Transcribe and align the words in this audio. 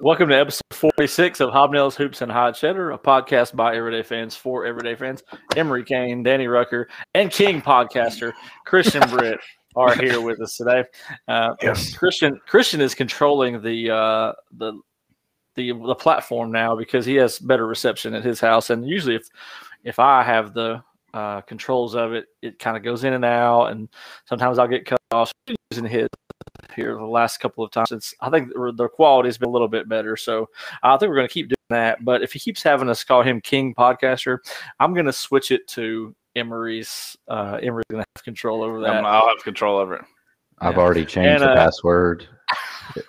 Welcome 0.00 0.28
to 0.28 0.38
episode 0.38 0.62
46 0.72 1.40
of 1.40 1.50
Hobnails, 1.50 1.96
Hoops, 1.96 2.22
and 2.22 2.30
Hot 2.30 2.52
Cheddar, 2.54 2.92
a 2.92 2.98
podcast 2.98 3.56
by 3.56 3.74
everyday 3.74 4.04
fans 4.04 4.36
for 4.36 4.64
everyday 4.64 4.94
fans. 4.94 5.24
Emery 5.56 5.82
Kane, 5.82 6.22
Danny 6.22 6.46
Rucker, 6.46 6.88
and 7.14 7.32
King 7.32 7.60
podcaster 7.60 8.32
Christian 8.64 9.02
Britt 9.10 9.40
are 9.74 9.96
here 9.96 10.20
with 10.20 10.40
us 10.40 10.56
today. 10.56 10.84
Uh, 11.26 11.54
Yes. 11.62 11.96
Christian 11.96 12.40
Christian 12.46 12.80
is 12.80 12.94
controlling 12.94 13.60
the 13.60 13.90
uh, 13.90 14.32
the 14.52 14.74
the 15.56 15.72
the 15.72 15.96
platform 15.96 16.52
now 16.52 16.76
because 16.76 17.04
he 17.04 17.16
has 17.16 17.40
better 17.40 17.66
reception 17.66 18.14
at 18.14 18.22
his 18.22 18.38
house, 18.38 18.70
and 18.70 18.86
usually 18.86 19.16
if 19.16 19.26
if 19.82 19.98
I 19.98 20.22
have 20.22 20.54
the 20.54 20.80
uh, 21.12 21.40
controls 21.40 21.96
of 21.96 22.12
it, 22.12 22.26
it 22.40 22.60
kind 22.60 22.76
of 22.76 22.84
goes 22.84 23.02
in 23.02 23.14
and 23.14 23.24
out, 23.24 23.66
and 23.66 23.88
sometimes 24.26 24.58
I'll 24.60 24.68
get 24.68 24.86
cut 24.86 25.00
off 25.10 25.32
using 25.72 25.86
his 25.86 26.08
here 26.78 26.94
the 26.94 27.04
last 27.04 27.38
couple 27.38 27.64
of 27.64 27.70
times. 27.70 27.92
It's 27.92 28.14
I 28.20 28.30
think 28.30 28.52
the 28.52 28.72
the 28.74 28.88
quality's 28.88 29.36
been 29.38 29.48
a 29.48 29.52
little 29.52 29.68
bit 29.68 29.88
better, 29.88 30.16
so 30.16 30.48
I 30.82 30.96
think 30.96 31.10
we're 31.10 31.16
going 31.16 31.28
to 31.28 31.32
keep 31.34 31.48
doing 31.48 31.56
that. 31.70 32.04
But 32.04 32.22
if 32.22 32.32
he 32.32 32.38
keeps 32.38 32.62
having 32.62 32.88
us 32.88 33.04
call 33.04 33.22
him 33.22 33.40
King 33.40 33.74
Podcaster, 33.74 34.38
I'm 34.80 34.94
going 34.94 35.06
to 35.06 35.12
switch 35.12 35.50
it 35.50 35.66
to 35.68 36.14
Emery's. 36.36 37.16
Uh, 37.28 37.58
Emery's 37.62 37.84
going 37.90 38.02
to 38.02 38.06
have 38.16 38.24
control 38.24 38.62
over 38.62 38.80
that. 38.80 38.96
Um, 38.96 39.04
I'll 39.06 39.28
have 39.28 39.42
control 39.44 39.78
over 39.78 39.96
it. 39.96 40.04
I've 40.60 40.74
Yeah. 40.74 40.80
already 40.80 41.04
changed 41.04 41.42
And, 41.42 41.42
the 41.42 41.50
uh, 41.50 41.56
password. 41.56 42.26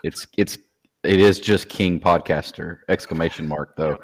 It's 0.04 0.28
it's 0.38 0.58
it 1.04 1.20
is 1.20 1.40
just 1.40 1.70
King 1.70 2.00
Podcaster 2.00 2.80
exclamation 2.90 3.48
mark 3.48 3.76
though. 3.78 3.98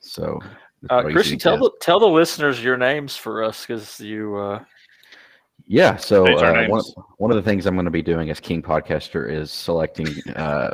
So 0.00 0.38
it's 0.82 0.90
Uh, 0.92 1.02
real 1.04 1.12
Christian, 1.12 1.38
tell 1.38 1.58
the 1.58 1.70
tell 1.80 1.98
the 2.00 2.06
listeners 2.06 2.62
your 2.62 2.76
names 2.76 3.16
for 3.16 3.42
us 3.44 3.66
because 3.66 4.00
you. 4.00 4.36
Uh, 4.36 4.64
yeah. 5.66 5.96
So 5.96 6.26
uh, 6.26 6.66
one, 6.66 6.82
one 7.18 7.30
of 7.30 7.36
the 7.36 7.42
things 7.42 7.66
I'm 7.66 7.74
going 7.74 7.84
to 7.84 7.90
be 7.90 8.02
doing 8.02 8.30
as 8.30 8.40
King 8.40 8.62
Podcaster 8.62 9.30
is 9.30 9.50
selecting 9.50 10.08
uh, 10.36 10.72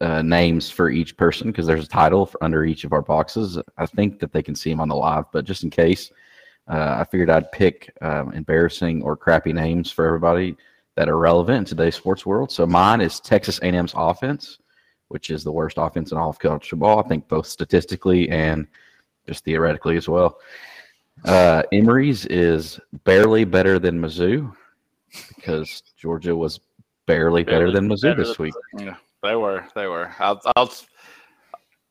uh, 0.00 0.22
names 0.22 0.70
for 0.70 0.90
each 0.90 1.16
person 1.16 1.48
because 1.48 1.66
there's 1.66 1.84
a 1.84 1.88
title 1.88 2.26
for 2.26 2.42
under 2.42 2.64
each 2.64 2.84
of 2.84 2.92
our 2.92 3.02
boxes. 3.02 3.58
I 3.76 3.86
think 3.86 4.20
that 4.20 4.32
they 4.32 4.42
can 4.42 4.54
see 4.54 4.70
them 4.70 4.80
on 4.80 4.88
the 4.88 4.96
live, 4.96 5.24
but 5.32 5.44
just 5.44 5.64
in 5.64 5.70
case, 5.70 6.10
uh, 6.68 6.96
I 7.00 7.04
figured 7.04 7.30
I'd 7.30 7.50
pick 7.50 7.90
um, 8.02 8.32
embarrassing 8.32 9.02
or 9.02 9.16
crappy 9.16 9.52
names 9.52 9.90
for 9.90 10.06
everybody 10.06 10.56
that 10.96 11.08
are 11.08 11.18
relevant 11.18 11.58
in 11.58 11.64
today's 11.64 11.96
sports 11.96 12.26
world. 12.26 12.50
So 12.52 12.66
mine 12.66 13.00
is 13.00 13.20
Texas 13.20 13.58
A&M's 13.60 13.94
offense, 13.96 14.58
which 15.08 15.30
is 15.30 15.44
the 15.44 15.52
worst 15.52 15.78
offense 15.78 16.12
in 16.12 16.18
all 16.18 16.30
of 16.30 16.38
college 16.38 16.68
football. 16.68 17.02
I 17.02 17.08
think 17.08 17.28
both 17.28 17.46
statistically 17.46 18.28
and 18.28 18.66
just 19.26 19.44
theoretically 19.44 19.96
as 19.96 20.08
well. 20.08 20.38
Uh, 21.24 21.62
Emery's 21.72 22.26
is 22.26 22.80
barely 23.04 23.44
better 23.44 23.78
than 23.78 24.00
Mizzou 24.00 24.54
because 25.36 25.82
Georgia 25.96 26.34
was 26.34 26.60
barely, 27.06 27.42
better 27.42 27.70
Barely 27.70 27.74
than 27.74 27.88
Mizzou 27.88 28.02
better 28.02 28.24
this 28.24 28.38
week. 28.38 28.54
Yeah, 28.76 28.96
they 29.22 29.34
were. 29.34 29.64
They 29.74 29.86
were. 29.86 30.14
I'll. 30.18 30.40
I'll 30.56 30.72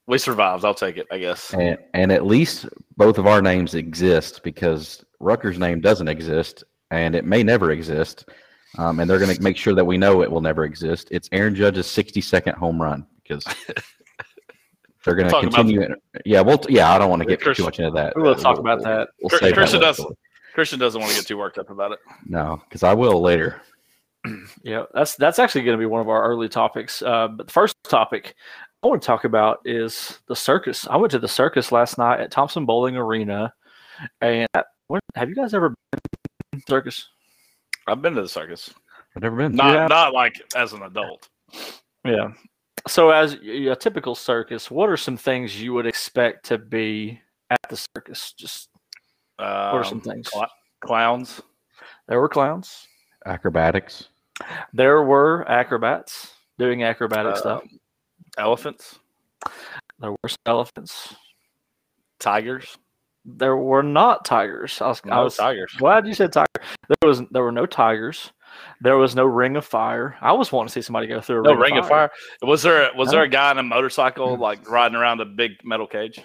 we 0.06 0.18
survived. 0.18 0.64
I'll 0.64 0.74
take 0.74 0.98
it. 0.98 1.08
I 1.12 1.18
guess. 1.18 1.54
And, 1.54 1.78
and 1.94 2.12
at 2.12 2.26
least 2.26 2.68
both 2.96 3.18
of 3.18 3.28
our 3.28 3.42
names 3.42 3.76
exist 3.76 4.42
because 4.44 5.04
Rutgers' 5.20 5.60
name 5.60 5.82
doesn't 5.82 6.08
exist 6.08 6.64
and 6.92 7.16
it 7.16 7.26
may 7.26 7.44
never 7.44 7.72
exist. 7.72 8.30
Um, 8.78 9.00
and 9.00 9.10
they're 9.10 9.20
going 9.20 9.36
to 9.36 9.42
make 9.42 9.58
sure 9.58 9.74
that 9.76 9.86
we 9.86 9.98
know 9.98 10.22
it 10.22 10.32
will 10.32 10.42
never 10.42 10.64
exist. 10.64 11.08
It's 11.12 11.30
Aaron 11.32 11.56
Judge's 11.56 11.88
60 11.88 12.22
second 12.22 12.56
home 12.56 12.82
run 12.82 13.06
because 13.24 13.44
they're 15.08 15.16
going 15.16 15.28
to 15.28 15.32
Talk 15.32 15.44
about- 15.44 15.56
continue. 15.56 15.96
Yeah, 16.26 16.42
well, 16.42 16.62
yeah, 16.70 16.92
I 16.94 16.98
don't 17.00 17.10
want 17.10 17.22
to 17.24 17.28
get 17.28 17.42
Chris- 17.42 17.58
too 17.58 17.64
much 17.64 17.80
into 17.80 17.92
that. 17.92 18.16
we 18.16 18.22
will 18.22 18.36
talk 18.36 18.58
about 18.60 18.84
that. 18.84 19.10
We'll 19.22 19.30
Chris- 19.30 19.42
save 19.42 19.50
that 19.52 19.56
Christian 19.56 19.80
one 19.80 19.88
does- 19.88 19.98
for- 19.98 20.14
Christian 20.54 20.80
doesn't 20.80 21.00
want 21.00 21.12
to 21.14 21.18
get 21.20 21.28
too 21.28 21.38
worked 21.38 21.58
up 21.60 21.70
about 21.70 21.92
it. 21.92 22.00
No, 22.26 22.62
because 22.66 22.84
I 22.84 22.94
will 22.94 23.22
later. 23.22 23.62
Yeah, 24.64 24.84
that's 24.94 25.16
that's 25.16 25.40
actually 25.40 25.62
going 25.64 25.78
to 25.78 25.82
be 25.82 25.86
one 25.86 26.02
of 26.02 26.10
our 26.10 26.24
early 26.24 26.50
topics. 26.50 27.02
Uh, 27.02 27.28
but 27.30 27.48
the 27.48 27.54
first 27.54 27.76
topic 27.84 28.36
I 28.84 28.88
want 28.88 29.02
to 29.02 29.06
talk 29.06 29.24
about 29.24 29.60
is 29.64 30.20
the 30.28 30.36
circus. 30.36 30.86
I 30.88 30.98
went 30.98 31.12
to 31.12 31.20
the 31.20 31.28
circus 31.28 31.72
last 31.72 31.98
night 31.98 32.20
at 32.20 32.32
Thompson-Boling 32.32 32.98
Arena, 32.98 33.54
and 34.20 34.48
what, 34.88 35.02
have 35.16 35.30
you 35.30 35.36
guys 35.36 35.54
ever 35.54 35.70
been 35.70 36.00
to 36.02 36.58
the 36.58 36.62
circus? 36.68 37.08
I've 37.88 38.02
been 38.02 38.16
to 38.16 38.22
the 38.22 38.28
circus. 38.28 38.74
I've 39.16 39.22
never 39.24 39.36
been. 39.38 39.56
Not 39.56 39.74
Yeah. 39.74 39.88
not 39.88 40.14
like 40.14 40.42
as 40.56 40.74
an 40.74 40.82
adult. 40.82 41.30
Yeah. 42.04 42.32
So, 42.88 43.10
as 43.12 43.34
a 43.34 43.76
typical 43.76 44.16
circus, 44.16 44.72
what 44.72 44.90
are 44.90 44.98
some 44.98 45.18
things 45.18 45.62
you 45.62 45.74
would 45.74 45.86
expect 45.86 46.46
to 46.48 46.58
be 46.58 47.20
at 47.50 47.60
the 47.70 47.78
circus? 47.96 48.34
Just 48.34 48.70
Um, 49.40 49.46
what 49.48 49.76
are 49.76 49.84
some 49.84 50.02
things? 50.02 50.30
cl- 50.32 50.52
clowns. 50.82 51.42
There 52.08 52.20
were 52.20 52.30
clowns. 52.30 52.88
Acrobatics. 53.26 54.10
There 54.74 55.04
were 55.04 55.44
acrobats 55.50 56.34
doing 56.58 56.84
acrobatic 56.84 57.34
Uh, 57.34 57.38
stuff. 57.38 57.64
Elephants. 58.38 59.00
There 60.00 60.12
were 60.12 60.30
some 60.30 60.38
elephants. 60.46 61.16
Tigers. 62.20 62.78
There 63.26 63.58
were 63.58 63.84
not 63.84 64.24
tigers. 64.26 64.80
I 64.82 64.88
was, 64.88 65.02
I 65.06 65.10
No 65.10 65.24
was 65.26 65.36
tigers. 65.38 65.74
glad 65.78 66.08
you 66.08 66.14
said 66.14 66.32
tiger. 66.32 66.48
There 66.88 67.08
was 67.10 67.22
there 67.32 67.44
were 67.44 67.52
no 67.52 67.66
tigers. 67.66 68.32
There 68.82 68.98
was 68.98 69.16
no 69.16 69.26
ring 69.26 69.56
of 69.56 69.66
fire. 69.66 70.18
I 70.22 70.32
was 70.34 70.52
wanting 70.52 70.68
to 70.70 70.74
see 70.74 70.82
somebody 70.82 71.08
go 71.08 71.22
through 71.22 71.42
a 71.42 71.44
No 71.44 71.52
ring, 71.52 71.74
ring 71.74 71.78
of 71.78 71.88
fire. 71.88 72.12
Was 72.42 72.62
there 72.64 72.90
was 72.96 73.08
No. 73.08 73.12
there 73.14 73.24
a 73.24 73.28
guy 73.30 73.50
on 73.50 73.58
a 73.58 73.64
motorcycle 73.64 74.38
like 74.38 74.70
riding 74.70 74.96
around 74.96 75.22
a 75.22 75.26
big 75.26 75.52
metal 75.64 75.88
cage? 75.88 76.20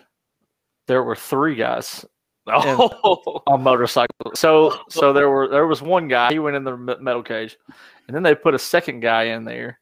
There 0.88 1.02
were 1.02 1.16
three 1.16 1.54
guys 1.54 2.04
Oh, 2.46 3.40
on 3.46 3.62
motorcycles. 3.62 4.38
So 4.38 4.76
so 4.88 5.12
there 5.12 5.30
were 5.30 5.46
there 5.48 5.66
was 5.66 5.80
one 5.80 6.08
guy. 6.08 6.30
He 6.32 6.38
went 6.40 6.56
in 6.56 6.64
the 6.64 6.76
metal 6.76 7.22
cage, 7.22 7.56
and 8.08 8.16
then 8.16 8.22
they 8.24 8.34
put 8.34 8.54
a 8.54 8.58
second 8.58 8.98
guy 9.00 9.24
in 9.24 9.44
there, 9.44 9.78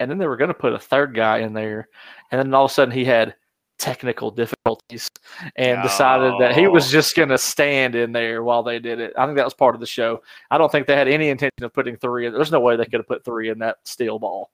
and 0.00 0.10
then 0.10 0.18
they 0.18 0.26
were 0.26 0.36
going 0.36 0.48
to 0.48 0.54
put 0.54 0.72
a 0.72 0.78
third 0.78 1.14
guy 1.14 1.38
in 1.38 1.52
there, 1.52 1.88
and 2.32 2.38
then 2.40 2.52
all 2.52 2.64
of 2.64 2.70
a 2.72 2.74
sudden 2.74 2.92
he 2.92 3.04
had 3.04 3.36
technical 3.80 4.30
difficulties 4.30 5.08
and 5.56 5.82
decided 5.82 6.34
that 6.38 6.54
he 6.54 6.68
was 6.68 6.90
just 6.90 7.16
going 7.16 7.30
to 7.30 7.38
stand 7.38 7.94
in 7.94 8.12
there 8.12 8.44
while 8.44 8.62
they 8.62 8.78
did 8.78 9.00
it. 9.00 9.12
I 9.16 9.24
think 9.24 9.36
that 9.36 9.44
was 9.44 9.54
part 9.54 9.74
of 9.74 9.80
the 9.80 9.86
show. 9.86 10.22
I 10.50 10.58
don't 10.58 10.70
think 10.70 10.86
they 10.86 10.94
had 10.94 11.08
any 11.08 11.30
intention 11.30 11.64
of 11.64 11.72
putting 11.72 11.96
three. 11.96 12.26
in 12.26 12.32
There's 12.32 12.52
no 12.52 12.60
way 12.60 12.76
they 12.76 12.84
could 12.84 13.00
have 13.00 13.08
put 13.08 13.24
three 13.24 13.48
in 13.48 13.58
that 13.60 13.78
steel 13.84 14.18
ball 14.18 14.50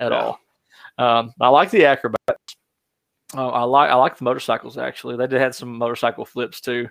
at 0.00 0.10
Yeah. 0.12 0.18
all. 0.18 0.40
Um, 0.98 1.32
I 1.40 1.48
like 1.48 1.70
the 1.70 1.84
acrobats. 1.84 2.56
Uh, 3.36 3.48
I 3.48 3.62
like 3.62 3.90
I 3.90 3.94
like 3.94 4.16
the 4.18 4.24
motorcycles 4.24 4.76
actually. 4.76 5.16
They 5.16 5.28
did 5.28 5.40
had 5.40 5.54
some 5.54 5.78
motorcycle 5.78 6.24
flips 6.24 6.60
too. 6.60 6.88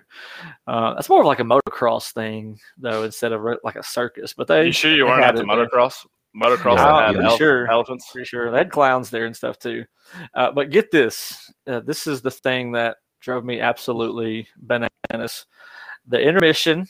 Uh, 0.66 0.94
that's 0.94 1.08
more 1.10 1.20
of 1.20 1.26
like 1.26 1.40
a 1.40 1.44
motocross 1.44 2.12
thing 2.12 2.58
though, 2.78 3.02
instead 3.02 3.32
of 3.32 3.42
like 3.62 3.76
a 3.76 3.82
circus. 3.82 4.32
But 4.32 4.46
they 4.48 4.66
you 4.66 4.72
sure 4.72 4.94
you 4.94 5.04
weren't 5.04 5.22
at 5.22 5.36
the 5.36 5.42
motocross? 5.42 6.02
there. 6.02 6.10
Motocross? 6.36 6.76
Yeah, 6.76 6.84
that 6.84 7.14
had 7.16 7.24
ele- 7.24 7.36
sure. 7.36 7.70
elephants. 7.70 8.10
Pretty 8.12 8.26
sure 8.26 8.50
they 8.50 8.58
had 8.58 8.70
clowns 8.70 9.10
there 9.10 9.26
and 9.26 9.36
stuff 9.36 9.58
too. 9.58 9.84
Uh, 10.34 10.50
but 10.52 10.70
get 10.70 10.90
this, 10.90 11.52
uh, 11.66 11.80
this 11.80 12.06
is 12.06 12.22
the 12.22 12.30
thing 12.30 12.72
that 12.72 12.96
drove 13.20 13.44
me 13.44 13.60
absolutely 13.60 14.46
bananas. 14.56 15.46
The 16.06 16.20
intermission, 16.20 16.86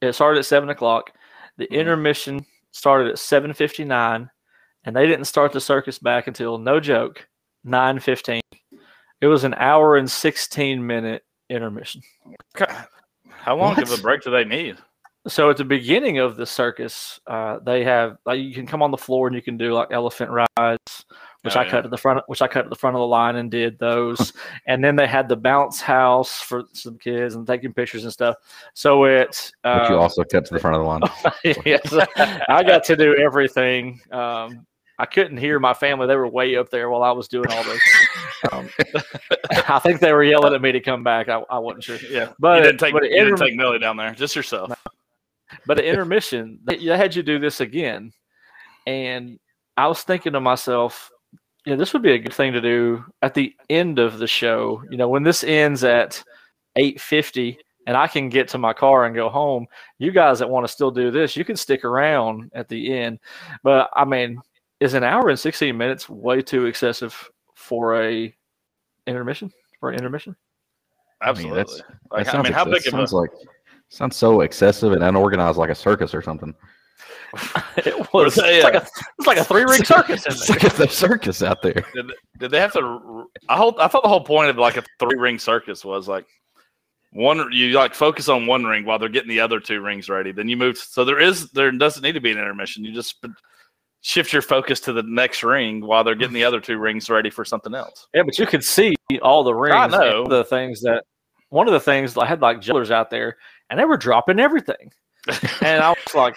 it 0.00 0.14
started 0.14 0.40
at 0.40 0.46
seven 0.46 0.68
o'clock. 0.70 1.12
The 1.58 1.66
Mhm. 1.66 1.70
intermission 1.80 2.46
started 2.72 3.08
at 3.10 3.18
seven 3.18 3.52
fifty 3.52 3.84
nine, 3.84 4.30
and 4.84 4.96
they 4.96 5.06
didn't 5.06 5.26
start 5.26 5.52
the 5.52 5.60
circus 5.60 5.98
back 5.98 6.26
until 6.26 6.58
no 6.58 6.80
joke 6.80 7.28
nine 7.64 8.00
fifteen. 8.00 8.40
It 9.20 9.26
was 9.28 9.44
an 9.44 9.54
hour 9.54 9.96
and 9.96 10.10
sixteen 10.10 10.84
minute 10.86 11.24
intermission. 11.48 12.02
How 13.28 13.56
long 13.56 13.80
of 13.80 13.92
a 13.92 14.00
break 14.02 14.22
do 14.22 14.30
they 14.30 14.44
need? 14.44 14.78
So 15.28 15.50
at 15.50 15.56
the 15.56 15.64
beginning 15.64 16.18
of 16.18 16.36
the 16.36 16.46
circus, 16.46 17.20
uh, 17.28 17.60
they 17.64 17.84
have 17.84 18.16
like 18.26 18.40
you 18.40 18.52
can 18.52 18.66
come 18.66 18.82
on 18.82 18.90
the 18.90 18.96
floor 18.96 19.28
and 19.28 19.36
you 19.36 19.42
can 19.42 19.56
do 19.56 19.72
like 19.72 19.88
elephant 19.92 20.30
rides, 20.30 21.04
which 21.42 21.56
Oh, 21.56 21.60
I 21.60 21.64
yeah. 21.64 21.70
cut 21.70 21.84
at 21.84 21.90
the 21.92 21.96
front, 21.96 22.24
which 22.26 22.42
I 22.42 22.48
cut 22.48 22.64
at 22.64 22.70
the 22.70 22.76
front 22.76 22.96
of 22.96 23.00
the 23.00 23.06
line 23.06 23.36
and 23.36 23.48
did 23.48 23.78
those. 23.78 24.32
and 24.66 24.82
then 24.82 24.96
they 24.96 25.06
had 25.06 25.28
the 25.28 25.36
bounce 25.36 25.80
house 25.80 26.40
for 26.40 26.64
some 26.72 26.98
kids 26.98 27.36
and 27.36 27.46
taking 27.46 27.72
pictures 27.72 28.02
and 28.02 28.12
stuff. 28.12 28.34
So 28.74 29.04
it, 29.04 29.52
But 29.62 29.90
you 29.90 29.96
uh, 29.96 30.00
also 30.00 30.24
cut 30.24 30.44
to 30.46 30.54
the 30.54 30.60
front 30.60 30.76
of 30.76 30.82
the 30.82 30.88
line. 30.88 31.02
yes, 31.64 32.08
I 32.48 32.64
got 32.64 32.82
to 32.84 32.96
do 32.96 33.16
everything. 33.16 34.00
Um, 34.10 34.66
I 34.98 35.06
couldn't 35.06 35.36
hear 35.36 35.58
my 35.58 35.74
family; 35.74 36.06
they 36.06 36.16
were 36.16 36.28
way 36.28 36.56
up 36.56 36.68
there 36.70 36.90
while 36.90 37.02
I 37.02 37.12
was 37.12 37.28
doing 37.28 37.50
all 37.50 37.64
this. 37.64 37.80
Um, 38.52 38.68
I 39.68 39.78
think 39.78 40.00
they 40.00 40.12
were 40.12 40.22
yelling 40.22 40.54
at 40.54 40.60
me 40.60 40.72
to 40.72 40.80
come 40.80 41.02
back. 41.02 41.28
I, 41.28 41.42
I 41.48 41.58
wasn't 41.58 41.84
sure. 41.84 41.98
Yeah, 42.10 42.32
But 42.38 42.58
you 42.58 42.62
didn't 42.64 42.78
take 42.78 42.92
but 42.92 43.04
you 43.04 43.10
didn't 43.10 43.38
take 43.38 43.56
Millie 43.56 43.78
down 43.78 43.96
there, 43.96 44.12
just 44.12 44.36
yourself. 44.36 44.72
But 45.66 45.78
at 45.78 45.84
intermission, 45.84 46.58
they, 46.64 46.76
they 46.76 46.96
had 46.96 47.14
you 47.14 47.22
do 47.22 47.38
this 47.38 47.60
again. 47.60 48.12
And 48.86 49.38
I 49.76 49.86
was 49.86 50.02
thinking 50.02 50.32
to 50.32 50.40
myself, 50.40 51.10
you 51.64 51.72
know, 51.72 51.78
this 51.78 51.92
would 51.92 52.02
be 52.02 52.12
a 52.12 52.18
good 52.18 52.34
thing 52.34 52.52
to 52.52 52.60
do 52.60 53.04
at 53.22 53.34
the 53.34 53.54
end 53.70 53.98
of 53.98 54.18
the 54.18 54.26
show. 54.26 54.82
You 54.90 54.96
know, 54.96 55.08
when 55.08 55.22
this 55.22 55.44
ends 55.44 55.84
at 55.84 56.22
850 56.76 57.58
and 57.86 57.96
I 57.96 58.06
can 58.06 58.28
get 58.28 58.48
to 58.48 58.58
my 58.58 58.72
car 58.72 59.04
and 59.06 59.14
go 59.14 59.28
home, 59.28 59.66
you 59.98 60.10
guys 60.10 60.40
that 60.40 60.50
want 60.50 60.66
to 60.66 60.72
still 60.72 60.90
do 60.90 61.10
this, 61.10 61.36
you 61.36 61.44
can 61.44 61.56
stick 61.56 61.84
around 61.84 62.50
at 62.54 62.68
the 62.68 62.92
end. 62.92 63.20
But 63.62 63.90
I 63.94 64.04
mean, 64.04 64.40
is 64.80 64.94
an 64.94 65.04
hour 65.04 65.28
and 65.28 65.38
16 65.38 65.76
minutes 65.76 66.08
way 66.08 66.42
too 66.42 66.66
excessive 66.66 67.30
for 67.54 68.02
a 68.02 68.34
intermission? 69.06 69.52
For 69.78 69.90
an 69.90 69.96
intermission? 69.96 70.34
I 71.20 71.26
mean, 71.26 71.52
Absolutely. 71.52 71.56
that's- 71.56 71.82
like, 72.10 72.26
That 72.26 72.34
I 72.34 72.42
mean, 72.42 72.52
how 72.52 72.62
ex- 72.62 72.70
big 72.70 72.92
of 72.92 72.94
a 72.94 72.96
sounds 72.98 73.12
like 73.12 73.30
sounds 73.92 74.16
so 74.16 74.40
excessive 74.40 74.92
and 74.92 75.04
unorganized, 75.04 75.58
like 75.58 75.70
a 75.70 75.74
circus 75.74 76.14
or 76.14 76.22
something. 76.22 76.54
it 77.76 78.12
was 78.12 78.34
they, 78.34 78.56
it's 78.56 78.64
like 78.64 78.74
a 78.74 78.86
it's 79.18 79.26
like 79.26 79.38
a 79.38 79.44
three 79.44 79.64
ring 79.64 79.82
circus 79.84 80.26
in 80.26 80.32
It's 80.32 80.50
like 80.50 80.64
a 80.64 80.88
circus 80.88 81.42
out 81.42 81.62
there. 81.62 81.84
Did, 81.94 82.12
did 82.38 82.50
they 82.50 82.60
have 82.60 82.72
to? 82.74 83.26
I 83.48 83.56
hope. 83.56 83.76
I 83.78 83.88
thought 83.88 84.02
the 84.02 84.08
whole 84.08 84.24
point 84.24 84.50
of 84.50 84.58
like 84.58 84.76
a 84.76 84.84
three 84.98 85.18
ring 85.18 85.38
circus 85.38 85.84
was 85.84 86.08
like 86.08 86.26
one. 87.12 87.50
You 87.50 87.72
like 87.72 87.94
focus 87.94 88.28
on 88.28 88.46
one 88.46 88.64
ring 88.64 88.84
while 88.84 88.98
they're 88.98 89.08
getting 89.08 89.30
the 89.30 89.40
other 89.40 89.60
two 89.60 89.80
rings 89.80 90.10
ready. 90.10 90.32
Then 90.32 90.48
you 90.48 90.58
move. 90.58 90.76
So 90.76 91.06
there 91.06 91.18
is 91.20 91.50
there 91.52 91.70
doesn't 91.70 92.02
need 92.02 92.12
to 92.12 92.20
be 92.20 92.32
an 92.32 92.38
intermission. 92.38 92.84
You 92.84 92.92
just 92.92 93.24
shift 94.02 94.32
your 94.32 94.42
focus 94.42 94.80
to 94.80 94.92
the 94.92 95.04
next 95.04 95.42
ring 95.42 95.80
while 95.80 96.04
they're 96.04 96.14
getting 96.14 96.34
the 96.34 96.44
other 96.44 96.60
two 96.60 96.76
rings 96.76 97.08
ready 97.08 97.30
for 97.30 97.46
something 97.46 97.74
else. 97.74 98.08
Yeah, 98.12 98.24
but 98.24 98.38
you 98.38 98.46
could 98.46 98.64
see 98.64 98.94
all 99.22 99.42
the 99.42 99.54
rings. 99.54 99.74
and 99.74 99.92
know. 99.92 100.26
the 100.26 100.44
things 100.44 100.82
that 100.82 101.04
one 101.52 101.66
of 101.66 101.72
the 101.72 101.80
things 101.80 102.16
I 102.16 102.26
had 102.26 102.42
like 102.42 102.60
jugglers 102.60 102.90
out 102.90 103.10
there, 103.10 103.36
and 103.72 103.80
they 103.80 103.86
were 103.86 103.96
dropping 103.96 104.38
everything, 104.38 104.92
and 105.62 105.82
I 105.82 105.88
was 105.90 106.14
like, 106.14 106.36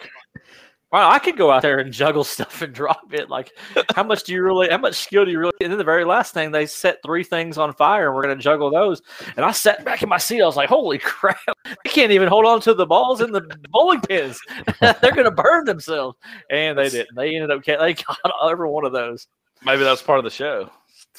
"Wow, 0.91 1.09
I 1.09 1.19
could 1.19 1.35
go 1.35 1.51
out 1.51 1.61
there 1.63 1.79
and 1.79 1.91
juggle 1.91 2.23
stuff 2.35 2.61
and 2.61 2.73
drop 2.73 3.11
it. 3.13 3.29
Like, 3.29 3.51
how 3.93 4.03
much 4.03 4.23
do 4.23 4.33
you 4.33 4.41
really? 4.41 4.69
How 4.69 4.77
much 4.77 4.95
skill 4.95 5.25
do 5.25 5.31
you 5.31 5.39
really?" 5.39 5.51
And 5.59 5.69
then 5.69 5.77
the 5.77 5.83
very 5.83 6.05
last 6.05 6.33
thing, 6.33 6.51
they 6.51 6.65
set 6.65 6.99
three 7.05 7.25
things 7.25 7.57
on 7.57 7.73
fire, 7.73 8.07
and 8.07 8.15
we're 8.15 8.21
gonna 8.21 8.37
juggle 8.37 8.71
those. 8.71 9.01
And 9.35 9.45
I 9.45 9.51
sat 9.51 9.83
back 9.83 10.01
in 10.01 10.07
my 10.07 10.17
seat. 10.17 10.41
I 10.41 10.45
was 10.45 10.55
like, 10.55 10.69
"Holy 10.69 10.97
crap! 11.11 11.37
They 11.65 11.89
can't 11.89 12.11
even 12.13 12.29
hold 12.29 12.45
on 12.45 12.61
to 12.61 12.73
the 12.73 12.85
balls 12.85 13.19
in 13.19 13.31
the 13.33 13.41
bowling 13.69 13.99
pins. 14.01 14.39
They're 14.79 15.11
gonna 15.13 15.29
burn 15.29 15.65
themselves." 15.65 16.17
And 16.49 16.77
they 16.77 16.89
didn't. 16.89 17.15
They 17.15 17.35
ended 17.35 17.51
up. 17.51 17.65
ca- 17.65 17.77
They 17.79 17.93
got 17.95 18.17
every 18.49 18.69
one 18.69 18.85
of 18.85 18.93
those. 18.93 19.27
Maybe 19.65 19.83
that's 19.83 20.01
part 20.01 20.19
of 20.19 20.23
the 20.23 20.29
show. 20.31 20.69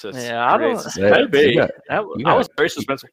Yeah, 0.05 0.53
I 0.53 0.57
don't. 0.59 0.79
suspense. 0.79 1.29
Maybe. 1.33 1.57
got- 1.57 1.71
That 1.89 2.05
was- 2.07 2.17
you 2.21 2.27
I 2.27 2.35
was 2.35 2.49
very 2.57 2.69
suspenseful. 2.71 3.09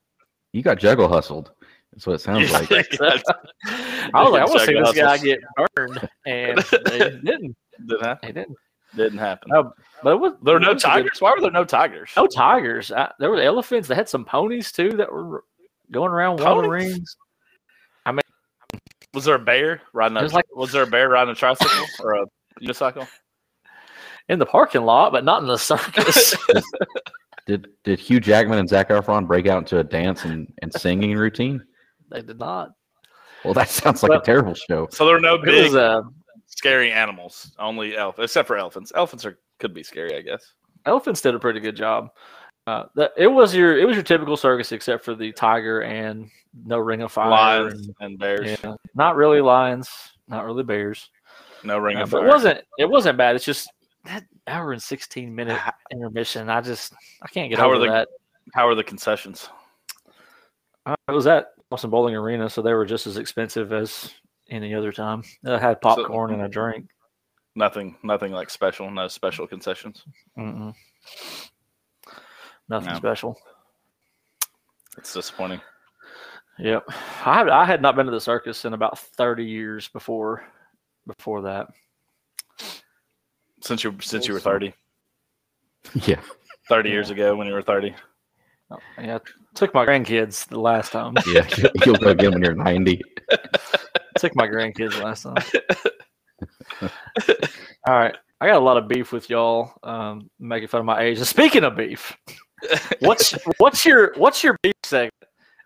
You 0.53 0.61
got 0.61 0.77
juggle 0.77 1.07
hustled. 1.07 1.51
That's 1.93 2.07
what 2.07 2.13
it 2.13 2.21
sounds 2.21 2.51
like. 2.51 2.71
I 2.71 4.23
was 4.23 4.31
like, 4.31 4.41
I 4.41 4.45
want 4.45 4.59
to 4.59 4.65
see 4.65 4.73
this 4.73 4.93
guy 4.93 5.17
get 5.19 5.39
burned, 5.75 6.09
and 6.25 6.57
they 6.85 6.99
didn't. 7.23 7.55
Didn't 7.87 8.03
happen. 8.03 8.19
They 8.27 8.31
didn't. 8.31 8.57
Didn't 8.95 9.17
happen. 9.19 9.51
Oh, 9.53 9.71
But 10.03 10.17
was, 10.17 10.33
there 10.43 10.53
were 10.55 10.59
no 10.59 10.73
was 10.73 10.83
a 10.83 10.87
good- 10.87 10.91
tigers. 10.93 11.21
Why 11.21 11.31
were 11.31 11.41
there 11.41 11.51
no 11.51 11.65
tigers? 11.65 12.11
No 12.15 12.27
tigers. 12.27 12.91
I, 12.91 13.11
there 13.19 13.29
were 13.31 13.41
elephants. 13.41 13.87
They 13.87 13.95
had 13.95 14.07
some 14.09 14.23
ponies 14.25 14.71
too 14.71 14.89
that 14.91 15.11
were 15.11 15.43
going 15.91 16.11
around 16.11 16.39
one 16.39 16.47
of 16.47 16.57
the 16.63 16.69
Ponies? 16.69 16.93
rings 16.93 17.17
Was 19.13 19.25
there 19.25 19.35
a 19.35 19.39
bear 19.39 19.81
riding 19.93 20.17
a? 20.17 20.21
There's 20.21 20.33
like- 20.33 20.45
was 20.55 20.71
there 20.71 20.83
a 20.83 20.87
bear 20.87 21.09
riding 21.09 21.31
a 21.31 21.35
tricycle 21.35 21.85
or 21.99 22.13
a 22.13 22.25
unicycle? 22.61 23.07
in 24.29 24.39
the 24.39 24.45
parking 24.45 24.83
lot, 24.83 25.11
but 25.11 25.23
not 25.25 25.41
in 25.41 25.47
the 25.47 25.57
circus. 25.57 26.35
Did 27.45 27.67
did 27.83 27.99
Hugh 27.99 28.21
Jackman 28.21 28.57
and 28.57 28.69
Zac 28.69 28.87
Efron 28.87 29.27
break 29.27 29.47
out 29.47 29.57
into 29.57 29.77
a 29.79 29.83
dance 29.83 30.23
and, 30.23 30.47
and 30.61 30.73
singing 30.73 31.13
routine? 31.17 31.61
They 32.13 32.21
did 32.21 32.39
not. 32.39 32.69
Well, 33.43 33.53
that 33.55 33.67
sounds 33.69 34.01
like 34.03 34.09
Well- 34.11 34.19
a 34.21 34.23
terrible 34.23 34.53
show. 34.53 34.87
So 34.91 35.05
there 35.05 35.17
are 35.17 35.19
no 35.19 35.37
big 35.37 35.65
was 35.65 35.75
uh, 35.75 36.03
scary 36.47 36.91
animals. 36.91 37.53
Only 37.59 37.97
elf, 37.97 38.17
except 38.19 38.47
for 38.47 38.55
elephants. 38.57 38.91
Elephants 38.95 39.25
are 39.25 39.37
could 39.59 39.73
be 39.73 39.83
scary, 39.83 40.15
I 40.15 40.21
guess. 40.21 40.53
elephants 40.85 41.19
did 41.21 41.35
a 41.35 41.39
pretty 41.39 41.59
good 41.59 41.75
job. 41.75 42.09
Uh, 42.67 42.85
that 42.95 43.11
it 43.17 43.27
was 43.27 43.53
your 43.53 43.77
it 43.77 43.85
was 43.85 43.95
your 43.97 44.03
typical 44.03 44.37
circus 44.37 44.71
except 44.71 45.03
for 45.03 45.15
the 45.15 45.33
tiger 45.33 45.81
and 45.81 46.29
no 46.65 46.77
ring 46.77 47.01
of 47.01 47.11
fire. 47.11 47.29
Lions 47.63 47.87
and- 47.87 47.95
and 47.99 48.19
bears. 48.19 48.57
yeah, 48.63 48.75
not 48.95 49.17
really 49.17 49.41
lions, 49.41 49.89
not 50.29 50.45
really 50.45 50.63
bears. 50.63 51.09
No 51.65 51.77
ring 51.77 51.97
Uh, 51.97 52.03
of 52.03 52.11
but 52.11 52.19
fire. 52.19 52.27
it 52.27 52.31
wasn't 52.31 52.61
it 52.77 52.89
wasn't 52.89 53.17
bad. 53.17 53.35
It's 53.35 53.43
just 53.45 53.69
that 54.05 54.23
hour 54.47 54.71
and 54.71 54.81
sixteen 54.81 55.33
minute 55.35 55.59
intermission. 55.91 56.49
I 56.49 56.61
just 56.61 56.93
I 57.21 57.27
can't 57.27 57.49
get 57.49 57.59
How 57.59 57.69
are 57.69 57.75
over 57.75 57.85
the- 57.85 57.91
that. 57.91 58.07
How 58.53 58.67
are 58.67 58.75
the 58.75 58.83
concessions? 58.83 59.49
Uh, 60.85 60.95
it 61.07 61.11
was 61.13 61.27
at 61.27 61.47
Thompson-Boling 61.73 62.15
Arena, 62.15 62.47
so 62.51 62.61
they 62.61 62.73
were 62.75 62.85
just 62.85 63.07
as 63.07 63.17
expensive 63.17 63.73
as 63.73 64.13
any 64.47 64.75
other 64.75 64.91
time. 64.91 65.23
They 65.41 65.57
had 65.57 65.81
popcorn 65.81 66.31
and 66.31 66.43
a 66.43 66.47
drink. 66.47 66.85
Nothing. 67.55 67.95
Nothing 68.03 68.31
like 68.31 68.51
special. 68.51 68.91
No 68.91 69.07
special 69.07 69.47
concessions. 69.47 70.03
Mm-mm. 70.37 70.75
Nothing 72.69 72.89
No. 72.91 72.95
special. 72.97 73.39
It's 74.99 75.15
disappointing. 75.15 75.61
Yep, 76.59 76.83
I 77.25 77.33
had, 77.33 77.49
I 77.49 77.65
had 77.65 77.81
not 77.81 77.95
been 77.95 78.05
to 78.05 78.11
the 78.11 78.21
circus 78.21 78.65
in 78.65 78.73
about 78.73 78.99
thirty 78.99 79.43
years 79.43 79.87
before 79.87 80.45
before 81.07 81.41
that. 81.41 81.65
Since 83.61 83.83
you 83.83 83.97
since 83.99 84.27
you 84.27 84.35
were 84.35 84.39
30. 84.39 84.71
Yeah. 86.05 86.21
30 86.69 86.89
years 86.91 87.09
ago 87.09 87.35
when 87.35 87.45
you 87.47 87.53
were 87.53 87.61
30. 87.63 87.95
Oh, 88.73 89.01
yeah, 89.01 89.19
took 89.53 89.73
my 89.73 89.85
grandkids 89.85 90.47
the 90.47 90.59
last 90.59 90.91
time. 90.91 91.13
Yeah. 91.27 91.47
You'll 91.85 91.95
go 91.95 92.09
again 92.09 92.31
when 92.31 92.41
you're 92.41 92.55
90. 92.55 93.01
took 94.17 94.35
my 94.35 94.47
grandkids 94.47 95.01
last 95.01 95.23
time. 95.23 95.37
All 97.87 97.95
right, 97.95 98.15
I 98.41 98.47
got 98.47 98.57
a 98.57 98.65
lot 98.65 98.77
of 98.77 98.87
beef 98.87 99.11
with 99.11 99.29
y'all, 99.29 99.73
um, 99.83 100.29
making 100.39 100.69
fun 100.69 100.79
of 100.79 100.85
my 100.85 101.01
age. 101.01 101.17
And 101.17 101.27
speaking 101.27 101.63
of 101.63 101.75
beef, 101.75 102.15
what's 102.99 103.35
what's 103.57 103.85
your 103.85 104.13
what's 104.17 104.43
your 104.43 104.57
beef 104.63 104.73
segment? 104.83 105.13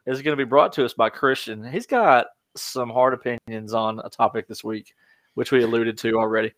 Is 0.06 0.21
going 0.21 0.38
to 0.38 0.44
be 0.44 0.48
brought 0.48 0.74
to 0.74 0.86
us 0.86 0.94
by 0.94 1.10
Christian. 1.10 1.63
He's 1.69 1.86
got 1.86 2.27
some 2.56 2.89
hard 2.89 3.13
opinions 3.13 3.74
on 3.74 4.00
a 4.03 4.10
topic 4.10 4.48
this 4.48 4.63
week, 4.63 4.94
which 5.36 5.51
we 5.51 5.63
alluded 5.63 5.98
to 6.00 6.18
already. 6.18 6.53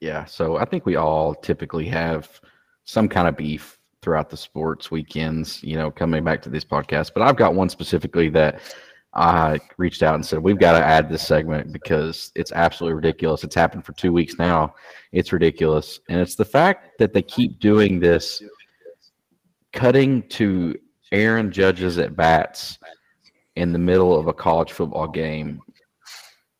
Yeah. 0.00 0.24
So 0.26 0.56
I 0.56 0.64
think 0.64 0.84
we 0.84 0.96
all 0.96 1.34
typically 1.34 1.86
have 1.86 2.40
some 2.84 3.08
kind 3.08 3.26
of 3.26 3.36
beef 3.36 3.78
throughout 4.06 4.30
the 4.30 4.36
sports 4.36 4.88
weekends, 4.88 5.60
you 5.64 5.74
know, 5.74 5.90
coming 5.90 6.22
back 6.22 6.40
to 6.40 6.48
this 6.48 6.64
podcast. 6.64 7.10
But 7.12 7.24
I've 7.24 7.34
got 7.34 7.56
one 7.56 7.68
specifically 7.68 8.28
that 8.28 8.60
I 9.14 9.58
reached 9.78 10.04
out 10.04 10.14
and 10.14 10.24
said, 10.24 10.38
we've 10.38 10.60
got 10.60 10.78
to 10.78 10.84
add 10.84 11.08
this 11.08 11.26
segment 11.26 11.72
because 11.72 12.30
it's 12.36 12.52
absolutely 12.52 12.94
ridiculous. 12.94 13.42
It's 13.42 13.56
happened 13.56 13.84
for 13.84 13.94
two 13.94 14.12
weeks 14.12 14.38
now. 14.38 14.76
It's 15.10 15.32
ridiculous. 15.32 15.98
And 16.08 16.20
it's 16.20 16.36
the 16.36 16.44
fact 16.44 17.00
that 17.00 17.14
they 17.14 17.22
keep 17.22 17.58
doing 17.58 17.98
this 17.98 18.40
cutting 19.72 20.22
to 20.28 20.76
Aaron 21.10 21.50
Judge's 21.50 21.98
at 21.98 22.14
bats 22.14 22.78
in 23.56 23.72
the 23.72 23.78
middle 23.80 24.16
of 24.16 24.28
a 24.28 24.32
college 24.32 24.70
football 24.70 25.08
game. 25.08 25.60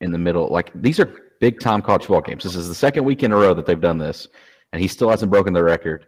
In 0.01 0.11
the 0.11 0.19
middle, 0.19 0.49
like 0.49 0.73
these 0.75 0.99
are 0.99 1.15
big 1.41 1.61
time 1.61 1.81
college 1.81 2.03
football 2.03 2.23
games. 2.23 2.43
This 2.43 2.57
is 2.57 2.67
the 2.67 2.75
second 2.75 3.05
week 3.05 3.23
in 3.23 3.31
a 3.31 3.37
row 3.37 3.55
that 3.55 3.67
they've 3.67 3.81
done 3.81 3.99
this, 3.99 4.27
and 4.73 4.83
he 4.83 4.89
still 4.89 5.09
hasn't 5.09 5.31
broken 5.31 5.53
the 5.53 5.63
record. 5.63 6.07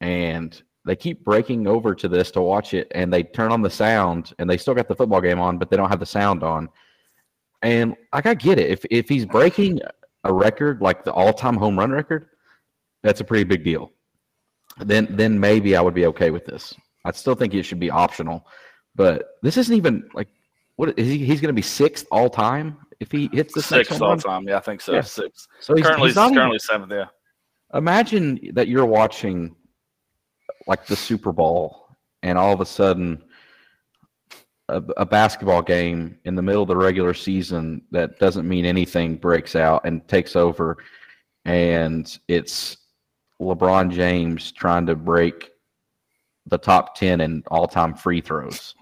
And 0.00 0.62
they 0.86 0.96
keep 0.96 1.24
breaking 1.24 1.66
over 1.66 1.94
to 1.94 2.08
this 2.08 2.30
to 2.30 2.40
watch 2.40 2.72
it, 2.72 2.90
and 2.94 3.12
they 3.12 3.24
turn 3.24 3.52
on 3.52 3.60
the 3.60 3.70
sound, 3.70 4.32
and 4.38 4.48
they 4.48 4.56
still 4.56 4.72
got 4.74 4.88
the 4.88 4.94
football 4.94 5.20
game 5.20 5.40
on, 5.40 5.58
but 5.58 5.68
they 5.68 5.76
don't 5.76 5.88
have 5.90 6.00
the 6.00 6.06
sound 6.06 6.42
on. 6.42 6.68
And 7.62 7.96
like 8.14 8.26
I 8.26 8.34
get 8.34 8.58
it, 8.58 8.70
if 8.70 8.84
if 8.90 9.08
he's 9.08 9.26
breaking 9.26 9.80
a 10.24 10.32
record 10.32 10.80
like 10.80 11.04
the 11.04 11.12
all 11.12 11.32
time 11.32 11.56
home 11.56 11.78
run 11.78 11.90
record, 11.90 12.28
that's 13.02 13.20
a 13.20 13.24
pretty 13.24 13.44
big 13.44 13.64
deal. 13.64 13.90
Then 14.78 15.08
then 15.10 15.38
maybe 15.40 15.76
I 15.76 15.80
would 15.80 15.94
be 15.94 16.06
okay 16.06 16.30
with 16.30 16.44
this. 16.46 16.74
I 17.04 17.12
still 17.12 17.34
think 17.34 17.52
it 17.54 17.64
should 17.64 17.80
be 17.80 17.90
optional, 17.90 18.46
but 18.94 19.38
this 19.42 19.56
isn't 19.56 19.74
even 19.74 20.08
like 20.14 20.28
what 20.76 20.96
is 20.98 21.08
he? 21.08 21.18
He's 21.18 21.40
going 21.40 21.48
to 21.48 21.54
be 21.54 21.62
sixth 21.62 22.06
all 22.10 22.30
time 22.30 22.78
if 23.00 23.10
he 23.10 23.28
hits 23.32 23.54
the 23.54 23.62
Sixth 23.62 24.00
all 24.00 24.16
time. 24.16 24.46
Yeah, 24.46 24.58
I 24.58 24.60
think 24.60 24.80
so. 24.80 24.92
Yeah. 24.92 25.00
Six. 25.00 25.48
So 25.60 25.74
he's, 25.74 25.84
currently, 25.84 26.08
he's 26.08 26.16
not 26.16 26.32
even- 26.32 26.58
seventh. 26.58 26.92
Yeah. 26.92 27.06
imagine 27.74 28.38
that 28.52 28.68
you're 28.68 28.86
watching 28.86 29.54
like 30.66 30.86
the 30.86 30.96
Super 30.96 31.32
Bowl 31.32 31.88
and 32.22 32.38
all 32.38 32.52
of 32.52 32.60
a 32.60 32.66
sudden 32.66 33.22
a, 34.68 34.82
a 34.96 35.06
basketball 35.06 35.62
game 35.62 36.18
in 36.24 36.34
the 36.34 36.42
middle 36.42 36.62
of 36.62 36.68
the 36.68 36.76
regular 36.76 37.14
season 37.14 37.82
that 37.90 38.18
doesn't 38.18 38.48
mean 38.48 38.64
anything 38.64 39.16
breaks 39.16 39.54
out 39.54 39.82
and 39.84 40.06
takes 40.08 40.34
over 40.34 40.78
and 41.44 42.18
it's 42.26 42.76
LeBron 43.40 43.92
James 43.92 44.50
trying 44.52 44.86
to 44.86 44.96
break 44.96 45.50
the 46.46 46.58
top 46.58 46.94
10 46.96 47.20
in 47.20 47.42
all-time 47.48 47.94
free 47.94 48.20
throws. 48.20 48.74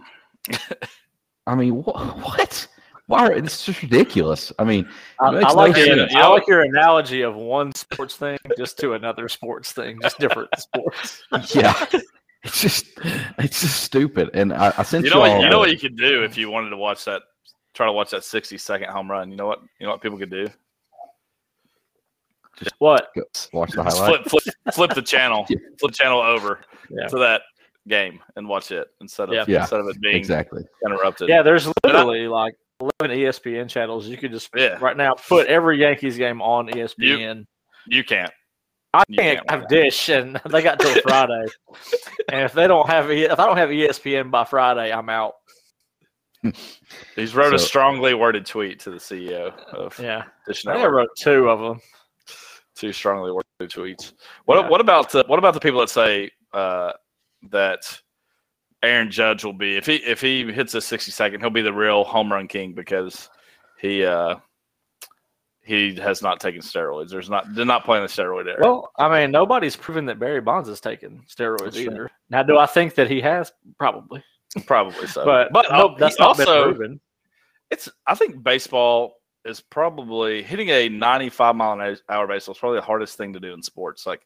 I 1.46 1.54
mean, 1.54 1.82
wh- 1.82 2.24
what? 2.24 2.66
Why? 3.06 3.26
Are, 3.26 3.32
it's 3.32 3.64
just 3.66 3.82
ridiculous. 3.82 4.52
I 4.58 4.64
mean, 4.64 4.88
I, 5.20 5.26
I 5.26 5.52
like 5.52 5.74
sense. 5.76 6.12
your, 6.12 6.22
I 6.22 6.26
like 6.28 6.46
your 6.46 6.62
analogy 6.62 7.20
of 7.22 7.34
one 7.34 7.74
sports 7.74 8.16
thing 8.16 8.38
just 8.56 8.78
to 8.78 8.94
another 8.94 9.28
sports 9.28 9.72
thing, 9.72 9.98
just 10.00 10.18
different 10.18 10.48
sports. 10.58 11.22
yeah, 11.54 11.84
it's 12.42 12.60
just 12.62 12.86
it's 13.38 13.60
just 13.60 13.82
stupid. 13.82 14.30
And 14.32 14.52
I, 14.54 14.72
I 14.78 14.82
sent 14.84 15.04
You 15.04 15.10
you, 15.10 15.14
know 15.14 15.20
what? 15.20 15.40
You 15.42 15.48
know 15.50 15.58
what 15.58 15.70
you 15.70 15.78
could 15.78 15.96
do 15.96 16.22
if 16.24 16.38
you 16.38 16.50
wanted 16.50 16.70
to 16.70 16.76
watch 16.78 17.04
that. 17.04 17.22
Try 17.74 17.86
to 17.86 17.92
watch 17.92 18.10
that 18.12 18.24
sixty-second 18.24 18.88
home 18.88 19.10
run. 19.10 19.30
You 19.30 19.36
know 19.36 19.46
what? 19.46 19.60
You 19.80 19.86
know 19.86 19.92
what 19.92 20.00
people 20.00 20.16
could 20.16 20.30
do? 20.30 20.48
Just 22.58 22.74
what? 22.78 23.08
go- 23.16 23.22
watch 23.52 23.72
the 23.72 23.82
highlight. 23.82 24.28
flip, 24.30 24.42
flip, 24.44 24.74
flip 24.74 24.94
the 24.94 25.02
channel. 25.02 25.44
Yeah. 25.50 25.56
Flip 25.80 25.92
the 25.92 25.96
channel 25.98 26.20
over 26.20 26.60
Yeah. 26.88 27.08
to 27.08 27.18
that 27.18 27.42
game 27.88 28.20
and 28.36 28.48
watch 28.48 28.70
it 28.70 28.86
instead 29.00 29.28
of 29.28 29.34
Yeah. 29.34 29.44
Yeah. 29.48 29.60
instead 29.62 29.80
of 29.80 29.88
it 29.88 30.00
being 30.00 30.14
Exactly. 30.16 30.62
interrupted. 30.86 31.28
Yeah, 31.28 31.42
there's 31.42 31.68
literally 31.84 32.28
like 32.28 32.54
11 32.80 33.16
ESPN 33.18 33.68
channels. 33.68 34.08
You 34.08 34.16
could 34.16 34.32
just 34.32 34.48
Yeah. 34.54 34.78
right 34.80 34.96
now 34.96 35.14
put 35.14 35.46
every 35.46 35.78
Yankees 35.78 36.16
game 36.16 36.42
on 36.42 36.68
ESPN. 36.68 37.46
You 37.86 38.04
can't. 38.04 38.32
I 38.92 39.02
you 39.08 39.16
can't 39.18 39.38
can't 39.38 39.50
have 39.50 39.68
Dish, 39.68 40.08
and 40.08 40.40
they 40.50 40.62
got 40.62 40.78
till 40.78 40.94
Friday. 41.02 41.46
and 42.30 42.42
if 42.42 42.52
they 42.52 42.66
don't 42.66 42.88
have, 42.88 43.10
E- 43.10 43.24
if 43.24 43.38
I 43.38 43.46
don't 43.46 43.56
have 43.56 43.70
ESPN 43.70 44.30
by 44.30 44.44
Friday, 44.44 44.92
I'm 44.92 45.08
out. 45.08 45.34
He's 47.16 47.34
wrote 47.34 47.54
a 47.54 47.58
strongly 47.58 48.14
worded 48.14 48.44
tweet 48.46 48.78
to 48.80 48.90
the 48.90 48.98
CEO 48.98 49.56
of 49.72 49.98
Yeah, 49.98 50.24
Dish 50.46 50.66
I 50.66 50.74
think 50.74 50.84
I 50.84 50.88
wrote 50.88 51.08
two 51.18 51.48
of 51.48 51.58
them. 51.60 51.80
Two 52.76 52.92
strongly 52.92 53.30
worded 53.32 53.74
tweets. 53.74 54.12
What 54.44 54.60
Yeah. 54.62 54.68
what 54.68 54.80
about 54.80 55.10
the 55.10 55.24
what 55.26 55.38
about 55.38 55.54
the 55.54 55.60
people 55.60 55.80
that 55.80 55.88
say 55.90 56.30
uh, 56.52 56.92
that 57.50 58.00
Aaron 58.84 59.10
Judge 59.10 59.44
will 59.44 59.52
be 59.52 59.76
if 59.76 59.86
he 59.86 59.96
if 59.96 60.20
he 60.20 60.50
hits 60.52 60.74
a 60.74 60.80
sixty 60.80 61.10
second, 61.10 61.40
he'll 61.40 61.50
be 61.50 61.62
the 61.62 61.72
real 61.72 62.04
home 62.04 62.32
run 62.32 62.48
king 62.48 62.72
because 62.72 63.28
he 63.80 64.04
uh, 64.04 64.36
he 65.62 65.94
has 65.96 66.20
not 66.22 66.40
taken 66.40 66.60
steroids. 66.60 67.10
There's 67.10 67.30
not 67.30 67.54
did 67.54 67.66
not 67.66 67.84
play 67.84 67.96
in 67.98 68.02
the 68.02 68.08
steroid 68.08 68.46
era. 68.46 68.58
Well, 68.60 68.90
I 68.98 69.08
mean, 69.08 69.30
nobody's 69.30 69.76
proven 69.76 70.06
that 70.06 70.18
Barry 70.18 70.40
Bonds 70.40 70.68
has 70.68 70.80
taken 70.80 71.22
steroids 71.28 71.64
That's 71.64 71.76
true. 71.76 71.84
either. 71.86 72.10
Now, 72.30 72.42
do 72.42 72.58
I 72.58 72.66
think 72.66 72.94
that 72.96 73.10
he 73.10 73.20
has? 73.22 73.52
Probably, 73.78 74.22
Probably 74.66 75.06
so. 75.06 75.24
but 75.26 75.52
but 75.52 75.66
no, 75.70 75.88
uh, 75.88 75.98
that's 75.98 76.18
not 76.18 76.28
also 76.28 76.44
been 76.44 76.74
proven. 76.74 77.00
it's 77.70 77.88
I 78.06 78.14
think 78.14 78.42
baseball 78.42 79.16
is 79.46 79.60
probably 79.60 80.42
hitting 80.42 80.68
a 80.70 80.88
95 80.88 81.54
mile 81.56 81.78
an 81.78 81.96
hour 82.08 82.26
baseball 82.26 82.54
is 82.54 82.58
probably 82.58 82.78
the 82.78 82.84
hardest 82.84 83.16
thing 83.18 83.32
to 83.34 83.40
do 83.40 83.52
in 83.52 83.62
sports. 83.62 84.06
Like 84.06 84.20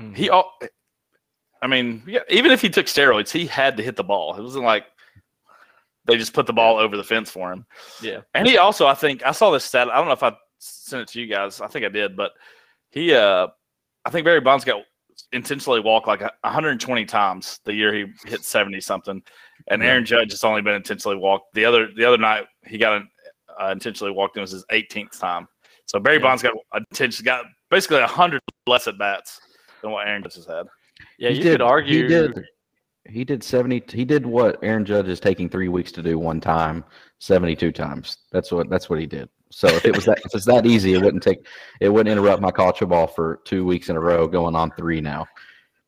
Mhm. 0.00 0.16
he, 0.16 0.30
al- 0.30 0.52
I 1.62 1.68
mean, 1.68 2.02
yeah, 2.06 2.20
even 2.28 2.50
if 2.50 2.60
he 2.60 2.68
took 2.68 2.86
steroids, 2.86 3.30
he 3.30 3.46
had 3.46 3.76
to 3.76 3.82
hit 3.82 3.96
the 3.96 4.04
ball. 4.04 4.34
It 4.36 4.42
wasn't 4.42 4.64
like 4.64 4.86
they 6.04 6.16
just 6.16 6.32
put 6.32 6.46
the 6.46 6.52
ball 6.52 6.76
over 6.76 6.96
the 6.96 7.04
fence 7.04 7.30
for 7.30 7.52
him. 7.52 7.64
yeah, 8.02 8.20
And 8.34 8.46
he 8.46 8.58
also, 8.58 8.86
I 8.86 8.94
think, 8.94 9.24
I 9.24 9.30
saw 9.30 9.52
this 9.52 9.64
stat. 9.64 9.88
I 9.88 9.96
don't 9.96 10.06
know 10.06 10.12
if 10.12 10.22
I 10.24 10.34
sent 10.58 11.02
it 11.02 11.08
to 11.12 11.20
you 11.20 11.28
guys. 11.28 11.60
I 11.60 11.68
think 11.68 11.84
I 11.84 11.88
did, 11.88 12.16
but 12.16 12.32
he, 12.90 13.14
uh, 13.14 13.46
I 14.04 14.10
think 14.10 14.24
Barry 14.24 14.40
Bonds 14.40 14.64
got 14.64 14.82
intentionally 15.32 15.80
walked 15.80 16.08
like 16.08 16.20
120 16.20 17.04
times 17.04 17.60
the 17.64 17.72
year 17.72 17.94
he 17.94 18.06
hit 18.26 18.44
70 18.44 18.80
something, 18.80 19.22
and. 19.68 19.82
Aaron 19.82 20.04
Judge 20.04 20.32
has 20.32 20.42
only 20.42 20.62
been 20.62 20.74
intentionally 20.74 21.16
walked. 21.16 21.54
The 21.54 21.64
other 21.64 21.88
the 21.96 22.04
other 22.04 22.18
night 22.18 22.46
he 22.66 22.78
got 22.78 22.96
an, 22.96 23.08
uh, 23.60 23.68
intentionally 23.68 24.12
walked. 24.12 24.36
It 24.36 24.40
was 24.40 24.50
his 24.50 24.64
18th 24.72 25.18
time. 25.18 25.46
So 25.86 26.00
Barry 26.00 26.16
Yeah. 26.16 26.22
Bonds 26.22 26.42
got 26.42 26.54
intentionally 26.74 27.24
got 27.26 27.44
basically 27.70 28.00
100 28.00 28.40
less 28.66 28.88
at 28.88 28.98
bats 28.98 29.40
than 29.82 29.92
what 29.92 30.08
Aaron 30.08 30.22
Judge 30.22 30.34
has 30.36 30.46
had. 30.46 30.66
Yeah. 31.18 31.30
He 31.30 31.36
you 31.36 31.42
did- 31.42 31.52
could 31.52 31.62
argue. 31.62 32.02
He 32.02 32.08
did. 32.08 32.44
He 33.08 33.24
did 33.24 33.42
seventy. 33.42 33.82
He 33.88 34.04
did 34.04 34.24
what 34.24 34.58
Aaron 34.62 34.84
Judge 34.84 35.08
is 35.08 35.18
taking 35.18 35.48
three 35.48 35.68
weeks 35.68 35.90
to 35.92 36.02
do 36.02 36.18
one 36.18 36.40
time, 36.40 36.84
seventy-two 37.18 37.72
times. 37.72 38.18
That's 38.30 38.52
what. 38.52 38.70
That's 38.70 38.88
what 38.88 39.00
he 39.00 39.06
did. 39.06 39.28
So 39.50 39.66
if 39.68 39.84
it 39.84 39.94
was 39.94 40.04
that, 40.06 40.18
if 40.24 40.32
it's 40.34 40.44
that 40.46 40.64
easy, 40.66 40.94
it 40.94 41.02
wouldn't 41.02 41.22
take. 41.22 41.44
It 41.80 41.88
wouldn't 41.88 42.12
interrupt 42.16 42.40
my 42.40 42.52
college 42.52 42.78
football 42.78 43.08
for 43.08 43.40
two 43.44 43.64
weeks 43.66 43.88
in 43.88 43.96
a 43.96 44.00
row, 44.00 44.28
going 44.28 44.54
on 44.54 44.70
three 44.78 45.00
now, 45.00 45.26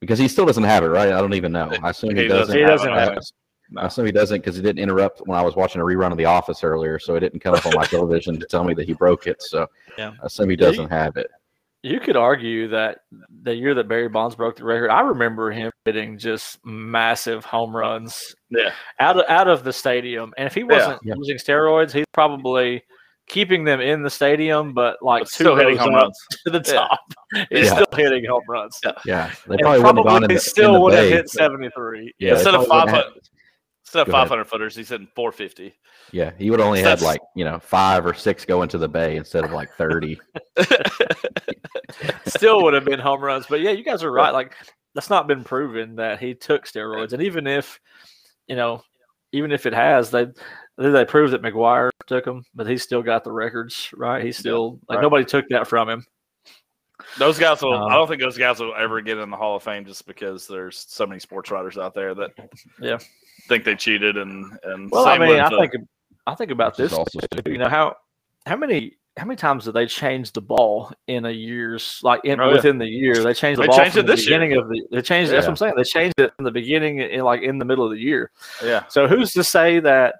because 0.00 0.18
he 0.18 0.26
still 0.26 0.44
doesn't 0.44 0.64
have 0.64 0.82
it, 0.82 0.88
right? 0.88 1.12
I 1.12 1.20
don't 1.20 1.34
even 1.34 1.52
know. 1.52 1.70
I 1.84 1.90
assume 1.90 2.16
he, 2.16 2.22
He 2.22 2.28
doesn't. 2.28 2.56
doesn't 2.56 2.58
He 2.58 2.66
doesn't 2.66 2.92
it, 2.92 2.98
have 2.98 3.08
I 3.10 3.12
it. 3.14 3.32
I 3.78 3.86
assume 3.86 4.06
he 4.06 4.12
doesn't 4.12 4.38
because 4.40 4.56
he 4.56 4.62
didn't 4.62 4.82
interrupt 4.82 5.20
when 5.26 5.38
I 5.38 5.42
was 5.42 5.54
watching 5.56 5.80
a 5.80 5.84
rerun 5.84 6.10
of 6.10 6.18
The 6.18 6.26
Office 6.26 6.62
earlier, 6.64 6.98
so 6.98 7.14
it 7.14 7.20
didn't 7.20 7.40
come 7.40 7.54
up 7.54 7.64
on 7.64 7.72
my 7.74 7.84
television 7.86 8.38
to 8.40 8.46
tell 8.46 8.64
me 8.64 8.74
that 8.74 8.86
he 8.86 8.92
broke 8.92 9.26
it. 9.28 9.40
So 9.40 9.66
Yeah. 9.96 10.10
I 10.22 10.26
assume 10.26 10.50
he 10.50 10.56
doesn't 10.56 10.90
have 10.90 11.16
it. 11.16 11.28
You 11.84 12.00
could 12.00 12.16
argue 12.16 12.68
that 12.68 13.00
the 13.42 13.54
year 13.54 13.74
that 13.74 13.88
Barry 13.88 14.08
Bonds 14.08 14.34
broke 14.34 14.56
the 14.56 14.64
record, 14.64 14.88
I 14.88 15.02
remember 15.02 15.50
him 15.50 15.70
hitting 15.84 16.16
just 16.16 16.58
massive 16.64 17.44
home 17.44 17.76
runs 17.76 18.34
Yeah, 18.48 18.72
out 19.00 19.18
of 19.18 19.26
out 19.28 19.48
of 19.48 19.64
the 19.64 19.72
stadium. 19.72 20.32
And 20.38 20.46
if 20.46 20.54
he 20.54 20.64
wasn't 20.64 21.00
Yeah. 21.04 21.12
using 21.18 21.36
steroids, 21.36 21.92
he's 21.92 22.06
probably 22.14 22.82
keeping 23.28 23.64
them 23.64 23.82
in 23.82 24.02
the 24.02 24.08
stadium, 24.08 24.72
but 24.72 24.96
like 25.02 25.24
But 25.24 25.28
two 25.28 25.44
still 25.44 25.56
hitting 25.56 25.76
home 25.76 25.94
runs. 25.94 26.18
to 26.46 26.50
the 26.50 26.62
Yeah. 26.66 26.72
top. 26.72 27.00
He's 27.50 27.66
Yeah. 27.66 27.74
still 27.74 27.86
hitting 27.94 28.24
home 28.24 28.44
runs. 28.48 28.80
Yeah, 29.04 29.30
they 29.46 29.52
And 29.56 29.60
probably, 29.60 29.78
wouldn't 29.82 29.84
have 29.84 29.94
gone 29.96 29.98
in 29.98 30.04
probably 30.22 30.34
the, 30.36 30.40
still 30.40 30.82
would 30.82 30.94
have 30.94 31.08
hit 31.10 31.28
73. 31.28 32.14
Yeah, 32.18 32.32
Instead 32.32 32.54
of 32.54 32.66
probably 32.66 32.76
wouldn't 32.76 32.90
five 32.90 33.04
have- 33.04 33.12
foot- 33.14 33.28
instead 33.84 34.08
of 34.08 34.12
500 34.12 34.44
footers, 34.46 34.74
he's 34.74 34.88
hitting 34.88 35.08
450. 35.14 35.74
Yeah, 36.12 36.30
he 36.38 36.50
would 36.50 36.60
only 36.60 36.78
had 36.80 36.86
That's- 36.98 37.02
like 37.02 37.20
you 37.34 37.44
know 37.44 37.58
five 37.58 38.06
or 38.06 38.14
six 38.14 38.44
go 38.44 38.62
into 38.62 38.78
the 38.78 38.88
bay 38.88 39.16
instead 39.16 39.42
of 39.44 39.52
like 39.52 39.70
thirty. 39.76 40.18
still 42.26 42.62
would 42.62 42.74
have 42.74 42.84
been 42.84 43.00
home 43.00 43.20
runs. 43.20 43.46
But 43.48 43.60
yeah, 43.60 43.70
you 43.70 43.84
guys 43.84 44.02
are 44.02 44.12
right. 44.12 44.32
Like 44.32 44.54
that's 44.94 45.10
not 45.10 45.26
been 45.26 45.44
proven 45.44 45.96
that 45.96 46.20
he 46.20 46.34
took 46.34 46.66
steroids. 46.66 47.12
And 47.12 47.22
even 47.22 47.46
if, 47.46 47.80
you 48.46 48.56
know, 48.56 48.82
even 49.32 49.52
if 49.52 49.66
it 49.66 49.72
has, 49.72 50.10
they 50.10 50.26
they 50.76 51.04
proved 51.04 51.32
that 51.32 51.42
McGwire 51.42 51.90
took 52.06 52.24
them, 52.24 52.44
but 52.54 52.66
he 52.66 52.78
still 52.78 53.02
got 53.02 53.24
the 53.24 53.32
records, 53.32 53.90
right? 53.94 54.24
He 54.24 54.32
still 54.32 54.78
like 54.88 54.96
right. 54.96 55.02
nobody 55.02 55.24
took 55.24 55.46
that 55.50 55.66
from 55.66 55.88
him. 55.88 56.04
Those 57.18 57.38
guys 57.38 57.60
will. 57.60 57.74
Um, 57.74 57.90
I 57.90 57.94
don't 57.96 58.08
think 58.08 58.22
those 58.22 58.38
guys 58.38 58.60
will 58.60 58.74
ever 58.76 59.00
get 59.00 59.18
in 59.18 59.30
the 59.30 59.36
Hall 59.36 59.56
of 59.56 59.62
Fame 59.62 59.84
just 59.84 60.06
because 60.06 60.46
there's 60.46 60.84
so 60.88 61.06
many 61.06 61.18
sports 61.20 61.50
writers 61.50 61.76
out 61.76 61.94
there 61.94 62.14
that 62.14 62.30
Yeah. 62.80 62.98
think 63.48 63.64
they 63.64 63.74
cheated 63.74 64.16
and 64.16 64.56
and 64.62 64.90
Well, 64.90 65.06
I 65.06 65.18
mean, 65.18 65.40
I 65.40 65.48
the- 65.48 65.58
think 65.58 65.72
I 66.26 66.34
think 66.34 66.50
about 66.50 66.76
this. 66.76 66.92
also 66.92 67.18
too. 67.20 67.50
You 67.50 67.58
know 67.58 67.68
how 67.68 67.96
how 68.46 68.56
many 68.56 68.96
how 69.16 69.24
many 69.24 69.36
times 69.36 69.64
did 69.64 69.74
they 69.74 69.86
change 69.86 70.32
the 70.32 70.40
ball 70.40 70.90
in 71.06 71.24
a 71.26 71.30
year's 71.30 72.00
like 72.02 72.20
in, 72.24 72.40
Oh, 72.40 72.48
yeah. 72.48 72.52
within 72.54 72.78
the 72.78 72.86
year? 72.86 73.22
They 73.22 73.32
changed 73.34 73.58
the 73.58 73.62
They 73.62 73.68
ball 73.68 73.78
changed 73.78 73.92
from 73.92 74.00
it 74.00 74.06
the 74.06 74.12
this 74.12 74.26
year. 74.28 74.38
beginning 74.40 74.58
of 74.58 74.68
the. 74.68 74.82
They 74.90 75.02
changed. 75.02 75.30
That's 75.30 75.46
what 75.46 75.50
I'm 75.52 75.56
saying. 75.56 75.74
They 75.76 75.84
changed 75.84 76.14
it 76.18 76.32
in 76.38 76.44
the 76.44 76.50
beginning, 76.50 76.98
in 76.98 77.20
like 77.20 77.42
in 77.42 77.58
the 77.58 77.64
middle 77.64 77.84
of 77.84 77.92
the 77.92 77.98
year. 78.00 78.30
yeah. 78.64 78.84
So 78.88 79.06
who's 79.06 79.32
to 79.34 79.44
say 79.44 79.78
that 79.80 80.16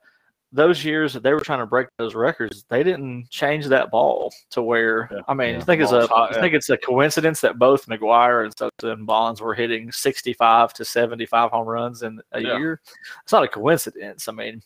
those 0.53 0.85
years 0.85 1.13
that 1.15 1.25
they 1.25 1.33
were 1.33 1.41
trying 1.41 1.59
to 1.59 1.67
break 1.67 1.89
those 1.99 2.15
records, 2.15 2.65
they 2.69 2.85
didn't 2.85 3.29
change 3.29 3.67
that 3.67 3.91
ball 3.91 4.33
to 4.51 4.63
where 4.63 5.09
Yeah. 5.11 5.19
I 5.27 5.35
mean, 5.35 5.49
Yeah. 5.49 5.55
you 5.57 5.63
think 5.63 5.83
it's 5.83 5.91
a 5.91 6.07
hot, 6.07 6.31
you 6.31 6.37
yeah. 6.37 6.43
think 6.43 6.55
it's 6.55 6.71
a 6.71 6.77
coincidence 6.77 7.41
that 7.41 7.59
both 7.59 7.87
McGwire 7.87 8.45
and 8.45 8.55
Sosa 8.57 8.93
and 8.93 9.05
Bonds 9.05 9.41
were 9.41 9.55
hitting 9.55 9.91
65 9.91 10.73
to 10.75 10.85
75 10.85 11.51
home 11.51 11.67
runs 11.67 12.05
in 12.05 12.21
a 12.31 12.41
Yeah. 12.41 12.59
year? 12.59 12.81
It's 13.25 13.33
not 13.33 13.43
a 13.43 13.49
coincidence. 13.49 14.29
I 14.29 14.33
mean, 14.33 14.63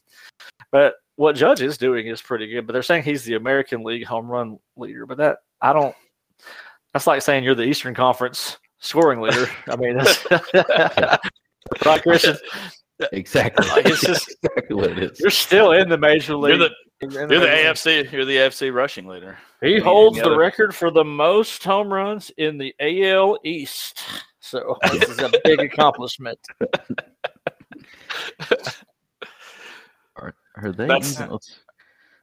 but 0.70 0.96
what 1.18 1.34
Judge 1.34 1.60
is 1.60 1.76
doing 1.76 2.06
is 2.06 2.22
pretty 2.22 2.46
good. 2.46 2.64
But 2.66 2.72
they're 2.74 2.82
saying 2.84 3.02
he's 3.02 3.24
the 3.24 3.34
American 3.34 3.82
League 3.82 4.04
home 4.06 4.28
run 4.28 4.58
leader. 4.76 5.04
But 5.04 5.18
that 5.18 5.38
I 5.60 5.72
don't. 5.72 5.94
That's 6.92 7.08
like 7.08 7.22
saying 7.22 7.42
you're 7.42 7.56
the 7.56 7.64
Eastern 7.64 7.92
Conference 7.92 8.56
scoring 8.78 9.20
leader. 9.20 9.46
I 9.66 9.74
mean, 9.76 9.96
that's, 9.96 10.24
right, 11.84 12.02
Christian? 12.02 12.36
Exactly. 13.12 13.66
Like, 13.68 13.86
it's 13.86 14.00
just- 14.00 14.36
exactly 14.44 14.76
what 14.76 14.90
it 14.92 14.98
is. 14.98 15.18
You're 15.20 15.30
still 15.30 15.72
in 15.72 15.88
the 15.88 15.98
major 15.98 16.36
league. 16.36 16.56
You're 16.58 16.68
the 16.68 16.74
in 17.00 17.08
the 17.10 17.14
you're 17.18 17.40
the 17.40 17.46
major 17.46 17.68
league. 17.68 17.76
AFC. 17.76 18.12
You're 18.12 18.24
the 18.24 18.36
AFC 18.36 18.72
rushing 18.72 19.06
leader. 19.08 19.36
He 19.60 19.74
Yeah, 19.76 19.80
holds 19.80 20.18
yeah. 20.18 20.24
the 20.24 20.36
record 20.36 20.72
for 20.74 20.90
the 20.92 21.04
most 21.04 21.64
home 21.64 21.92
runs 21.92 22.30
in 22.38 22.58
the 22.58 22.72
AL 22.80 23.38
East. 23.44 24.00
So 24.40 24.76
this 24.92 25.08
is 25.10 25.18
a 25.18 25.30
big 25.44 25.58
accomplishment. 25.72 26.38
Are, 30.58 30.66
are 30.66 30.72
they? 30.72 30.86
That's- 30.86 31.20
even- 31.20 31.38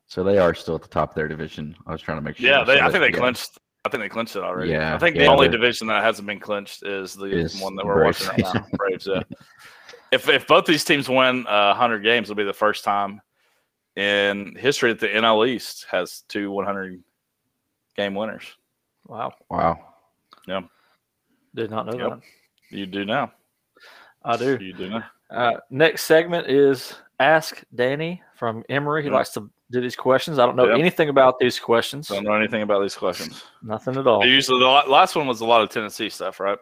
so 0.07 0.23
they 0.23 0.37
are 0.37 0.53
still 0.53 0.75
at 0.75 0.83
the 0.83 0.87
top 0.87 1.09
of 1.09 1.15
their 1.15 1.27
division. 1.27 1.75
I 1.87 1.91
was 1.91 2.01
trying 2.01 2.17
to 2.17 2.21
make 2.21 2.37
sure. 2.37 2.47
Yeah, 2.47 2.63
they, 2.63 2.79
I 2.79 2.91
think 2.91 3.01
they 3.03 3.09
yeah. 3.11 3.17
clinched. 3.17 3.57
I 3.85 3.89
think 3.89 4.03
they 4.03 4.09
clinched 4.09 4.35
it 4.35 4.43
already. 4.43 4.71
Yeah, 4.71 4.93
I 4.95 4.99
think 4.99 5.15
yeah, 5.15 5.23
the 5.23 5.29
only 5.29 5.47
division 5.47 5.87
that 5.87 6.03
hasn't 6.03 6.27
been 6.27 6.39
clinched 6.39 6.83
is 6.85 7.13
the 7.15 7.25
Is 7.25 7.59
one 7.59 7.75
that 7.75 7.85
we're 7.85 7.95
Braves. 7.95 8.27
watching 8.27 8.45
right 8.45 8.55
now. 8.55 8.67
Braves. 8.77 9.07
Yeah. 9.07 9.21
if 10.11 10.29
if 10.29 10.45
both 10.47 10.65
these 10.65 10.83
teams 10.83 11.09
win 11.09 11.47
uh, 11.47 11.69
100 11.69 11.99
games, 12.03 12.29
it'll 12.29 12.35
be 12.37 12.43
the 12.43 12.53
first 12.53 12.83
time 12.83 13.19
in 13.95 14.55
history 14.55 14.91
that 14.93 14.99
the 14.99 15.07
NL 15.07 15.47
East 15.47 15.87
has 15.89 16.23
two 16.29 16.51
100 16.51 17.01
game 17.95 18.13
winners. 18.13 18.43
Wow. 19.07 19.33
Wow. 19.49 19.79
Yeah. 20.47 20.61
Did 21.55 21.71
not 21.71 21.85
know 21.87 21.97
Yep. 21.97 22.09
that. 22.09 22.77
You 22.77 22.85
do 22.85 23.05
now. 23.05 23.31
I 24.23 24.37
do. 24.37 24.57
You 24.59 24.73
do 24.73 24.89
now. 24.89 25.03
Uh, 25.29 25.53
next 25.69 26.03
segment 26.03 26.47
is 26.47 26.95
Ask 27.19 27.63
Danny 27.73 28.21
from 28.35 28.63
Emery. 28.69 29.03
He 29.03 29.09
Yeah. 29.09 29.15
likes 29.15 29.31
to 29.31 29.49
do 29.71 29.81
these 29.81 29.95
questions. 29.95 30.37
I 30.39 30.45
don't 30.45 30.55
know 30.55 30.67
Yep. 30.67 30.79
anything 30.79 31.09
about 31.09 31.39
these 31.39 31.59
questions. 31.59 32.07
Don't 32.09 32.23
know 32.23 32.33
anything 32.33 32.61
about 32.61 32.81
these 32.81 32.95
questions. 32.95 33.43
Nothing 33.63 33.95
at 33.97 34.05
all. 34.07 34.25
Usually, 34.25 34.59
the 34.59 34.65
last 34.65 35.15
one 35.15 35.27
was 35.27 35.41
a 35.41 35.45
lot 35.45 35.61
of 35.61 35.69
Tennessee 35.69 36.09
stuff, 36.09 36.39
right? 36.39 36.59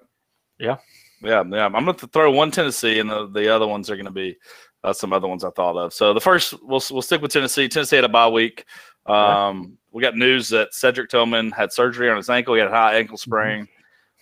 Yeah. 0.60 0.78
Yeah, 1.22 1.44
yeah. 1.50 1.66
I'm 1.66 1.86
going 1.86 1.96
to 1.98 2.08
throw 2.08 2.32
one 2.32 2.52
Tennessee, 2.52 3.00
and 3.00 3.10
the, 3.10 3.28
the 3.28 3.54
other 3.54 3.68
ones 3.68 3.90
are 3.90 3.96
going 3.96 4.06
to 4.06 4.12
be 4.12 4.38
uh, 4.84 4.92
some 4.94 5.14
other 5.14 5.28
ones 5.28 5.44
I 5.46 5.50
thought 5.52 5.78
of. 5.78 5.94
So 5.94 6.14
the 6.14 6.20
first, 6.22 6.54
we'll 6.62 6.82
we'll 6.92 7.02
stick 7.02 7.22
with 7.22 7.32
Tennessee. 7.32 7.70
Tennessee 7.70 7.96
had 7.96 8.06
a 8.06 8.10
bye 8.10 8.28
week. 8.28 8.66
Um, 9.06 9.78
We 9.92 10.02
got 10.02 10.16
news 10.16 10.50
that 10.50 10.74
Cedric 10.74 11.10
Tillman 11.10 11.52
had 11.52 11.72
surgery 11.72 12.10
on 12.10 12.18
his 12.18 12.30
ankle. 12.30 12.54
He 12.56 12.60
had 12.60 12.70
a 12.70 12.72
high 12.76 12.96
ankle 12.98 13.16
sprain. 13.18 13.68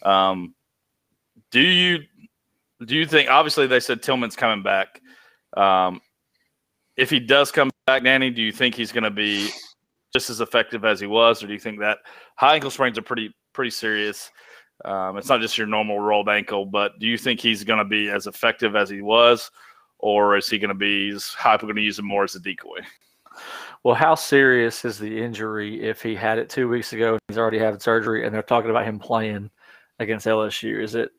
Um, 0.04 0.54
do 1.52 1.60
you 1.62 2.00
do 2.86 2.96
you 2.96 3.06
think? 3.06 3.30
Obviously, 3.30 3.68
they 3.68 3.80
said 3.80 4.02
Tillman's 4.04 4.36
coming 4.36 4.64
back. 4.64 5.02
Um, 5.56 6.02
if 6.98 7.10
he 7.10 7.20
does 7.20 7.52
come 7.52 7.70
back, 7.88 8.04
Danny, 8.04 8.30
do 8.30 8.42
you 8.42 8.52
think 8.52 8.76
he's 8.76 8.92
going 8.92 9.04
to 9.04 9.12
be 9.12 9.50
just 10.14 10.30
as 10.30 10.42
effective 10.42 10.86
as 10.86 11.00
he 11.00 11.08
was, 11.08 11.42
or 11.42 11.48
do 11.48 11.54
you 11.54 11.60
think 11.60 11.80
that 11.80 12.00
high 12.36 12.56
ankle 12.56 12.72
sprains 12.72 12.98
are 12.98 13.04
pretty 13.04 13.34
pretty 13.54 13.72
serious? 13.72 14.30
Um, 14.84 15.18
it's 15.18 15.30
not 15.30 15.42
just 15.42 15.58
your 15.58 15.68
normal 15.68 16.00
rolled 16.00 16.30
ankle, 16.30 16.66
but 16.66 16.98
do 17.00 17.08
you 17.08 17.18
think 17.18 17.40
he's 17.40 17.64
going 17.64 17.80
to 17.80 17.86
be 17.86 18.10
as 18.10 18.28
effective 18.28 18.76
as 18.76 18.90
he 18.90 19.02
was, 19.02 19.52
or 20.00 20.36
is 20.36 20.50
he 20.50 20.60
going 20.60 20.70
to 20.70 20.76
be 20.76 21.10
is 21.10 21.36
Heupel 21.38 21.62
going 21.62 21.76
to 21.76 21.82
use 21.82 22.00
him 22.00 22.06
more 22.06 22.24
as 22.24 22.36
a 22.36 22.40
decoy? 22.40 22.80
Well, 23.84 23.96
how 23.96 24.16
serious 24.16 24.86
is 24.86 25.00
the 25.00 25.22
injury 25.22 25.82
if 25.82 26.02
he 26.02 26.14
had 26.14 26.38
it 26.38 26.50
two 26.50 26.68
weeks 26.68 26.94
ago? 26.94 27.14
And 27.14 27.22
he's 27.28 27.38
already 27.38 27.58
having 27.60 27.80
surgery, 27.80 28.26
and 28.26 28.34
they're 28.36 28.44
talking 28.44 28.70
about 28.70 28.86
him 28.86 29.00
playing 29.00 29.50
against 30.00 30.28
LSU. 30.28 30.84
Is 30.84 30.96
it 30.96 31.12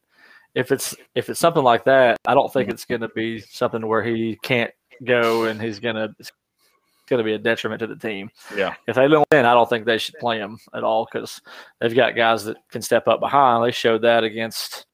if 0.55 0.71
it's 0.71 0.95
if 1.14 1.29
it's 1.29 1.41
something 1.41 1.62
like 1.62 1.85
that? 1.85 2.19
I 2.26 2.35
don't 2.35 2.52
think 2.52 2.69
it's 2.69 2.85
going 2.85 3.00
to 3.00 3.09
be 3.09 3.41
something 3.41 3.87
where 3.87 4.02
he 4.02 4.38
can't 4.43 4.71
go, 5.04 5.44
and 5.44 5.61
he's 5.61 5.78
gonna 5.78 6.14
it's 6.18 6.32
gonna 7.09 7.25
be 7.25 7.35
a 7.35 7.38
detriment 7.38 7.80
to 7.80 7.87
the 7.87 7.97
team. 7.97 8.30
Yeah. 8.56 8.75
If 8.87 8.97
they 8.97 9.09
don't 9.09 9.26
win, 9.32 9.44
I 9.44 9.54
don't 9.54 9.68
think 9.68 9.85
they 9.85 9.99
should 9.99 10.14
play 10.16 10.38
him 10.38 10.59
at 10.75 10.85
all 10.85 11.06
because 11.11 11.40
they've 11.80 11.94
got 11.94 12.16
guys 12.16 12.44
that 12.44 12.56
can 12.71 12.82
step 12.82 13.09
up 13.09 13.21
behind. 13.21 13.64
They 13.64 13.73
showed 13.73 14.02
that 14.02 14.25
against 14.25 14.87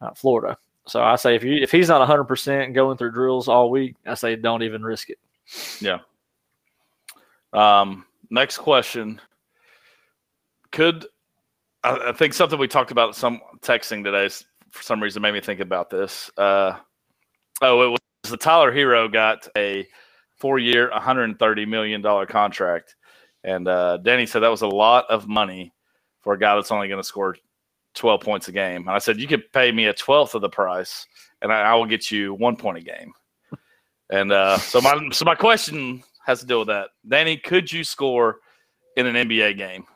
uh, 0.00 0.12
Florida. 0.14 0.56
So 0.86 1.02
I 1.02 1.16
say 1.16 1.34
if 1.34 1.42
you 1.42 1.54
if 1.54 1.70
he's 1.72 1.88
not 1.88 2.00
100 2.00 2.24
percent 2.24 2.74
going 2.74 2.98
through 2.98 3.12
drills 3.12 3.48
all 3.48 3.70
week, 3.70 3.96
I 4.06 4.14
say 4.14 4.36
don't 4.36 4.62
even 4.62 4.82
risk 4.82 5.10
it. 5.10 5.18
Yeah. 5.80 5.98
Um, 7.52 8.04
next 8.30 8.58
question. 8.58 9.20
Could 10.72 11.06
I, 11.82 12.08
I 12.08 12.12
think 12.12 12.34
something 12.34 12.58
we 12.58 12.68
talked 12.68 12.90
about 12.90 13.14
some 13.16 13.40
texting 13.60 14.02
today 14.02 14.28
for 14.70 14.82
some 14.82 15.02
reason 15.02 15.22
made 15.22 15.34
me 15.34 15.40
think 15.40 15.60
about 15.60 15.88
this. 15.88 16.30
Uh, 16.36 16.76
oh, 17.62 17.82
it 17.82 17.88
was 17.90 18.00
the 18.30 18.36
Tyler 18.36 18.72
Herro 18.72 19.12
got 19.12 19.48
a 19.56 19.86
four-year, 20.36 20.90
130 20.90 21.66
million 21.66 22.00
dollar 22.00 22.26
contract, 22.26 22.96
and 23.42 23.68
uh, 23.68 23.98
Danny 23.98 24.26
said 24.26 24.40
that 24.40 24.48
was 24.48 24.62
a 24.62 24.68
lot 24.68 25.04
of 25.10 25.28
money 25.28 25.72
for 26.20 26.34
a 26.34 26.38
guy 26.38 26.54
that's 26.54 26.70
only 26.70 26.88
going 26.88 27.00
to 27.00 27.06
score 27.06 27.36
12 27.94 28.20
points 28.20 28.48
a 28.48 28.52
game. 28.52 28.82
And 28.82 28.90
I 28.90 28.98
said 28.98 29.20
you 29.20 29.28
could 29.28 29.50
pay 29.52 29.70
me 29.70 29.86
a 29.86 29.92
twelfth 29.92 30.34
of 30.34 30.40
the 30.42 30.48
price, 30.48 31.06
and 31.42 31.52
I, 31.52 31.60
I 31.60 31.74
will 31.74 31.86
get 31.86 32.10
you 32.10 32.34
one 32.34 32.56
point 32.56 32.78
a 32.78 32.82
game. 32.82 33.12
And 34.10 34.32
uh, 34.32 34.58
so 34.58 34.82
my 34.82 35.08
so 35.12 35.24
my 35.24 35.34
question 35.34 36.02
has 36.26 36.40
to 36.40 36.46
deal 36.46 36.58
with 36.58 36.68
that. 36.68 36.90
Danny, 37.08 37.38
could 37.38 37.72
you 37.72 37.82
score 37.82 38.36
in 38.98 39.06
an 39.06 39.14
NBA 39.14 39.56
game? 39.56 39.86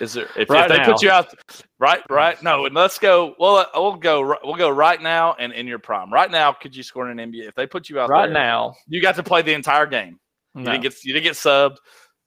Is 0.00 0.14
there 0.14 0.26
if, 0.36 0.48
Right 0.48 0.70
if 0.70 0.76
they 0.76 0.78
now. 0.78 0.92
put 0.92 1.02
you 1.02 1.10
out 1.10 1.34
right 1.78 2.02
right? 2.08 2.42
No, 2.42 2.64
and 2.66 2.74
let's 2.74 2.98
go. 2.98 3.34
Well, 3.38 3.66
we'll 3.74 3.96
go. 3.96 4.34
We'll 4.44 4.54
go 4.56 4.70
right 4.70 5.00
now 5.00 5.34
and 5.38 5.52
in 5.52 5.66
your 5.66 5.78
prime. 5.78 6.12
Right 6.12 6.30
now, 6.30 6.52
could 6.52 6.74
you 6.74 6.82
score 6.82 7.10
in 7.10 7.18
an 7.18 7.30
NBA? 7.32 7.48
If 7.48 7.54
they 7.54 7.66
put 7.66 7.88
you 7.88 8.00
out 8.00 8.08
Right 8.08 8.26
there, 8.26 8.34
now, 8.34 8.74
you 8.88 9.02
got 9.02 9.16
to 9.16 9.22
play 9.22 9.42
the 9.42 9.52
entire 9.52 9.86
game. 9.86 10.18
You 10.54 10.64
didn't 10.64 10.82
get 10.82 10.94
you 11.04 11.12
didn't 11.12 11.24
get 11.24 11.34
subbed. 11.34 11.76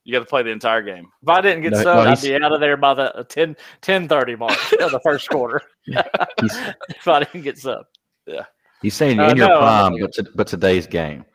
You 0.05 0.11
got 0.13 0.19
to 0.19 0.25
play 0.25 0.43
the 0.43 0.49
entire 0.51 0.81
game. 0.81 1.05
if 1.21 1.29
I 1.29 1.41
didn't 1.41 1.63
get 1.63 1.71
No, 1.73 1.79
no, 1.83 1.85
subbed, 1.85 2.07
I'd 2.07 2.21
be 2.21 2.35
out 2.35 2.51
of 2.51 2.59
there 2.59 2.75
by 2.77 2.93
the 2.93 3.25
10 3.29 3.55
10 3.81 4.07
30 4.07 4.35
mark 4.35 4.51
of 4.81 4.91
the 4.91 4.99
first 5.03 5.29
quarter. 5.29 5.61
If 5.87 7.07
I 7.07 7.19
didn't 7.23 7.41
get 7.41 7.55
subbed. 7.55 7.83
Yeah. 8.25 8.45
He's 8.81 8.93
saying 8.95 9.19
Uh, 9.19 9.29
in 9.29 9.37
your 9.37 9.47
no, 9.47 9.59
prime, 9.59 9.97
but 9.99 10.13
to, 10.13 10.23
but 10.35 10.47
today's 10.47 10.87
game. 10.87 11.25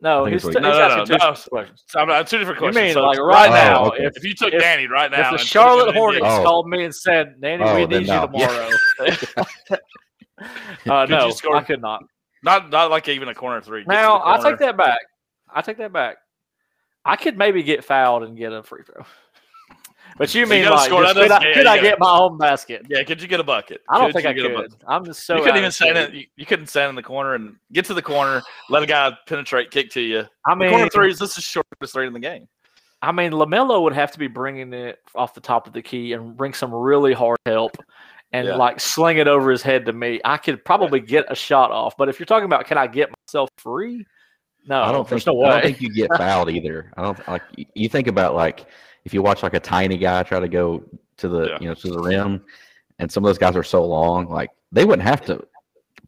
No, 0.00 0.26
he's, 0.26 0.44
it's 0.44 0.44
t- 0.44 0.48
what- 0.48 0.54
he's 0.56 0.62
No, 0.62 0.78
no, 0.78 0.84
asking 0.84 0.98
no, 0.98 1.04
two 1.04 1.12
no. 1.12 1.18
questions. 1.48 1.84
So 1.86 2.00
I'm, 2.00 2.10
uh, 2.10 2.22
two 2.22 2.38
different 2.38 2.58
You 2.60 2.66
questions. 2.66 2.84
mean 2.84 2.92
So 2.94 3.02
like 3.04 3.18
right 3.18 3.48
Oh, 3.48 3.52
now? 3.54 3.84
okay. 3.86 4.04
If 4.04 4.16
if 4.18 4.24
you 4.24 4.34
took 4.34 4.52
if- 4.52 4.60
Danny 4.60 4.86
right 4.86 5.10
now, 5.10 5.18
if 5.18 5.24
the 5.24 5.28
and 5.28 5.30
put 5.36 5.40
him 5.40 5.46
Charlotte 5.46 5.82
in 5.84 5.88
an 5.88 5.94
Hornets 5.94 6.26
Oh. 6.28 6.42
called 6.44 6.68
me 6.68 6.84
and 6.84 6.94
said, 6.94 7.40
"Danny, 7.40 7.64
Oh, 7.64 7.74
we 7.74 7.86
need 7.86 8.06
no. 8.06 8.28
you 8.34 8.46
tomorrow," 8.46 8.70
uh, 10.86 11.06
no, 11.06 11.26
you 11.26 11.32
score- 11.32 11.56
I 11.56 11.62
could 11.62 11.80
not. 11.80 12.02
not 12.42 12.70
not 12.70 12.90
like 12.90 13.08
even 13.08 13.28
a 13.28 13.34
corner 13.34 13.60
three. 13.62 13.84
Now 13.86 14.18
the 14.18 14.24
I 14.26 14.50
take 14.50 14.58
that 14.60 14.76
back. 14.76 15.00
I 15.52 15.62
take 15.62 15.78
that 15.78 15.92
back. 15.92 16.16
I 17.04 17.16
could 17.16 17.38
maybe 17.38 17.62
get 17.62 17.84
fouled 17.84 18.24
and 18.24 18.36
get 18.36 18.52
a 18.52 18.62
free 18.62 18.82
throw. 18.82 19.04
But 20.18 20.34
you 20.34 20.42
You 20.42 20.46
mean 20.46 20.62
gotta 20.64 20.76
like, 20.76 20.86
score. 20.86 21.02
just 21.02 21.14
could, 21.16 21.30
I, 21.30 21.44
yeah, 21.48 21.54
could 21.54 21.66
I 21.66 21.80
get 21.80 21.98
my 21.98 22.10
own 22.18 22.38
basket? 22.38 22.86
Yeah, 22.88 23.02
could 23.02 23.20
you 23.20 23.28
get 23.28 23.38
a 23.40 23.44
bucket? 23.44 23.82
I 23.88 23.98
don't 23.98 24.06
Could 24.08 24.14
think 24.22 24.26
I 24.26 24.32
get 24.32 24.54
could. 24.54 24.74
I'm 24.86 25.04
just 25.04 25.26
so. 25.26 25.36
you 25.36 25.42
couldn't 25.42 25.58
even 25.58 25.70
stand 25.72 25.96
shape. 25.96 26.08
in. 26.10 26.14
You, 26.16 26.26
you 26.36 26.46
couldn't 26.46 26.68
stand 26.68 26.88
in 26.90 26.94
the 26.94 27.02
corner 27.02 27.34
and 27.34 27.56
get 27.72 27.84
to 27.86 27.94
the 27.94 28.02
corner, 28.02 28.42
let 28.70 28.82
a 28.82 28.86
guy 28.86 29.12
penetrate, 29.26 29.70
kick 29.70 29.90
to 29.90 30.00
you. 30.00 30.24
I 30.46 30.54
The 30.54 30.68
corner 30.68 30.78
mean, 30.84 30.90
threes. 30.90 31.18
This 31.18 31.30
is 31.30 31.36
the 31.36 31.42
shortest 31.42 31.92
three 31.92 32.06
in 32.06 32.12
the 32.12 32.20
game. 32.20 32.48
I 33.02 33.12
mean, 33.12 33.32
LaMelo 33.32 33.82
would 33.82 33.92
have 33.92 34.10
to 34.12 34.18
be 34.18 34.26
bringing 34.26 34.72
it 34.72 34.98
off 35.14 35.34
the 35.34 35.40
top 35.40 35.66
of 35.66 35.74
the 35.74 35.82
key 35.82 36.14
and 36.14 36.34
bring 36.36 36.54
some 36.54 36.72
really 36.72 37.12
hard 37.12 37.38
help, 37.44 37.76
and 38.32 38.48
Yeah. 38.48 38.56
like 38.56 38.80
sling 38.80 39.18
it 39.18 39.28
over 39.28 39.50
his 39.50 39.60
head 39.62 39.84
to 39.86 39.92
me. 39.92 40.20
I 40.24 40.38
could 40.38 40.64
probably 40.64 41.00
get 41.00 41.26
a 41.30 41.34
shot 41.34 41.70
off, 41.70 41.94
but 41.98 42.08
if 42.08 42.18
you're 42.18 42.26
talking 42.26 42.46
about 42.46 42.64
can 42.66 42.78
I 42.78 42.86
get 42.86 43.10
myself 43.28 43.50
free? 43.58 44.06
No, 44.66 44.80
I 44.82 44.92
don't 44.92 45.06
there's 45.08 45.24
think 45.24 45.36
no 45.36 45.44
I 45.44 45.50
don't 45.52 45.62
think 45.62 45.80
you 45.82 45.92
get 45.92 46.10
fouled 46.16 46.50
either. 46.50 46.90
I 46.96 47.02
don't 47.02 47.28
like 47.28 47.42
you- 47.56 47.66
you 47.74 47.88
think 47.90 48.08
about 48.08 48.34
like 48.34 48.66
if 49.06 49.14
you 49.14 49.22
watch 49.22 49.42
like 49.42 49.54
a 49.54 49.60
tiny 49.60 49.96
guy 49.96 50.22
try 50.24 50.40
to 50.40 50.48
go 50.48 50.82
to 51.18 51.28
the 51.28 51.42
Yeah. 51.48 51.58
you 51.60 51.68
know 51.68 51.74
to 51.74 51.88
the 51.88 51.98
rim, 52.00 52.44
and 52.98 53.10
some 53.10 53.24
of 53.24 53.28
those 53.28 53.38
guys 53.38 53.56
are 53.56 53.62
so 53.62 53.82
long, 53.84 54.28
like 54.28 54.50
they 54.72 54.84
wouldn't 54.84 55.06
have 55.08 55.24
to 55.26 55.42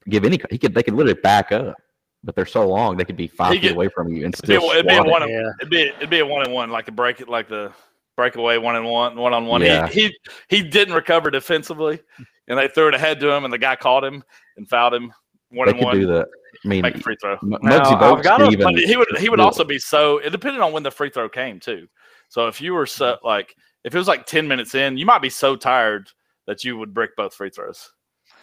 give 0.09 0.25
any. 0.25 0.39
He 0.51 0.59
could 0.59 0.75
they 0.75 0.83
could 0.83 0.95
literally 0.95 1.19
back 1.23 1.53
up, 1.53 1.77
but 2.25 2.35
they're 2.37 2.45
so 2.45 2.67
long 2.69 2.97
they 2.97 3.05
could 3.05 3.17
be 3.17 3.29
five 3.29 3.53
He 3.53 3.61
feet 3.61 3.69
could- 3.69 3.77
away 3.77 3.89
from 3.89 4.09
you 4.13 4.25
and 4.27 4.35
It'd 4.35 4.47
be, 4.47 4.57
a- 4.57 4.59
still 4.61 4.71
it'd 4.73 4.87
be 4.87 4.93
a 4.95 4.97
swat 5.03 5.07
it. 5.23 5.25
one. 5.25 5.31
Yeah. 5.31 5.51
It'd 5.61 5.71
be 5.71 5.81
it'd 5.83 6.11
be 6.11 6.19
a 6.19 6.27
one 6.27 6.43
and 6.45 6.53
one, 6.53 6.71
like 6.71 6.89
a 6.89 6.93
break 6.93 7.21
it, 7.21 7.29
like 7.29 7.49
the 7.49 7.73
breakaway 8.17 8.59
one 8.59 8.75
and 8.77 8.85
one, 8.85 9.17
one 9.17 9.33
on 9.33 9.47
one. 9.47 9.63
Yeah. 9.63 9.87
He, 9.87 10.09
he 10.49 10.59
he 10.59 10.63
didn't 10.63 10.95
recover 10.95 11.31
defensively, 11.31 12.01
and 12.49 12.59
they 12.59 12.67
threw 12.69 12.89
it 12.89 12.95
ahead 12.95 13.21
to 13.21 13.31
him, 13.31 13.45
and 13.45 13.53
the 13.53 13.59
guy 13.59 13.77
caught 13.77 14.03
him 14.05 14.25
and 14.57 14.69
fouled 14.69 14.95
him 14.95 15.13
one 15.51 15.67
They 15.67 15.71
and 15.71 15.79
could 15.79 15.85
one. 15.87 16.01
do 16.01 16.07
that. 16.09 16.27
I 16.65 16.69
mean, 16.69 16.83
Make 16.83 16.97
a 16.97 17.01
free 17.01 17.17
throw. 17.21 17.35
M- 17.35 17.51
Now, 17.63 17.79
Muggsy 17.85 17.93
I've 17.95 18.01
Bogues 18.19 18.23
got 18.25 18.41
could 18.41 18.49
a- 18.49 18.51
even 18.51 18.77
he 18.77 18.97
would 18.97 19.07
he 19.19 19.29
would 19.29 19.37
do 19.37 19.43
it. 19.43 19.47
also 19.47 19.63
be 19.65 19.79
so 19.79 20.19
it 20.19 20.31
depended 20.31 20.61
on 20.61 20.73
when 20.73 20.83
the 20.83 20.91
free 20.91 21.11
throw 21.11 21.29
came 21.29 21.61
too. 21.61 21.87
So 22.29 22.47
if 22.47 22.61
you 22.61 22.75
were 22.75 22.85
mm-hmm. 22.85 22.99
so 22.99 23.19
like 23.25 23.55
if 23.85 23.95
it 23.95 23.99
was 23.99 24.09
like 24.09 24.27
ten 24.27 24.47
minutes 24.47 24.75
in, 24.75 24.97
you 24.97 25.07
might 25.07 25.23
be 25.23 25.31
so 25.31 25.57
tired 25.57 26.11
that 26.47 26.65
you 26.65 26.77
would 26.77 26.95
brick 26.95 27.17
both 27.17 27.35
free 27.35 27.51
throws. 27.51 27.91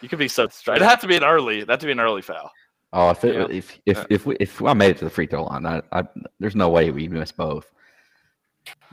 You 0.00 0.08
could 0.08 0.18
be 0.18 0.28
so 0.28 0.44
it'd 0.44 0.82
have 0.82 1.00
to 1.00 1.06
be 1.06 1.16
an 1.16 1.24
early 1.24 1.64
That'd 1.64 1.80
to 1.80 1.86
be 1.86 1.92
an 1.92 2.00
early 2.00 2.22
foul. 2.22 2.50
Oh, 2.92 3.10
if 3.10 3.24
it, 3.24 3.34
Yeah. 3.34 3.46
if 3.50 3.78
if 3.86 3.98
uh, 3.98 4.04
if 4.10 4.26
we, 4.26 4.36
if 4.40 4.62
I 4.62 4.72
made 4.72 4.90
it 4.90 4.98
to 4.98 5.04
the 5.04 5.10
free 5.10 5.26
throw 5.26 5.44
line, 5.44 5.66
I, 5.66 5.82
I 5.92 6.04
there's 6.38 6.56
no 6.56 6.68
way 6.68 6.90
we 6.90 7.08
miss 7.08 7.32
both. 7.32 7.70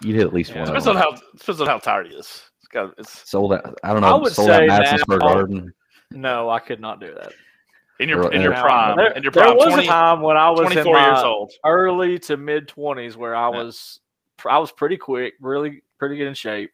You'd 0.01 0.15
hit 0.15 0.25
at 0.25 0.34
least 0.34 0.51
Yeah. 0.51 0.60
one. 0.60 0.67
Depends 0.67 0.88
on 0.88 0.95
how 0.95 1.12
depends 1.38 1.62
on 1.62 1.67
how 1.67 1.77
tired 1.77 2.08
he 2.08 2.15
is. 2.15 2.41
It's 2.60 2.67
got 2.71 2.93
it's 2.97 3.29
sold 3.29 3.53
out. 3.53 3.77
I 3.84 3.93
don't 3.93 4.01
know. 4.01 4.08
I 4.08 4.19
would 4.19 4.34
sold 4.34 4.49
out 4.49 4.60
say 4.60 4.67
Madison 4.67 4.99
Square 4.99 5.19
Garden. 5.19 5.73
No, 6.12 6.49
I 6.49 6.60
could 6.60 6.79
not 6.79 6.99
do 6.99 7.13
that. 7.15 7.34
in 7.99 8.10
your 8.10 8.32
in 8.34 8.41
your 8.41 8.53
prime. 8.53 8.97
There, 8.97 9.12
in 9.12 9.23
your 9.23 9.32
there 9.32 9.43
prime 9.43 9.58
was 9.58 9.67
20, 9.67 9.84
a 9.84 9.88
time 9.88 10.21
when 10.21 10.38
I 10.38 10.49
was 10.49 10.62
in 10.62 10.84
24 10.84 10.99
years 10.99 11.13
my 11.13 11.23
old. 11.23 11.51
early 11.65 12.19
to 12.19 12.38
mid 12.38 12.67
twenties 12.67 13.15
where 13.15 13.36
I 13.36 13.49
Yeah. 13.49 13.63
was 13.63 13.99
I 14.49 14.58
was 14.60 14.71
pretty 14.71 14.97
quick, 14.97 15.34
really 15.39 15.82
pretty 15.99 16.17
good 16.17 16.27
in 16.27 16.34
shape, 16.34 16.71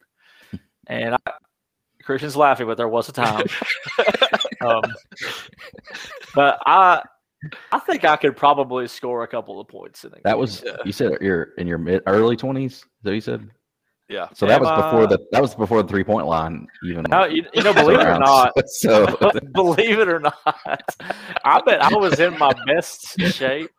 and 0.86 1.14
I, 1.14 1.32
Christian's 2.02 2.36
laughing, 2.36 2.66
but 2.66 2.76
there 2.76 2.88
was 2.88 3.08
a 3.08 3.12
time. 3.12 3.46
um, 4.60 4.82
but 6.34 6.58
I 6.66 7.02
I 7.72 7.78
think 7.78 8.04
I 8.04 8.16
could 8.16 8.36
probably 8.36 8.86
score 8.88 9.22
a 9.22 9.28
couple 9.28 9.60
of 9.60 9.68
points 9.68 10.04
in 10.04 10.12
it. 10.12 10.20
That 10.24 10.38
was 10.38 10.62
Yeah. 10.64 10.76
you 10.84 10.92
said 10.92 11.12
you're 11.20 11.48
in 11.58 11.66
your 11.66 11.78
mid 11.78 12.02
early 12.06 12.36
twenties. 12.36 12.72
Is 12.74 12.84
that 13.02 13.14
you 13.14 13.20
said? 13.20 13.48
Yeah. 14.08 14.28
So 14.34 14.44
that 14.46 14.56
Am 14.56 14.62
was 14.62 14.70
before 14.84 15.02
I- 15.04 15.06
the 15.06 15.18
that 15.30 15.40
was 15.40 15.54
before 15.54 15.82
the 15.82 15.88
three 15.88 16.02
point 16.04 16.26
line 16.26 16.66
even. 16.84 17.04
No, 17.08 17.24
you, 17.26 17.44
you 17.54 17.62
know, 17.62 17.72
believe 17.72 18.00
it 18.00 18.06
or 18.06 18.18
not, 18.18 18.52
So 18.66 19.06
believe 19.52 20.00
it 20.00 20.08
or 20.08 20.18
not, 20.18 20.34
I 21.44 21.60
bet 21.64 21.80
I 21.82 21.94
was 21.96 22.18
in 22.18 22.36
my 22.38 22.52
best 22.66 23.18
shape. 23.20 23.70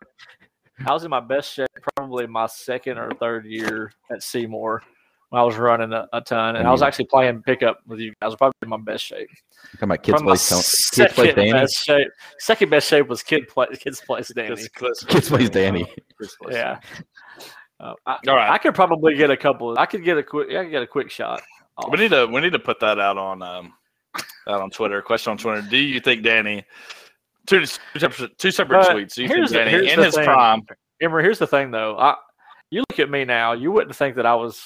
I 0.86 0.94
was 0.94 1.04
in 1.04 1.10
my 1.10 1.20
best 1.20 1.54
shape 1.54 1.67
probably 1.96 2.28
my 2.28 2.48
second 2.48 2.98
or 2.98 3.12
third 3.20 3.46
year 3.46 3.91
at 4.12 4.24
Seymour 4.24 4.82
when 5.30 5.41
I 5.41 5.44
was 5.46 5.56
running 5.58 5.94
a, 5.94 6.08
a 6.13 6.22
ton, 6.22 6.56
and 6.58 6.67
I 6.67 6.72
was 6.72 6.82
actually 6.82 7.06
playing 7.06 7.41
pickup 7.44 7.80
with 7.88 8.00
you 8.00 8.13
guys. 8.22 8.36
Probably 8.36 8.54
in 8.63 8.70
my 8.70 8.78
best 8.78 9.06
shape. 9.06 9.30
talking 9.74 9.84
about 9.84 10.04
kids 10.04 10.17
From 10.17 10.26
my 10.26 10.32
plays 10.32 10.50
Tony- 10.50 10.62
kids 10.62 11.13
plays 11.13 11.15
second 11.15 11.36
Danny. 11.36 11.52
best 11.54 11.86
shape. 11.86 12.08
Second 12.39 12.70
best 12.70 12.88
shape 12.89 13.08
was 13.08 13.24
kid 13.24 13.48
play. 13.48 13.67
Kids 13.80 14.02
plays 14.02 14.32
Danny. 14.36 14.48
Chris- 14.50 14.70
Chris- 14.70 15.04
Kids 15.06 15.30
plays 15.30 15.50
Danny. 15.50 15.86
Chris 16.17 16.36
plays. 16.41 16.56
Yeah. 16.56 16.80
Uh, 17.80 17.94
I, 18.06 18.17
All 18.28 18.36
right. 18.36 18.52
I 18.52 18.58
could 18.58 18.76
probably 18.76 19.15
get 19.15 19.32
a 19.32 19.38
couple. 19.38 19.78
I 19.80 19.86
could 19.86 20.04
get 20.04 20.17
a 20.17 20.24
quick. 20.24 20.50
I 20.56 20.63
could 20.63 20.72
get 20.72 20.84
a 20.84 20.88
quick 20.88 21.10
shot. 21.10 21.41
off. 21.78 21.89
We 21.91 21.98
need 21.98 22.12
to 22.12 22.28
we 22.28 22.41
need 22.41 22.54
to 22.54 22.60
put 22.60 22.80
that 22.82 23.00
out 23.00 23.17
on 23.17 23.41
um 23.41 23.74
out 24.48 24.62
on 24.62 24.70
Twitter. 24.70 25.02
Question 25.02 25.32
on 25.32 25.38
Twitter. 25.38 25.62
Do 25.67 25.78
you 25.78 26.00
think 26.00 26.22
Danny 26.24 26.63
two 27.47 27.60
two 27.60 27.99
separate, 27.99 28.38
two 28.38 28.51
separate 28.51 28.82
But 28.88 28.95
tweets? 28.95 29.13
Think 29.15 29.32
here's 29.32 29.51
the- 29.51 29.63
here's 29.69 29.91
in 29.91 29.99
his 29.99 30.15
thing. 30.15 30.25
prime? 30.25 30.62
Emery, 31.01 31.23
here's 31.23 31.39
the 31.39 31.47
thing 31.47 31.71
though. 31.71 31.97
I 31.97 32.15
you 32.69 32.84
look 32.89 32.99
at 32.99 33.10
me 33.10 33.25
now, 33.25 33.51
you 33.54 33.71
wouldn't 33.71 33.95
think 33.95 34.15
that 34.15 34.25
I 34.25 34.36
was 34.36 34.63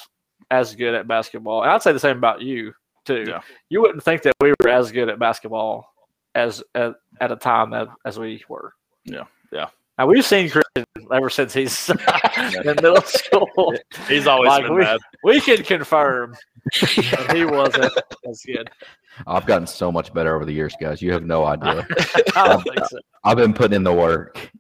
as 0.51 0.75
good 0.75 0.93
at 0.93 1.07
basketball. 1.07 1.63
And 1.63 1.71
I'd 1.71 1.81
say 1.81 1.91
the 1.91 1.99
same 1.99 2.17
about 2.17 2.41
you 2.41 2.73
too. 3.05 3.23
Yeah. 3.27 3.41
You 3.69 3.81
wouldn't 3.81 4.03
think 4.03 4.21
that 4.23 4.33
we 4.41 4.53
were 4.61 4.69
as 4.69 4.91
good 4.91 5.09
at 5.09 5.17
basketball 5.17 5.91
as 6.35 6.61
at, 6.75 6.93
at 7.21 7.31
a 7.31 7.35
time 7.35 7.71
that, 7.71 7.88
as 8.05 8.19
we 8.19 8.43
were. 8.49 8.73
Yeah, 9.05 9.23
yeah. 9.51 9.67
Now 9.97 10.08
we've 10.08 10.25
seen 10.25 10.49
Christian 10.49 10.86
ever 11.13 11.29
since 11.29 11.53
he's 11.53 11.89
in 12.63 12.65
middle 12.65 13.01
school. 13.05 13.73
He's 14.08 14.27
always 14.27 14.49
Like, 14.49 14.63
been 14.63 14.75
we- 14.75 14.81
bad. 14.84 14.99
We 15.23 15.39
can 15.41 15.63
confirm 15.63 16.36
that 16.81 17.31
he 17.36 17.45
wasn't 17.45 17.93
as 18.29 18.41
good. 18.45 18.69
I've 19.27 19.45
gotten 19.45 19.65
so 19.67 19.91
much 19.91 20.13
better 20.13 20.36
over 20.36 20.43
the 20.43 20.51
years, 20.53 20.75
guys. 20.81 21.01
You 21.01 21.13
have 21.13 21.23
no 21.23 21.45
idea. 21.45 21.88
I 22.36 22.47
don't 22.49 22.63
think 22.63 22.86
so. 22.89 22.99
I've 23.23 23.38
been 23.38 23.53
putting 23.53 23.75
in 23.77 23.84
the 23.84 23.93
work. 23.93 24.51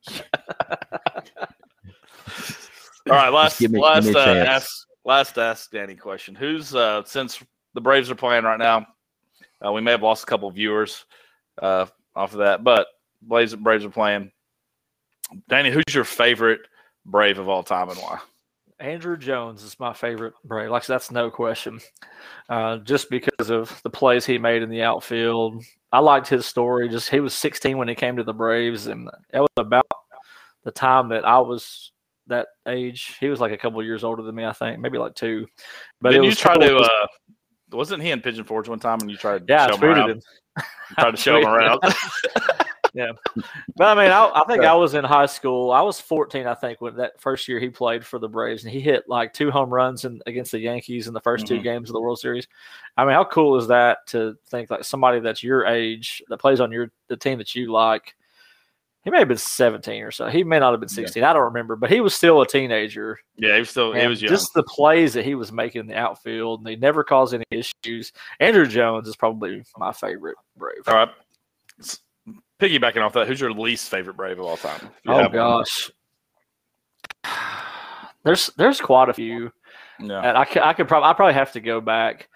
All 3.07 3.15
right, 3.15 3.29
last 3.29 3.59
give 3.59 3.71
me- 3.71 3.79
give 3.79 3.83
last 3.83 4.05
me 4.07 4.15
uh, 4.15 4.25
ask 4.45 4.87
last 5.03 5.37
ask 5.37 5.69
Danny 5.71 5.95
question. 5.95 6.33
Who's 6.33 6.73
uh 6.73 7.03
since 7.05 7.43
the 7.73 7.81
Braves 7.81 8.09
are 8.09 8.15
playing 8.15 8.45
right 8.45 8.57
now? 8.59 8.87
Uh, 9.65 9.71
we 9.71 9.81
may 9.81 9.91
have 9.91 10.01
lost 10.03 10.23
a 10.23 10.25
couple 10.27 10.49
viewers 10.51 11.05
uh 11.61 11.85
off 12.15 12.31
of 12.33 12.39
that, 12.39 12.63
but 12.63 12.87
Braves 13.21 13.53
Braves 13.55 13.85
are 13.85 13.89
playing. 13.89 14.31
Danny, 15.49 15.71
who's 15.71 15.93
your 15.93 16.03
favorite 16.03 16.61
Brave 17.05 17.39
of 17.39 17.49
all 17.49 17.63
time 17.63 17.89
and 17.89 17.97
why? 17.99 18.19
Andruw 18.81 19.17
Jones 19.17 19.63
is 19.63 19.79
my 19.79 19.93
favorite 19.93 20.33
Brave. 20.43 20.69
Like 20.69 20.85
that's 20.85 21.11
no 21.11 21.29
question. 21.29 21.79
Uh, 22.49 22.77
just 22.77 23.09
because 23.09 23.49
of 23.49 23.81
the 23.83 23.89
plays 23.89 24.25
he 24.25 24.37
made 24.37 24.63
in 24.63 24.69
the 24.69 24.81
outfield. 24.81 25.63
I 25.91 25.99
liked 25.99 26.27
his 26.27 26.45
story. 26.45 26.89
Just 26.89 27.09
he 27.09 27.21
was 27.21 27.33
16 27.33 27.77
when 27.77 27.87
he 27.87 27.95
came 27.95 28.17
to 28.17 28.23
the 28.23 28.33
Braves, 28.33 28.87
and 28.87 29.09
that 29.31 29.39
was 29.39 29.49
about 29.55 29.85
the 30.63 30.71
time 30.71 31.09
that 31.09 31.25
I 31.25 31.39
was 31.39 31.91
that 32.27 32.47
age. 32.67 33.15
He 33.19 33.29
was 33.29 33.39
like 33.39 33.53
a 33.53 33.57
couple 33.57 33.81
years 33.81 34.03
older 34.03 34.21
than 34.21 34.35
me, 34.35 34.43
I 34.45 34.51
think, 34.51 34.79
maybe 34.79 34.97
like 34.97 35.15
two. 35.15 35.45
But 36.01 36.11
Didn't 36.11 36.25
you 36.25 36.35
try 36.35 36.55
cool. 36.55 36.67
to? 36.67 36.77
Uh, 36.77 37.07
wasn't 37.71 38.03
he 38.03 38.11
in 38.11 38.21
Pigeon 38.21 38.43
Forge 38.43 38.67
one 38.67 38.79
time 38.79 38.99
and 39.01 39.09
you 39.09 39.15
tried 39.17 39.47
to 39.47 39.53
yeah, 39.53 39.67
show 39.67 39.75
him 39.75 39.81
tweeted 39.81 39.97
around? 39.97 40.09
him. 40.09 40.21
Tried 40.99 41.11
to 41.11 41.17
show 41.21 41.37
him 41.37 41.47
around. 41.47 41.79
Yeah, 42.95 43.11
but 43.75 43.97
I 43.97 44.01
mean, 44.03 44.09
I, 44.09 44.31
I 44.33 44.45
think 44.47 44.63
I 44.63 44.73
was 44.73 44.93
in 44.93 45.03
high 45.03 45.25
school. 45.25 45.71
I 45.73 45.81
was 45.81 45.99
14, 45.99 46.47
I 46.47 46.53
think, 46.55 46.79
when 46.79 46.95
that 46.95 47.19
first 47.19 47.45
year 47.45 47.59
he 47.59 47.67
played 47.67 48.05
for 48.05 48.19
the 48.19 48.29
Braves, 48.29 48.63
and 48.63 48.71
he 48.71 48.79
hit 48.79 49.03
like 49.09 49.33
two 49.33 49.51
home 49.51 49.69
runs 49.69 50.05
in, 50.05 50.21
against 50.25 50.53
the 50.53 50.59
Yankees 50.59 51.07
in 51.07 51.13
the 51.13 51.19
1st 51.19 51.45
two 51.45 51.59
Mhm. 51.59 51.63
games 51.63 51.89
of 51.89 51.93
the 51.93 51.99
World 51.99 52.19
Series. 52.19 52.47
I 52.95 53.03
mean, 53.03 53.13
how 53.13 53.25
cool 53.25 53.57
is 53.57 53.67
that 53.67 54.07
to 54.07 54.37
think 54.47 54.69
like 54.71 54.85
somebody 54.85 55.19
that's 55.19 55.43
your 55.43 55.65
age 55.65 56.23
that 56.29 56.37
plays 56.37 56.61
on 56.61 56.71
your 56.71 56.89
the 57.09 57.17
team 57.17 57.37
that 57.39 57.53
you 57.53 57.69
like? 57.69 58.15
He 59.03 59.11
may 59.11 59.19
have 59.19 59.27
been 59.27 59.37
17 59.37 60.01
or 60.01 60.11
so. 60.11 60.29
He 60.29 60.43
may 60.45 60.57
not 60.57 60.71
have 60.71 60.79
been 60.79 60.87
16. 60.89 61.21
I 61.23 61.33
don't 61.33 61.43
remember, 61.43 61.75
but 61.75 61.91
he 61.91 61.99
was 61.99 62.15
still 62.15 62.41
a 62.41 62.47
teenager. 62.47 63.19
yeah, 63.37 63.53
he 63.55 63.59
was 63.59 63.69
still 63.71 63.91
he 63.91 64.07
was 64.07 64.21
young. 64.21 64.29
just 64.31 64.53
the 64.55 64.63
plays 64.63 65.13
that 65.15 65.25
he 65.25 65.35
was 65.35 65.51
making 65.51 65.81
in 65.81 65.87
the 65.87 65.95
outfield, 65.97 66.61
and 66.61 66.65
they 66.65 66.77
never 66.77 67.03
caused 67.03 67.33
any 67.33 67.43
issues. 67.51 68.13
Andruw 68.41 68.67
Jones 68.69 69.07
is 69.09 69.17
probably 69.17 69.63
my 69.77 69.91
favorite 69.91 70.37
Brave. 70.55 70.77
All 70.87 70.95
right. 70.95 71.09
S- 72.65 72.71
Piggybacking 72.71 73.01
off 73.05 73.13
that, 73.13 73.27
who's 73.27 73.39
your 73.41 73.51
least 73.51 73.89
favorite 73.89 74.17
Brave 74.17 74.39
of 74.39 74.45
all 74.45 74.57
time? 74.57 74.89
Oh 75.07 75.13
have 75.17 75.33
one. 75.33 75.33
gosh, 75.33 75.91
there's 78.23 78.49
there's 78.57 78.81
quite 78.81 79.09
a 79.09 79.13
few, 79.13 79.51
Yeah. 79.99 80.19
and 80.21 80.37
I 80.37 80.45
could 80.45 80.61
I 80.61 80.73
could 80.73 80.87
probably 80.87 81.09
I 81.09 81.13
probably 81.13 81.33
have 81.35 81.51
to 81.53 81.59
go 81.61 81.81
back. 81.81 82.27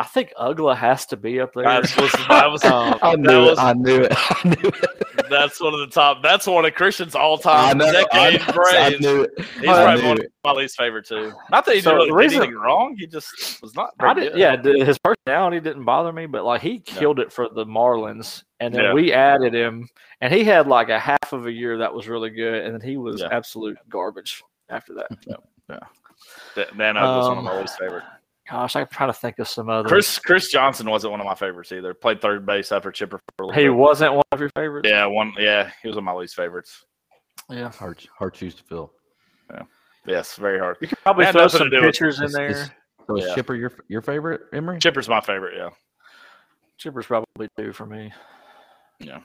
I 0.00 0.04
think 0.04 0.32
Uggla 0.38 0.76
has 0.76 1.06
to 1.06 1.16
be 1.16 1.40
up 1.40 1.52
there. 1.54 1.64
That 1.64 1.96
was, 1.96 2.12
that 2.28 2.50
was, 2.52 2.64
Um, 2.66 2.94
I 3.02 3.10
that 3.16 3.18
knew 3.20 3.40
was- 3.40 3.58
it. 3.58 3.62
I 3.62 3.72
knew 3.72 4.02
it. 4.02 4.12
I 4.16 4.48
knew 4.48 4.68
it. 4.68 4.84
that's 5.28 5.60
one 5.60 5.74
of 5.74 5.80
the 5.80 5.86
top. 5.86 6.22
That's 6.22 6.46
one 6.46 6.64
of 6.64 6.74
Christian's 6.74 7.14
all 7.14 7.38
I 7.44 7.68
time 7.72 7.78
know. 7.78 7.86
I, 8.12 8.32
decade 8.32 8.40
know, 8.56 8.62
I 8.68 8.96
knew 9.00 9.22
it. 9.22 9.30
He's 9.38 9.68
I 9.68 9.82
probably 9.84 10.02
knew 10.02 10.08
one 10.08 10.18
of 10.18 10.26
my 10.44 10.52
least 10.52 10.76
favorite 10.76 11.06
too. 11.06 11.32
Not 11.50 11.64
that 11.66 11.74
he 11.74 11.80
So 11.80 11.90
didn't 11.98 12.14
really 12.14 12.26
reason- 12.26 12.38
did 12.40 12.44
anything 12.46 12.60
wrong. 12.60 12.96
He 12.98 13.06
just 13.06 13.62
was 13.62 13.74
not. 13.74 13.90
I 14.00 14.14
did, 14.14 14.32
good. 14.32 14.38
yeah, 14.38 14.84
his 14.84 14.98
personality 14.98 15.60
didn't 15.60 15.84
bother 15.84 16.12
me, 16.12 16.26
but 16.26 16.44
like 16.44 16.60
he 16.62 16.80
killed 16.80 17.20
it 17.20 17.32
for 17.32 17.48
the 17.48 17.64
Marlins, 17.64 18.42
and 18.60 18.74
then 18.74 18.84
Yeah. 18.84 18.92
we 18.92 19.12
added 19.12 19.54
him, 19.54 19.88
and 20.20 20.32
he 20.32 20.44
had 20.44 20.66
like 20.66 20.88
a 20.88 20.98
half 20.98 21.32
of 21.32 21.46
a 21.46 21.52
year 21.52 21.78
that 21.78 21.92
was 21.92 22.08
really 22.08 22.30
good, 22.30 22.64
and 22.64 22.74
then 22.74 22.80
he 22.80 22.96
was 22.96 23.20
Yeah. 23.20 23.28
absolute 23.30 23.78
garbage 23.88 24.42
after 24.70 24.94
that. 24.94 25.08
Yeah, 25.26 26.64
Dan 26.76 26.96
Oak 26.96 27.02
was 27.16 27.28
one 27.28 27.32
of 27.32 27.38
Um, 27.38 27.44
my 27.44 27.60
least 27.60 27.78
favorite. 27.78 28.04
Gosh, 28.50 28.76
I'm 28.76 28.86
trying 28.90 29.10
to 29.10 29.12
think 29.18 29.38
of 29.38 29.48
some 29.48 29.68
other. 29.68 29.88
Chris 29.88 30.18
Chris 30.18 30.50
Johnson 30.50 30.88
wasn't 30.88 31.10
one 31.10 31.20
of 31.20 31.26
my 31.26 31.34
favorites 31.34 31.70
either. 31.72 31.92
Played 31.92 32.20
third 32.22 32.46
base 32.46 32.72
after 32.72 32.90
Chipper 32.90 33.20
for 33.36 33.44
a 33.44 33.46
little 33.46 33.60
he 33.60 33.66
bit. 33.68 33.74
wasn't 33.74 34.14
one 34.14 34.22
of 34.32 34.40
your 34.40 34.50
favorites. 34.56 34.88
Yeah, 34.88 35.04
one. 35.06 35.32
Yeah, 35.38 35.70
he 35.82 35.88
was 35.88 35.96
one 35.96 36.02
of 36.08 36.14
my 36.14 36.14
least 36.14 36.34
favorites. 36.34 36.84
yeah. 37.50 37.70
Hard, 37.72 38.04
hard 38.18 38.34
shoes 38.36 38.54
to 38.54 38.62
fill. 38.64 38.92
Yeah. 39.52 39.62
Yes, 40.06 40.36
very 40.36 40.58
hard. 40.58 40.76
You 40.80 40.88
could 40.88 40.98
probably 41.00 41.26
throw 41.26 41.48
some 41.48 41.68
do 41.68 41.76
with- 41.76 41.84
pitchers 41.84 42.18
in 42.20 42.26
Is- 42.26 42.32
there. 42.32 42.46
is- 42.48 42.70
So 43.06 43.16
is 43.16 43.26
Yeah. 43.26 43.34
Chipper 43.34 43.54
your 43.54 43.72
your 43.88 44.02
favorite, 44.02 44.42
Emery? 44.52 44.78
Chipper's 44.78 45.08
my 45.08 45.20
favorite. 45.20 45.56
Yeah, 45.56 45.70
Chipper's 46.78 47.06
probably 47.06 47.48
two 47.58 47.72
for 47.72 47.86
me. 47.86 48.12
Yeah, 48.98 49.20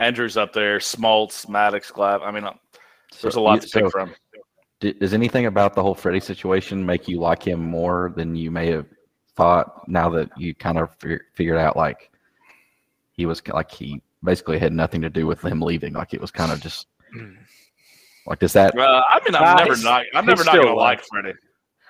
Andruw's 0.00 0.36
up 0.36 0.52
there. 0.52 0.78
Smoltz, 0.78 1.46
Maddux, 1.46 1.92
Glav. 1.92 2.22
I 2.22 2.30
mean, 2.30 2.44
uh, 2.44 2.52
there's 3.20 3.34
a 3.36 3.40
lot 3.40 3.54
you- 3.54 3.60
to 3.62 3.66
pick 3.68 3.84
so 3.84 3.90
from. 3.90 4.14
D- 4.80 4.92
Does 4.94 5.14
anything 5.14 5.46
about 5.46 5.74
the 5.74 5.82
whole 5.82 5.94
Freddie 5.94 6.20
situation 6.20 6.84
make 6.84 7.08
you 7.08 7.20
like 7.20 7.42
him 7.46 7.60
more 7.60 8.12
than 8.16 8.34
you 8.36 8.50
may 8.50 8.70
have 8.70 8.86
thought? 9.36 9.88
Now 9.88 10.08
that 10.10 10.30
you 10.38 10.54
kind 10.54 10.78
of 10.78 10.90
figured 11.34 11.58
out, 11.58 11.76
like 11.76 12.10
he 13.12 13.26
was 13.26 13.46
like 13.48 13.70
he 13.70 14.00
basically 14.22 14.58
had 14.58 14.72
nothing 14.72 15.02
to 15.02 15.10
do 15.10 15.26
with 15.26 15.42
him 15.44 15.60
leaving. 15.60 15.92
Like 15.94 16.14
it 16.14 16.20
was 16.20 16.30
kind 16.30 16.50
of 16.52 16.60
just 16.60 16.86
like 18.26 18.38
does 18.38 18.52
that? 18.54 18.76
Uh, 18.78 19.02
I 19.08 19.20
mean, 19.24 19.34
I'm 19.34 19.56
never 19.56 19.70
he's- 19.74 19.84
not. 19.84 20.04
I'm 20.14 20.26
never 20.26 20.44
not 20.44 20.54
gonna 20.54 20.74
like 20.74 20.98
left. 20.98 21.08
Freddie. 21.10 21.38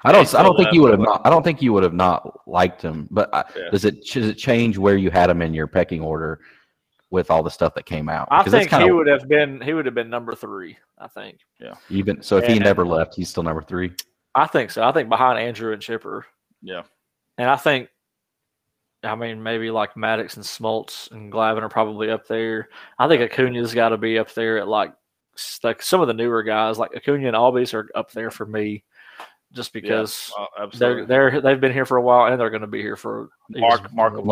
I 0.06 0.12
don't. 0.12 0.34
I 0.34 0.42
don't 0.42 0.56
think 0.56 0.72
you 0.74 0.82
would 0.82 0.90
have 0.90 1.00
not. 1.00 1.22
I 1.24 1.30
don't 1.30 1.42
think 1.42 1.62
you 1.62 1.72
would 1.72 1.82
have 1.82 1.94
not 1.94 2.46
liked 2.46 2.82
him. 2.82 3.08
But 3.10 3.34
I, 3.34 3.44
Yeah. 3.56 3.70
does 3.70 3.84
it 3.86 4.04
does 4.06 4.28
it 4.28 4.34
change 4.36 4.76
where 4.76 4.96
you 4.96 5.10
had 5.10 5.30
him 5.30 5.40
in 5.40 5.54
your 5.54 5.66
pecking 5.66 6.02
order 6.02 6.40
with 7.14 7.30
all 7.30 7.42
the 7.42 7.50
stuff 7.50 7.74
that 7.74 7.86
came 7.86 8.08
out? 8.08 8.28
I 8.30 8.42
think 8.42 8.64
he 8.64 8.76
kinda 8.76 8.94
would 8.94 9.06
have 9.06 9.26
been 9.28 9.60
he 9.60 9.72
would 9.72 9.86
have 9.86 9.94
been 9.94 10.10
number 10.10 10.34
three. 10.34 10.76
I 10.98 11.06
think. 11.06 11.38
Yeah. 11.60 11.74
Even. 11.88 12.22
So 12.22 12.36
if 12.36 12.46
he 12.46 12.58
never 12.58 12.84
left, 12.84 13.14
he's 13.14 13.30
still 13.30 13.44
number 13.44 13.62
three. 13.62 13.92
I 14.34 14.46
think 14.46 14.70
so. 14.70 14.82
I 14.82 14.92
think 14.92 15.08
behind 15.08 15.38
Andrew 15.38 15.72
and 15.72 15.80
Chipper, 15.80 16.26
Yeah, 16.60 16.82
and 17.38 17.48
I 17.48 17.54
think, 17.54 17.88
I 19.04 19.14
mean, 19.14 19.42
maybe 19.42 19.70
like 19.70 19.94
Maddux 19.94 20.34
and 20.34 20.44
Smoltz 20.44 21.08
and 21.12 21.32
Glavine 21.32 21.62
are 21.62 21.68
probably 21.68 22.10
up 22.10 22.26
there. 22.26 22.68
I 22.98 23.06
think 23.06 23.22
Acuna's 23.22 23.72
got 23.72 23.90
to 23.90 23.96
be 23.96 24.18
up 24.18 24.34
there 24.34 24.58
at 24.58 24.66
like 24.66 24.92
like 25.62 25.82
some 25.82 26.00
of 26.00 26.08
the 26.08 26.14
newer 26.14 26.42
guys, 26.42 26.78
like 26.78 26.96
Acuna 26.96 27.28
and 27.28 27.36
Albies 27.36 27.74
are 27.74 27.88
up 27.94 28.10
there 28.10 28.30
for 28.30 28.44
me, 28.44 28.82
just 29.54 29.72
because 29.72 30.30
uh, 30.38 30.66
they're 30.74 31.06
they're 31.06 31.40
they've 31.40 31.60
been 31.60 31.72
here 31.72 31.86
for 31.86 31.96
a 31.96 32.02
while 32.02 32.30
and 32.30 32.40
they're 32.40 32.50
going 32.50 32.60
to 32.60 32.66
be 32.66 32.82
here 32.82 32.96
for 32.96 33.28
Mark 33.48 33.92
Mark 33.94 34.14
Smoltz 34.14 34.24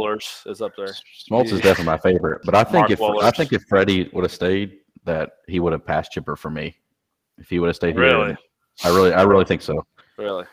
Mark 0.00 0.20
is- 0.22 0.42
is 0.46 0.62
up 0.62 0.72
there. 0.76 0.94
Smoltz 1.28 1.46
is 1.52 1.60
definitely 1.60 1.84
my 1.86 1.98
favorite. 1.98 2.40
But 2.44 2.54
I 2.54 2.62
think 2.64 2.88
Mark 2.98 3.18
if 3.18 3.24
I 3.24 3.30
think 3.30 3.52
if 3.52 3.62
Freddie 3.64 4.08
would 4.12 4.24
have 4.24 4.32
stayed, 4.32 4.78
that 5.04 5.32
he 5.48 5.60
would 5.60 5.72
have 5.72 5.84
passed 5.84 6.12
Chipper 6.12 6.36
for 6.36 6.50
me. 6.50 6.76
If 7.38 7.48
he 7.50 7.58
would 7.58 7.66
have 7.68 7.76
stayed 7.76 7.94
here, 7.96 8.04
Really, 8.04 8.36
I 8.84 8.88
really, 8.88 9.12
I 9.12 9.22
really 9.22 9.44
think 9.44 9.62
so. 9.62 9.84
really. 10.16 10.44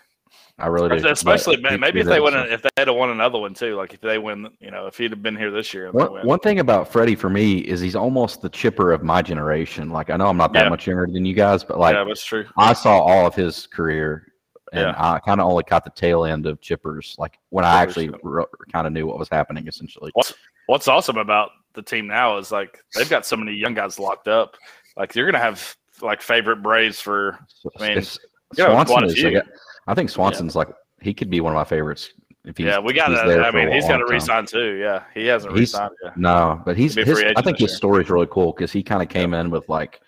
I 0.59 0.67
really 0.67 0.89
do. 0.89 1.01
But 1.03 1.11
Especially 1.11 1.57
he- 1.57 1.77
maybe 1.77 1.99
if 1.99 2.07
they 2.07 2.19
win, 2.19 2.33
if 2.35 2.63
they 2.63 2.69
had 2.77 2.89
won 2.89 3.11
another 3.11 3.37
one 3.37 3.53
too. 3.53 3.75
Like 3.75 3.93
if 3.93 4.01
they 4.01 4.17
win, 4.17 4.49
you 4.59 4.71
know, 4.71 4.87
if 4.87 4.97
he'd 4.97 5.11
have 5.11 5.21
been 5.21 5.35
here 5.35 5.51
this 5.51 5.71
year. 5.73 5.91
One, 5.91 6.25
one 6.25 6.39
thing 6.39 6.59
about 6.59 6.91
Freddie 6.91 7.15
for 7.15 7.29
me 7.29 7.59
is 7.59 7.79
he's 7.79 7.95
almost 7.95 8.41
the 8.41 8.49
chipper 8.49 8.91
of 8.91 9.03
my 9.03 9.21
generation. 9.21 9.89
Like 9.91 10.09
I 10.09 10.17
know 10.17 10.27
I'm 10.27 10.37
not 10.37 10.53
that 10.53 10.63
Yeah. 10.63 10.69
much 10.69 10.87
younger 10.87 11.05
than 11.05 11.25
you 11.25 11.35
guys, 11.35 11.63
but 11.63 11.77
like 11.77 11.93
yeah, 11.93 12.03
that's 12.03 12.25
true. 12.25 12.45
I 12.57 12.73
saw 12.73 12.97
all 12.99 13.27
of 13.27 13.35
his 13.35 13.67
career, 13.67 14.33
and 14.73 14.81
Yeah. 14.87 14.95
I 14.97 15.19
kind 15.19 15.39
of 15.39 15.47
only 15.47 15.63
caught 15.63 15.83
the 15.83 15.91
tail 15.91 16.25
end 16.25 16.47
of 16.47 16.59
chippers. 16.59 17.19
Like 17.19 17.37
when 17.49 17.63
I 17.63 17.79
actually 17.81 18.05
yeah. 18.05 18.43
kind 18.73 18.87
of 18.87 18.93
knew 18.93 19.05
what 19.05 19.19
was 19.19 19.29
happening, 19.29 19.67
essentially. 19.67 20.09
What's 20.15 20.33
What's 20.65 20.87
awesome 20.89 21.17
about 21.17 21.51
the 21.75 21.81
team 21.83 22.07
now 22.07 22.37
is 22.39 22.51
like 22.51 22.83
they've 22.95 23.09
got 23.09 23.25
so 23.27 23.37
many 23.37 23.53
young 23.53 23.73
guys 23.75 23.99
locked 23.99 24.27
up. 24.27 24.55
Like 24.97 25.13
you're 25.15 25.25
gonna 25.31 25.41
have 25.43 25.77
like 26.01 26.21
favorite 26.23 26.63
Braves 26.63 26.99
for 26.99 27.37
I 27.79 27.81
mean, 27.81 27.91
it's- 27.91 28.17
yeah, 28.57 28.65
quite 28.67 28.87
Swanson 28.87 29.25
a 29.25 29.39
is. 29.39 29.43
I 29.87 29.93
think 29.95 30.09
Swanson's 30.09 30.55
like 30.55 30.69
he 31.01 31.13
could 31.13 31.29
be 31.29 31.41
one 31.41 31.53
of 31.53 31.55
my 31.55 31.63
favorites. 31.63 32.09
If 32.45 32.57
he's, 32.57 32.67
yeah. 32.67 32.79
We 32.79 32.93
got 32.93 33.09
he's 33.09 33.19
to. 33.19 33.45
I 33.45 33.51
mean, 33.51 33.71
he's 33.71 33.85
got 33.87 33.97
to 33.97 34.05
resign 34.05 34.45
too. 34.45 34.75
Yeah, 34.75 35.03
he 35.13 35.25
hasn't 35.27 35.53
He's- 35.53 35.73
resigned 35.73 35.93
yet. 36.03 36.17
No, 36.17 36.61
but 36.65 36.77
he's. 36.77 36.95
A 36.97 37.03
His, 37.03 37.21
I 37.35 37.41
think 37.41 37.57
his 37.59 37.71
year. 37.71 37.77
story's 37.77 38.09
really 38.09 38.27
cool 38.29 38.53
because 38.53 38.71
he 38.71 38.81
kind 38.83 39.01
of 39.01 39.09
came 39.09 39.33
in 39.33 39.49
with 39.49 39.67
like, 39.67 39.99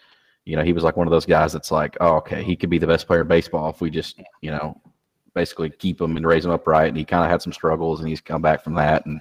you 0.45 0.55
know, 0.55 0.63
he 0.63 0.71
was 0.71 0.83
like 0.83 0.95
one 0.95 1.05
of 1.05 1.11
those 1.11 1.25
guys 1.25 1.51
that's 1.51 1.69
like, 1.71 1.97
oh, 1.99 2.15
okay, 2.17 2.41
he 2.43 2.55
could 2.55 2.69
be 2.69 2.77
the 2.77 2.87
best 2.87 3.07
player 3.07 3.21
in 3.21 3.27
baseball 3.27 3.69
if 3.69 3.81
we 3.81 3.89
just, 3.89 4.21
you 4.41 4.51
know, 4.51 4.79
basically 5.33 5.69
keep 5.69 5.99
him 5.99 6.15
and 6.15 6.25
raise 6.25 6.45
him 6.45 6.51
up 6.51 6.65
right. 6.65 6.87
And 6.87 6.95
he 6.97 7.03
kind 7.03 7.25
of 7.25 7.29
had 7.29 7.41
some 7.41 7.51
struggles, 7.53 7.99
and 7.99 8.07
he's 8.07 8.21
come 8.21 8.41
back 8.41 8.63
from 8.63 8.75
that. 8.75 9.05
And 9.05 9.19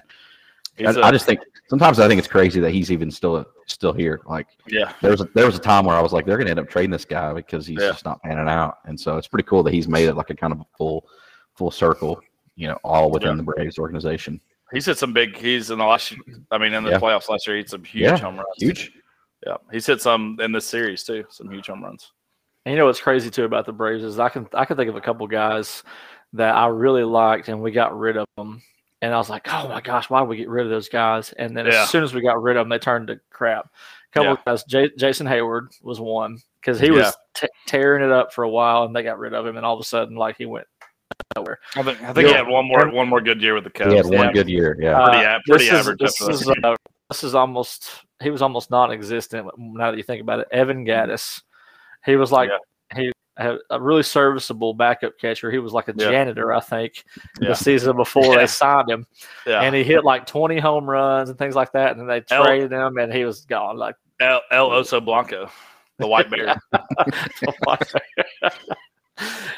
I 0.87 0.91
a- 0.91 1.03
I 1.03 1.11
just 1.11 1.25
think 1.25 1.39
sometimes 1.69 1.99
I 1.99 2.07
think 2.07 2.19
it's 2.19 2.27
crazy 2.27 2.59
that 2.61 2.71
he's 2.71 2.91
even 2.91 3.11
still 3.11 3.45
still 3.67 3.93
here. 3.93 4.21
Like 4.25 4.47
yeah, 4.67 4.93
there 5.01 5.11
was 5.11 5.21
a, 5.21 5.25
there 5.35 5.45
was 5.45 5.55
a 5.55 5.59
time 5.59 5.85
where 5.85 5.95
I 5.95 6.01
was 6.01 6.13
like, 6.13 6.25
they're 6.25 6.37
going 6.37 6.47
to 6.47 6.51
end 6.51 6.59
up 6.59 6.69
trading 6.69 6.91
this 6.91 7.05
guy 7.05 7.33
because 7.33 7.65
he's 7.67 7.79
Yeah. 7.81 7.89
just 7.91 8.05
not 8.05 8.21
panning 8.23 8.47
out. 8.49 8.77
And 8.85 8.99
so 8.99 9.17
it's 9.17 9.27
pretty 9.27 9.47
cool 9.47 9.63
that 9.63 9.73
he's 9.73 9.87
made 9.87 10.07
it 10.07 10.15
like 10.15 10.29
a 10.29 10.35
kind 10.35 10.53
of 10.53 10.61
a 10.61 10.65
full 10.77 11.07
full 11.55 11.71
circle, 11.71 12.19
you 12.55 12.67
know, 12.67 12.77
all 12.83 13.11
within 13.11 13.29
Yeah. 13.29 13.35
the 13.35 13.43
Braves 13.43 13.77
organization. 13.77 14.39
he's 14.71 14.85
hit 14.85 14.97
some 14.99 15.13
big. 15.13 15.35
He's 15.35 15.71
in 15.71 15.79
the 15.79 15.85
last. 15.85 16.13
I 16.51 16.57
mean, 16.59 16.73
in 16.73 16.83
the 16.83 16.91
Yeah. 16.91 16.99
playoffs 16.99 17.27
last 17.29 17.47
year, 17.47 17.55
he 17.55 17.61
hit 17.61 17.69
some 17.69 17.83
huge 17.83 18.03
Yeah, 18.03 18.17
home 18.17 18.35
runs. 18.37 18.47
Huge. 18.57 18.91
Yeah, 19.45 19.55
he's 19.71 19.85
hit 19.85 20.01
some 20.01 20.37
in 20.41 20.51
this 20.51 20.65
series 20.65 21.03
too. 21.03 21.25
Some 21.29 21.49
huge 21.49 21.67
home 21.67 21.83
runs. 21.83 22.11
And 22.65 22.73
you 22.73 22.77
know 22.79 22.85
what's 22.87 22.99
crazy 23.01 23.29
too 23.29 23.45
about 23.45 23.65
the 23.65 23.71
Braves 23.71 24.03
is 24.03 24.19
I 24.19 24.29
can 24.29 24.47
I 24.53 24.65
can 24.65 24.75
think 24.77 24.89
of 24.89 24.95
a 24.95 25.01
couple 25.01 25.25
guys 25.27 25.81
that 26.33 26.55
I 26.55 26.67
really 26.67 27.03
liked 27.03 27.47
and 27.49 27.61
we 27.61 27.71
got 27.71 27.97
rid 27.97 28.17
of 28.17 28.27
them. 28.37 28.61
And 29.01 29.13
I 29.13 29.17
was 29.17 29.29
like, 29.29 29.47
oh 29.53 29.67
my 29.69 29.79
gosh, 29.81 30.09
why 30.09 30.19
did 30.19 30.27
we 30.29 30.37
get 30.37 30.49
rid 30.49 30.65
of 30.65 30.69
those 30.71 30.89
guys? 30.89 31.31
And 31.33 31.55
then 31.55 31.65
Yeah. 31.67 31.83
as 31.83 31.89
soon 31.89 32.03
as 32.03 32.13
we 32.13 32.21
got 32.21 32.41
rid 32.41 32.57
of 32.57 32.61
them, 32.61 32.69
they 32.69 32.79
turned 32.79 33.07
to 33.07 33.19
crap. 33.31 33.65
A 33.65 34.13
couple 34.13 34.25
Yeah. 34.27 34.31
of 34.33 34.45
guys, 34.45 34.63
J- 34.65 34.91
Jason 34.97 35.25
Heyward 35.27 35.67
was 35.81 35.99
one 36.01 36.39
because 36.59 36.79
he 36.79 36.91
was 36.91 37.15
t- 37.33 37.47
tearing 37.65 38.03
it 38.03 38.11
up 38.11 38.33
for 38.33 38.43
a 38.43 38.49
while, 38.49 38.83
and 38.83 38.93
they 38.95 39.03
got 39.03 39.19
rid 39.19 39.33
of 39.33 39.45
him, 39.45 39.55
and 39.55 39.65
all 39.65 39.75
of 39.75 39.79
a 39.79 39.83
sudden, 39.85 40.15
like 40.17 40.35
he 40.37 40.45
went 40.45 40.67
nowhere. 41.35 41.59
I 41.75 41.83
think. 41.83 42.01
I 42.01 42.11
think 42.13 42.27
he 42.27 42.33
had 42.33 42.47
one 42.47 42.65
more 42.67 42.89
one 42.89 43.07
more 43.07 43.21
good 43.21 43.41
year 43.41 43.53
with 43.53 43.63
the 43.63 43.69
Cubs. 43.69 43.91
He 43.91 43.97
had 43.97 44.05
one 44.05 44.13
Yeah. 44.27 44.31
good 44.33 44.49
year. 44.49 44.75
Yeah. 44.79 45.03
Pretty 45.05 45.25
Uh, 45.25 45.35
a- 45.37 45.39
pretty 45.47 45.63
this 45.65 45.73
is- 45.73 45.79
average 45.79 45.99
This 45.99 46.21
is, 46.21 46.49
uh, 46.63 46.75
this 47.09 47.23
is 47.23 47.35
almost 47.35 48.03
he 48.21 48.29
was 48.31 48.41
almost 48.41 48.69
non-existent 48.69 49.49
now 49.57 49.91
that 49.91 49.97
you 49.97 50.03
think 50.03 50.21
about 50.21 50.39
it. 50.39 50.47
Evan 50.51 50.85
Gattis, 50.85 51.41
he 52.05 52.15
was 52.17 52.31
like 52.33 52.49
he 52.49 52.51
had 52.53 52.59
a 53.69 53.79
really 53.79 54.03
serviceable 54.03 54.73
backup 54.73 55.17
catcher. 55.17 55.49
He 55.51 55.59
was 55.59 55.71
like 55.73 55.87
a 55.87 55.93
Yeah. 55.95 56.09
janitor, 56.11 56.53
I 56.53 56.59
think, 56.59 57.03
Yeah. 57.39 57.49
the 57.49 57.55
season 57.55 57.95
before 57.95 58.25
Yeah. 58.33 58.39
they 58.39 58.47
signed 58.47 58.89
him, 58.89 59.05
Yeah. 59.47 59.61
and 59.61 59.73
he 59.73 59.83
hit 59.83 60.03
like 60.03 60.25
20 60.25 60.59
home 60.59 60.89
runs 60.89 61.29
and 61.29 61.37
things 61.39 61.55
like 61.55 61.71
that. 61.71 61.91
And 61.91 61.99
then 62.01 62.07
they 62.07 62.35
El- 62.35 62.43
traded 62.43 62.71
him, 62.71 62.97
and 62.97 63.13
he 63.13 63.23
was 63.25 63.45
gone. 63.45 63.77
Like 63.77 63.95
El, 64.19 64.41
El 64.51 64.69
Oso 64.69 65.03
Blanco, 65.03 65.49
the 65.99 66.07
white 66.07 66.29
bear. 66.29 66.55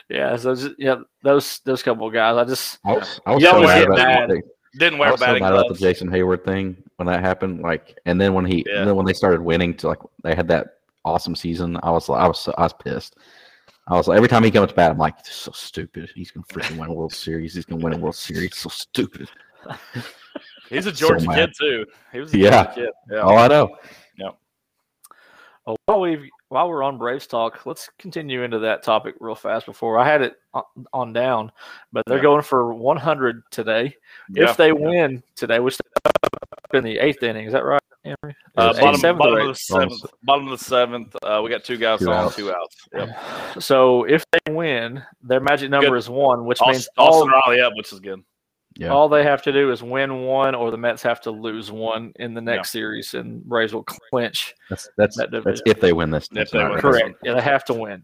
yeah, 0.10 0.36
so 0.36 0.56
just, 0.56 0.72
yeah, 0.78 0.96
those 1.24 1.60
those 1.66 1.84
couple 1.84 2.08
of 2.08 2.14
guys. 2.14 2.36
I 2.38 2.44
just 2.46 2.80
I 2.86 2.94
was, 2.94 3.22
I 3.26 3.34
was 3.36 3.44
so 3.44 3.62
mad 3.62 3.84
about 3.84 4.30
the- 4.30 4.42
Didn't 4.80 4.96
I 4.96 5.00
wear 5.02 5.12
was 5.12 5.20
so 5.20 5.26
batting 5.26 5.44
mad 5.44 5.54
about 5.54 5.68
the. 5.70 5.76
Jason 5.76 6.10
Heyward 6.10 6.44
thing 6.46 6.78
when 6.96 7.08
that 7.08 7.20
happened. 7.22 7.62
Like, 7.62 7.98
and 8.06 8.20
then 8.20 8.34
when 8.34 8.46
he, 8.46 8.64
Yeah. 8.68 8.80
and 8.80 8.88
then 8.90 8.96
when 8.96 9.06
they 9.06 9.14
started 9.14 9.42
winning, 9.42 9.74
to 9.78 9.88
like 9.88 10.00
they 10.24 10.34
had 10.36 10.48
that 10.48 10.78
awesome 11.04 11.36
season. 11.36 11.78
I 11.84 11.92
was 11.92 12.10
I 12.10 12.28
was 12.28 12.48
I 12.58 12.64
was 12.64 12.74
pissed. 12.74 13.18
I 13.88 13.96
was 13.96 14.08
like 14.08 14.18
every 14.18 14.30
time 14.30 14.44
he 14.44 14.52
comes 14.52 14.70
to 14.70 14.76
bat, 14.76 14.92
I'm 14.92 14.98
like, 14.98 15.18
this 15.20 15.30
is 15.30 15.36
so 15.36 15.52
stupid. 15.54 16.12
He's 16.16 16.32
gonna 16.32 16.46
freaking 16.46 16.78
win 16.78 16.90
a 16.90 16.94
World 16.94 17.14
Series. 17.14 17.54
He's 17.56 17.66
gonna 17.66 17.84
win 17.84 17.94
a 17.94 17.98
World 17.98 18.16
Series. 18.16 18.56
So 18.56 18.70
stupid. 18.70 19.30
He's 20.70 20.86
a 20.86 20.92
Georgia 20.92 21.28
mad. 21.28 21.36
kid 21.36 21.54
too. 21.60 21.86
He 22.14 22.20
was 22.20 22.34
a 22.34 22.38
Yeah. 22.38 22.64
Georgia 22.66 22.74
kid. 22.76 22.90
Yeah. 23.12 23.22
Oh, 23.24 23.36
I 23.36 23.48
know. 23.48 23.76
Well, 24.18 25.76
uh, 25.76 25.76
while 25.86 26.02
we 26.02 26.32
while 26.50 26.68
we're 26.70 26.84
on 26.84 26.98
Braves 26.98 27.28
talk, 27.28 27.66
let's 27.66 27.90
continue 28.00 28.44
into 28.44 28.60
that 28.60 28.82
topic 28.84 29.16
real 29.20 29.36
fast. 29.36 29.66
Before 29.68 29.98
I 30.00 30.08
had 30.08 30.22
it 30.22 30.34
on, 30.54 30.64
on 30.92 31.14
down, 31.14 31.52
but 31.94 32.04
they're 32.08 32.18
Yeah. 32.18 32.24
going 32.24 32.42
for 32.42 32.74
100 32.74 33.44
today. 33.52 33.96
Yeah. 34.30 34.50
If 34.50 34.58
they 34.58 34.72
win 34.72 35.22
today, 35.36 35.60
which 35.60 35.78
they're 35.78 36.41
in 36.76 36.84
the 36.84 36.98
eighth 37.00 37.24
inning, 37.24 37.46
is 37.48 37.54
that 37.54 37.64
right, 37.64 37.82
Henry? 38.04 38.36
Uh, 38.58 38.74
bottom, 38.80 39.00
seventh 39.00 39.22
or 39.22 39.30
bottom 39.32 39.42
of 39.42 39.48
the 39.48 39.56
seventh. 39.56 40.02
Bottom 40.24 40.48
of 40.48 40.60
the 40.60 40.66
seventh. 40.66 41.16
Uh, 41.24 41.42
we 41.44 41.50
got 41.50 41.64
two 41.64 41.78
guys 41.78 42.00
Two 42.00 42.12
on, 42.12 42.26
outs. 42.26 42.36
two 42.36 42.52
outs. 42.52 42.76
Yep. 42.94 43.62
So 43.62 44.04
if 44.06 44.24
they 44.32 44.54
win, 44.54 45.02
their 45.22 45.40
magic 45.40 45.70
number 45.70 45.90
Good. 45.92 45.98
is 45.98 46.10
one, 46.10 46.46
which 46.46 46.60
means 46.66 46.88
Austin, 46.98 47.28
Austin 47.28 47.34
all, 47.34 47.42
Riley 47.48 47.62
up, 47.62 47.74
which 47.76 47.92
is 47.94 48.00
good. 48.00 48.22
Yeah. 48.78 48.88
all 48.88 49.10
they 49.10 49.24
have 49.24 49.42
to 49.44 49.52
do 49.52 49.70
is 49.72 49.84
win 49.84 50.22
one, 50.22 50.56
or 50.56 50.72
the 50.72 50.78
Mets 50.78 51.04
have 51.04 51.20
to 51.22 51.32
lose 51.32 51.72
one 51.74 52.14
in 52.16 52.34
the 52.34 52.40
next 52.40 52.72
series, 52.72 53.14
and 53.16 53.44
Braves 53.44 53.74
will 53.74 53.84
clinch. 53.84 54.54
That's 54.70 54.88
that's 54.98 55.18
That 55.18 55.30
that's 55.44 55.62
if 55.66 55.82
they 55.82 55.92
win 55.92 56.10
this. 56.10 56.30
If 56.32 56.52
they 56.52 56.64
win. 56.64 56.80
Correct. 56.80 57.18
Yeah, 57.22 57.34
they 57.34 57.42
have 57.42 57.66
to 57.66 57.74
win. 57.74 58.02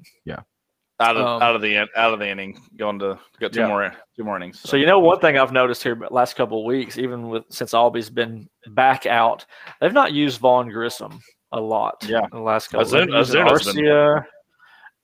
Out 0.99 1.15
of 1.15 1.25
Um, 1.27 1.41
out 1.43 1.55
of 1.55 1.61
the 1.61 1.77
out 1.77 2.13
of 2.13 2.17
the 2.19 2.27
inning, 2.27 2.59
going 2.75 2.97
to 2.99 3.19
got 3.39 3.53
two 3.53 3.59
Yeah. 3.59 3.67
more 3.67 3.93
two 4.15 4.23
more 4.23 4.35
innings. 4.37 4.59
So 4.59 4.77
you 4.77 4.87
know 4.87 4.97
one 4.97 5.19
thing 5.19 5.37
I've 5.37 5.51
noticed 5.51 5.83
here 5.83 5.93
the 5.93 6.11
last 6.11 6.35
couple 6.35 6.59
of 6.61 6.65
weeks, 6.65 6.97
even 6.97 7.29
with 7.29 7.43
since 7.49 7.73
Albie's 7.75 8.09
been 8.09 8.49
back 8.67 9.05
out, 9.05 9.45
they've 9.79 9.93
not 9.93 10.11
used 10.13 10.39
Vaughn 10.39 10.69
Grissom 10.69 11.19
a 11.51 11.59
lot. 11.61 12.03
Yeah. 12.07 12.21
in 12.23 12.29
the 12.31 12.39
last 12.41 12.69
couple. 12.69 12.85
Ozuna- 12.87 13.21
of 13.21 13.31
been- 13.31 13.47
Arcia, 13.47 14.25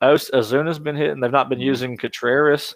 Oz- 0.02 0.32
Ozuna's 0.34 0.80
been 0.80 0.96
hitting. 0.96 1.20
They've 1.20 1.32
not 1.32 1.48
been 1.48 1.60
Mhm. 1.60 1.64
using 1.66 1.96
Contreras. 1.98 2.74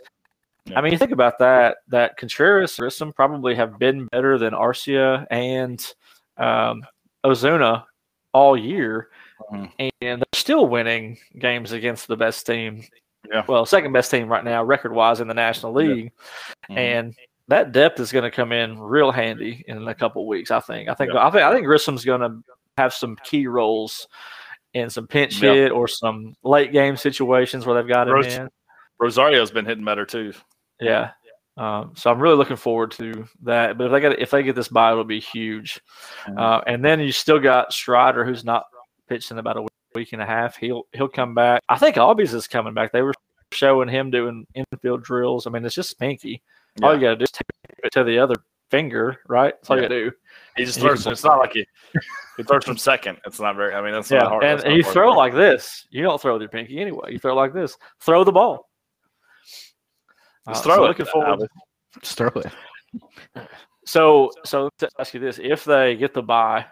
Yeah. 0.65 0.77
I 0.77 0.81
mean, 0.81 0.91
you 0.91 0.97
think 0.99 1.11
about 1.11 1.39
that. 1.39 1.77
That 1.87 2.17
Contreras, 2.17 2.77
Grissom 2.77 3.13
probably 3.13 3.55
have 3.55 3.79
been 3.79 4.05
better 4.11 4.37
than 4.37 4.53
Arcia 4.53 5.25
and 5.31 5.83
um, 6.37 6.85
Ozuna 7.25 7.83
all 8.31 8.55
year, 8.55 9.09
Mhm. 9.51 9.71
and 10.01 10.21
they're 10.21 10.25
still 10.39 10.67
winning 10.67 11.17
games 11.39 11.71
against 11.71 12.07
the 12.07 12.15
best 12.15 12.45
team. 12.45 12.83
Yeah. 13.29 13.43
Well, 13.47 13.65
second 13.65 13.91
best 13.93 14.09
team 14.11 14.29
right 14.29 14.43
now, 14.43 14.63
record 14.63 14.93
wise 14.93 15.19
in 15.19 15.27
the 15.27 15.33
National 15.33 15.79
Yeah. 15.81 15.87
League 15.93 16.11
Mhm. 16.69 16.77
and 16.77 17.15
that 17.49 17.71
depth 17.71 17.99
is 17.99 18.11
going 18.11 18.23
to 18.23 18.31
come 18.31 18.51
in 18.51 18.77
real 18.79 19.11
handy 19.11 19.63
in 19.67 19.87
a 19.87 19.95
couple 19.95 20.27
weeks. 20.27 20.51
I 20.51 20.59
think. 20.59 20.89
I 20.89 20.93
think. 20.93 21.13
Yeah. 21.13 21.25
I 21.25 21.31
think. 21.31 21.43
I 21.43 21.53
think 21.53 21.65
Grissom's 21.65 22.03
going 22.05 22.21
to 22.21 22.41
have 22.77 22.93
some 22.93 23.17
key 23.23 23.47
roles 23.47 24.07
in 24.73 24.89
some 24.89 25.07
pinch 25.07 25.41
Yeah. 25.41 25.53
hit 25.53 25.71
or 25.71 25.87
some 25.87 26.35
late 26.43 26.71
game 26.71 26.97
situations 26.97 27.65
where 27.65 27.75
they've 27.81 27.87
got 27.91 28.07
him 28.07 28.13
Rose- 28.15 28.35
in. 28.37 28.49
Rosario's 28.99 29.51
been 29.51 29.65
hitting 29.65 29.85
better 29.85 30.05
too. 30.05 30.33
Yeah. 30.79 31.11
Um, 31.57 31.93
so 31.95 32.11
I'm 32.11 32.19
really 32.19 32.35
looking 32.35 32.55
forward 32.57 32.91
to 32.91 33.25
that. 33.43 33.77
But 33.77 33.85
if 33.85 33.91
they 33.91 33.99
get 34.01 34.19
if 34.19 34.29
they 34.31 34.43
get 34.43 34.55
this 34.55 34.67
bye, 34.67 34.91
it'll 34.91 35.03
be 35.03 35.19
huge. 35.19 35.81
Mhm. 36.25 36.39
Uh, 36.39 36.61
and 36.67 36.83
then 36.85 36.99
you 36.99 37.11
still 37.11 37.39
got 37.39 37.73
Strider, 37.73 38.23
who's 38.25 38.43
not 38.45 38.65
pitched 39.09 39.31
in 39.31 39.39
about 39.39 39.57
a 39.57 39.61
week, 39.61 39.69
week 39.97 40.13
and 40.13 40.21
a 40.21 40.25
half. 40.25 40.55
He'll 40.57 40.83
he'll 40.93 41.07
come 41.07 41.33
back. 41.33 41.61
I 41.69 41.77
think 41.77 41.95
Albies 41.95 42.33
is 42.33 42.47
coming 42.47 42.73
back. 42.73 42.91
They 42.91 43.01
were 43.01 43.13
showing 43.51 43.89
him 43.89 44.11
doing 44.11 44.45
infield 44.53 45.03
drills. 45.03 45.47
I 45.47 45.49
mean, 45.49 45.65
it's 45.65 45.75
just 45.75 45.99
pinky. 45.99 46.41
All 46.83 46.93
you 46.93 47.01
got 47.01 47.09
to 47.11 47.15
do 47.17 47.23
is 47.23 47.31
tape 47.31 47.47
it 47.83 47.91
to 47.93 48.03
the 48.03 48.19
other 48.19 48.35
finger, 48.69 49.17
right? 49.27 49.53
That's 49.57 49.69
all 49.71 49.77
Yeah. 49.77 49.83
you 49.83 49.89
got 49.89 49.95
to 49.95 50.09
do. 50.09 50.11
He 50.57 50.65
just 50.65 50.79
throws. 50.79 51.03
can- 51.03 51.11
It's 51.13 51.23
not 51.23 51.39
like 51.39 51.53
he 51.53 51.65
he 52.37 52.43
throws 52.43 52.63
from 52.65 52.77
second. 52.77 53.17
It's 53.25 53.39
not 53.39 53.55
very. 53.55 53.73
I 53.73 53.81
mean, 53.81 53.93
that's 53.93 54.11
Yeah, 54.11 54.19
not 54.19 54.29
hard. 54.29 54.43
and, 54.43 54.59
and 54.59 54.69
not 54.69 54.75
you 54.77 54.83
hard 54.83 54.93
throw 54.93 55.07
work. 55.09 55.17
like 55.17 55.33
this. 55.33 55.87
You 55.89 56.03
don't 56.03 56.21
throw 56.21 56.33
with 56.33 56.41
your 56.43 56.49
pinky 56.49 56.79
anyway. 56.79 57.11
You 57.13 57.19
throw 57.19 57.33
like 57.35 57.53
this. 57.53 57.75
Throw 58.01 58.23
the 58.23 58.31
ball. 58.31 58.69
Just 60.47 60.61
Uh, 60.61 60.63
throw 60.63 60.75
so 60.75 60.85
it. 60.85 60.87
Looking 60.89 61.05
forward. 61.07 61.49
Just 62.01 62.17
throw 62.17 62.27
it. 62.35 63.47
So, 63.85 64.31
so 64.45 64.69
to 64.79 64.89
ask 64.99 65.13
you 65.13 65.19
this: 65.19 65.39
If 65.41 65.63
they 65.65 65.95
get 65.95 66.13
the 66.13 66.21
bye, 66.21 66.65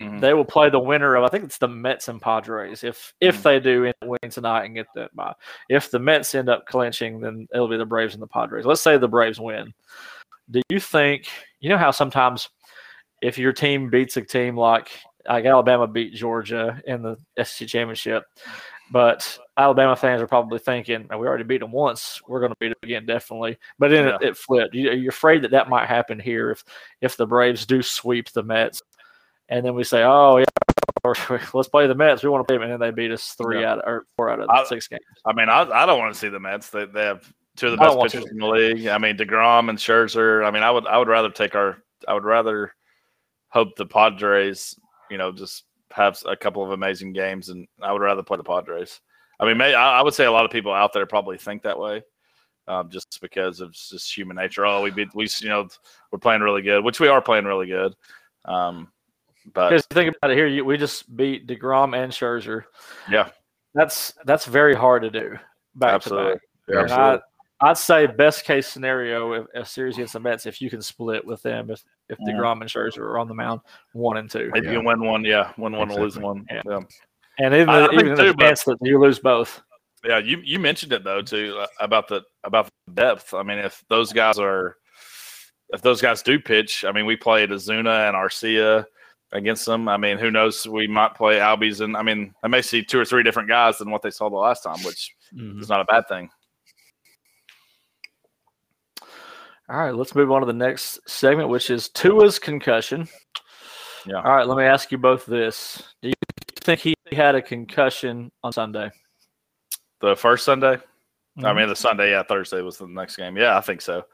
Mhm. 0.00 0.20
they 0.20 0.32
will 0.32 0.44
play 0.44 0.70
the 0.70 0.78
winner 0.78 1.16
of 1.16 1.24
I 1.24 1.28
think 1.28 1.44
it's 1.44 1.58
the 1.58 1.68
Mets 1.68 2.08
and 2.08 2.20
Padres. 2.22 2.84
If 2.84 3.12
if 3.20 3.38
Mhm. 3.38 3.42
they 3.42 3.60
do 3.60 3.84
end 3.86 3.94
up 4.02 4.08
win 4.08 4.30
tonight 4.30 4.64
and 4.64 4.74
get 4.74 4.86
that 4.94 5.14
bye, 5.16 5.34
if 5.68 5.90
the 5.90 5.98
Mets 5.98 6.34
end 6.34 6.48
up 6.48 6.66
clinching, 6.66 7.20
then 7.20 7.48
it'll 7.52 7.68
be 7.68 7.76
the 7.76 7.84
Braves 7.86 8.14
and 8.14 8.22
the 8.22 8.26
Padres. 8.28 8.64
Let's 8.64 8.80
say 8.82 8.96
the 8.96 9.08
Braves 9.08 9.40
win. 9.40 9.72
Do 10.50 10.62
you 10.70 10.80
think 10.80 11.26
you 11.60 11.68
know 11.68 11.78
how 11.78 11.90
sometimes 11.90 12.48
if 13.22 13.38
your 13.38 13.52
team 13.52 13.90
beats 13.90 14.16
a 14.16 14.22
team 14.22 14.56
like 14.56 14.90
like 15.28 15.44
Alabama 15.44 15.86
beat 15.86 16.14
Georgia 16.14 16.80
in 16.86 17.02
the 17.02 17.16
SEC 17.36 17.66
championship, 17.68 18.24
but 18.92 19.38
Alabama 19.58 19.94
fans 19.96 20.22
are 20.22 20.26
probably 20.28 20.58
thinking, 20.60 21.06
"Oh, 21.10 21.18
"We 21.18 21.26
already 21.26 21.44
beat 21.44 21.60
them 21.60 21.72
once. 21.72 22.22
We're 22.28 22.40
going 22.40 22.52
to 22.52 22.56
beat 22.60 22.68
them 22.68 22.78
again, 22.84 23.04
definitely." 23.04 23.58
But 23.78 23.90
then 23.90 24.08
it, 24.08 24.22
it 24.22 24.36
flipped. 24.38 24.74
You, 24.74 24.90
are 24.90 24.94
you 24.94 25.08
afraid 25.10 25.42
that 25.42 25.50
that 25.50 25.68
might 25.68 25.86
happen 25.86 26.18
here 26.20 26.50
if 26.52 26.64
if 27.02 27.16
the 27.16 27.26
Braves 27.26 27.66
do 27.66 27.82
sweep 27.82 28.30
the 28.30 28.42
Mets, 28.44 28.80
and 29.48 29.64
then 29.64 29.74
we 29.74 29.84
say, 29.84 30.02
"Oh 30.04 30.38
yeah, 30.38 30.44
let's 31.54 31.68
play 31.68 31.86
the 31.86 31.94
Mets. 31.94 32.22
We 32.22 32.28
want 32.28 32.46
to 32.46 32.50
play 32.50 32.56
them," 32.56 32.70
and 32.70 32.72
then 32.72 32.80
they 32.80 32.90
beat 32.90 33.10
us 33.12 33.34
three 33.34 33.60
Yeah. 33.60 33.72
out 33.72 33.78
of, 33.80 33.84
or 33.88 34.06
four 34.16 34.30
out 34.30 34.40
of 34.40 34.48
I- 34.50 34.64
six 34.64 34.88
games. 34.88 35.02
I 35.24 35.32
mean, 35.32 35.48
I, 35.48 35.62
I 35.62 35.86
don't 35.86 35.98
want 35.98 36.12
to 36.12 36.18
see 36.18 36.28
the 36.28 36.40
Mets. 36.40 36.70
They, 36.70 36.86
they 36.86 37.04
have 37.04 37.30
two 37.56 37.66
of 37.66 37.72
the 37.72 37.78
best 37.78 37.98
pitchers 38.00 38.30
in 38.30 38.38
the 38.38 38.46
league. 38.46 38.86
I 38.86 38.98
mean, 38.98 39.16
Degrom 39.16 39.68
and 39.68 39.78
Scherzer. 39.78 40.46
I 40.46 40.50
mean, 40.50 40.62
I 40.62 40.70
would 40.70 40.86
I 40.86 40.98
would 40.98 41.08
rather 41.08 41.30
take 41.30 41.54
our. 41.54 41.78
I 42.06 42.14
would 42.14 42.24
rather 42.24 42.74
hope 43.48 43.74
the 43.76 43.86
Padres, 43.86 44.78
you 45.10 45.18
know, 45.18 45.32
just 45.32 45.64
have 45.92 46.18
a 46.26 46.36
couple 46.36 46.62
of 46.62 46.70
amazing 46.70 47.12
games, 47.12 47.48
and 47.48 47.66
I 47.82 47.92
would 47.92 48.02
rather 48.02 48.22
play 48.22 48.36
the 48.36 48.44
Padres. 48.44 49.00
I 49.40 49.46
mean, 49.46 49.56
may, 49.56 49.74
I, 49.74 50.00
I 50.00 50.02
would 50.02 50.14
say 50.14 50.26
a 50.26 50.32
lot 50.32 50.44
of 50.44 50.50
people 50.50 50.72
out 50.72 50.92
there 50.92 51.06
probably 51.06 51.38
think 51.38 51.62
that 51.62 51.78
way, 51.78 52.02
um, 52.66 52.90
just 52.90 53.18
because 53.20 53.60
of 53.60 53.72
just 53.72 54.16
human 54.16 54.36
nature. 54.36 54.66
Oh, 54.66 54.82
we 54.82 54.90
beat 54.90 55.14
we 55.14 55.28
you 55.40 55.48
know 55.48 55.68
we're 56.12 56.18
playing 56.18 56.42
really 56.42 56.62
good, 56.62 56.84
which 56.84 57.00
we 57.00 57.08
are 57.08 57.22
playing 57.22 57.44
really 57.44 57.66
good. 57.66 57.94
Um, 58.44 58.88
but 59.54 59.70
Because 59.70 59.86
think 59.86 60.14
about 60.16 60.30
it 60.30 60.36
here, 60.36 60.46
you, 60.46 60.64
we 60.64 60.76
just 60.76 61.14
beat 61.16 61.46
Degrom 61.46 61.96
and 61.96 62.12
Scherzer. 62.12 62.64
Yeah. 63.10 63.28
that's 63.74 64.12
that's 64.24 64.44
very 64.46 64.74
hard 64.74 65.02
to 65.02 65.10
do 65.10 65.36
back 65.74 65.94
Absolutely. 65.94 66.32
to 66.34 66.34
back. 66.34 66.42
Yeah, 66.68 66.82
And 66.82 66.92
I, 66.92 67.70
I'd 67.70 67.78
say 67.78 68.06
best 68.06 68.44
case 68.44 68.66
scenario 68.68 69.32
if 69.32 69.46
a 69.54 69.64
series 69.64 69.96
against 69.96 70.12
the 70.14 70.20
Mets 70.20 70.46
if 70.46 70.60
you 70.60 70.70
can 70.70 70.80
split 70.82 71.24
with 71.24 71.42
them 71.42 71.70
if 71.70 71.82
if 72.08 72.18
Mhm. 72.18 72.28
Degrom 72.36 72.60
and 72.60 72.70
Scherzer 72.70 72.98
are 73.00 73.18
on 73.18 73.28
the 73.28 73.34
mound 73.34 73.60
one 73.92 74.16
and 74.16 74.30
two, 74.30 74.50
if 74.54 74.64
you 74.64 74.82
win 74.82 75.04
one, 75.04 75.24
yeah, 75.24 75.52
win 75.58 75.72
one, 75.76 75.88
lose 75.94 76.18
one. 76.18 76.46
Yeah. 76.50 76.62
yeah. 76.66 76.80
and 77.38 77.54
even 77.54 77.68
I- 77.68 77.86
I 77.86 77.92
even 77.92 78.14
the 78.14 78.22
too, 78.22 78.34
but- 78.34 78.44
chance 78.44 78.64
that 78.64 78.78
you 78.82 78.98
lose 79.00 79.18
both. 79.18 79.60
Yeah, 80.04 80.18
you 80.18 80.40
you 80.44 80.58
mentioned 80.60 80.92
it 80.92 81.02
though 81.04 81.22
too 81.22 81.56
uh, 81.58 81.66
about 81.80 82.06
the 82.08 82.22
about 82.44 82.70
the 82.86 82.92
depth. 82.94 83.34
I 83.34 83.42
mean, 83.42 83.58
if 83.58 83.82
those 83.88 84.12
guys 84.12 84.38
are 84.38 84.76
if 85.70 85.82
those 85.82 86.00
guys 86.00 86.22
do 86.22 86.38
pitch, 86.38 86.84
I 86.84 86.92
mean, 86.92 87.04
we 87.04 87.16
played 87.16 87.50
Ozuna 87.50 88.08
and 88.08 88.16
Arcia 88.16 88.84
against 89.32 89.66
them. 89.66 89.88
I 89.88 89.96
mean, 89.96 90.18
who 90.18 90.30
knows? 90.30 90.66
We 90.66 90.86
might 90.86 91.14
play 91.14 91.36
Albies, 91.36 91.80
and 91.80 91.96
I 91.96 92.02
mean, 92.02 92.34
I 92.42 92.48
may 92.48 92.62
see 92.62 92.82
two 92.82 92.98
or 92.98 93.04
three 93.04 93.22
different 93.22 93.48
guys 93.48 93.78
than 93.78 93.90
what 93.90 94.02
they 94.02 94.10
saw 94.10 94.28
the 94.28 94.36
last 94.36 94.62
time, 94.62 94.82
which 94.84 95.14
mm-hmm. 95.34 95.60
is 95.60 95.68
not 95.68 95.80
a 95.80 95.84
bad 95.84 96.08
thing. 96.08 96.30
All 99.70 99.76
right, 99.76 99.94
let's 99.94 100.14
move 100.14 100.32
on 100.32 100.40
to 100.40 100.46
the 100.46 100.52
next 100.52 100.98
segment, 101.06 101.50
which 101.50 101.68
is 101.70 101.90
Tua's 101.90 102.38
concussion. 102.38 103.06
Yeah. 104.06 104.22
All 104.22 104.34
right, 104.34 104.46
let 104.46 104.56
me 104.56 104.64
ask 104.64 104.90
you 104.90 104.98
both 104.98 105.26
this: 105.26 105.82
Do 106.00 106.08
you 106.08 106.14
think 106.60 106.80
he 106.80 106.94
had 107.12 107.34
a 107.34 107.42
concussion 107.42 108.30
on 108.42 108.52
Sunday? 108.52 108.90
The 110.00 110.16
first 110.16 110.44
Sunday, 110.44 110.78
I 111.44 111.52
mean, 111.52 111.56
mm-hmm. 111.56 111.68
the 111.68 111.76
Sunday, 111.76 112.10
yeah, 112.10 112.22
Thursday 112.22 112.62
was 112.62 112.78
the 112.78 112.86
next 112.86 113.16
game. 113.16 113.36
Yeah, 113.36 113.58
I 113.58 113.60
think 113.60 113.80
so. 113.80 114.04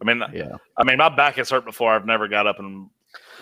I 0.00 0.04
mean, 0.04 0.22
Yeah. 0.32 0.56
I 0.78 0.84
mean, 0.84 0.98
my 0.98 1.08
back 1.08 1.36
has 1.36 1.50
hurt 1.50 1.64
before. 1.64 1.92
I've 1.92 2.06
never 2.06 2.28
got 2.28 2.46
up 2.46 2.58
and 2.58 2.88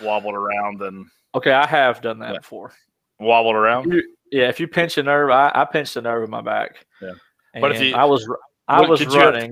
wobbled 0.01 0.35
around 0.35 0.81
and 0.81 1.05
okay, 1.35 1.51
I 1.51 1.65
have 1.67 2.01
done 2.01 2.19
that 2.19 2.33
Yeah. 2.33 2.39
before. 2.39 2.73
wobbled 3.21 3.55
around. 3.55 3.91
You- 3.91 4.15
yeah, 4.31 4.47
if 4.47 4.59
you 4.61 4.67
pinch 4.67 4.97
a 4.97 5.03
nerve, 5.03 5.29
I, 5.29 5.51
I 5.53 5.65
pinched 5.65 5.95
a 5.97 6.01
nerve 6.01 6.23
in 6.23 6.29
my 6.29 6.41
back. 6.41 6.85
Yeah. 7.01 7.11
and 7.53 7.61
But 7.61 7.71
if 7.75 7.81
you- 7.81 7.95
I 7.95 8.05
was 8.05 8.25
I 8.67 8.79
What 8.81 8.89
was 8.91 8.99
could 9.01 9.11
you 9.13 9.19
have- 9.19 9.33
running. 9.33 9.51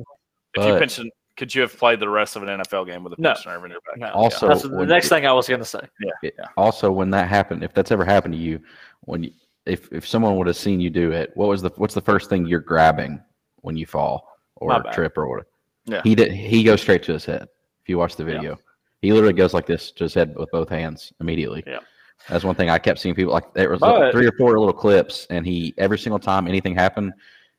If 0.54 0.64
you 0.66 0.72
But- 0.74 0.80
pinched, 0.80 1.02
could 1.36 1.54
you 1.54 1.62
have 1.64 1.76
played 1.78 2.00
the 2.00 2.08
rest 2.08 2.36
of 2.36 2.44
an 2.44 2.50
NFL 2.50 2.86
game 2.86 3.04
with 3.04 3.14
a 3.14 3.22
No. 3.22 3.32
pinched 3.34 3.46
nerve 3.48 3.66
in 3.66 3.72
your 3.72 3.82
back? 3.82 3.98
No, 3.98 4.10
Also, 4.14 4.48
that's 4.48 4.62
the 4.62 4.86
next 4.86 5.06
you- 5.06 5.10
thing 5.10 5.26
I 5.28 5.34
was 5.34 5.48
going 5.50 5.60
to 5.60 5.66
say. 5.66 5.82
It- 6.24 6.36
Also, 6.56 6.92
when 6.92 7.10
that 7.10 7.28
happened, 7.28 7.64
if 7.64 7.74
that's 7.74 7.92
ever 7.92 8.06
happened 8.06 8.36
to 8.36 8.40
you, 8.40 8.62
when 9.02 9.24
you, 9.24 9.32
if 9.66 9.92
if 9.92 10.08
someone 10.08 10.38
would 10.38 10.48
have 10.48 10.56
seen 10.56 10.80
you 10.80 10.90
do 10.90 11.12
it, 11.12 11.32
what 11.36 11.48
was 11.50 11.62
the 11.62 11.72
what's 11.76 11.94
the 11.96 12.02
first 12.02 12.30
thing 12.30 12.46
you're 12.46 12.60
grabbing 12.62 13.22
when 13.62 13.76
you 13.76 13.86
fall 13.86 14.38
or 14.56 14.82
trip 14.94 15.18
or 15.18 15.28
whatever? 15.28 15.48
Yeah. 15.86 16.02
He 16.04 16.16
did. 16.16 16.32
He 16.32 16.64
goes 16.64 16.82
straight 16.82 17.04
to 17.04 17.14
his 17.14 17.26
head. 17.26 17.50
If 17.82 17.90
you 17.90 17.98
watch 17.98 18.16
the 18.16 18.24
Yeah. 18.24 18.34
video, 18.34 18.60
he 19.02 19.12
literally 19.14 19.34
goes 19.34 19.54
like 19.54 19.66
this 19.66 19.92
to 19.92 20.04
his 20.06 20.14
head 20.14 20.36
with 20.36 20.50
both 20.52 20.70
hands 20.70 21.14
immediately. 21.20 21.64
Yeah. 21.66 21.80
That's 22.30 22.44
one 22.44 22.56
thing 22.56 22.70
I 22.70 22.80
kept 22.80 23.00
seeing 23.00 23.16
people 23.16 23.32
like 23.34 23.54
there 23.54 23.70
was 23.70 23.80
But- 23.80 24.00
like 24.00 24.12
three 24.12 24.28
or 24.28 24.32
four 24.34 24.58
little 24.58 24.74
clips, 24.74 25.28
and 25.30 25.46
he 25.46 25.74
every 25.78 25.98
single 26.00 26.20
time 26.20 26.48
anything 26.48 26.76
happened, 26.76 27.14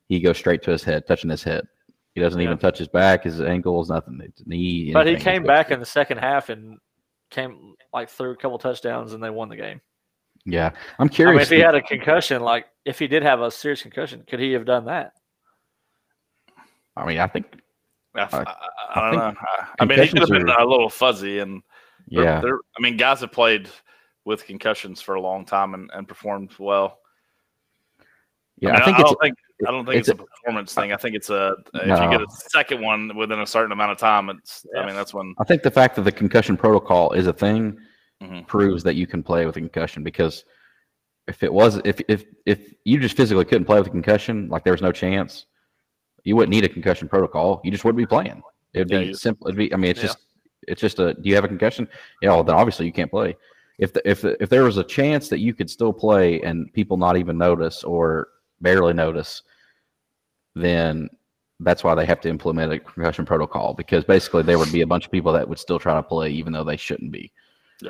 he 0.08 0.20
goes 0.20 0.36
straight 0.38 0.62
to 0.64 0.70
his 0.70 0.82
head, 0.84 1.06
touching 1.06 1.30
his 1.30 1.42
head. 1.42 1.64
He 2.14 2.20
doesn't 2.20 2.40
Yeah. 2.40 2.46
even 2.46 2.58
touch 2.58 2.78
his 2.78 2.88
back, 2.88 3.24
his 3.24 3.40
ankles, 3.40 3.90
nothing. 3.90 4.18
His 4.20 4.46
knee. 4.46 4.92
But 4.92 5.06
he 5.06 5.16
came 5.16 5.44
back 5.44 5.70
in 5.70 5.78
the 5.78 5.86
second 5.86 6.18
half 6.18 6.48
and 6.48 6.78
came 7.30 7.74
like 7.92 8.08
threw 8.10 8.30
a 8.32 8.36
couple 8.36 8.58
touchdowns 8.58 9.12
and 9.12 9.22
they 9.22 9.30
won 9.30 9.48
the 9.48 9.56
game. 9.56 9.80
Yeah, 10.44 10.70
I'm 10.98 11.06
I 11.06 11.08
curious. 11.08 11.36
mean, 11.36 11.42
if 11.42 11.50
he 11.50 11.60
had 11.64 11.74
a 11.74 11.82
concussion, 11.82 12.42
like 12.42 12.66
if 12.84 12.98
he 12.98 13.06
did 13.06 13.22
have 13.22 13.40
a 13.40 13.50
serious 13.50 13.82
concussion, 13.82 14.24
could 14.26 14.40
he 14.40 14.52
have 14.52 14.64
done 14.64 14.86
that? 14.86 15.12
I 16.96 17.04
mean, 17.06 17.18
I 17.18 17.26
think 17.26 17.46
I, 18.14 18.20
I- 18.20 18.26
I, 18.42 18.54
I 18.94 19.10
don't 19.10 19.18
know. 19.18 19.34
I, 19.40 19.66
I 19.80 19.84
mean, 19.84 19.98
he 20.00 20.08
could 20.08 20.18
have 20.20 20.28
concussions 20.28 20.44
been 20.56 20.62
a 20.62 20.64
little 20.66 20.88
fuzzy, 20.90 21.38
and 21.40 21.62
they're- 22.10 22.24
yeah, 22.24 22.40
they're- 22.40 22.60
I 22.76 22.80
mean, 22.82 22.96
guys 22.96 23.20
have 23.20 23.32
played 23.32 23.68
with 24.24 24.44
concussions 24.46 25.00
for 25.00 25.14
a 25.14 25.20
long 25.20 25.44
time 25.44 25.74
and, 25.74 25.90
and 25.94 26.06
performed 26.06 26.52
well. 26.58 26.98
yeah. 28.58 28.70
I, 28.70 28.72
mean, 28.72 28.82
I 28.82 28.84
think 28.84 28.96
I 28.96 29.00
it's 29.00 29.10
don't 29.10 29.20
think 29.22 29.34
I 29.66 29.70
don't 29.70 29.86
think 29.86 29.96
it's 29.98 30.08
it's, 30.08 30.20
a 30.20 30.24
performance 30.24 30.74
thing. 30.74 30.92
I 30.92 30.96
think 30.96 31.14
it's 31.16 31.30
a 31.30 31.54
if 31.74 31.86
you 31.86 32.10
get 32.10 32.20
a 32.20 32.26
second 32.50 32.80
one 32.82 33.16
within 33.16 33.40
a 33.40 33.46
certain 33.46 33.72
amount 33.72 33.92
of 33.92 33.98
time, 33.98 34.28
it's. 34.30 34.66
I 34.76 34.86
mean, 34.86 34.94
that's 34.94 35.12
when. 35.14 35.34
I 35.40 35.44
think 35.44 35.62
the 35.62 35.70
fact 35.70 35.96
that 35.96 36.02
the 36.02 36.12
concussion 36.12 36.56
protocol 36.56 37.12
is 37.12 37.26
a 37.26 37.32
thing 37.32 37.78
Mhm. 38.22 38.46
proves 38.48 38.82
that 38.82 38.96
you 38.96 39.06
can 39.06 39.22
play 39.22 39.46
with 39.46 39.56
a 39.56 39.60
concussion 39.60 40.02
because 40.02 40.44
if 41.28 41.42
it 41.42 41.52
was 41.52 41.80
if 41.84 42.00
if 42.08 42.24
if 42.46 42.74
you 42.84 42.98
just 42.98 43.16
physically 43.16 43.44
couldn't 43.44 43.64
play 43.64 43.78
with 43.78 43.86
a 43.86 43.90
concussion, 43.90 44.48
like 44.48 44.64
there 44.64 44.72
was 44.72 44.82
no 44.82 44.92
chance, 44.92 45.46
you 46.24 46.36
wouldn't 46.36 46.50
need 46.50 46.64
a 46.64 46.68
concussion 46.68 47.08
protocol. 47.08 47.60
You 47.64 47.70
just 47.70 47.84
wouldn't 47.84 47.98
be 47.98 48.06
playing. 48.06 48.42
It'd 48.74 48.90
Yeah, 48.90 49.00
be 49.00 49.14
simple. 49.14 49.48
It'd 49.48 49.56
be. 49.58 49.72
I 49.72 49.76
mean, 49.76 49.90
it's 49.90 50.00
Yeah. 50.00 50.06
just 50.06 50.18
it's 50.66 50.80
just 50.80 50.98
a. 50.98 51.14
Do 51.14 51.28
you 51.28 51.34
have 51.34 51.44
a 51.44 51.48
concussion? 51.48 51.88
Yeah. 52.22 52.30
Well, 52.30 52.44
then 52.44 52.54
obviously 52.54 52.86
you 52.86 52.92
can't 52.92 53.10
play. 53.10 53.36
If 53.78 53.92
the, 53.92 54.08
if 54.08 54.22
the, 54.22 54.42
if 54.42 54.48
there 54.50 54.64
was 54.64 54.76
a 54.76 54.84
chance 54.84 55.28
that 55.28 55.38
you 55.38 55.54
could 55.54 55.70
still 55.70 55.92
play 55.92 56.40
and 56.42 56.72
people 56.72 56.96
not 56.96 57.16
even 57.16 57.38
notice 57.38 57.84
or 57.84 58.28
barely 58.60 58.92
notice, 58.92 59.42
then 60.56 61.08
that's 61.60 61.82
why 61.84 61.94
they 61.94 62.04
have 62.04 62.20
to 62.22 62.28
implement 62.28 62.72
a 62.72 62.78
concussion 62.78 63.24
protocol 63.24 63.74
because 63.74 64.04
basically 64.04 64.42
there 64.42 64.58
would 64.58 64.72
be 64.72 64.82
a 64.82 64.86
bunch 64.86 65.04
of 65.06 65.12
people 65.12 65.32
that 65.32 65.48
would 65.48 65.58
still 65.58 65.78
try 65.78 65.94
to 65.94 66.02
play 66.02 66.30
even 66.30 66.52
though 66.52 66.64
they 66.64 66.76
shouldn't 66.76 67.12
be. 67.12 67.32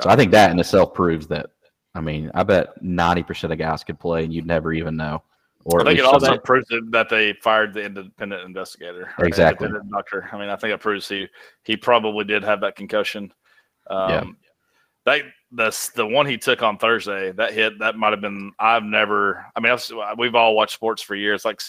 So 0.00 0.08
I 0.10 0.16
think 0.16 0.30
that 0.32 0.50
in 0.50 0.58
itself 0.58 0.92
proves 0.94 1.26
that. 1.28 1.50
I 1.94 2.00
mean, 2.02 2.30
I 2.34 2.42
bet 2.42 2.82
ninety 2.82 3.22
percent 3.22 3.52
of 3.52 3.58
guys 3.58 3.82
could 3.82 3.98
play 3.98 4.24
and 4.24 4.32
you'd 4.32 4.46
never 4.46 4.72
even 4.74 4.96
know. 4.96 5.22
Or 5.70 5.83
I 5.83 5.85
think 5.85 5.98
it 5.98 6.04
also 6.04 6.26
somebody- 6.26 6.42
proves 6.44 6.66
that 6.90 7.09
they 7.09 7.33
fired 7.35 7.74
the 7.74 7.83
independent 7.85 8.42
investigator, 8.44 9.12
Exactly. 9.18 9.66
independent 9.66 9.92
doctor. 9.92 10.28
I 10.33 10.38
mean, 10.38 10.48
I 10.48 10.57
think 10.57 10.72
it 10.72 10.81
proves 10.81 11.09
he 11.09 11.28
he 11.64 11.76
probably 11.76 12.24
did 12.24 12.42
have 12.44 12.61
that 12.62 12.76
concussion. 12.76 13.33
Um, 13.88 14.11
Yeah. 14.11 14.24
That 15.07 15.22
the 15.52 15.90
the 15.94 16.07
one 16.07 16.26
he 16.26 16.37
took 16.37 16.62
on 16.62 16.76
Thursday, 16.78 17.33
that 17.33 17.52
hit 17.54 17.78
that 17.78 17.96
might 17.96 18.11
have 18.12 18.20
been. 18.20 18.52
I've 18.59 18.83
never. 18.83 19.46
I 19.57 19.61
mean, 19.61 19.72
I've, 19.72 20.18
we've 20.18 20.35
all 20.35 20.54
watched 20.54 20.74
sports 20.74 21.00
for 21.00 21.14
years. 21.14 21.44
Like 21.46 21.61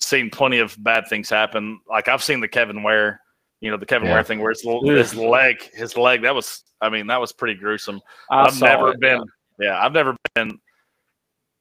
seen 0.00 0.28
plenty 0.30 0.58
of 0.58 0.76
bad 0.82 1.06
things 1.08 1.30
happen. 1.30 1.78
Like 1.88 2.08
I've 2.08 2.22
seen 2.22 2.40
the 2.40 2.48
Kevin 2.48 2.82
Ware, 2.82 3.20
you 3.60 3.70
know, 3.70 3.76
the 3.76 3.86
Kevin 3.86 4.08
Yeah. 4.08 4.14
Ware 4.14 4.24
thing 4.24 4.40
where 4.40 4.50
his 4.50 4.62
his 4.62 5.14
leg, 5.14 5.62
his 5.72 5.96
leg. 5.96 6.22
That 6.22 6.34
was. 6.34 6.64
I 6.80 6.88
mean, 6.88 7.06
that 7.06 7.20
was 7.20 7.30
pretty 7.32 7.54
gruesome. 7.54 8.00
I 8.30 8.42
I've 8.42 8.60
never 8.60 8.90
it, 8.90 9.00
been. 9.00 9.22
Yeah, 9.60 9.78
I've 9.80 9.92
never 9.92 10.16
been 10.34 10.58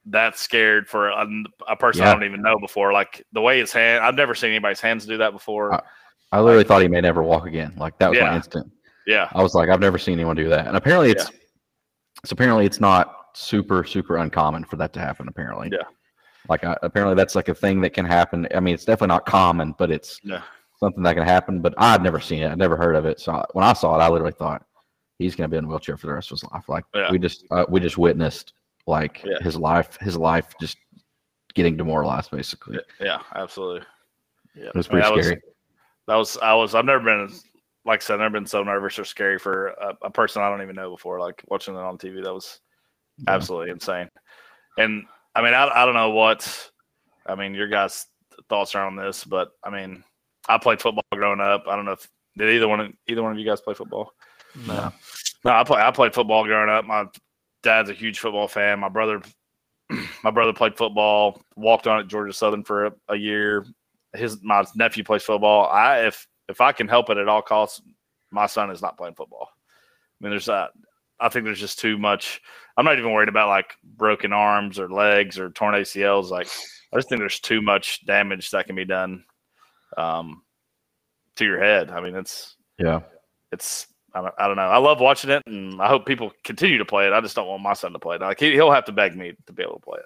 that 0.08 0.38
scared 0.38 0.88
for 0.88 1.10
a, 1.10 1.28
a 1.70 1.76
person 1.76 2.02
I 2.02 2.06
Yeah. 2.08 2.14
don't 2.14 2.24
even 2.26 2.42
know 2.42 2.60
before. 2.60 2.92
Like 2.94 3.26
the 3.32 3.42
way 3.42 3.60
his 3.60 3.72
hand, 3.72 4.04
I've 4.04 4.16
never 4.16 4.36
seen 4.36 4.50
anybody's 4.52 4.82
hands 4.82 5.06
do 5.06 5.18
that 5.18 5.32
before. 5.32 5.74
Uh, 5.74 5.82
I 6.32 6.40
literally 6.42 6.64
thought 6.66 6.82
he 6.82 6.88
may 6.88 7.00
never 7.02 7.24
walk 7.24 7.46
again. 7.46 7.74
Like 7.78 7.98
that 8.00 8.10
was 8.10 8.20
my 8.20 8.26
Yeah. 8.26 8.36
instant. 8.36 8.72
yeah, 9.08 9.30
I 9.34 9.42
was 9.42 9.54
like, 9.54 9.70
I've 9.70 9.80
never 9.80 9.98
seen 9.98 10.14
anyone 10.14 10.36
do 10.36 10.50
that. 10.50 10.68
And 10.68 10.76
apparently 10.78 11.12
it's 11.12 11.26
so 12.26 12.32
apparently 12.34 12.66
it's 12.66 12.80
not 12.80 13.16
super, 13.34 13.84
super 13.84 14.18
uncommon 14.18 14.64
for 14.66 14.76
that 14.78 14.94
to 14.94 15.00
happen, 15.00 15.28
apparently. 15.28 15.70
Yeah. 15.72 15.84
Like 16.50 16.64
I, 16.64 16.78
apparently 16.82 17.16
that's 17.16 17.36
like 17.36 17.50
a 17.50 17.56
thing 17.56 17.82
that 17.82 17.92
can 17.92 18.06
happen. 18.06 18.48
I 18.54 18.60
mean, 18.60 18.74
it's 18.74 18.86
definitely 18.86 19.08
not 19.14 19.26
common, 19.26 19.74
but 19.78 19.90
it's 19.92 20.20
Yeah. 20.24 20.42
something 20.80 21.04
that 21.04 21.16
can 21.16 21.24
happen. 21.24 21.62
But 21.62 21.74
I'd 21.78 22.04
never 22.04 22.20
seen 22.20 22.44
it. 22.44 22.52
I'd 22.52 22.58
never 22.58 22.76
heard 22.78 22.96
of 22.96 23.06
it. 23.06 23.20
So 23.20 23.32
I- 23.34 23.46
when 23.54 23.64
I 23.66 23.74
saw 23.74 23.98
it, 23.98 24.02
I 24.02 24.10
literally 24.10 24.34
thought 24.34 24.64
he's 25.20 25.36
going 25.36 25.50
to 25.50 25.54
be 25.54 25.58
in 25.58 25.66
a 25.66 25.68
wheelchair 25.68 25.98
for 25.98 26.08
the 26.08 26.14
rest 26.14 26.32
of 26.32 26.40
his 26.42 26.50
life. 26.52 26.68
Like 26.70 26.86
Yeah. 26.94 27.12
we 27.12 27.20
just, 27.20 27.46
uh, 27.52 27.66
we 27.70 27.80
just 27.80 27.98
witnessed 27.98 28.54
like 28.88 29.24
Yeah. 29.24 29.40
his 29.42 29.56
life, 29.56 29.98
his 30.02 30.18
life 30.18 30.54
just 30.60 30.78
getting 31.56 31.78
demoralized 31.78 32.32
basically. 32.32 32.80
yeah, 33.00 33.20
absolutely. 33.36 33.86
Yeah, 34.56 34.66
It 34.68 34.76
was 34.76 34.88
I 34.88 34.94
mean, 34.94 35.02
pretty 35.02 35.10
that 35.10 35.16
was- 35.18 35.26
scary. 35.28 35.42
that 36.08 36.16
was 36.16 36.38
I 36.38 36.54
was. 36.54 36.76
I've 36.76 36.86
never 36.86 37.04
been 37.04 37.30
like 37.86 38.02
I 38.02 38.04
said. 38.04 38.14
I've 38.16 38.20
never 38.22 38.34
been 38.34 38.46
so 38.46 38.64
nervous 38.64 38.98
or 39.00 39.04
scary 39.06 39.38
for 39.40 39.68
a, 39.68 39.98
a 40.04 40.10
person 40.10 40.42
I 40.42 40.50
don't 40.50 40.62
even 40.62 40.76
know 40.76 40.92
before. 40.92 41.20
Like 41.20 41.44
watching 41.48 41.76
it 41.76 41.80
on 41.80 41.98
TV, 41.98 42.24
that 42.24 42.34
was 42.34 42.60
Yeah. 43.18 43.34
absolutely 43.34 43.72
insane. 43.72 44.10
And 44.78 45.06
I 45.36 45.42
mean, 45.42 45.54
I, 45.54 45.68
I 45.68 45.86
don't 45.86 45.94
know 45.96 46.12
what. 46.12 46.70
I 47.26 47.36
mean, 47.36 47.54
your 47.54 47.68
guys' 47.68 48.06
thoughts 48.50 48.76
are 48.76 48.86
on 48.86 48.96
this, 48.96 49.24
but 49.24 49.50
I 49.64 49.70
mean, 49.70 50.04
I 50.48 50.58
played 50.58 50.82
football 50.82 51.04
growing 51.14 51.40
up. 51.42 51.66
I 51.68 51.76
don't 51.76 51.86
know 51.86 51.92
if 51.94 52.08
did 52.38 52.50
either 52.50 52.68
one 52.68 52.80
of 52.80 52.92
either 53.08 53.22
one 53.24 53.32
of 53.32 53.38
you 53.40 53.46
guys 53.46 53.62
play 53.62 53.74
football. 53.74 54.12
No. 54.68 54.92
No, 55.46 55.52
I 55.52 55.64
play. 55.64 55.82
I 55.82 55.92
played 55.92 56.14
football 56.14 56.44
growing 56.46 56.70
up. 56.70 56.86
My 56.86 57.06
dad's 57.64 57.90
a 57.90 57.94
huge 57.94 58.20
football 58.20 58.48
fan. 58.48 58.80
My 58.80 58.90
brother, 58.90 59.22
my 60.24 60.32
brother 60.32 60.54
played 60.54 60.78
football. 60.78 61.42
Walked 61.56 61.88
on 61.88 62.00
at 62.00 62.08
Georgia 62.08 62.34
Southern 62.34 62.64
for 62.64 62.86
a, 62.86 62.92
a 63.10 63.16
year. 63.16 63.66
His 64.14 64.44
my 64.44 64.64
nephew 64.76 65.04
plays 65.04 65.24
football. 65.24 65.68
I 65.68 66.02
if 66.08 66.28
if 66.50 66.62
I 66.62 66.72
can 66.72 66.88
help 66.88 67.10
it 67.10 67.18
at 67.18 67.28
all 67.28 67.42
costs, 67.42 67.82
my 68.32 68.46
son 68.46 68.70
is 68.70 68.82
not 68.82 68.98
playing 68.98 69.16
football. 69.16 69.50
I 69.52 70.24
mean, 70.24 70.32
there's 70.32 70.46
that. 70.46 70.72
I 71.20 71.30
think 71.30 71.46
there's 71.46 71.60
just 71.60 71.80
too 71.80 71.98
much. 71.98 72.42
I'm 72.78 72.86
not 72.86 72.98
even 72.98 73.12
worried 73.14 73.30
about 73.30 73.50
like 73.50 73.74
broken 73.84 74.34
arms 74.34 74.78
or 74.80 74.90
legs 74.90 75.40
or 75.40 75.50
torn 75.52 75.76
ACLs. 75.76 76.30
Like 76.30 76.48
I 76.92 76.98
just 76.98 77.10
think 77.10 77.20
there's 77.20 77.40
too 77.40 77.62
much 77.62 78.06
damage 78.06 78.50
that 78.52 78.66
can 78.68 78.76
be 78.76 78.86
done 78.86 79.24
um, 79.98 80.44
to 81.36 81.46
your 81.46 81.60
head. 81.60 81.90
I 81.92 82.02
mean, 82.02 82.16
it's 82.16 82.56
Yeah. 82.78 83.02
it's 83.52 83.88
I 84.16 84.22
don't, 84.22 84.34
I 84.38 84.48
don't 84.48 84.56
know. 84.58 84.62
I 84.64 84.78
love 84.78 85.00
watching 85.00 85.30
it, 85.32 85.42
and 85.48 85.82
I 85.82 85.88
hope 85.88 86.06
people 86.06 86.32
continue 86.44 86.78
to 86.78 86.86
play 86.86 87.08
it. 87.08 87.14
I 87.14 87.22
just 87.22 87.36
don't 87.36 87.48
want 87.48 87.64
my 87.64 87.74
son 87.74 87.94
to 87.94 88.00
play 88.00 88.16
it. 88.18 88.22
Like 88.22 88.40
he, 88.40 88.52
he'll 88.52 88.72
have 88.72 88.86
to 88.86 88.92
beg 88.92 89.16
me 89.16 89.34
to 89.48 89.54
be 89.54 89.64
able 89.64 89.76
to 89.76 89.80
play 89.80 90.00
it. 90.00 90.06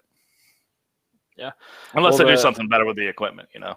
Yeah. 1.35 1.51
unless 1.93 2.17
Well, 2.17 2.27
they 2.27 2.33
do 2.33 2.37
something 2.39 2.67
better 2.67 2.85
with 2.85 2.95
the 2.95 3.07
equipment, 3.07 3.49
you 3.53 3.59
know. 3.59 3.75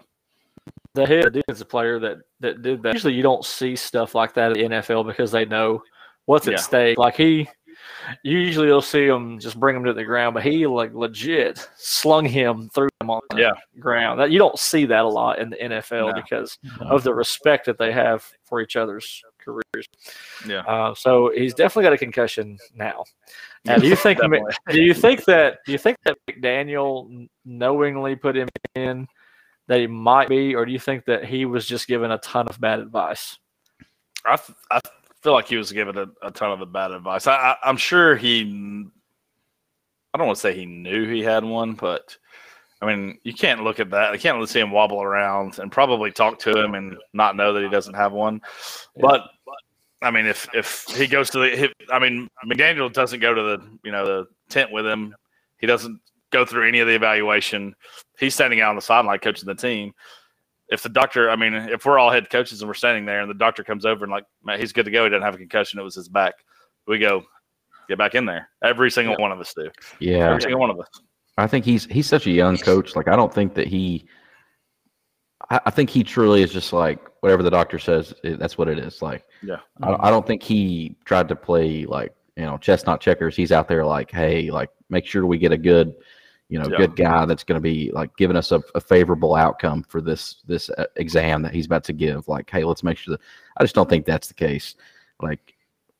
the 0.95 1.05
head 1.05 1.31
defensive 1.33 1.69
player 1.69 1.99
that 1.99 2.17
that 2.39 2.61
did 2.61 2.81
that. 2.83 2.93
Usually, 2.93 3.13
you 3.13 3.23
don't 3.23 3.45
see 3.45 3.75
stuff 3.75 4.15
like 4.15 4.33
that 4.33 4.57
in 4.57 4.71
the 4.71 4.77
NFL 4.77 5.05
because 5.05 5.31
they 5.31 5.45
know 5.45 5.83
what's 6.25 6.47
at 6.47 6.53
Yeah. 6.53 6.59
stake. 6.59 6.97
Like 6.97 7.15
he, 7.15 7.47
usually 8.23 8.67
you'll 8.67 8.81
see 8.81 9.05
him 9.05 9.37
just 9.39 9.59
bring 9.59 9.75
him 9.75 9.83
to 9.85 9.93
the 9.93 10.03
ground, 10.03 10.33
but 10.33 10.43
he 10.43 10.65
like 10.65 10.93
legit 10.93 11.67
slung 11.77 12.25
him 12.25 12.69
through 12.73 12.89
him 12.99 13.09
on 13.11 13.21
the 13.29 13.41
Yeah. 13.41 13.51
ground. 13.79 14.19
That 14.19 14.31
you 14.31 14.39
don't 14.39 14.57
see 14.57 14.85
that 14.85 15.05
a 15.05 15.07
lot 15.07 15.39
in 15.39 15.49
the 15.51 15.57
NFL 15.57 16.07
No. 16.07 16.13
because 16.13 16.57
No. 16.79 16.87
of 16.87 17.03
the 17.03 17.13
respect 17.13 17.65
that 17.65 17.77
they 17.77 17.91
have 17.91 18.25
for 18.45 18.59
each 18.61 18.75
other's 18.75 19.23
careers. 19.41 19.87
Yeah. 20.47 20.59
Uh, 20.61 20.93
so 20.95 21.31
he's 21.35 21.53
definitely 21.53 21.83
got 21.83 21.93
a 21.93 21.97
concussion 21.97 22.57
now. 22.75 23.03
Now, 23.65 23.77
do 23.77 23.87
you 23.87 23.95
think? 23.97 24.19
Do 24.19 24.81
you 24.81 24.93
think 24.93 25.25
that? 25.25 25.59
Do 25.65 25.71
you 25.71 25.77
think 25.77 25.97
that 26.05 26.17
McDaniel 26.29 27.27
knowingly 27.45 28.15
put 28.15 28.35
him 28.35 28.49
in 28.75 29.07
that 29.67 29.79
he 29.79 29.87
might 29.87 30.29
be, 30.29 30.55
or 30.55 30.65
do 30.65 30.71
you 30.71 30.79
think 30.79 31.05
that 31.05 31.25
he 31.25 31.45
was 31.45 31.65
just 31.65 31.87
given 31.87 32.11
a 32.11 32.17
ton 32.19 32.47
of 32.47 32.59
bad 32.59 32.79
advice? 32.79 33.37
I 34.25 34.37
feel 35.21 35.33
like 35.33 35.47
he 35.47 35.57
was 35.57 35.71
given 35.71 35.97
a, 35.97 36.07
a 36.21 36.31
ton 36.31 36.59
of 36.59 36.71
bad 36.71 36.91
advice. 36.91 37.27
I, 37.27 37.33
I, 37.33 37.55
I'm 37.63 37.77
sure 37.77 38.15
he. 38.15 38.41
I 40.13 40.17
don't 40.17 40.27
want 40.27 40.35
to 40.35 40.41
say 40.41 40.53
he 40.53 40.65
knew 40.65 41.09
he 41.09 41.21
had 41.21 41.45
one, 41.45 41.73
but 41.73 42.17
I 42.81 42.87
mean, 42.87 43.19
you 43.23 43.33
can't 43.33 43.63
look 43.63 43.79
at 43.79 43.91
that. 43.91 44.13
You 44.13 44.19
can't 44.19 44.47
see 44.49 44.59
him 44.59 44.71
wobble 44.71 45.03
around 45.03 45.59
and 45.59 45.71
probably 45.71 46.11
talk 46.11 46.39
to 46.39 46.57
him 46.57 46.73
and 46.73 46.97
not 47.13 47.35
know 47.35 47.53
that 47.53 47.63
he 47.63 47.69
doesn't 47.69 47.93
have 47.93 48.11
one. 48.11 48.41
But 48.99 49.29
I 50.01 50.09
mean, 50.09 50.25
if 50.25 50.47
if 50.53 50.85
he 50.87 51.05
goes 51.05 51.29
to 51.31 51.39
the, 51.39 51.63
if, 51.65 51.71
I 51.91 51.99
mean, 51.99 52.27
McDaniel 52.45 52.91
doesn't 52.91 53.19
go 53.19 53.33
to 53.33 53.41
the 53.41 53.79
you 53.83 53.91
know 53.91 54.05
the 54.05 54.27
tent 54.49 54.71
with 54.71 54.85
him. 54.85 55.15
He 55.59 55.67
doesn't 55.67 56.01
go 56.31 56.43
through 56.43 56.67
any 56.67 56.79
of 56.79 56.87
the 56.87 56.95
evaluation. 56.95 57.75
He's 58.17 58.33
standing 58.33 58.61
out 58.61 58.71
on 58.71 58.75
the 58.75 58.81
sideline 58.81 59.19
coaching 59.19 59.45
the 59.45 59.55
team. 59.55 59.93
If 60.69 60.81
the 60.81 60.89
doctor, 60.89 61.29
I 61.29 61.35
mean, 61.35 61.53
if 61.53 61.85
we're 61.85 61.99
all 61.99 62.09
head 62.09 62.29
coaches 62.29 62.61
and 62.61 62.69
we're 62.69 62.73
standing 62.73 63.05
there 63.05 63.21
and 63.21 63.29
the 63.29 63.35
doctor 63.35 63.63
comes 63.63 63.85
over 63.85 64.05
and 64.05 64.11
like, 64.11 64.25
man, 64.43 64.59
he's 64.59 64.71
good 64.71 64.85
to 64.85 64.91
go. 64.91 65.03
He 65.03 65.09
doesn't 65.09 65.21
have 65.21 65.35
a 65.35 65.37
concussion. 65.37 65.79
It 65.79 65.83
was 65.83 65.95
his 65.95 66.07
back. 66.07 66.33
We 66.87 66.97
go, 66.97 67.23
get 67.89 67.97
back 67.97 68.15
in 68.15 68.25
there. 68.25 68.49
Every 68.63 68.89
single 68.89 69.17
one 69.17 69.31
of 69.31 69.39
us 69.39 69.53
do. 69.53 69.69
Yeah. 69.99 70.29
Every 70.29 70.41
single 70.41 70.61
one 70.61 70.69
of 70.69 70.79
us. 70.79 70.87
I 71.37 71.47
think 71.47 71.65
he's 71.65 71.85
he's 71.85 72.07
such 72.07 72.27
a 72.27 72.31
young 72.31 72.57
coach. 72.57 72.95
Like 72.95 73.07
I 73.07 73.15
don't 73.15 73.33
think 73.33 73.53
that 73.55 73.67
he. 73.67 74.05
I, 75.49 75.59
I 75.65 75.69
think 75.71 75.89
he 75.89 76.03
truly 76.03 76.43
is 76.43 76.51
just 76.51 76.73
like 76.73 76.99
whatever 77.21 77.41
the 77.43 77.49
doctor 77.49 77.79
says. 77.79 78.13
It, 78.23 78.39
that's 78.39 78.57
what 78.57 78.67
it 78.67 78.77
is. 78.79 79.01
Like 79.01 79.23
Yeah. 79.41 79.57
I, 79.81 80.07
I 80.07 80.09
don't 80.09 80.25
think 80.25 80.43
he 80.43 80.95
tried 81.05 81.27
to 81.29 81.35
play 81.35 81.85
like 81.85 82.13
you 82.35 82.43
know 82.45 82.57
chestnut 82.57 83.01
checkers. 83.01 83.35
He's 83.35 83.51
out 83.51 83.67
there 83.67 83.85
like, 83.85 84.11
hey, 84.11 84.51
like 84.51 84.69
make 84.89 85.05
sure 85.05 85.25
we 85.25 85.37
get 85.37 85.51
a 85.51 85.57
good, 85.57 85.95
you 86.49 86.59
know, 86.59 86.67
Yeah. 86.69 86.77
good 86.77 86.95
guy 86.95 87.25
that's 87.25 87.43
going 87.43 87.55
to 87.57 87.61
be 87.61 87.91
like 87.93 88.15
giving 88.17 88.35
us 88.37 88.51
a, 88.51 88.61
a 88.75 88.81
favorable 88.81 89.35
outcome 89.35 89.83
for 89.83 90.01
this 90.01 90.41
this 90.47 90.69
uh, 90.71 90.85
exam 90.97 91.41
that 91.43 91.53
he's 91.53 91.65
about 91.65 91.83
to 91.85 91.93
give. 91.93 92.27
Like, 92.27 92.49
hey, 92.49 92.63
let's 92.63 92.83
make 92.83 92.97
sure 92.97 93.13
that. 93.13 93.21
I 93.57 93.63
just 93.63 93.75
don't 93.75 93.89
think 93.89 94.05
that's 94.05 94.27
the 94.27 94.33
case. 94.33 94.75
Like, 95.21 95.55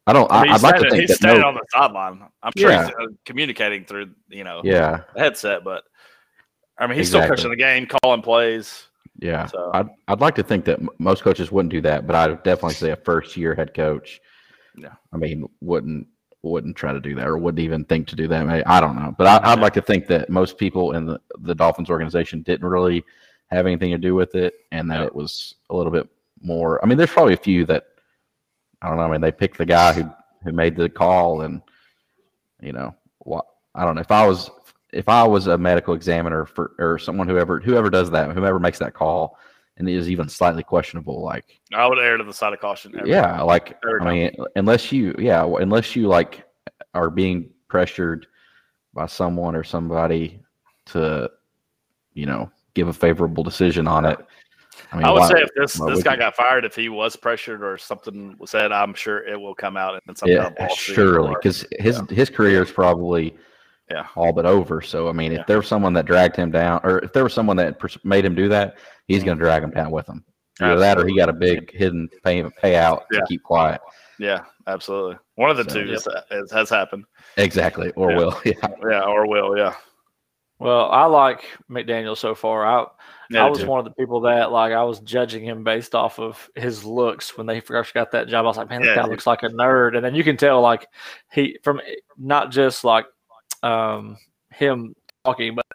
I 0.07 0.13
don't. 0.13 0.31
I 0.31 0.37
I 0.39 0.41
mean, 0.41 0.49
I, 0.49 0.53
he's 0.53 0.63
would 0.63 0.71
like 0.71 0.81
to 0.81 0.89
think 0.89 1.01
he's 1.01 1.09
that. 1.09 1.15
standing 1.17 1.41
No, 1.41 1.47
on 1.49 1.53
the 1.55 1.61
sideline. 1.71 2.23
I'm 2.43 2.51
sure 2.57 2.71
Yeah. 2.71 2.85
he's 2.85 2.95
uh, 2.99 3.07
communicating 3.25 3.85
through, 3.85 4.11
you 4.29 4.43
know, 4.43 4.61
yeah, 4.63 5.01
the 5.13 5.19
headset, 5.19 5.63
but 5.63 5.83
I 6.79 6.87
mean, 6.87 6.97
he's 6.97 7.07
still 7.09 7.19
Exactly. 7.19 7.37
coaching 7.37 7.49
the 7.51 7.57
game, 7.57 7.87
calling 8.01 8.21
plays. 8.21 8.87
Yeah, 9.19 9.45
So- 9.45 9.69
I'd 9.73 9.87
I'd 10.07 10.19
like 10.21 10.33
to 10.35 10.43
think 10.43 10.65
that 10.65 10.79
most 10.99 11.21
coaches 11.23 11.51
wouldn't 11.51 11.71
do 11.71 11.81
that, 11.81 12.07
but 12.07 12.15
I'd 12.15 12.41
definitely 12.43 12.73
say 12.73 12.91
a 12.91 12.95
first 12.95 13.37
year 13.37 13.53
head 13.53 13.73
coach. 13.75 14.19
Yeah. 14.75 14.93
I 15.13 15.17
mean, 15.17 15.47
wouldn't 15.61 16.07
wouldn't 16.43 16.75
try 16.75 16.91
to 16.91 16.99
do 16.99 17.13
that 17.13 17.27
or 17.27 17.37
wouldn't 17.37 17.59
even 17.59 17.85
think 17.85 18.07
to 18.07 18.15
do 18.15 18.27
that. 18.29 18.47
Maybe, 18.47 18.65
I 18.65 18.79
don't 18.81 18.95
know, 18.95 19.13
but 19.15 19.27
I, 19.27 19.51
I'd 19.51 19.59
like 19.59 19.73
to 19.75 19.81
think 19.81 20.07
that 20.07 20.27
most 20.31 20.57
people 20.57 20.93
in 20.93 21.05
the, 21.05 21.19
the 21.41 21.53
Dolphins 21.53 21.91
organization 21.91 22.41
didn't 22.41 22.67
really 22.67 23.03
have 23.51 23.67
anything 23.67 23.91
to 23.91 23.99
do 23.99 24.15
with 24.15 24.33
it, 24.33 24.55
and 24.71 24.89
that 24.89 25.01
Yeah. 25.01 25.05
it 25.05 25.13
was 25.13 25.53
a 25.69 25.75
little 25.75 25.91
bit 25.91 26.09
more. 26.41 26.83
I 26.83 26.87
mean, 26.87 26.97
there's 26.97 27.11
probably 27.11 27.35
a 27.35 27.37
few 27.37 27.63
that 27.65 27.83
I 28.81 28.87
don't 28.87 28.97
know. 28.97 29.03
I 29.03 29.11
mean, 29.11 29.21
they 29.21 29.31
picked 29.31 29.57
the 29.57 29.65
guy 29.65 29.93
who 29.93 30.09
who 30.43 30.51
made 30.51 30.75
the 30.75 30.89
call, 30.89 31.41
and 31.41 31.61
you 32.61 32.73
know, 32.73 32.95
what 33.19 33.45
I 33.75 33.85
don't 33.85 33.95
know. 33.95 34.01
If 34.01 34.11
I 34.11 34.25
was 34.25 34.49
if 34.91 35.07
I 35.07 35.23
was 35.23 35.47
a 35.47 35.57
medical 35.57 35.93
examiner 35.93 36.45
for 36.45 36.73
or 36.79 36.99
someone 36.99 37.27
whoever 37.27 37.59
whoever 37.59 37.89
does 37.89 38.11
that, 38.11 38.31
whoever 38.31 38.59
makes 38.59 38.79
that 38.79 38.93
call, 38.93 39.37
and 39.77 39.87
it 39.87 39.95
is 39.95 40.09
even 40.09 40.27
slightly 40.27 40.63
questionable, 40.63 41.21
like 41.21 41.59
I 41.73 41.87
would 41.87 41.99
err 41.99 42.17
to 42.17 42.23
the 42.23 42.33
side 42.33 42.53
of 42.53 42.59
caution. 42.59 42.93
every 42.97 43.09
yeah, 43.09 43.41
like 43.41 43.77
I 44.01 44.11
mean, 44.11 44.35
unless 44.55 44.91
you, 44.91 45.15
yeah, 45.17 45.45
unless 45.59 45.95
you 45.95 46.07
like 46.07 46.43
are 46.93 47.09
being 47.09 47.49
pressured 47.67 48.27
by 48.93 49.05
someone 49.05 49.55
or 49.55 49.63
somebody 49.63 50.41
to, 50.87 51.29
you 52.13 52.25
know, 52.25 52.51
give 52.73 52.87
a 52.87 52.93
favorable 52.93 53.43
decision 53.43 53.87
on 53.87 54.05
it. 54.05 54.17
I, 54.91 54.97
mean, 54.97 55.05
I 55.05 55.11
would 55.11 55.19
why- 55.19 55.27
say 55.29 55.41
if 55.41 55.49
this 55.55 55.73
this 55.73 56.03
guy 56.03 56.13
you? 56.13 56.19
got 56.19 56.35
fired, 56.35 56.65
if 56.65 56.75
he 56.75 56.89
was 56.89 57.15
pressured 57.15 57.63
or 57.63 57.77
something 57.77 58.35
was 58.37 58.49
said, 58.51 58.71
I'm 58.71 58.93
sure 58.93 59.25
it 59.25 59.39
will 59.39 59.55
come 59.55 59.77
out 59.77 60.01
in 60.07 60.15
some 60.15 60.27
kind 60.27 60.37
yeah, 60.39 60.47
of 60.47 60.53
lawsuit 60.69 60.95
surely, 60.95 61.33
because 61.35 61.65
his 61.79 62.01
his 62.09 62.29
career 62.29 62.61
is 62.63 62.71
probably 62.71 63.35
Yeah. 63.89 64.07
all 64.15 64.33
but 64.33 64.45
over. 64.45 64.81
So 64.81 65.07
I 65.07 65.13
mean, 65.13 65.31
Yeah. 65.31 65.41
if 65.41 65.47
there 65.47 65.57
was 65.57 65.67
someone 65.67 65.93
that 65.93 66.05
dragged 66.05 66.35
him 66.35 66.51
down, 66.51 66.81
or 66.83 66.99
if 66.99 67.13
there 67.13 67.23
was 67.23 67.33
someone 67.33 67.55
that 67.57 67.79
pers- 67.79 67.97
made 68.03 68.25
him 68.25 68.35
do 68.35 68.49
that, 68.49 68.77
he's 69.07 69.21
Mhm. 69.21 69.25
going 69.27 69.37
to 69.37 69.43
drag 69.43 69.63
him 69.63 69.71
down 69.71 69.91
with 69.91 70.07
him. 70.07 70.25
Either 70.59 70.79
that, 70.79 70.99
or 70.99 71.07
he 71.07 71.15
got 71.17 71.29
a 71.29 71.33
big 71.33 71.71
hidden 71.71 72.07
pay 72.23 72.43
payout 72.43 73.03
Yeah. 73.11 73.21
to 73.21 73.25
keep 73.27 73.41
quiet. 73.43 73.81
yeah, 74.19 74.43
absolutely. 74.67 75.17
One 75.35 75.49
of 75.49 75.57
the 75.57 75.63
So- 75.69 75.81
two 75.83 75.91
is, 75.93 76.07
is, 76.29 76.51
has 76.51 76.69
happened. 76.69 77.05
Exactly, 77.37 77.91
or 77.95 78.11
Yeah. 78.11 78.17
will. 78.17 78.41
Yeah. 78.45 78.67
Yeah, 78.87 79.01
or 79.03 79.25
will. 79.27 79.57
Yeah, 79.57 79.73
Well, 80.59 80.91
I 80.91 81.05
like 81.05 81.45
McDaniel 81.71 82.15
so 82.15 82.35
far. 82.35 82.63
I 82.65 82.85
yeah 83.31 83.45
I 83.45 83.49
was 83.49 83.65
one 83.65 83.79
of 83.79 83.85
the 83.85 83.91
people 83.91 84.21
that 84.21 84.51
like 84.51 84.73
I 84.73 84.83
was 84.83 84.99
judging 84.99 85.43
him 85.43 85.63
based 85.63 85.95
off 85.95 86.19
of 86.19 86.49
his 86.55 86.83
looks 86.83 87.37
when 87.37 87.47
they 87.47 87.59
first 87.59 87.93
got 87.93 88.11
that 88.11 88.27
job. 88.27 88.45
I 88.45 88.47
was 88.47 88.57
like, 88.57 88.69
man, 88.69 88.81
Yeah, 88.81 88.87
that 88.87 88.95
guy 88.95 89.01
dude. 89.03 89.11
looks 89.11 89.27
like 89.27 89.43
a 89.43 89.49
nerd. 89.49 89.95
And 89.95 90.03
then 90.05 90.15
you 90.15 90.23
can 90.23 90.37
tell 90.37 90.61
like 90.61 90.87
he 91.31 91.57
from 91.63 91.81
not 92.17 92.51
just 92.51 92.83
like 92.83 93.05
um 93.63 94.17
him 94.51 94.95
talking, 95.25 95.55
but 95.55 95.65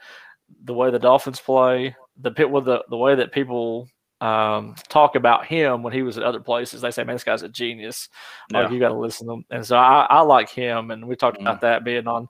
the 0.65 0.75
way 0.75 0.91
the 0.91 0.99
Dolphins 0.99 1.41
play, 1.41 1.95
the 2.21 2.31
pit 2.31 2.51
with 2.51 2.65
the 2.65 2.85
the 2.91 2.97
way 2.97 3.15
that 3.15 3.33
people 3.33 3.89
um 4.21 4.75
talk 4.89 5.15
about 5.15 5.45
him 5.45 5.83
when 5.83 5.93
he 5.93 6.03
was 6.03 6.17
at 6.17 6.25
other 6.25 6.41
places. 6.41 6.81
They 6.81 6.91
say, 6.91 7.05
man, 7.05 7.17
this 7.17 7.25
guy's 7.25 7.43
a 7.43 7.49
genius. 7.49 8.09
Like 8.51 8.65
Yeah. 8.65 8.69
Mm. 8.69 8.73
you 8.75 8.81
got 8.81 8.89
to 8.89 8.95
listen 8.95 9.27
to 9.27 9.35
him. 9.35 9.45
And 9.51 9.65
so 9.67 9.77
I, 9.77 10.07
I 10.09 10.21
like 10.23 10.49
him. 10.49 10.91
And 10.91 11.07
we 11.07 11.17
talked 11.17 11.39
about 11.41 11.61
that 11.61 11.85
being 11.85 12.07
on, 12.09 12.29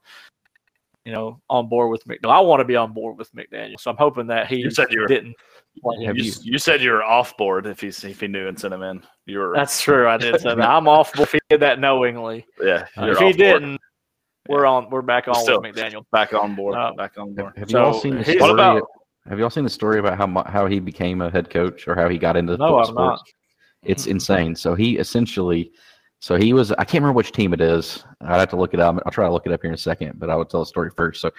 you 1.07 1.13
know, 1.13 1.41
on 1.49 1.69
board 1.69 1.91
with 1.91 2.05
McDaniel. 2.05 2.33
I 2.33 2.41
want 2.41 2.61
to 2.61 2.65
be 2.65 2.75
on 2.77 2.93
board 2.93 3.17
with 3.17 3.31
McDaniel. 3.33 3.79
So 3.79 3.91
I'm 3.91 3.97
hoping 3.97 4.27
that 4.27 4.49
he 4.49 4.57
You 4.57 4.71
said 4.71 4.89
you 4.91 5.01
were- 5.03 5.07
didn't. 5.07 5.35
play. 5.83 6.05
Have 6.05 6.17
You, 6.17 6.25
you- 6.25 6.33
you 6.43 6.59
said 6.59 6.83
you 6.83 6.91
were 6.91 7.05
off 7.05 7.37
board 7.37 7.67
if 7.67 7.81
he 7.81 7.89
if 7.89 8.21
he 8.21 8.27
knew 8.27 8.49
and 8.49 8.59
sent 8.59 8.75
him 8.75 8.83
in. 8.83 9.03
You 9.25 9.39
were 9.39 9.53
That's 9.55 9.81
true. 9.81 10.09
I 10.09 10.17
did 10.17 10.41
say 10.41 10.55
that. 10.55 10.61
I'm 10.69 10.89
off 10.89 11.13
board 11.15 11.29
if 11.29 11.33
he 11.33 11.39
did 11.49 11.61
that 11.61 11.79
knowingly. 11.79 12.45
yeah. 12.61 12.87
Uh, 12.99 13.07
if 13.13 13.19
he 13.19 13.25
board. 13.25 13.37
didn't, 13.37 13.81
we're 14.49 14.67
on. 14.67 14.91
We're 14.91 15.03
back 15.03 15.29
on 15.29 15.35
Still. 15.37 15.61
with 15.61 15.75
McDaniel. 15.77 16.05
back 16.13 16.33
on 16.35 16.55
board. 16.55 16.77
Uh, 16.77 16.93
back 16.97 17.13
on 17.19 17.35
board. 17.35 17.53
Have 17.57 17.71
you 17.71 17.79
all 17.79 17.95
seen 17.95 18.17
the 18.17 18.25
story? 18.25 18.39
What 18.41 18.51
about- 18.51 18.83
have 19.29 19.39
you 19.39 19.45
all 19.45 19.51
seen 19.51 19.65
the 19.65 19.71
story 19.71 19.99
about 19.99 20.17
how 20.19 20.45
how 20.47 20.67
he 20.67 20.79
became 20.81 21.21
a 21.21 21.31
head 21.31 21.51
coach 21.51 21.87
or 21.89 21.95
how 21.95 22.09
he 22.09 22.17
got 22.19 22.37
into 22.37 22.57
No, 22.57 22.79
I'm 22.79 22.85
sports? 22.87 22.97
not. 22.97 23.21
It's 23.83 24.07
insane. 24.07 24.55
So 24.57 24.75
he 24.75 24.99
essentially, 24.99 25.71
so 26.27 26.37
he 26.37 26.53
was. 26.53 26.73
I 26.73 26.83
can't 26.83 27.03
remember 27.03 27.13
which 27.13 27.31
team 27.31 27.55
it 27.55 27.61
is. 27.61 28.03
I'd 28.21 28.41
have 28.41 28.49
to 28.49 28.57
look 28.57 28.75
it 28.75 28.81
up. 28.81 29.01
I'll 29.07 29.13
try 29.13 29.27
to 29.27 29.33
look 29.33 29.47
it 29.47 29.53
up 29.53 29.63
here 29.63 29.71
in 29.71 29.77
a 29.77 29.79
second. 29.79 30.19
But 30.19 30.29
I 30.29 30.35
would 30.35 30.51
tell 30.51 30.59
the 30.59 30.67
story 30.67 30.91
first. 30.91 31.21
So 31.21 31.31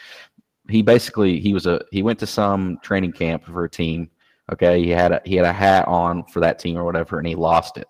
he 0.70 0.82
basically 0.82 1.42
he 1.42 1.54
was 1.54 1.66
a 1.66 1.82
he 1.92 2.04
went 2.04 2.20
to 2.20 2.26
some 2.26 2.80
training 2.82 3.12
camp 3.12 3.44
for 3.44 3.66
a 3.66 3.70
team. 3.70 4.10
Okay, 4.50 4.82
he 4.82 4.90
had 4.90 5.12
a 5.12 5.22
he 5.26 5.36
had 5.36 5.46
a 5.46 5.52
hat 5.52 5.90
on 5.90 6.24
for 6.28 6.40
that 6.40 6.58
team 6.58 6.78
or 6.78 6.86
whatever, 6.86 7.18
and 7.18 7.28
he 7.28 7.36
lost 7.36 7.76
it. 7.76 7.90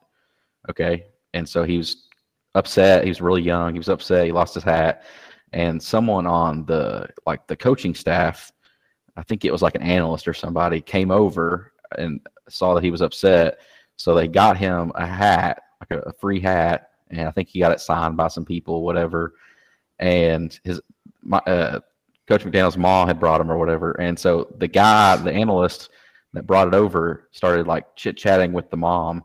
Okay, 0.71 1.05
and 1.35 1.47
so 1.47 1.61
he 1.61 1.77
was 1.77 2.07
upset. 2.55 3.03
He 3.03 3.11
was 3.11 3.21
really 3.21 3.43
young. 3.43 3.73
He 3.73 3.79
was 3.79 3.89
upset. 3.89 4.25
He 4.25 4.31
lost 4.31 4.55
his 4.55 4.63
hat, 4.63 5.03
and 5.53 5.79
someone 5.79 6.25
on 6.25 6.65
the 6.65 7.07
like 7.27 7.45
the 7.45 7.55
coaching 7.55 7.93
staff, 7.93 8.51
I 9.15 9.21
think 9.21 9.45
it 9.45 9.51
was 9.51 9.61
like 9.61 9.75
an 9.75 9.83
analyst 9.83 10.27
or 10.27 10.33
somebody, 10.33 10.81
came 10.81 11.11
over 11.11 11.73
and 11.95 12.21
saw 12.49 12.73
that 12.73 12.83
he 12.83 12.89
was 12.89 13.03
upset. 13.03 13.59
So 13.97 14.15
they 14.15 14.27
got 14.27 14.57
him 14.57 14.91
a 14.95 15.05
hat, 15.05 15.61
like 15.81 15.91
a, 15.91 16.09
a 16.09 16.13
free 16.13 16.39
hat, 16.39 16.91
and 17.09 17.27
I 17.27 17.31
think 17.31 17.49
he 17.49 17.59
got 17.59 17.71
it 17.71 17.79
signed 17.79 18.17
by 18.17 18.27
some 18.27 18.45
people, 18.45 18.83
whatever. 18.83 19.33
And 19.99 20.57
his 20.63 20.81
my, 21.21 21.39
uh, 21.39 21.79
Coach 22.27 22.43
McDaniel's 22.43 22.77
mom 22.77 23.07
had 23.07 23.19
brought 23.19 23.41
him 23.41 23.51
or 23.51 23.57
whatever, 23.57 23.91
and 23.93 24.17
so 24.17 24.53
the 24.57 24.67
guy, 24.67 25.15
the 25.15 25.31
analyst 25.31 25.89
that 26.33 26.47
brought 26.47 26.67
it 26.67 26.73
over, 26.73 27.27
started 27.31 27.67
like 27.67 27.95
chit 27.95 28.17
chatting 28.17 28.53
with 28.53 28.69
the 28.69 28.77
mom. 28.77 29.23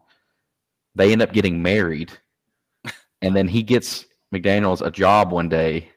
They 0.94 1.12
end 1.12 1.22
up 1.22 1.32
getting 1.32 1.62
married, 1.62 2.12
and 3.22 3.34
then 3.34 3.48
he 3.48 3.62
gets 3.62 4.06
McDaniel's 4.32 4.82
a 4.82 4.90
job 4.90 5.32
one 5.32 5.48
day 5.48 5.90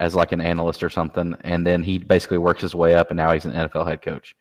as 0.00 0.14
like 0.14 0.32
an 0.32 0.40
analyst 0.40 0.82
or 0.82 0.90
something, 0.90 1.36
and 1.42 1.66
then 1.66 1.82
he 1.82 1.98
basically 1.98 2.38
works 2.38 2.62
his 2.62 2.74
way 2.74 2.94
up, 2.94 3.10
and 3.10 3.16
now 3.16 3.32
he's 3.32 3.44
an 3.44 3.52
NFL 3.52 3.86
head 3.86 4.02
coach. 4.02 4.34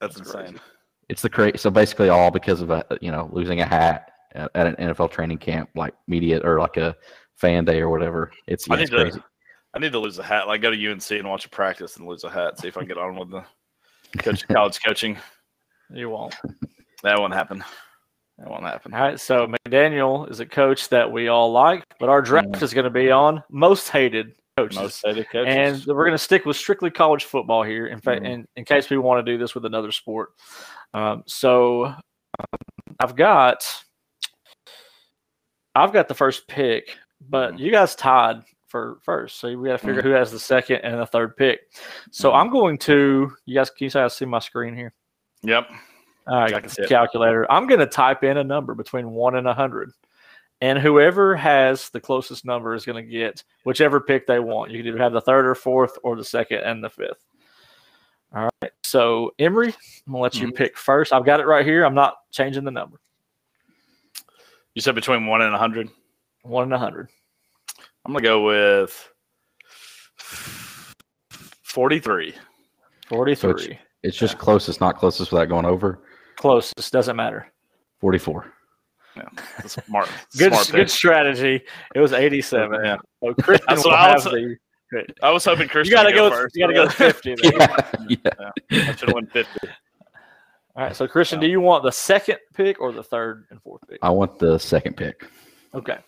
That's 0.00 0.16
That's 0.16 0.28
insane. 0.34 0.60
It's 1.08 1.22
the 1.22 1.30
cra 1.30 1.56
So 1.58 1.70
basically, 1.70 2.08
all 2.08 2.30
because 2.30 2.60
of 2.60 2.70
a 2.70 2.84
you 3.00 3.10
know 3.10 3.28
losing 3.32 3.60
a 3.60 3.66
hat 3.66 4.13
at, 4.34 4.50
at 4.54 4.66
an 4.66 4.76
NFL 4.76 5.10
training 5.10 5.38
camp, 5.38 5.70
like 5.74 5.94
media 6.06 6.40
or 6.44 6.58
like 6.58 6.76
a 6.76 6.94
fan 7.36 7.64
day 7.64 7.80
or 7.80 7.88
whatever. 7.88 8.30
It's, 8.46 8.68
I 8.70 8.76
yeah, 8.76 8.82
it's 8.82 8.90
need 8.92 8.96
to- 8.98 9.02
crazy. 9.04 9.20
I 9.74 9.80
need 9.80 9.90
to 9.92 9.98
lose 9.98 10.18
a 10.20 10.22
hat. 10.22 10.46
Like 10.46 10.62
go 10.62 10.70
to 10.70 10.90
UNC 10.92 11.10
and 11.10 11.28
watch 11.28 11.46
a 11.46 11.48
practice 11.48 11.96
and 11.96 12.06
lose 12.06 12.22
a 12.22 12.30
hat. 12.30 12.60
See 12.60 12.68
if 12.68 12.76
I 12.76 12.80
can 12.82 12.88
get 12.88 12.96
on 12.98 13.16
with 13.16 13.30
the 13.30 13.44
coach, 14.18 14.46
college 14.52 14.78
coaching. 14.86 15.18
You 15.90 16.10
won't. 16.10 16.34
That 17.02 17.18
won't 17.18 17.34
happen. 17.34 17.64
That 18.38 18.48
won't 18.48 18.62
happen. 18.62 18.94
All 18.94 19.00
right. 19.00 19.18
So 19.18 19.48
McDaniel 19.48 20.30
is 20.30 20.38
a 20.38 20.46
coach 20.46 20.88
that 20.90 21.10
we 21.10 21.26
all 21.26 21.50
like, 21.50 21.84
but 21.98 22.08
our 22.08 22.22
draft 22.22 22.62
is 22.62 22.72
going 22.72 22.84
to 22.84 22.90
be 22.90 23.10
on 23.10 23.42
most 23.50 23.88
hated 23.88 24.34
coaches. 24.56 24.78
Most 24.78 25.02
hated 25.04 25.28
coaches. 25.30 25.54
And 25.56 25.84
we're 25.86 26.04
going 26.04 26.12
to 26.16 26.18
stick 26.18 26.44
with 26.44 26.56
strictly 26.56 26.90
college 26.90 27.24
football 27.24 27.64
here. 27.64 27.88
In 27.88 28.00
fact, 28.00 28.22
Mhm. 28.22 28.28
in, 28.30 28.48
in 28.54 28.64
case 28.64 28.90
we 28.90 28.96
want 28.98 29.26
to 29.26 29.32
do 29.32 29.38
this 29.38 29.56
with 29.56 29.64
another 29.64 29.90
sport. 29.90 30.30
Um, 30.94 31.24
so 31.26 31.86
um, 31.86 31.94
I've 33.00 33.16
got, 33.16 33.66
I've 35.74 35.92
got 35.92 36.08
the 36.08 36.14
first 36.14 36.46
pick, 36.48 36.96
but 37.28 37.54
Mhm. 37.54 37.58
you 37.58 37.70
guys 37.70 37.94
tied 37.94 38.42
for 38.66 38.98
first. 39.02 39.38
So 39.38 39.48
we 39.56 39.68
got 39.68 39.72
to 39.72 39.78
figure 39.78 40.00
Mm-hmm. 40.00 40.08
who 40.08 40.14
has 40.14 40.30
the 40.32 40.38
second 40.38 40.76
and 40.82 41.00
the 41.00 41.06
third 41.06 41.36
pick. 41.36 41.60
So 42.10 42.30
Mhm. 42.30 42.34
I'm 42.40 42.50
going 42.50 42.78
to, 42.78 43.32
you 43.44 43.54
guys, 43.54 43.70
can 43.70 43.84
you 43.84 43.90
guys 43.90 44.16
see 44.16 44.24
my 44.24 44.38
screen 44.40 44.74
here? 44.74 44.92
yep. 45.42 45.68
All 46.26 46.38
right, 46.38 46.54
I 46.54 46.60
can 46.60 46.70
see 46.70 46.82
it. 46.82 46.88
calculator. 46.88 47.50
I'm 47.52 47.66
going 47.66 47.80
to 47.80 47.86
type 47.86 48.24
in 48.24 48.38
a 48.38 48.44
number 48.44 48.74
between 48.74 49.10
one 49.10 49.36
and 49.36 49.46
a 49.46 49.52
hundred, 49.52 49.90
and 50.62 50.78
whoever 50.78 51.36
has 51.36 51.90
the 51.90 52.00
closest 52.00 52.46
number 52.46 52.74
is 52.74 52.86
going 52.86 53.04
to 53.04 53.10
get 53.10 53.44
whichever 53.64 54.00
pick 54.00 54.26
they 54.26 54.38
want. 54.40 54.70
You 54.70 54.78
can 54.78 54.86
either 54.88 54.98
have 55.02 55.12
the 55.12 55.20
third 55.20 55.44
or 55.46 55.54
fourth, 55.54 55.98
or 56.02 56.16
the 56.16 56.24
second 56.24 56.60
and 56.60 56.82
the 56.82 56.88
fifth. 56.88 57.22
All 58.34 58.48
right. 58.62 58.72
So 58.82 59.32
Emery, 59.38 59.68
I'm 60.06 60.12
gonna 60.14 60.22
let 60.22 60.34
you 60.36 60.48
Mhm. 60.48 60.54
pick 60.56 60.76
first. 60.78 61.12
I've 61.12 61.24
got 61.26 61.40
it 61.40 61.46
right 61.46 61.64
here. 61.64 61.84
I'm 61.84 61.94
not 61.94 62.16
changing 62.32 62.64
the 62.64 62.70
number. 62.70 62.98
You 64.74 64.82
said 64.82 64.94
between 64.94 65.26
one 65.26 65.42
and 65.42 65.54
a 65.54 65.58
hundred. 65.58 65.88
One 66.42 66.64
and 66.64 66.74
a 66.74 66.78
hundred. 66.78 67.08
I'm 68.04 68.12
gonna 68.12 68.22
go 68.24 68.44
with 68.44 69.08
forty-three. 71.62 72.34
Forty-three. 73.08 73.78
It's 74.02 74.16
just 74.16 74.38
closest, 74.38 74.80
not 74.80 74.98
closest 74.98 75.32
without 75.32 75.48
going 75.48 75.64
over. 75.64 76.00
Closest 76.36 76.92
doesn't 76.92 77.16
matter. 77.16 77.46
Forty-four. 78.00 78.52
Yeah, 79.16 79.22
that's 79.58 79.74
smart. 79.86 80.08
Good, 80.36 80.52
smart 80.52 80.72
good 80.72 80.90
strategy. 80.90 81.62
It 81.94 82.00
was 82.00 82.12
eighty-seven. 82.12 82.84
Yeah. 82.84 82.96
So 83.22 83.32
Christian 83.34 83.66
That's 83.68 83.84
will 83.84 83.92
what 83.92 84.00
I 84.00 84.08
have 84.08 84.24
was- 84.24 84.24
the. 84.24 84.56
I 85.22 85.30
was 85.30 85.44
hoping 85.44 85.66
Christian. 85.68 85.90
You 85.90 85.96
got 85.96 86.08
to 86.08 86.20
would 86.22 86.30
go. 86.30 86.36
first. 86.36 86.54
You 86.54 86.62
got 86.62 86.68
to 86.68 86.74
go 86.74 86.88
fifty. 86.88 87.34
then. 87.34 87.52
Yeah, 88.08 88.16
yeah. 88.70 88.90
I 88.90 88.94
should 88.94 89.08
have 89.08 89.14
went 89.14 89.32
fifty. 89.32 89.68
All 90.76 90.82
right. 90.84 90.96
So 90.96 91.06
Christian, 91.06 91.40
do 91.40 91.46
you 91.46 91.60
want 91.60 91.84
the 91.84 91.92
second 91.92 92.38
pick 92.54 92.80
or 92.80 92.92
the 92.92 93.02
third 93.02 93.46
and 93.50 93.60
fourth 93.62 93.82
pick? 93.88 93.98
I 94.02 94.10
want 94.10 94.38
the 94.38 94.58
second 94.58 94.96
pick. 94.96 95.28
Okay. 95.74 95.98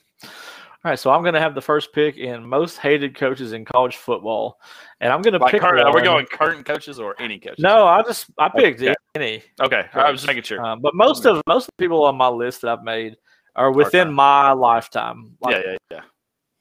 All 0.84 0.90
right, 0.90 0.98
so 0.98 1.10
I'm 1.10 1.22
going 1.22 1.34
to 1.34 1.40
have 1.40 1.56
the 1.56 1.60
first 1.60 1.92
pick 1.92 2.16
in 2.16 2.46
most 2.46 2.76
hated 2.78 3.16
coaches 3.16 3.52
in 3.52 3.64
college 3.64 3.96
football, 3.96 4.60
and 5.00 5.12
I'm 5.12 5.20
going 5.20 5.32
to 5.32 5.40
Like, 5.40 5.50
pick. 5.50 5.60
current, 5.60 5.82
are 5.84 5.90
we 5.90 5.94
one- 5.96 6.04
going 6.04 6.26
current 6.26 6.64
coaches 6.64 7.00
or 7.00 7.16
any 7.20 7.40
coaches? 7.40 7.58
No, 7.58 7.84
I 7.88 8.02
just 8.02 8.26
I 8.38 8.48
picked 8.50 8.80
Okay. 8.80 8.94
any, 9.16 9.42
Okay, 9.60 9.84
I 9.94 10.12
was 10.12 10.20
just 10.20 10.28
making 10.28 10.44
sure. 10.44 10.64
um, 10.64 10.80
but 10.80 10.94
most 10.94 11.26
of 11.26 11.42
most 11.48 11.64
of 11.64 11.70
the 11.76 11.82
people 11.84 12.04
on 12.04 12.14
my 12.16 12.28
list 12.28 12.60
that 12.62 12.70
I've 12.70 12.84
made 12.84 13.16
are 13.56 13.72
within 13.72 14.12
my 14.12 14.52
lifetime, 14.52 15.36
like 15.40 15.56
yeah, 15.56 15.72
yeah, 15.72 15.76
yeah. 15.90 16.00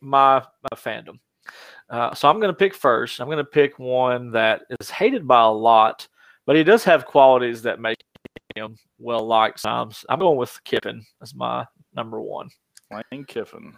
my 0.02 0.40
my 0.40 0.76
fandom. 0.76 1.20
Uh, 1.92 2.16
so 2.16 2.28
I'm 2.28 2.40
going 2.40 2.52
to 2.52 2.58
pick 2.58 2.74
first. 2.74 3.20
I'm 3.22 3.28
going 3.28 3.38
to 3.38 3.44
pick 3.44 3.78
one 3.78 4.32
that 4.32 4.64
is 4.80 4.90
hated 4.90 5.28
by 5.28 5.42
a 5.44 5.52
lot, 5.52 6.08
but 6.46 6.56
he 6.56 6.64
does 6.64 6.84
have 6.84 7.06
qualities 7.06 7.62
that 7.64 7.80
make 7.80 7.98
him 8.56 8.78
well 9.00 9.26
liked. 9.26 9.60
Sometimes 9.60 10.06
I'm 10.10 10.20
going 10.20 10.38
with 10.38 10.58
Kiffin 10.64 11.04
as 11.22 11.36
my 11.36 11.66
number 11.96 12.22
one. 12.22 12.50
Lane 12.92 13.26
Kiffin. 13.26 13.74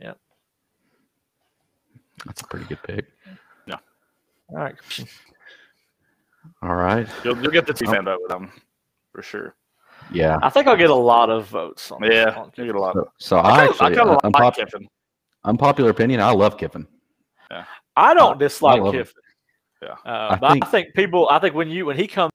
Yep. 0.00 0.18
That's 2.24 2.40
a 2.40 2.46
pretty 2.46 2.66
good 2.66 2.82
pick. 2.82 3.06
Yeah. 3.66 3.76
All 4.50 4.56
right. 4.58 4.76
All 6.62 6.74
right. 6.74 7.08
You'll, 7.24 7.40
you'll 7.40 7.52
get 7.52 7.66
the 7.66 7.74
T 7.74 7.86
fan 7.86 8.04
vote 8.04 8.20
with 8.22 8.32
him 8.32 8.50
for 9.12 9.22
sure. 9.22 9.54
Yeah. 10.12 10.38
I 10.42 10.50
think 10.50 10.66
I'll 10.66 10.76
get 10.76 10.90
a 10.90 10.94
lot 10.94 11.30
of 11.30 11.46
votes. 11.46 11.90
On 11.90 12.02
Yeah, 12.02 12.34
on 12.36 12.50
you 12.56 12.66
get 12.66 12.74
a 12.74 12.80
lot. 12.80 12.94
So, 12.94 13.10
so 13.18 13.36
I 13.38 13.40
I 13.40 13.66
kinda, 13.66 13.70
actually, 13.70 13.86
I 13.86 13.90
kinda 13.90 14.02
uh, 14.02 14.14
like 14.14 14.22
unpop- 14.22 14.54
Kiffin. 14.56 14.88
unpopular 15.44 15.90
opinion, 15.90 16.20
I 16.20 16.30
love 16.32 16.56
Kiffin. 16.58 16.86
Yeah. 17.50 17.64
I 17.96 18.14
don't 18.14 18.36
I 18.36 18.38
dislike 18.38 18.80
love 18.80 18.94
him. 18.94 19.06
Kiffin. 19.82 19.96
Yeah. 20.04 20.12
uh, 20.12 20.28
I 20.32 20.36
but 20.36 20.46
I 20.46 20.52
think- 20.52 20.68
think 20.68 20.94
people. 20.94 21.28
I 21.30 21.38
think 21.38 21.54
when 21.54 21.68
you 21.70 21.86
when 21.86 21.96
he 21.96 22.06
comes 22.06 22.30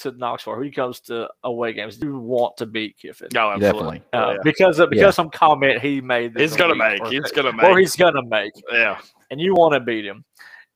to 0.00 0.10
Knoxville, 0.12 0.56
when 0.56 0.64
he 0.64 0.70
comes 0.70 1.00
to 1.02 1.28
away 1.44 1.72
games, 1.72 1.98
you 2.02 2.18
want 2.18 2.56
to 2.56 2.66
beat 2.66 2.96
Kiffin. 2.98 3.28
No, 3.32 3.50
absolutely. 3.50 3.98
Definitely. 3.98 4.02
Uh, 4.12 4.32
yeah. 4.32 4.38
because 4.42 4.78
of, 4.80 4.90
because 4.90 5.14
some 5.14 5.30
comment 5.30 5.80
he 5.80 6.00
made. 6.00 6.36
He's 6.38 6.56
gonna 6.56 6.74
make. 6.74 7.00
or- 7.00 7.10
He's 7.10 7.30
gonna 7.30 7.52
make, 7.52 7.64
or 7.64 7.78
he's 7.78 7.94
gonna 7.96 8.24
make, 8.26 8.52
Yeah. 8.72 8.98
and 9.30 9.40
you 9.40 9.54
want 9.54 9.74
to 9.74 9.80
beat 9.80 10.04
him. 10.04 10.24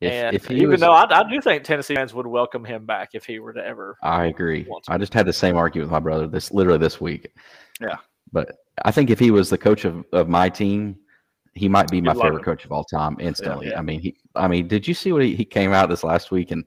If, 0.00 0.12
and 0.12 0.34
if 0.34 0.46
he 0.46 0.54
even 0.56 0.70
was, 0.70 0.80
though 0.80 0.92
I, 0.92 1.04
I 1.20 1.28
do 1.30 1.40
think 1.42 1.62
Tennessee 1.62 1.94
fans 1.94 2.14
would 2.14 2.26
welcome 2.26 2.64
him 2.64 2.86
back 2.86 3.10
if 3.12 3.26
he 3.26 3.38
were 3.38 3.52
to 3.52 3.62
ever. 3.62 3.98
I 4.02 4.26
agree. 4.26 4.66
I 4.88 4.96
just 4.96 5.12
had 5.12 5.26
the 5.26 5.32
same 5.32 5.56
argument 5.56 5.88
with 5.88 5.92
my 5.92 6.00
brother 6.00 6.26
this 6.26 6.50
literally 6.52 6.78
this 6.78 7.02
week. 7.02 7.30
Yeah. 7.82 7.96
But 8.32 8.52
I 8.82 8.92
think 8.92 9.10
if 9.10 9.18
he 9.18 9.30
was 9.30 9.50
the 9.50 9.58
coach 9.58 9.84
of, 9.84 10.06
of 10.12 10.26
my 10.26 10.48
team, 10.48 10.96
he 11.54 11.68
might 11.68 11.90
be 11.90 12.00
my 12.00 12.14
favorite 12.14 12.38
him. 12.38 12.44
coach 12.44 12.64
of 12.64 12.72
all 12.72 12.84
time 12.84 13.16
instantly. 13.20 13.68
yeah. 13.68 13.78
I 13.78 13.82
mean, 13.82 14.00
he. 14.00 14.16
I 14.34 14.46
mean, 14.48 14.68
did 14.68 14.86
you 14.86 14.94
see 14.94 15.12
what 15.12 15.22
he, 15.22 15.34
he 15.34 15.44
came 15.44 15.72
out 15.72 15.88
this 15.88 16.04
last 16.04 16.30
week 16.30 16.50
and 16.52 16.64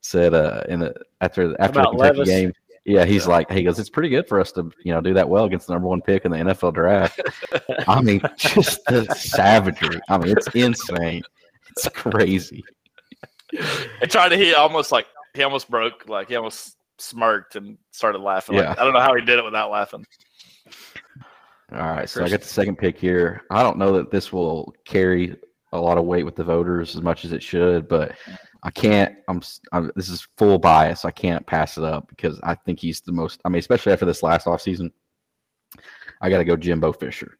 said 0.00 0.34
uh 0.34 0.62
in 0.68 0.80
the 0.80 0.94
after 1.20 1.54
after 1.60 1.80
the 1.80 1.88
About 1.88 1.90
Kentucky 1.92 2.18
Levis? 2.18 2.28
game? 2.28 2.52
Yeah, 2.84 3.04
he's 3.04 3.24
Yeah. 3.26 3.30
like, 3.32 3.50
he 3.50 3.62
goes, 3.62 3.78
it's 3.78 3.88
pretty 3.90 4.08
good 4.08 4.26
for 4.26 4.40
us 4.40 4.50
to 4.52 4.68
you 4.84 4.92
know 4.92 5.00
do 5.00 5.14
that 5.14 5.28
well 5.28 5.44
against 5.44 5.66
the 5.68 5.72
number 5.74 5.86
one 5.88 6.00
pick 6.02 6.24
in 6.24 6.32
the 6.32 6.38
NFL 6.38 6.74
draft. 6.74 7.20
I 7.86 8.00
mean, 8.02 8.20
just 8.36 8.84
the 8.86 9.04
savagery. 9.14 10.00
I 10.08 10.18
mean, 10.18 10.36
it's 10.36 10.48
insane. 10.54 11.22
It's 11.70 11.88
crazy. 11.90 12.64
And 14.00 14.10
tried 14.10 14.30
to 14.30 14.36
he 14.36 14.54
almost 14.54 14.92
like 14.92 15.06
he 15.34 15.42
almost 15.42 15.70
broke 15.70 16.08
like 16.08 16.28
he 16.28 16.36
almost 16.36 16.76
smirked 16.98 17.56
and 17.56 17.76
started 17.90 18.18
laughing. 18.20 18.56
Like, 18.56 18.64
Yeah. 18.64 18.74
I 18.78 18.84
don't 18.84 18.94
know 18.94 19.00
how 19.00 19.14
he 19.14 19.20
did 19.24 19.38
it 19.38 19.44
without 19.44 19.70
laughing. 19.70 20.04
All 21.74 21.78
right, 21.80 22.08
so 22.08 22.24
I 22.24 22.28
got 22.28 22.40
the 22.42 22.46
second 22.48 22.76
pick 22.76 22.98
here. 22.98 23.42
I 23.50 23.62
don't 23.62 23.78
know 23.78 23.92
that 23.96 24.10
this 24.10 24.32
will 24.32 24.74
carry 24.84 25.36
a 25.72 25.80
lot 25.80 25.96
of 25.96 26.04
weight 26.04 26.24
with 26.24 26.36
the 26.36 26.44
voters 26.44 26.94
as 26.94 27.00
much 27.02 27.24
as 27.24 27.32
it 27.32 27.42
should, 27.42 27.88
but 27.88 28.12
I 28.62 28.70
can't. 28.70 29.16
I'm, 29.28 29.40
I'm 29.72 29.90
this 29.96 30.08
is 30.10 30.26
full 30.36 30.58
bias. 30.58 31.04
I 31.04 31.10
can't 31.10 31.46
pass 31.46 31.78
it 31.78 31.84
up 31.84 32.08
because 32.08 32.38
I 32.42 32.54
think 32.54 32.78
he's 32.78 33.00
the 33.00 33.12
most. 33.12 33.40
I 33.44 33.48
mean, 33.48 33.58
especially 33.58 33.92
after 33.92 34.04
this 34.04 34.22
last 34.22 34.46
offseason, 34.46 34.90
I 36.20 36.28
got 36.28 36.38
to 36.38 36.44
go 36.44 36.56
Jimbo 36.56 36.92
Fisher. 36.92 37.38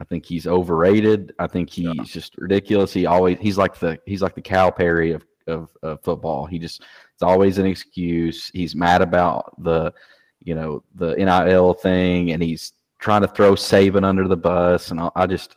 I 0.00 0.04
think 0.04 0.24
he's 0.26 0.46
overrated. 0.46 1.32
I 1.38 1.46
think 1.46 1.70
he's 1.70 1.86
Yeah. 1.86 2.04
just 2.04 2.36
ridiculous. 2.36 2.92
He 2.92 3.06
always 3.06 3.38
he's 3.40 3.58
like 3.58 3.78
the 3.78 3.98
he's 4.06 4.22
like 4.22 4.34
the 4.34 4.42
Calipari 4.42 5.14
of, 5.14 5.24
of 5.46 5.70
of 5.82 6.02
football. 6.02 6.46
He 6.46 6.58
just 6.58 6.82
it's 7.14 7.22
always 7.22 7.58
an 7.58 7.66
excuse. 7.66 8.50
He's 8.52 8.74
mad 8.74 9.00
about 9.02 9.54
the 9.62 9.92
you 10.40 10.54
know 10.54 10.82
the 10.94 11.14
NIL 11.16 11.74
thing, 11.74 12.32
and 12.32 12.42
he's 12.42 12.72
trying 13.00 13.22
to 13.22 13.28
throw 13.28 13.54
Saban 13.54 14.04
under 14.04 14.28
the 14.28 14.36
bus. 14.36 14.90
And 14.90 15.00
I, 15.00 15.10
I 15.16 15.26
just 15.26 15.56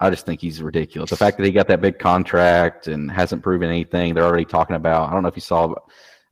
I 0.00 0.10
just 0.10 0.24
think 0.24 0.40
he's 0.40 0.62
ridiculous. 0.62 1.10
The 1.10 1.16
fact 1.16 1.36
that 1.38 1.44
he 1.44 1.50
got 1.52 1.66
that 1.68 1.80
big 1.80 1.98
contract 1.98 2.86
and 2.86 3.10
hasn't 3.10 3.42
proven 3.42 3.68
anything, 3.68 4.14
they're 4.14 4.24
already 4.24 4.44
talking 4.44 4.76
about. 4.76 5.08
I 5.08 5.12
don't 5.12 5.22
know 5.22 5.28
if 5.28 5.36
you 5.36 5.42
saw. 5.42 5.74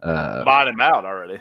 Uh, 0.03 0.45
Buying 0.45 0.69
him 0.69 0.81
out 0.81 1.05
already. 1.05 1.39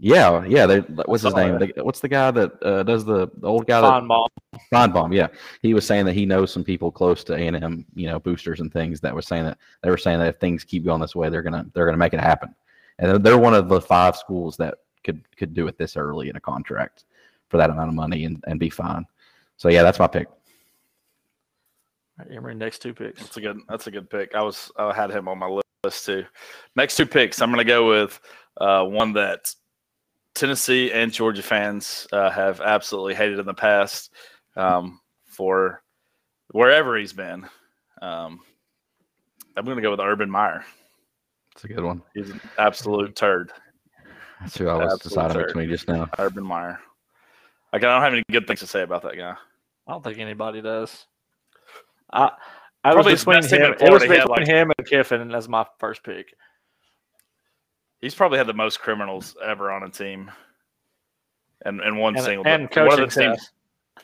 yeah, 0.00 0.44
yeah. 0.46 0.66
They, 0.66 0.78
what's 0.80 1.22
his 1.22 1.34
name? 1.34 1.58
The- 1.58 1.84
what's 1.84 2.00
the 2.00 2.08
guy 2.08 2.30
that 2.32 2.62
uh, 2.62 2.82
does 2.82 3.04
the, 3.04 3.28
the 3.38 3.46
old 3.46 3.66
guy 3.68 3.80
that 3.80 4.02
Finebaum. 4.02 4.26
Finebaum, 4.72 5.14
yeah, 5.14 5.28
he 5.62 5.74
was 5.74 5.86
saying 5.86 6.06
that 6.06 6.14
he 6.14 6.26
knows 6.26 6.52
some 6.52 6.64
people 6.64 6.90
close 6.90 7.22
to 7.24 7.34
A 7.34 7.38
and 7.46 7.56
M, 7.62 7.86
you 7.94 8.08
know, 8.08 8.18
boosters 8.18 8.58
and 8.60 8.72
things 8.72 9.00
that 9.00 9.14
were 9.14 9.22
saying 9.22 9.44
that 9.44 9.58
they 9.82 9.90
were 9.90 9.96
saying 9.98 10.18
that 10.18 10.28
if 10.28 10.36
things 10.40 10.64
keep 10.64 10.84
going 10.84 11.00
this 11.00 11.14
way, 11.14 11.28
they're 11.28 11.42
gonna 11.42 11.66
they're 11.74 11.86
gonna 11.86 11.96
make 11.98 12.14
it 12.14 12.20
happen, 12.20 12.52
and 12.98 13.10
they're- 13.10 13.18
they're 13.18 13.38
one 13.38 13.54
of 13.54 13.68
the 13.68 13.80
five 13.80 14.16
schools 14.16 14.56
that 14.56 14.78
could 15.04 15.22
could 15.36 15.54
do 15.54 15.68
it 15.68 15.78
this 15.78 15.96
early 15.96 16.28
in 16.30 16.36
a 16.36 16.40
contract 16.40 17.04
for 17.54 17.58
that 17.58 17.70
amount 17.70 17.88
of 17.88 17.94
money 17.94 18.24
and, 18.24 18.42
and 18.48 18.58
be 18.58 18.68
fine. 18.68 19.06
So 19.58 19.68
yeah, 19.68 19.84
that's 19.84 20.00
my 20.00 20.08
pick. 20.08 20.26
All 20.26 22.26
right, 22.26 22.36
Emery, 22.36 22.56
next 22.56 22.80
two 22.80 22.92
picks. 22.92 23.22
That's 23.22 23.36
a 23.36 23.40
good. 23.40 23.60
That's 23.68 23.86
a 23.86 23.92
good 23.92 24.10
pick. 24.10 24.34
I 24.34 24.42
was. 24.42 24.72
I 24.76 24.92
had 24.92 25.12
him 25.12 25.28
on 25.28 25.38
my 25.38 25.60
list 25.84 26.04
too. 26.04 26.24
Next 26.74 26.96
two 26.96 27.06
picks. 27.06 27.40
I'm 27.40 27.50
going 27.50 27.64
to 27.64 27.72
go 27.72 27.88
with 27.88 28.18
uh, 28.60 28.82
one 28.82 29.12
that 29.12 29.54
Tennessee 30.34 30.90
and 30.90 31.12
Georgia 31.12 31.44
fans 31.44 32.08
uh, 32.12 32.28
have 32.28 32.60
absolutely 32.60 33.14
hated 33.14 33.38
in 33.38 33.46
the 33.46 33.54
past 33.54 34.12
um, 34.56 34.98
for 35.24 35.80
wherever 36.50 36.98
he's 36.98 37.12
been. 37.12 37.44
Um, 38.02 38.40
I'm 39.56 39.64
going 39.64 39.76
to 39.76 39.82
go 39.82 39.92
with 39.92 40.00
Urban 40.00 40.28
Meyer. 40.28 40.64
That's 41.54 41.66
a 41.66 41.68
good 41.68 41.84
one. 41.84 42.02
He's 42.14 42.30
an 42.30 42.40
absolute 42.58 43.14
turd. 43.14 43.52
That's 44.40 44.58
who 44.58 44.66
I 44.66 44.74
was 44.74 44.94
Absolute 44.94 45.02
deciding 45.02 45.34
third. 45.34 45.46
between 45.46 45.68
just 45.68 45.86
now. 45.86 46.10
Urban 46.18 46.44
Meyer. 46.44 46.80
Like 47.74 47.82
I 47.82 47.92
don't 47.92 48.02
have 48.02 48.12
any 48.12 48.22
good 48.30 48.46
things 48.46 48.60
to 48.60 48.68
say 48.68 48.82
about 48.82 49.02
that 49.02 49.16
guy. 49.16 49.34
I 49.88 49.90
don't 49.92 50.02
think 50.04 50.18
anybody 50.18 50.62
does. 50.62 51.06
I 52.12 52.30
I 52.84 52.92
Probably 52.92 53.12
was 53.14 53.20
his 53.20 53.24
between 53.24 53.40
best 53.40 53.50
team 53.50 53.60
him. 53.62 53.72
It 53.72 53.92
was 53.92 54.04
Florida, 54.04 54.06
had, 54.06 54.28
between 54.28 54.28
like- 54.38 54.46
him 54.46 54.72
and 54.78 54.86
Kiffin 54.86 55.34
as 55.34 55.48
my 55.48 55.66
first 55.80 56.04
pick. 56.04 56.34
He's 58.00 58.14
probably 58.14 58.38
had 58.38 58.46
the 58.46 58.54
most 58.54 58.78
criminals 58.80 59.36
ever 59.44 59.72
on 59.72 59.82
a 59.82 59.88
team, 59.90 60.30
and 61.64 61.80
and 61.80 61.98
one 61.98 62.14
And, 62.14 62.24
single 62.24 62.46
and 62.46 62.62
one 62.62 62.86
of 62.86 62.88
coaching 62.90 62.96
the 63.08 63.30
teams 63.32 63.42
staff. 63.42 63.52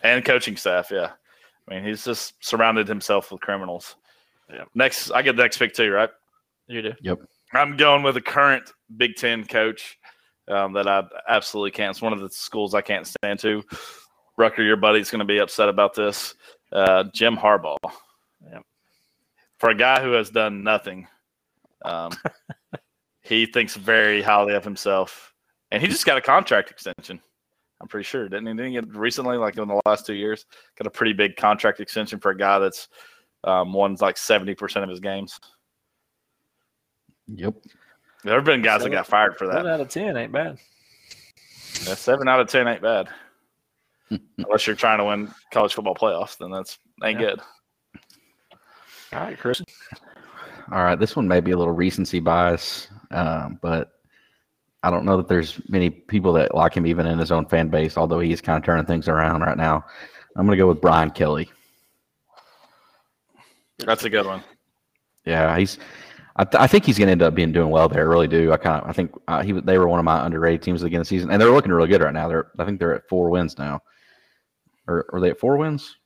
and 0.03 0.25
coaching 0.25 0.57
staff. 0.57 0.91
Yeah, 0.91 1.11
I 1.69 1.75
mean 1.75 1.85
he's 1.85 2.05
just 2.05 2.35
surrounded 2.45 2.89
himself 2.89 3.31
with 3.31 3.41
criminals. 3.41 3.95
Yeah. 4.53 4.65
Next, 4.75 5.13
I 5.13 5.23
get 5.23 5.37
the 5.37 5.43
next 5.43 5.59
pick 5.59 5.75
too, 5.75 5.93
right? 5.93 6.11
You 6.67 6.83
do. 6.83 6.93
Yep. 7.03 7.19
I'm 7.53 7.77
going 7.77 8.03
with 8.03 8.17
a 8.17 8.21
current 8.21 8.73
Big 8.97 9.15
Ten 9.15 9.45
coach 9.45 9.97
um, 10.51 10.73
that 10.73 10.89
I 10.89 11.05
absolutely 11.29 11.71
can't. 11.71 11.91
It's 11.91 12.03
one 12.03 12.13
of 12.13 12.21
the 12.21 12.31
schools 12.31 12.75
I 12.75 12.81
can't 12.81 13.07
stand 13.07 13.39
to. 13.41 13.63
Rucker, 14.37 14.63
your 14.63 14.77
buddy's 14.77 15.11
going 15.11 15.21
to 15.21 15.25
be 15.25 15.39
upset 15.39 15.69
about 15.69 15.95
this. 15.95 16.35
Uh, 16.73 17.05
Jim 17.13 17.37
Harbaugh. 17.37 17.77
Yep. 18.51 18.63
For 19.59 19.71
a 19.71 19.75
guy 19.75 20.03
who 20.03 20.13
has 20.13 20.31
done 20.31 20.63
nothing, 20.63 21.07
um, 21.85 22.13
he 23.23 23.47
thinks 23.47 23.77
very 23.77 24.23
highly 24.23 24.55
of 24.55 24.65
himself, 24.65 25.35
and 25.71 25.83
he 25.83 25.89
just 25.89 26.07
got 26.07 26.17
a 26.17 26.23
contract 26.23 26.71
extension. 26.71 27.21
I'm 27.81 27.89
pretty 27.89 28.05
sure, 28.05 28.29
didn't 28.29 28.47
he? 28.47 28.53
Didn't 28.53 28.67
he 28.67 28.73
get 28.73 28.95
recently, 28.95 29.37
like 29.37 29.57
in 29.57 29.69
the 29.69 29.81
last 29.87 30.07
two 30.07 30.15
years, 30.15 30.47
got 30.77 30.87
a 30.87 30.91
pretty 30.91 31.13
big 31.13 31.37
contract 31.37 31.81
extension 31.81 32.19
for 32.19 32.31
a 32.31 32.37
guy 32.37 32.59
that's 32.59 32.89
um, 33.45 33.73
won 33.73 33.97
like 34.01 34.17
70% 34.17 34.83
of 34.83 34.89
his 34.89 35.01
games. 35.01 35.39
Yep. 37.29 37.55
There 38.25 38.35
have 38.35 38.45
been 38.45 38.63
guys 38.63 38.83
that 38.83 38.91
got 38.91 39.07
fired 39.07 39.37
for 39.37 39.47
that. 39.47 39.55
Seven 39.57 39.71
out 39.71 39.81
of 39.81 39.89
ten 39.89 40.17
ain't 40.17 40.33
bad. 40.33 40.59
Yeah, 41.87 41.95
seven 41.95 42.29
out 42.29 42.41
of 42.41 42.49
ten 42.49 42.69
ain't 42.69 42.83
bad. 42.83 43.09
Unless 44.39 44.67
you're 44.67 44.77
trying 44.77 44.99
to 44.99 45.05
win 45.05 45.33
college 45.53 45.75
football 45.75 45.95
playoffs, 45.95 46.37
then 46.37 46.51
that's 46.51 46.79
ain't 47.03 47.21
Yeah. 47.21 47.31
good. 47.31 47.41
All 49.13 49.21
right, 49.21 49.39
Christian. 49.39 49.67
All 50.71 50.85
right, 50.85 50.99
this 50.99 51.17
one 51.17 51.27
may 51.27 51.41
be 51.41 51.51
a 51.51 51.57
little 51.57 51.73
recency 51.75 52.21
bias, 52.21 52.89
um, 53.11 53.59
but 53.61 53.93
I 54.83 54.91
don't 54.91 55.05
know 55.05 55.17
that 55.17 55.27
there's 55.29 55.61
many 55.69 55.91
people 55.91 56.33
that 56.35 56.55
like 56.55 56.75
him 56.75 56.87
even 56.87 57.07
in 57.07 57.19
his 57.19 57.33
own 57.33 57.47
fan 57.47 57.69
base. 57.69 57.97
Although 57.97 58.21
he 58.21 58.33
is 58.33 58.41
kind 58.41 58.57
of 58.57 58.65
turning 58.65 58.87
things 58.87 59.09
around 59.09 59.41
right 59.43 59.57
now. 59.57 59.85
I'm 60.37 60.47
going 60.47 60.57
to 60.57 60.63
go 60.63 60.69
with 60.69 60.81
Brian 60.81 61.11
Kelly. 61.11 61.51
That's 63.79 64.05
a 64.05 64.11
good 64.11 64.27
one. 64.27 64.43
Yeah, 65.25 65.57
he's. 65.59 65.79
I, 66.41 66.45
th- 66.45 66.61
I 66.63 66.67
think 66.67 66.87
he's 66.87 66.97
going 66.97 67.09
to 67.09 67.13
end 67.13 67.21
up 67.23 67.35
being 67.35 67.53
doing 67.53 67.69
well 67.69 67.87
there. 67.89 68.01
I 68.01 68.05
really 68.09 68.27
do. 68.29 68.51
I 68.51 68.57
kind 68.57 68.83
of. 68.83 68.89
I 68.89 68.93
think 68.95 69.13
uh, 69.29 69.43
he. 69.43 69.53
They 69.53 69.77
were 69.77 69.89
one 69.89 69.99
of 69.99 70.05
my 70.07 70.25
underrated 70.25 70.63
teams 70.63 70.83
again 70.83 71.01
this 71.01 71.09
season, 71.09 71.31
and 71.31 71.41
they're 71.41 71.51
looking 71.51 71.71
really 71.71 71.89
good 71.89 72.01
right 72.01 72.15
now. 72.15 72.29
They're. 72.29 72.51
I 72.59 72.65
think 72.65 72.79
they're 72.79 72.95
at 72.95 73.07
four 73.09 73.29
wins 73.29 73.59
now. 73.59 73.81
Or 74.89 75.05
are 75.13 75.21
they 75.21 75.31
at 75.31 75.39
four 75.39 75.59
wins? 75.59 75.97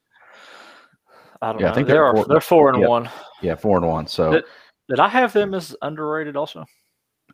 I 1.40 1.52
don't 1.52 1.60
Yeah, 1.60 1.70
I 1.70 1.74
think 1.74 1.86
they're 1.86 1.96
they're 1.96 2.12
four- 2.12 2.24
four, 2.24 2.26
they're 2.28 2.40
four 2.40 2.68
and 2.70 2.80
yeah. 2.82 2.88
one. 2.88 3.10
Yeah, 3.42 3.54
four 3.54 3.76
and 3.78 3.86
one. 3.86 4.06
So 4.08 4.32
Did- 4.32 4.44
Did 4.88 5.00
I 5.00 5.08
have 5.08 5.32
them 5.32 5.54
as 5.54 5.76
underrated 5.82 6.36
also? 6.36 6.64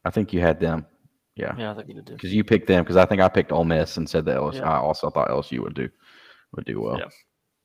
I 0.05 0.11
think 0.11 0.33
you 0.33 0.41
had 0.41 0.61
them. 0.61 0.85
Yeah, 1.37 1.55
Yeah, 1.57 1.71
I 1.71 1.75
think 1.75 1.89
you 1.89 1.95
did. 1.95 2.05
because 2.17 2.35
you 2.35 2.45
picked 2.45 2.67
them. 2.67 2.83
Because 2.85 2.97
I 2.97 3.07
think 3.07 3.21
I 3.23 3.29
picked 3.29 3.51
Ole 3.53 3.65
Miss 3.65 3.97
and 3.97 4.09
said 4.09 4.25
that 4.27 4.37
LSU. 4.37 4.57
Yeah. 4.57 4.71
I 4.71 4.77
also 4.79 5.09
thought 5.11 5.29
LSU 5.31 5.61
would 5.61 5.75
do 5.75 5.89
would 6.55 6.65
do 6.67 6.81
well. 6.83 6.99
Yeah. 6.99 7.09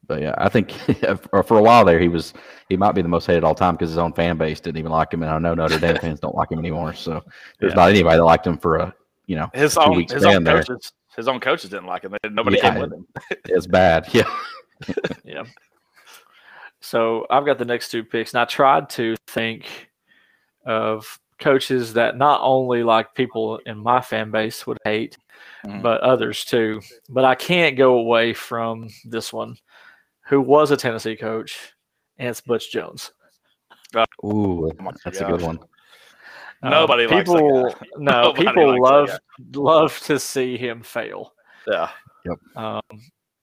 But 0.07 0.21
yeah, 0.21 0.35
I 0.37 0.49
think 0.49 0.71
for 1.45 1.57
a 1.57 1.61
while 1.61 1.85
there 1.85 1.99
he 1.99 2.07
was 2.07 2.33
he 2.69 2.77
might 2.77 2.93
be 2.93 3.01
the 3.01 3.07
most 3.07 3.25
hated 3.25 3.43
all 3.43 3.55
time 3.55 3.75
because 3.75 3.89
his 3.89 3.97
own 3.97 4.13
fan 4.13 4.37
base 4.37 4.59
didn't 4.59 4.77
even 4.77 4.91
like 4.91 5.13
him, 5.13 5.23
and 5.23 5.31
I 5.31 5.37
know 5.39 5.53
Notre 5.53 5.79
Dame 5.79 5.97
fans 6.01 6.19
don't 6.19 6.35
like 6.35 6.51
him 6.51 6.59
anymore. 6.59 6.93
So 6.93 7.23
there's 7.59 7.71
Yeah. 7.71 7.75
not 7.77 7.89
anybody 7.89 8.17
that 8.17 8.23
liked 8.23 8.45
him 8.47 8.57
for 8.57 8.77
a 8.77 8.93
you 9.27 9.35
know 9.35 9.49
His 9.53 9.77
own 9.77 9.95
weeks 9.95 10.13
his 10.13 10.23
own 10.25 10.43
there. 10.43 10.61
coaches 10.63 10.91
his 11.15 11.27
own 11.29 11.39
coaches 11.39 11.69
didn't 11.69 11.85
like 11.87 12.03
him. 12.03 12.15
Nobody 12.31 12.57
Yeah. 12.57 12.71
came 12.71 12.81
with 12.81 12.91
him. 12.93 13.07
it's 13.45 13.67
bad. 13.67 14.07
Yeah, 14.13 14.29
Yeah. 15.23 15.43
So 16.81 17.25
I've 17.29 17.45
got 17.45 17.57
the 17.57 17.65
next 17.65 17.89
two 17.89 18.03
picks, 18.03 18.33
and 18.33 18.41
I 18.41 18.45
tried 18.45 18.89
to 18.91 19.15
think 19.27 19.89
of 20.65 21.19
coaches 21.39 21.93
that 21.93 22.17
not 22.17 22.41
only 22.43 22.83
like 22.83 23.13
people 23.15 23.57
in 23.65 23.77
my 23.77 24.01
fan 24.01 24.31
base 24.31 24.65
would 24.67 24.77
hate, 24.83 25.17
Mhm. 25.65 25.81
but 25.81 26.01
others 26.01 26.45
too. 26.45 26.81
But 27.09 27.25
I 27.25 27.35
can't 27.35 27.75
go 27.77 27.95
away 27.97 28.33
from 28.33 28.89
this 29.05 29.33
one, 29.33 29.57
who 30.27 30.41
was 30.41 30.71
a 30.71 30.77
Tennessee 30.77 31.15
coach 31.15 31.73
and 32.17 32.29
it's 32.29 32.41
Butch 32.41 32.71
Jones. 32.71 33.11
Ooh, 34.23 34.71
Oh 34.79 34.91
that's 35.03 35.21
a 35.21 35.25
good 35.25 35.41
one. 35.41 35.59
Um, 36.63 36.71
Nobody 36.71 37.07
likes 37.07 37.29
that 37.29 37.37
people. 37.37 37.75
No, 37.97 38.21
Nobody 38.23 38.47
people 38.47 38.69
likes 38.69 38.81
love 38.81 39.07
guy. 39.07 39.19
love 39.53 39.99
to 40.01 40.19
see 40.19 40.57
him 40.57 40.81
fail. 40.83 41.33
Yeah. 41.67 41.89
Um, 42.55 42.81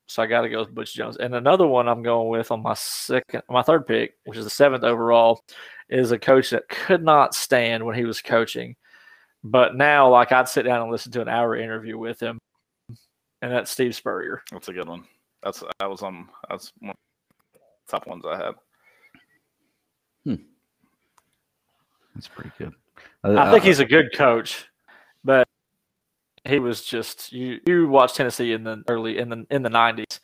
so 0.08 0.22
I 0.22 0.26
got 0.26 0.42
to 0.42 0.48
go 0.50 0.58
with 0.60 0.74
Butch 0.74 0.94
Jones. 0.94 1.16
And 1.16 1.34
another 1.34 1.66
one 1.66 1.88
I'm 1.88 2.02
going 2.02 2.28
with 2.28 2.50
on 2.50 2.62
my 2.62 2.74
second, 2.74 3.42
my 3.48 3.62
third 3.62 3.86
pick, 3.86 4.14
which 4.24 4.36
is 4.36 4.44
the 4.44 4.50
seventh 4.50 4.84
overall, 4.84 5.40
is 5.88 6.10
a 6.10 6.18
coach 6.18 6.50
that 6.50 6.68
could 6.68 7.02
not 7.02 7.34
stand 7.34 7.84
when 7.84 7.94
he 7.94 8.04
was 8.04 8.20
coaching, 8.20 8.76
but 9.44 9.76
now 9.76 10.10
like 10.10 10.32
I'd 10.32 10.48
sit 10.48 10.64
down 10.64 10.82
and 10.82 10.90
listen 10.90 11.12
to 11.12 11.22
an 11.22 11.28
hour 11.28 11.56
interview 11.56 11.96
with 11.96 12.20
him, 12.20 12.38
and 13.40 13.52
that's 13.52 13.70
Steve 13.70 13.94
Spurrier. 13.94 14.42
That's 14.50 14.68
a 14.68 14.72
good 14.72 14.88
one. 14.88 15.04
That's 15.42 15.62
that 15.78 15.90
was 15.90 16.02
on 16.02 16.28
that's 16.48 16.72
one 16.78 16.90
of 16.90 16.96
the 17.86 17.90
top 17.90 18.06
ones 18.06 18.24
I 18.26 18.36
had. 18.36 18.54
Hmm. 20.24 20.42
That's 22.14 22.28
pretty 22.28 22.52
good. 22.58 22.72
I 23.24 23.50
think 23.50 23.64
he's 23.64 23.80
a 23.80 23.84
good 23.84 24.14
coach, 24.14 24.66
but 25.24 25.48
he 26.44 26.58
was 26.58 26.84
just 26.84 27.32
you. 27.32 27.60
You 27.66 27.88
watched 27.88 28.16
Tennessee 28.16 28.52
in 28.52 28.64
the 28.64 28.82
early 28.88 29.18
in 29.18 29.28
the 29.28 29.46
in 29.50 29.62
the 29.62 29.70
nineties. 29.70 30.20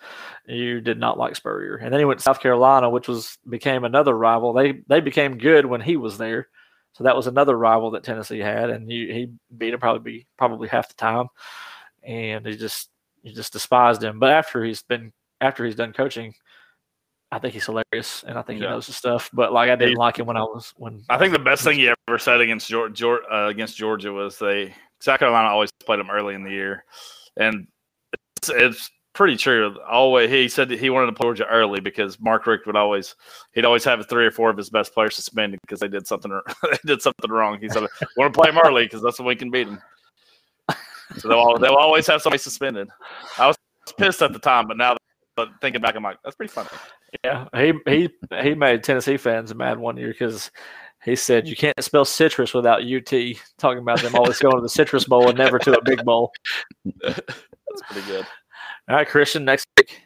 You 0.47 0.81
did 0.81 0.99
not 0.99 1.19
like 1.19 1.37
Spurrier, 1.37 1.77
and 1.77 1.93
then 1.93 2.01
he 2.01 2.05
went 2.05 2.19
to 2.21 2.25
South 2.25 2.41
Carolina, 2.41 2.91
which 2.91 3.09
was 3.09 3.39
became 3.49 3.85
another 3.85 4.17
rival. 4.17 4.53
They 4.53 4.81
they 4.89 5.01
became 5.01 5.39
good 5.39 5.65
when 5.67 5.81
he 5.81 5.97
was 5.97 6.19
there, 6.19 6.49
so 6.93 7.05
that 7.05 7.17
was 7.17 7.29
another 7.29 7.57
rival 7.57 7.93
that 7.93 8.03
Tennessee 8.03 8.41
had, 8.41 8.71
and 8.71 8.91
you, 8.91 9.13
he 9.13 9.33
beat 9.57 9.75
him 9.75 9.81
probably 9.81 10.13
be 10.13 10.27
probably 10.37 10.69
half 10.69 10.89
the 10.89 10.95
time, 10.95 11.29
and 12.03 12.45
he 12.45 12.57
just 12.57 12.91
you 13.23 13.33
just 13.35 13.53
despised 13.53 14.03
him. 14.03 14.19
But 14.19 14.31
after 14.31 14.65
he's 14.65 14.83
been 14.83 15.13
after 15.41 15.65
he's 15.65 15.75
done 15.77 15.93
coaching. 15.93 16.35
I 17.31 17.39
think 17.39 17.53
he's 17.53 17.67
hilarious, 17.67 18.25
and 18.27 18.39
I 18.39 18.43
think 18.43 18.59
Yeah. 18.59 18.69
he 18.69 18.73
knows 18.73 18.87
his 18.87 18.97
stuff. 18.97 19.29
But 19.35 19.53
like, 19.53 19.69
I 19.69 19.77
didn't 19.77 19.97
like 19.97 20.19
him 20.19 20.25
when 20.25 20.39
I 20.39 20.43
was 20.43 20.73
when 20.79 21.05
I 21.11 21.19
think 21.19 21.35
the 21.35 21.39
best 21.39 21.63
thing 21.63 21.79
he 21.79 21.93
ever 22.09 22.19
said 22.19 22.41
against 22.41 22.71
Georgia, 22.71 23.19
uh, 23.31 23.49
against 23.49 23.77
Georgia 23.77 24.13
was 24.15 24.39
they 24.39 24.75
South 25.01 25.19
Carolina 25.19 25.49
always 25.51 25.71
played 25.85 26.01
them 26.01 26.11
early 26.11 26.35
in 26.35 26.43
the 26.43 26.51
year, 26.51 26.85
and 27.37 27.67
it's, 28.39 28.49
it's 28.49 28.91
pretty 29.13 29.37
true. 29.37 29.77
Always 29.87 30.31
he 30.31 30.49
said 30.49 30.71
that 30.71 30.79
he 30.79 30.89
wanted 30.89 31.07
to 31.09 31.13
play 31.13 31.27
Georgia 31.27 31.47
early 31.49 31.81
because 31.81 32.19
Mark 32.19 32.47
Richt 32.47 32.67
would 32.67 32.77
always 32.77 33.15
he'd 33.53 33.67
always 33.67 33.85
have 33.85 34.09
three 34.09 34.25
or 34.25 34.31
four 34.31 34.49
of 34.49 34.57
his 34.57 34.71
best 34.71 34.95
players 34.95 35.15
suspended 35.15 35.61
because 35.61 35.81
they 35.81 35.89
did 35.89 36.07
something 36.07 36.33
or 36.33 36.43
they 36.63 36.79
did 36.87 37.03
something 37.03 37.31
wrong. 37.31 37.61
He 37.61 37.69
said, 37.69 37.87
"Want 38.17 38.33
to 38.33 38.41
play 38.41 38.51
them 38.51 38.61
early 38.65 38.85
because 38.85 39.03
that's 39.03 39.19
when 39.19 39.29
we 39.29 39.37
can 39.37 39.51
beat 39.51 39.65
them." 39.65 39.83
So 41.17 41.29
they'll 41.29 41.59
they'll 41.59 41.75
always 41.75 42.07
have 42.07 42.23
somebody 42.23 42.41
suspended. 42.41 42.89
I 43.39 43.47
was 43.47 43.57
pissed 43.97 44.23
at 44.23 44.33
the 44.33 44.39
time, 44.39 44.69
but 44.69 44.77
now 44.77 44.97
but 45.39 45.51
thinking 45.61 45.81
back, 45.81 45.95
I'm 45.95 46.03
like, 46.03 46.19
that's 46.25 46.35
pretty 46.35 46.53
funny. 46.53 46.69
Yeah, 47.25 47.47
he 47.55 47.73
he 47.87 48.11
he 48.43 48.55
made 48.55 48.83
Tennessee 48.83 49.17
fans 49.17 49.55
mad 49.55 49.79
one 49.79 49.97
year 49.97 50.09
because 50.09 50.51
he 51.05 51.15
said 51.17 51.47
you 51.47 51.57
can't 51.57 51.81
spell 51.83 52.05
citrus 52.05 52.53
without 52.53 52.83
UT. 52.83 53.13
Talking 53.57 53.79
about 53.79 54.01
them 54.03 54.17
always 54.17 54.39
going 54.39 54.57
to 54.57 54.61
the 54.61 54.69
citrus 54.69 55.05
bowl 55.05 55.29
and 55.29 55.39
never 55.39 55.59
to 55.61 55.79
a 55.79 55.85
big 55.85 56.05
bowl. 56.05 56.33
That's 56.85 57.83
pretty 57.89 58.07
good. 58.09 58.27
All 58.89 58.97
right, 58.97 59.09
Christian, 59.09 59.45
next 59.45 59.69
week. 59.79 60.01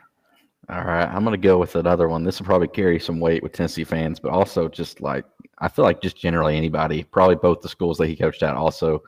All 0.69 0.85
right, 0.85 1.09
I'm 1.09 1.25
gonna 1.25 1.39
go 1.39 1.59
with 1.59 1.77
another 1.77 2.09
one. 2.09 2.25
This 2.25 2.39
will 2.39 2.47
probably 2.47 2.69
carry 2.69 3.01
some 3.01 3.19
weight 3.19 3.43
with 3.43 3.53
Tennessee 3.53 3.85
fans, 3.85 4.21
but 4.21 4.33
also 4.33 4.69
just 4.69 5.01
like 5.01 5.25
I 5.59 5.69
feel 5.69 5.85
like 5.85 6.03
just 6.03 6.17
generally 6.17 6.57
anybody, 6.57 7.05
probably 7.05 7.37
both 7.37 7.63
the 7.63 7.69
schools 7.69 7.97
that 7.99 8.09
he 8.09 8.17
coached 8.17 8.43
at, 8.43 8.55
also 8.55 9.03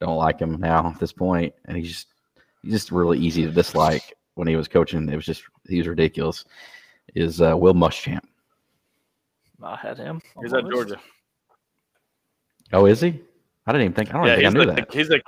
don't 0.00 0.16
like 0.16 0.38
him 0.40 0.58
now 0.60 0.88
at 0.88 1.00
this 1.00 1.12
point, 1.12 1.54
and 1.66 1.76
he's 1.76 1.88
just 1.88 2.06
he's 2.62 2.72
just 2.72 2.92
really 2.92 3.18
easy 3.18 3.44
to 3.44 3.50
dislike. 3.50 4.02
When 4.34 4.46
he 4.46 4.56
was 4.56 4.68
coaching, 4.68 5.08
it 5.08 5.16
was 5.16 5.26
just 5.26 5.42
he 5.68 5.78
was 5.78 5.88
ridiculous. 5.88 6.44
Is 7.14 7.40
uh, 7.40 7.56
Will 7.56 7.74
Muschamp? 7.74 8.20
I 9.62 9.76
had 9.76 9.98
him. 9.98 10.20
He's 10.40 10.52
at. 10.52 10.68
Georgia. 10.70 11.00
Oh, 12.72 12.86
is 12.86 13.00
he? 13.00 13.20
I 13.66 13.72
didn't 13.72 13.84
even 13.86 13.94
think. 13.94 14.10
I 14.10 14.12
don't 14.18 14.26
Yeah, 14.26 14.36
think 14.36 14.46
I 14.46 14.50
knew 14.50 14.66
the, 14.66 14.72
that. 14.72 14.92
he's 14.92 15.10
a 15.10 15.20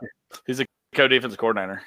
he's 0.47 0.61
a 0.61 0.66
co-defense 0.93 1.37
coordinator. 1.37 1.83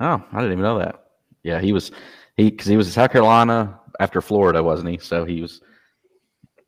Oh, 0.00 0.22
I 0.32 0.36
didn't 0.40 0.52
even 0.52 0.64
know 0.64 0.78
that. 0.78 1.04
Yeah, 1.42 1.60
he 1.60 1.72
was 1.72 1.92
he 2.36 2.50
because 2.50 2.66
he 2.66 2.76
was 2.76 2.86
in 2.86 2.92
South 2.94 3.12
Carolina 3.12 3.78
after 4.00 4.20
Florida, 4.20 4.62
wasn't 4.62 4.88
he? 4.88 4.98
So 4.98 5.24
he 5.24 5.42
was 5.42 5.60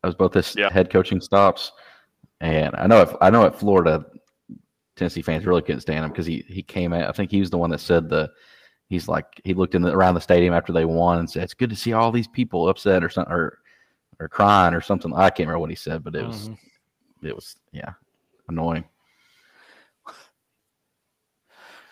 I 0.03 0.07
was 0.07 0.15
both 0.15 0.33
his 0.33 0.55
Yeah. 0.55 0.69
head 0.71 0.89
coaching 0.91 1.19
stops. 1.21 1.71
And 2.39 2.75
I 2.75 2.85
know 2.85 3.01
if 3.01 3.13
I 3.19 3.29
know 3.31 3.45
at 3.45 3.57
Florida, 3.57 4.05
Tennessee 4.97 5.21
fans 5.21 5.45
really 5.45 5.61
couldn't 5.61 5.81
stand 5.81 6.03
him 6.03 6.11
because 6.11 6.25
he 6.25 6.43
he 6.47 6.61
came 6.63 6.91
at 6.91 7.07
I 7.07 7.11
think 7.13 7.31
he 7.31 7.39
was 7.39 7.49
the 7.49 7.57
one 7.57 7.69
that 7.69 7.79
said 7.79 8.09
the 8.09 8.29
he's 8.89 9.07
like 9.07 9.39
he 9.43 9.53
looked 9.53 9.75
in 9.75 9.81
the, 9.81 9.93
around 9.93 10.15
the 10.15 10.21
stadium 10.21 10.53
after 10.53 10.73
they 10.73 10.85
won 10.85 11.19
and 11.19 11.29
said 11.29 11.43
it's 11.43 11.53
good 11.53 11.69
to 11.69 11.75
see 11.75 11.93
all 11.93 12.11
these 12.11 12.27
people 12.27 12.67
upset 12.67 13.03
or 13.03 13.09
something 13.09 13.33
or 13.33 13.59
or 14.19 14.27
crying 14.27 14.73
or 14.73 14.81
something. 14.81 15.13
I 15.13 15.29
can't 15.29 15.47
remember 15.47 15.59
what 15.59 15.69
he 15.69 15.75
said, 15.75 16.03
but 16.03 16.15
it 16.15 16.25
was 16.25 16.49
Mhm. 16.49 16.57
it 17.23 17.35
was 17.35 17.55
yeah 17.71 17.93
annoying. 18.49 18.83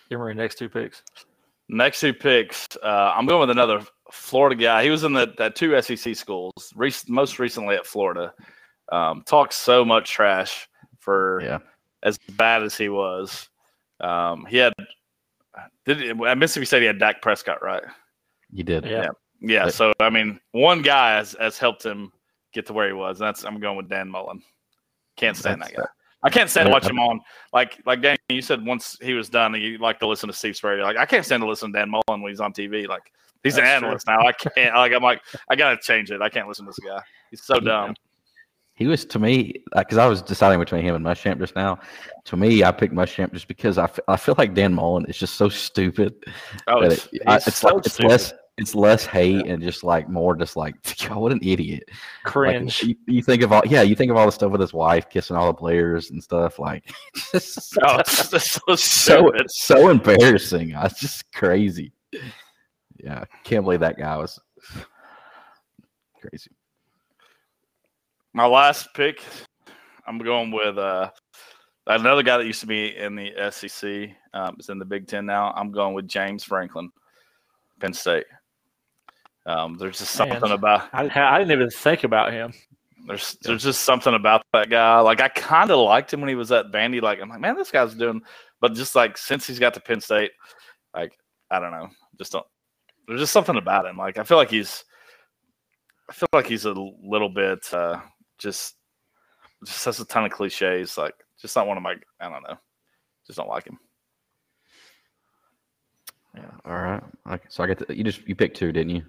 Give 0.09 0.19
me 0.19 0.25
your 0.25 0.33
next 0.33 0.57
two 0.57 0.69
picks. 0.69 1.01
Next 1.67 1.99
two 1.99 2.13
picks, 2.13 2.67
uh, 2.83 3.13
I'm 3.15 3.25
going 3.25 3.41
with 3.41 3.49
another 3.49 3.81
Florida 4.11 4.55
guy. 4.55 4.83
He 4.83 4.91
was 4.91 5.03
in 5.03 5.13
the 5.13 5.33
that 5.37 5.55
two 5.55 5.79
SEC 5.81 6.15
schools, 6.15 6.53
rec- 6.75 7.09
most 7.09 7.39
recently 7.39 7.75
at 7.75 7.87
Florida. 7.87 8.33
Um, 8.91 9.23
talked 9.25 9.53
so 9.53 9.83
much 9.83 10.11
trash 10.11 10.69
for 10.99 11.41
Yeah, 11.41 11.57
as 12.05 12.17
bad 12.37 12.63
as 12.63 12.77
he 12.77 12.87
was. 12.87 13.49
Um, 13.99 14.45
he 14.45 14.57
had 14.57 14.73
did 15.85 16.21
at 16.21 16.37
Mississippi 16.37 16.47
State 16.47 16.59
he 16.61 16.65
said 16.65 16.81
he 16.81 16.87
had 16.87 16.99
Dak 16.99 17.21
Prescott, 17.21 17.61
right? 17.61 17.83
you 18.51 18.63
did. 18.63 18.85
Yeah. 18.85 19.07
Yeah. 19.41 19.65
But- 19.65 19.73
so 19.73 19.91
I 19.99 20.09
mean, 20.09 20.39
one 20.51 20.81
guy 20.81 21.15
has, 21.17 21.35
has 21.39 21.57
helped 21.57 21.85
him 21.85 22.11
get 22.53 22.65
to 22.67 22.73
where 22.73 22.87
he 22.87 22.93
was. 22.93 23.19
And 23.19 23.27
that's 23.27 23.43
I'm 23.43 23.59
going 23.59 23.75
with 23.75 23.89
Dan 23.89 24.09
Mullen. 24.09 24.41
Can't 25.17 25.35
stand 25.35 25.61
That's- 25.61 25.75
that 25.75 25.81
guy. 25.83 25.89
I 26.23 26.29
can't 26.29 26.49
stand 26.49 26.65
to 26.65 26.69
Yeah, 26.69 26.73
watch 26.73 26.87
him 26.89 26.97
on 26.97 27.19
like 27.53 27.79
like 27.85 28.01
Dan. 28.01 28.17
You 28.29 28.41
said 28.41 28.65
once 28.65 28.97
he 28.99 29.13
was 29.13 29.29
done, 29.29 29.53
you 29.53 29.77
like 29.77 29.99
to 29.99 30.07
listen 30.07 30.25
to 30.27 30.33
Steve 30.33 30.55
Spurrier. 30.55 30.81
Like 30.81 30.97
I 30.97 31.05
can't 31.05 31.23
stand 31.23 31.43
to 31.43 31.47
listen 31.47 31.71
to 31.71 31.77
Dan 31.77 31.89
Mullen 31.91 32.21
when 32.23 32.31
he's 32.31 32.39
on 32.39 32.51
TV. 32.51 32.87
Like 32.87 33.03
he's 33.43 33.57
an 33.57 33.63
That's 33.63 33.79
true. 33.79 33.87
analyst 33.87 34.07
now. 34.07 34.19
I 34.25 34.31
can't. 34.31 34.73
Like 34.75 34.91
I'm 34.93 35.03
like 35.03 35.21
I 35.49 35.55
gotta 35.55 35.77
change 35.77 36.09
it. 36.09 36.21
I 36.23 36.29
can't 36.29 36.47
listen 36.47 36.65
to 36.65 36.71
this 36.71 36.79
guy. 36.79 36.99
He's 37.29 37.43
so 37.43 37.59
dumb. 37.59 37.93
He 38.75 38.87
was 38.87 39.05
to 39.05 39.19
me 39.19 39.63
because 39.75 39.97
I 39.97 40.05
was 40.07 40.21
deciding 40.21 40.59
between 40.59 40.83
him 40.83 40.95
and 40.95 41.05
Muschamp 41.05 41.39
just 41.39 41.55
now. 41.55 41.79
To 42.25 42.35
me, 42.37 42.63
I 42.63 42.71
picked 42.71 42.93
Muschamp 42.93 43.31
just 43.33 43.47
because 43.47 43.77
I, 43.77 43.85
f- 43.85 43.99
I 44.07 44.17
feel 44.17 44.35
like 44.37 44.53
Dan 44.53 44.73
Mullen 44.73 45.05
is 45.05 45.17
just 45.17 45.35
so 45.35 45.47
stupid. 45.47 46.13
Oh, 46.67 46.81
it's, 46.81 47.07
it- 47.13 47.21
I- 47.25 47.37
it's 47.37 47.55
so 47.57 47.69
like, 47.69 47.85
it's 47.85 47.99
less 48.01 48.33
it's 48.57 48.73
less 48.73 49.05
hate 49.05 49.47
and 49.47 49.61
just 49.61 49.83
like 49.83 50.07
more 50.07 50.33
just 50.33 50.55
like 50.55 50.75
God, 51.07 51.17
what 51.17 51.31
an 51.33 51.39
idiot. 51.41 51.83
Like, 51.89 52.33
Cringe. 52.33 52.83
you, 52.83 52.95
you 53.05 53.21
think 53.21 53.41
of 53.43 53.51
all 53.51 53.61
yeah, 53.65 53.81
you 53.81 53.95
think 53.95 54.11
of 54.11 54.17
all 54.17 54.25
the 54.25 54.31
stuff 54.31 54.51
with 54.51 54.61
his 54.61 54.73
wife 54.73 55.09
kissing 55.09 55.35
all 55.35 55.47
the 55.47 55.53
players 55.53 56.11
and 56.11 56.23
stuff 56.23 56.57
like 56.59 56.89
just 57.31 57.77
Oh, 57.83 58.01
so 58.05 58.75
so 58.75 59.31
so 59.47 59.87
embarrassing. 59.89 60.71
It's 60.75 60.99
just 60.99 61.31
crazy. 61.33 61.91
Yeah, 63.03 63.23
can't 63.43 63.63
believe 63.65 63.81
that 63.81 63.97
guy 63.97 64.17
was 64.17 64.39
crazy. 66.21 66.51
My 68.35 68.45
last 68.45 68.89
pick, 68.93 69.23
I'm 70.05 70.17
going 70.17 70.51
with 70.51 70.77
uh, 70.77 71.09
another 71.87 72.21
guy 72.21 72.37
that 72.37 72.45
used 72.45 72.59
to 72.59 72.67
be 72.67 72.93
in 72.93 73.15
the 73.15 73.31
SEC. 73.49 74.09
Um, 74.33 74.57
is 74.59 74.67
in 74.67 74.77
the 74.77 74.83
Big 74.83 75.07
Ten 75.07 75.25
now. 75.25 75.53
I'm 75.55 75.71
going 75.71 75.93
with 75.93 76.05
James 76.05 76.43
Franklin, 76.43 76.91
Penn 77.79 77.93
State. 77.93 78.25
Um, 79.45 79.77
there's 79.77 79.99
just 79.99 80.19
Man. 80.19 80.31
something 80.31 80.51
about 80.51 80.89
I, 80.91 81.09
I 81.15 81.39
didn't 81.39 81.53
even 81.53 81.69
think 81.69 82.03
about 82.03 82.33
him. 82.33 82.51
there's 83.07 83.37
there's 83.41 83.63
just 83.63 83.83
something 83.83 84.13
about 84.13 84.43
that 84.51 84.69
guy. 84.69 84.99
Like 84.99 85.21
I 85.21 85.29
kind 85.29 85.71
of 85.71 85.79
liked 85.79 86.11
him 86.11 86.19
when 86.19 86.27
he 86.27 86.35
was 86.35 86.51
at 86.51 86.73
Vandy. 86.73 87.01
Like 87.01 87.21
I'm 87.21 87.29
like, 87.29 87.39
man, 87.39 87.55
this 87.55 87.71
guy's 87.71 87.95
doing. 87.95 88.21
But 88.59 88.73
just 88.73 88.95
like 88.95 89.17
since 89.17 89.47
he's 89.47 89.59
got 89.59 89.73
to 89.75 89.79
Penn 89.79 90.01
State, 90.01 90.31
like 90.93 91.17
I 91.49 91.61
don't 91.61 91.71
know, 91.71 91.87
just 92.17 92.33
don't. 92.33 92.45
There's 93.07 93.21
just 93.21 93.31
something 93.31 93.55
about 93.55 93.85
him. 93.85 93.95
Like 93.95 94.17
I 94.17 94.23
feel 94.23 94.35
like 94.35 94.51
he's, 94.51 94.83
I 96.09 96.13
feel 96.13 96.27
like 96.33 96.47
he's 96.47 96.65
a 96.65 96.73
little 96.73 97.29
bit 97.29 97.73
uh, 97.73 98.01
just 98.37 98.75
just 99.65 99.85
has 99.85 99.99
a 99.99 100.05
ton 100.05 100.25
of 100.25 100.31
cliches. 100.31 100.97
Like 100.97 101.15
just 101.39 101.55
not 101.55 101.67
one 101.67 101.77
of 101.77 101.83
my. 101.83 101.95
I 102.19 102.29
don't 102.29 102.43
know. 102.43 102.57
Just 103.25 103.37
don't 103.37 103.49
like 103.49 103.65
him. 103.65 103.79
Yeah. 106.35 106.51
All 106.65 106.75
right. 106.75 107.03
Okay. 107.31 107.45
So 107.49 107.63
I 107.63 107.67
get 107.67 107.87
to, 107.87 107.95
you 107.95 108.03
just 108.03 108.27
you 108.27 108.35
picked 108.35 108.57
two, 108.57 108.71
didn't 108.71 108.95
you? 108.95 109.03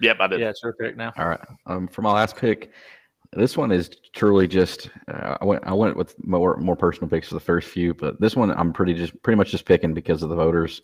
Yep, 0.00 0.16
I 0.20 0.26
did. 0.26 0.40
Yeah, 0.40 0.50
it's 0.50 0.62
your 0.62 0.74
pick 0.74 0.96
now. 0.96 1.12
All 1.16 1.28
right. 1.28 1.40
Um, 1.66 1.88
for 1.88 2.02
my 2.02 2.12
last 2.12 2.36
pick, 2.36 2.70
this 3.32 3.56
one 3.56 3.72
is 3.72 3.90
truly 4.12 4.46
just 4.46 4.90
uh, 5.08 5.38
I 5.40 5.44
went 5.44 5.66
I 5.66 5.72
went 5.72 5.96
with 5.96 6.14
more 6.24 6.56
more 6.58 6.76
personal 6.76 7.08
picks 7.08 7.28
for 7.28 7.34
the 7.34 7.40
first 7.40 7.68
few, 7.68 7.94
but 7.94 8.20
this 8.20 8.36
one 8.36 8.50
I'm 8.50 8.72
pretty 8.72 8.94
just 8.94 9.20
pretty 9.22 9.36
much 9.36 9.50
just 9.50 9.64
picking 9.64 9.94
because 9.94 10.22
of 10.22 10.28
the 10.28 10.36
voters. 10.36 10.82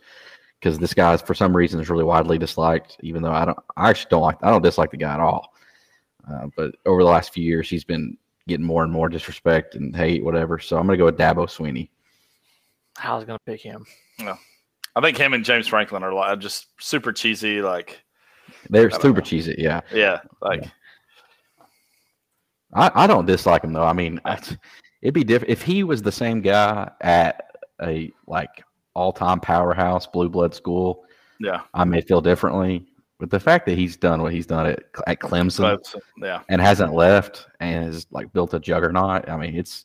Because 0.61 0.79
this 0.79 0.95
guy, 0.95 1.13
is 1.13 1.21
for 1.21 1.35
some 1.35 1.57
reason, 1.57 1.81
is 1.81 1.91
really 1.91 2.05
widely 2.05 2.39
disliked, 2.39 2.97
even 3.01 3.21
though 3.21 3.33
I 3.33 3.45
don't, 3.45 3.59
I 3.77 3.91
actually 3.91 4.11
don't 4.11 4.23
like, 4.23 4.39
I 4.43 4.51
don't 4.51 4.63
dislike 4.63 4.93
the 4.93 4.97
guy 4.97 5.13
at 5.13 5.19
all. 5.19 5.52
Uh, 6.31 6.47
but 6.57 6.75
over 6.87 7.03
the 7.03 7.09
last 7.09 7.33
few 7.33 7.45
years, 7.45 7.69
he's 7.69 7.85
been 7.85 8.17
getting 8.49 8.67
more 8.67 8.83
and 8.85 8.93
more 8.93 9.09
disrespect 9.09 9.75
and 9.75 9.95
hate, 9.95 10.25
whatever. 10.25 10.59
So 10.59 10.77
I'm 10.77 10.87
gonna 10.87 10.97
go 10.99 11.05
with 11.07 11.19
Dabo 11.19 11.47
Swinney. 11.47 11.89
I 13.03 13.15
was 13.15 13.25
gonna 13.25 13.39
pick 13.47 13.61
him. 13.61 13.85
No. 14.19 14.37
I 14.95 15.01
think 15.01 15.17
him 15.17 15.33
and 15.33 15.45
James 15.45 15.67
Franklin 15.69 16.03
are 16.03 16.13
like 16.13 16.39
just 16.39 16.67
super 16.79 17.13
cheesy. 17.13 17.63
Like 17.63 18.03
They're 18.69 18.91
super 18.91 19.15
know. 19.15 19.21
cheesy, 19.21 19.55
yeah. 19.59 19.81
yeah, 19.93 20.21
like 20.43 20.65
I, 22.75 22.91
I 22.95 23.07
don't 23.07 23.27
dislike 23.27 23.65
him 23.65 23.73
though. 23.73 23.85
I 23.85 23.93
mean, 23.93 24.19
it's- 24.27 24.57
it'd 25.03 25.15
be 25.15 25.25
different 25.25 25.51
if 25.51 25.63
he 25.63 25.83
was 25.85 26.03
the 26.03 26.13
same 26.13 26.41
guy 26.41 26.91
at 27.01 27.51
a 27.83 28.13
like 28.27 28.63
all-time 28.95 29.41
powerhouse 29.41 30.07
blue 30.07 30.29
blood 30.29 30.55
school. 30.55 31.05
Yeah, 31.41 31.63
I 31.75 31.85
may 31.85 32.01
feel 32.03 32.21
differently. 32.21 32.87
But 33.23 33.31
the 33.31 33.39
fact 33.39 33.67
that 33.67 33.79
he's 33.79 33.97
done 33.97 34.21
what 34.21 34.33
he's 34.33 34.47
done 34.47 34.67
at, 34.67 34.81
at 35.07 35.21
Clemson 35.21 35.79
but 35.81 35.95
yeah, 36.21 36.41
and 36.49 36.61
hasn't 36.61 36.93
left 36.93 37.47
and 37.61 37.85
has 37.85 38.05
like 38.11 38.33
built 38.33 38.53
a 38.53 38.59
juggernaut, 38.59 39.29
I 39.29 39.37
mean, 39.37 39.55
it's 39.55 39.85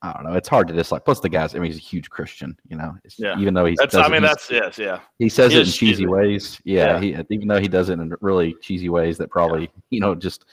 I 0.00 0.12
don't 0.12 0.22
know. 0.22 0.34
It's 0.34 0.46
hard 0.48 0.68
to 0.68 0.72
dislike. 0.72 1.04
Plus, 1.04 1.18
the 1.18 1.28
guy's 1.28 1.56
I 1.56 1.58
mean, 1.58 1.72
he's 1.72 1.80
a 1.80 1.82
huge 1.82 2.08
Christian. 2.08 2.56
You 2.68 2.76
know, 2.76 2.94
It's- 3.04 3.18
Yeah. 3.18 3.36
Even 3.36 3.52
though 3.52 3.64
he's 3.64 3.78
that's. 3.78 3.96
I 3.96 4.06
mean, 4.06 4.22
that's 4.22 4.48
yes, 4.48 4.78
yeah. 4.78 5.00
he 5.18 5.28
says 5.28 5.50
He 5.50 5.58
it 5.58 5.62
in 5.62 5.66
cheesy 5.66 5.86
cheesy. 5.90 6.06
ways. 6.06 6.60
Yeah, 6.62 7.00
Yeah. 7.00 7.22
He, 7.28 7.34
even 7.34 7.48
though 7.48 7.58
he 7.60 7.66
does 7.66 7.88
it 7.88 7.94
in 7.98 8.14
really 8.20 8.54
cheesy 8.62 8.88
ways 8.88 9.18
that 9.18 9.28
probably 9.28 9.68
you 9.90 9.98
know 9.98 10.14
just 10.14 10.44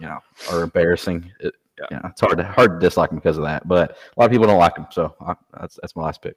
you 0.00 0.06
know 0.08 0.18
are 0.50 0.64
embarrassing. 0.64 1.30
It, 1.38 1.54
Yeah. 1.78 1.86
yeah. 1.92 2.00
it's 2.10 2.20
hard 2.22 2.38
to 2.38 2.44
hard 2.44 2.80
to 2.80 2.84
dislike 2.84 3.12
him 3.12 3.18
because 3.18 3.38
of 3.38 3.44
that. 3.44 3.68
But 3.68 3.92
a 3.92 4.20
lot 4.20 4.26
of 4.26 4.32
people 4.32 4.48
don't 4.48 4.58
like 4.58 4.76
him, 4.76 4.86
so 4.90 5.14
I, 5.20 5.34
that's 5.60 5.78
that's 5.80 5.94
my 5.94 6.02
last 6.02 6.22
pick. 6.22 6.34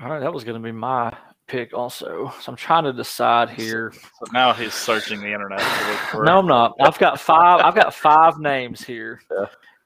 All 0.00 0.08
right, 0.10 0.18
that 0.18 0.32
was 0.34 0.42
going 0.42 0.60
to 0.60 0.64
be 0.64 0.72
my 0.72 1.16
pick 1.52 1.74
also. 1.74 2.32
So 2.40 2.50
I'm 2.50 2.56
trying 2.56 2.84
to 2.84 2.92
decide 2.94 3.50
here. 3.50 3.92
So 3.92 4.24
now 4.32 4.54
he's 4.54 4.72
searching 4.72 5.20
the 5.20 5.30
internet. 5.32 5.58
To 5.60 5.90
look 5.90 5.98
for 6.10 6.24
No, 6.24 6.38
I'm 6.38 6.46
not. 6.46 6.74
I've 6.80 6.98
got 6.98 7.20
five. 7.20 7.60
I've 7.60 7.74
got 7.74 7.94
five 7.94 8.38
names 8.38 8.82
here. 8.82 9.20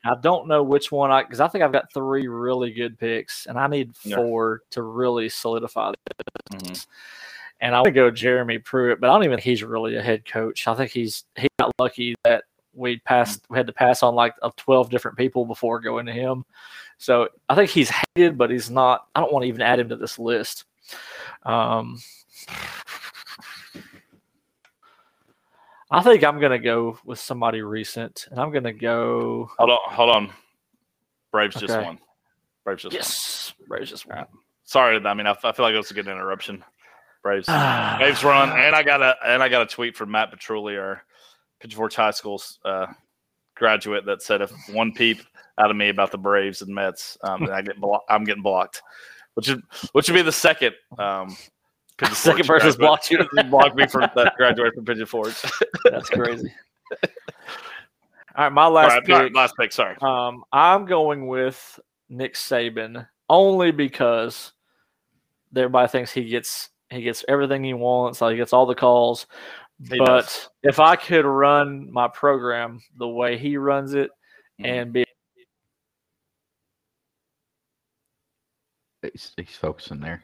Yeah. 0.04 0.12
I 0.12 0.14
don't 0.20 0.46
know 0.46 0.62
which 0.62 0.92
one 0.92 1.10
I 1.10 1.24
because 1.24 1.40
I 1.40 1.48
think 1.48 1.64
I've 1.64 1.72
got 1.72 1.92
three 1.92 2.28
really 2.28 2.70
good 2.70 2.96
picks, 2.96 3.46
and 3.46 3.58
I 3.58 3.66
need 3.66 3.92
Yeah. 4.04 4.16
four 4.16 4.60
to 4.70 4.82
really 4.82 5.28
solidify. 5.28 5.94
Mhm. 6.52 6.86
And 7.60 7.74
I 7.74 7.78
want 7.78 7.86
to 7.86 7.90
go 7.90 8.08
Jeremy 8.12 8.58
Pruitt, 8.58 9.00
but 9.00 9.10
I 9.10 9.14
don't 9.14 9.24
even 9.24 9.38
think 9.38 9.44
he's 9.44 9.64
really 9.64 9.96
a 9.96 10.02
head 10.02 10.24
coach. 10.24 10.68
I 10.68 10.74
think 10.76 10.92
he's 10.92 11.24
he 11.36 11.48
got 11.58 11.72
lucky 11.80 12.14
that 12.22 12.44
we 12.72 12.98
passed 13.00 13.44
we 13.50 13.56
had 13.56 13.66
to 13.66 13.72
pass 13.72 14.04
on 14.04 14.14
like 14.14 14.34
of 14.42 14.54
12 14.54 14.90
different 14.90 15.16
people 15.16 15.44
before 15.44 15.80
going 15.80 16.06
to 16.06 16.12
him. 16.12 16.44
So 16.98 17.28
I 17.48 17.56
think 17.56 17.70
he's 17.70 17.90
hated, 18.14 18.38
but 18.38 18.50
he's 18.50 18.70
not. 18.70 19.08
I 19.16 19.20
don't 19.20 19.32
want 19.32 19.42
to 19.42 19.48
even 19.48 19.62
add 19.62 19.80
him 19.80 19.88
to 19.88 19.96
this 19.96 20.20
list. 20.20 20.66
Um, 21.45 21.99
I 25.91 26.03
think 26.03 26.24
I'm 26.24 26.41
gonna 26.41 26.59
go 26.59 26.99
with 27.05 27.18
somebody 27.18 27.62
recent, 27.62 28.26
and 28.30 28.41
I'm 28.41 28.53
gonna 28.53 28.72
go. 28.72 29.49
Hold 29.59 29.70
on, 29.70 29.78
hold 29.87 30.11
on. 30.11 30.30
Braves 31.30 31.57
just 31.57 31.74
Okay. 31.74 31.84
won. 31.84 31.99
Braves 32.64 32.82
just 32.82 32.93
won. 32.93 32.99
Yes, 32.99 33.53
Braves 33.68 33.91
just 33.91 34.07
won. 34.07 34.26
Sorry, 34.64 34.97
I 35.05 35.14
mean, 35.14 35.26
I, 35.28 35.37
I 35.45 35.53
feel 35.53 35.64
like 35.64 35.74
it 35.74 35.78
was 35.78 35.91
a 35.93 35.95
good 35.95 36.09
interruption. 36.09 36.64
Braves, 37.22 37.47
Braves 37.99 38.24
run, 38.24 38.51
and 38.51 38.74
I 38.74 38.82
got 38.82 39.01
a 39.03 39.14
and 39.24 39.43
I 39.43 39.49
got 39.49 39.62
a 39.62 39.66
tweet 39.66 39.97
from 39.97 40.11
Matt 40.11 40.32
Petrulli, 40.32 40.76
our 40.80 41.03
Pigeon 41.61 41.76
Forge 41.76 41.95
High 41.95 42.11
School's 42.11 42.59
uh, 42.64 42.87
graduate, 43.55 44.07
that 44.07 44.22
said 44.22 44.43
if 44.43 44.51
one 44.72 44.93
peep 44.93 45.20
out 45.59 45.70
of 45.70 45.76
me 45.76 45.89
about 45.89 46.11
the 46.11 46.18
Braves 46.18 46.62
and 46.62 46.74
Mets, 46.74 47.16
um, 47.22 47.45
I 47.45 47.62
get 47.62 47.80
blo- 47.80 48.03
I'm 48.09 48.24
getting 48.24 48.43
blocked, 48.43 48.82
which 49.37 49.49
is 49.49 49.57
which 49.93 50.09
would 50.09 50.14
be 50.16 50.22
the 50.22 50.32
second. 50.32 50.74
Um, 50.99 51.37
the 51.99 52.07
Second 52.14 52.47
person 52.47 52.47
person's 52.47 52.76
graduate- 52.76 52.78
blocked 52.78 53.11
you. 53.11 53.43
blocked 53.51 53.76
me 53.76 53.87
from 53.87 54.11
that 54.16 54.34
graduate 54.37 54.74
from 54.74 54.84
Pigeon 54.84 55.07
Forge. 55.07 55.34
That's 55.84 56.11
crazy. 56.11 56.53
All 58.37 58.45
right, 58.45 58.53
my 58.53 58.66
last 58.66 58.93
All 58.93 59.01
right, 59.01 59.11
all 59.11 59.18
right, 59.20 59.26
pick. 59.28 59.34
last 59.37 59.55
pick. 59.59 59.72
Sorry. 59.72 59.97
Um, 60.03 60.45
I'm 60.53 60.84
going 60.84 61.26
with 61.26 61.80
Nick 62.11 62.34
Saban 62.34 63.07
only 63.30 63.70
because 63.70 64.53
everybody 65.57 65.89
thinks 65.89 66.12
he 66.12 66.24
gets 66.24 66.68
he 66.91 67.01
gets 67.01 67.24
everything 67.28 67.64
he 67.64 67.72
wants. 67.72 68.20
Like 68.20 68.32
he 68.32 68.37
gets 68.37 68.53
all 68.53 68.66
the 68.66 68.74
calls. 68.74 69.26
He 69.91 69.97
but 69.99 70.05
does. 70.07 70.51
if 70.62 70.80
I 70.80 70.97
could 70.97 71.24
run 71.24 71.91
my 71.91 72.09
program 72.09 72.80
the 72.99 73.09
way 73.09 73.39
he 73.39 73.57
runs 73.57 73.95
it 73.95 74.11
Mhm. 74.61 74.66
and 74.66 74.93
be 74.93 75.05
He's, 79.12 79.32
he's 79.36 79.57
focusing 79.57 80.00
there. 80.00 80.22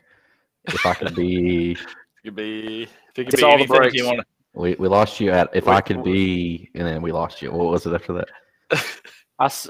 If 0.64 0.84
I 0.86 0.94
could 0.94 1.14
be, 1.14 1.72
It 2.24 2.26
could 2.26 2.36
be. 2.36 2.82
If 2.84 2.88
it 3.18 3.24
could 3.24 3.34
It's 3.34 3.36
be 3.36 3.42
all 3.42 3.58
the 3.58 3.66
breaks. 3.66 3.94
you 3.94 4.06
want. 4.06 4.20
we, 4.54 4.74
we 4.76 4.86
lost 4.88 5.18
you 5.20 5.30
at 5.32 5.50
if 5.54 5.66
Wait, 5.66 5.74
I 5.74 5.80
could 5.80 6.04
be, 6.04 6.70
and 6.74 6.86
then 6.86 7.02
we 7.02 7.10
lost 7.12 7.42
you. 7.42 7.50
What 7.50 7.70
was 7.70 7.84
it 7.86 7.92
after 7.94 8.12
that? 8.12 8.28
I 9.38 9.46
s- 9.46 9.68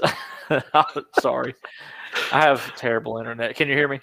sorry. 1.19 1.55
I 2.31 2.41
have 2.41 2.75
terrible 2.75 3.17
internet. 3.17 3.55
Can 3.55 3.67
you 3.67 3.73
hear 3.75 3.87
me? 3.87 3.99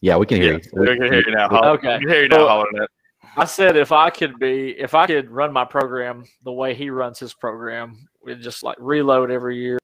Yeah, 0.00 0.16
we 0.16 0.26
can 0.26 0.40
hear 0.40 0.52
Yeah, 0.54 0.58
you. 0.74 0.80
we 0.80 0.86
can 0.98 1.12
hear 1.12 1.22
you 1.26 1.34
now. 1.34 1.48
we- 1.50 1.58
Okay. 1.70 1.94
We 1.94 2.00
can 2.04 2.08
hear 2.08 2.22
you 2.22 2.28
now. 2.28 2.36
Well, 2.38 2.48
hollering 2.48 2.82
it. 2.82 2.90
I 3.36 3.44
said 3.46 3.76
if 3.76 3.92
I 3.92 4.10
could 4.10 4.38
be 4.38 4.78
if 4.78 4.94
I 4.94 5.06
could 5.06 5.30
run 5.30 5.52
my 5.52 5.64
program 5.64 6.24
the 6.44 6.52
way 6.52 6.74
he 6.74 6.90
runs 6.90 7.18
his 7.18 7.32
program, 7.34 8.06
we'd 8.22 8.42
just 8.42 8.62
like 8.62 8.76
reload 8.78 9.30
every 9.30 9.56
year 9.58 9.78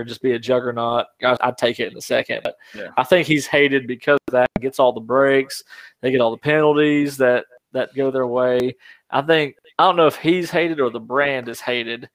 and 0.00 0.08
just 0.08 0.22
be 0.22 0.32
a 0.32 0.38
juggernaut. 0.38 1.06
I- 1.22 1.36
I'd 1.40 1.58
take 1.58 1.80
it 1.80 1.90
in 1.92 1.98
a 1.98 2.02
second. 2.02 2.40
But 2.44 2.56
Yeah. 2.74 2.88
I 2.96 3.04
think 3.04 3.26
he's 3.26 3.46
hated 3.46 3.86
because 3.86 4.18
of 4.28 4.32
that. 4.32 4.50
He 4.58 4.62
gets 4.62 4.78
all 4.78 4.92
the 4.92 5.00
breaks, 5.00 5.62
they 6.00 6.10
get 6.10 6.20
all 6.20 6.30
the 6.30 6.36
penalties 6.38 7.16
that 7.18 7.44
that 7.72 7.94
go 7.94 8.10
their 8.10 8.26
way. 8.26 8.76
I 9.10 9.22
think 9.22 9.56
I 9.78 9.84
don't 9.86 9.96
know 9.96 10.06
if 10.06 10.16
he's 10.16 10.50
hated 10.50 10.78
or 10.80 10.90
the 10.90 11.00
brand 11.00 11.48
is 11.48 11.60
hated, 11.60 12.08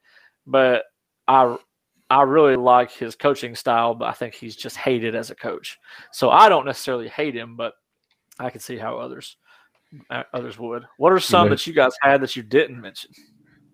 but 0.46 0.84
I 1.26 1.56
I 2.10 2.22
really 2.22 2.56
like 2.56 2.90
his 2.90 3.14
coaching 3.16 3.54
style, 3.54 3.94
but 3.94 4.06
I 4.06 4.12
think 4.12 4.34
he's 4.34 4.56
just 4.56 4.76
hated 4.76 5.14
as 5.14 5.30
a 5.30 5.34
coach. 5.34 5.78
So 6.12 6.30
I 6.30 6.48
don't 6.48 6.64
necessarily 6.64 7.08
hate 7.08 7.34
him, 7.34 7.54
but 7.56 7.74
I 8.38 8.48
can 8.50 8.60
see 8.60 8.78
how 8.78 8.98
others 8.98 9.36
uh, 10.10 10.22
others 10.32 10.58
would. 10.58 10.84
What 10.98 11.12
are 11.12 11.20
some 11.20 11.46
Yeah. 11.46 11.50
that 11.50 11.66
you 11.66 11.72
guys 11.72 11.92
had 12.02 12.20
that 12.22 12.36
you 12.36 12.42
didn't 12.42 12.80
mention? 12.80 13.10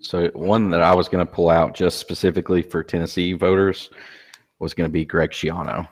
So 0.04 0.28
one 0.34 0.70
that 0.70 0.82
I 0.82 0.94
was 0.94 1.08
going 1.08 1.26
to 1.26 1.32
pull 1.32 1.48
out 1.50 1.74
just 1.74 1.98
specifically 1.98 2.60
for 2.62 2.82
Tennessee 2.84 3.32
voters 3.32 3.88
was 4.58 4.74
going 4.74 4.88
to 4.88 4.92
be 4.92 5.04
Greg 5.04 5.30
Schiano, 5.30 5.88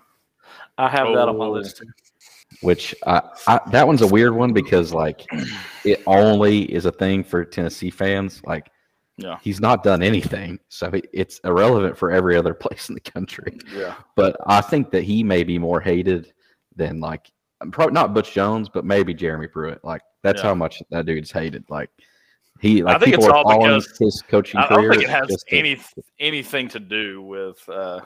I 0.79 0.89
have 0.89 1.09
that 1.09 1.29
on 1.29 1.39
my 1.39 1.47
Oh. 1.47 1.53
list 1.53 1.79
too. 1.79 1.87
which 2.61 2.95
I, 3.07 3.23
I, 3.49 3.61
that 3.71 3.87
one's 3.87 4.03
a 4.03 4.07
weird 4.07 4.35
one 4.35 4.53
because 4.53 4.93
like 4.93 5.25
it 5.85 6.03
only 6.07 6.63
is 6.73 6.85
a 6.85 6.93
thing 6.93 7.25
for 7.25 7.45
Tennessee 7.45 7.89
fans. 7.91 8.43
Like 8.45 8.71
Yeah. 9.17 9.39
he's 9.41 9.61
not 9.61 9.83
done 9.83 10.03
anything, 10.03 10.61
so 10.69 10.89
it- 10.89 11.09
it's 11.15 11.41
irrelevant 11.45 11.97
for 11.97 12.11
every 12.13 12.37
other 12.37 12.53
place 12.65 12.91
in 12.91 12.95
the 12.95 13.01
country. 13.01 13.59
Yeah. 13.75 13.95
But 14.15 14.37
I 14.47 14.61
think 14.61 14.91
that 14.91 15.03
he 15.05 15.23
may 15.25 15.43
be 15.45 15.59
more 15.59 15.81
hated 15.81 16.33
than 16.77 17.01
like 17.01 17.33
probably 17.71 17.95
not 17.95 18.13
Butch 18.13 18.33
Jones, 18.33 18.69
but 18.69 18.85
maybe 18.85 19.15
Jeremy 19.15 19.47
Pruitt. 19.47 19.83
Like 19.83 20.03
that's 20.23 20.43
Yeah. 20.43 20.49
how 20.49 20.55
much 20.55 20.83
that 20.91 21.07
dude's 21.07 21.33
hated. 21.33 21.65
Like 21.71 21.89
he, 22.63 22.83
like 22.83 23.01
think 23.01 23.11
people 23.13 23.25
it's 23.25 23.33
are 23.33 23.37
all 23.37 23.43
following 23.45 23.81
because- 23.81 23.99
his 23.99 24.23
coaching 24.23 24.59
I, 24.61 24.65
I 24.65 24.69
don't 24.71 24.89
think 24.91 25.03
it 25.03 25.11
has 25.11 25.27
just 25.29 25.47
to- 25.49 25.57
any 25.59 25.79
anything 26.21 26.69
to 26.69 26.81
do 26.81 27.21
with 27.21 27.69
uh, 27.69 28.01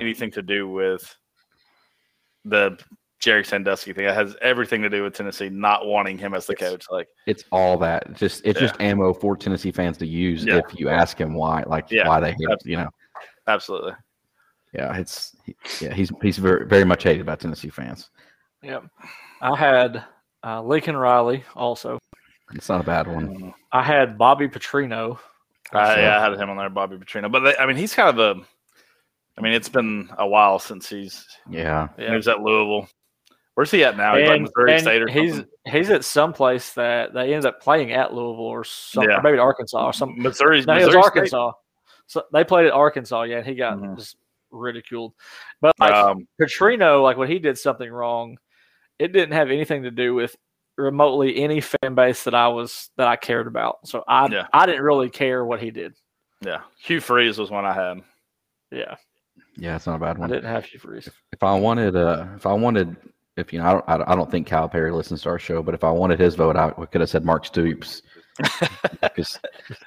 anything 0.00 0.30
to 0.32 0.42
do 0.42 0.68
with 0.68 1.14
the 2.44 2.78
Jerry 3.20 3.44
Sandusky 3.44 3.92
thing. 3.92 4.04
It 4.06 4.14
has 4.14 4.36
everything 4.40 4.80
to 4.82 4.88
do 4.88 5.02
with 5.02 5.12
Tennessee 5.14 5.48
not 5.50 5.86
wanting 5.86 6.16
him 6.18 6.34
as 6.34 6.46
the 6.46 6.52
It's- 6.54 6.70
coach. 6.70 6.86
Like, 6.90 7.08
It's 7.26 7.44
all 7.52 7.76
that. 7.78 8.14
Just 8.14 8.42
it's 8.46 8.58
just 8.60 8.80
ammo 8.80 9.12
for 9.12 9.36
Tennessee 9.36 9.72
fans 9.72 9.98
to 9.98 10.06
use 10.06 10.44
Yeah. 10.44 10.58
if 10.58 10.78
you 10.80 10.88
ask 10.88 11.20
him 11.20 11.34
why, 11.34 11.64
like 11.66 11.90
Yeah, 11.90 12.08
why 12.08 12.20
they 12.20 12.30
hate. 12.30 12.38
it, 12.48 12.62
You 12.64 12.76
know, 12.78 12.88
absolutely. 13.46 13.92
yeah, 14.72 14.96
it's 14.96 15.36
yeah, 15.80 15.92
he's 15.92 16.10
he's 16.22 16.38
very 16.38 16.66
very 16.66 16.84
much 16.84 17.02
hated 17.02 17.26
by 17.26 17.34
Tennessee 17.36 17.70
fans. 17.70 18.08
Yep. 18.62 18.84
I 19.42 19.56
had 19.56 20.04
uh, 20.44 20.62
Lincoln 20.62 20.96
Riley 20.96 21.44
also. 21.54 21.98
It's 22.54 22.68
not 22.68 22.80
a 22.80 22.84
bad 22.84 23.06
one. 23.06 23.52
I 23.72 23.82
had 23.82 24.16
Bobby 24.18 24.48
Petrino. 24.48 25.18
I, 25.72 25.94
So- 25.94 26.00
yeah, 26.00 26.18
I 26.18 26.22
had 26.22 26.32
him 26.40 26.50
on 26.50 26.56
there, 26.56 26.70
Bobby 26.70 26.96
Petrino. 26.96 27.30
But 27.30 27.40
they, 27.40 27.56
I 27.56 27.66
mean, 27.66 27.76
he's 27.76 27.94
kind 27.94 28.08
of 28.08 28.18
a. 28.18 28.40
I 29.36 29.40
mean, 29.40 29.52
it's 29.52 29.68
been 29.68 30.08
a 30.18 30.26
while 30.26 30.58
since 30.58 30.88
he's 30.88 31.24
Yeah, 31.48 31.88
he 31.96 32.10
was 32.10 32.26
at 32.26 32.40
Louisville. 32.40 32.88
Where's 33.54 33.70
he 33.70 33.84
at 33.84 33.96
now? 33.96 34.16
He's 34.16 34.28
like 34.28 34.40
Missouri 34.42 34.72
and 34.72 34.82
State 34.82 35.02
or 35.02 35.08
he's 35.08 35.32
something. 35.34 35.50
he's 35.66 35.90
at 35.90 36.04
some 36.04 36.32
place 36.32 36.72
that 36.74 37.12
they 37.12 37.34
ended 37.34 37.46
up 37.46 37.60
playing 37.60 37.92
at 37.92 38.12
Louisville 38.14 38.44
or 38.44 38.64
some 38.64 39.04
Yeah. 39.04 39.18
or 39.18 39.22
maybe 39.22 39.38
Arkansas 39.38 39.84
or 39.84 39.92
some 39.92 40.14
Missouri. 40.20 40.62
No, 40.64 40.72
it 40.74 40.76
was 40.76 40.86
Missouri 40.86 40.90
State. 40.92 41.04
Arkansas. 41.04 41.52
So 42.06 42.22
they 42.32 42.44
played 42.44 42.66
at 42.66 42.72
Arkansas, 42.72 43.22
yeah, 43.24 43.36
and 43.38 43.46
he 43.46 43.54
got 43.54 43.78
Mhm. 43.78 43.96
just 43.96 44.16
ridiculed. 44.50 45.12
But 45.60 45.72
like 45.78 45.92
Um, 45.92 46.26
Petrino, 46.40 47.02
like 47.02 47.16
when 47.16 47.28
he 47.28 47.38
did 47.38 47.58
something 47.58 47.90
wrong, 47.90 48.38
it 48.98 49.12
didn't 49.12 49.34
have 49.34 49.50
anything 49.50 49.82
to 49.84 49.90
do 49.90 50.14
with 50.14 50.34
remotely 50.78 51.36
any 51.42 51.60
fan 51.60 51.94
base 51.94 52.24
that 52.24 52.34
I 52.34 52.48
was 52.48 52.90
that 52.96 53.08
I 53.08 53.16
cared 53.16 53.46
about. 53.46 53.86
So 53.86 54.04
I 54.08 54.26
Yeah. 54.28 54.46
I 54.52 54.64
didn't 54.64 54.82
really 54.82 55.10
care 55.10 55.44
what 55.44 55.60
he 55.60 55.70
did. 55.70 55.94
yeah, 56.40 56.60
Hugh 56.80 57.00
Freeze 57.00 57.36
was 57.38 57.50
one 57.50 57.64
I 57.66 57.74
had. 57.74 58.00
Yeah, 58.70 58.94
yeah, 59.56 59.76
it's 59.76 59.86
not 59.86 59.96
a 59.96 59.98
bad 59.98 60.18
one. 60.18 60.30
I 60.30 60.34
didn't 60.36 60.50
have 60.50 60.64
Hugh 60.64 60.78
Freeze. 60.78 61.08
If 61.32 61.42
I 61.42 61.54
wanted, 61.58 61.96
uh, 61.96 62.26
if 62.36 62.46
I 62.46 62.52
wanted, 62.52 62.96
if 63.36 63.52
you 63.52 63.58
know, 63.58 63.66
I 63.66 63.72
don't, 63.72 63.84
I 63.88 63.96
don't- 63.98 64.08
I 64.10 64.14
don't 64.14 64.30
think 64.30 64.46
Calipari 64.48 64.94
listens 64.94 65.22
to 65.22 65.28
our 65.30 65.38
show, 65.38 65.62
but 65.62 65.74
if 65.74 65.82
I 65.84 65.90
wanted 65.90 66.18
his 66.20 66.34
vote, 66.36 66.56
I 66.56 66.70
could 66.86 67.00
have 67.00 67.10
said 67.10 67.24
Mark 67.24 67.44
Stoops 67.46 68.02
because 69.02 69.40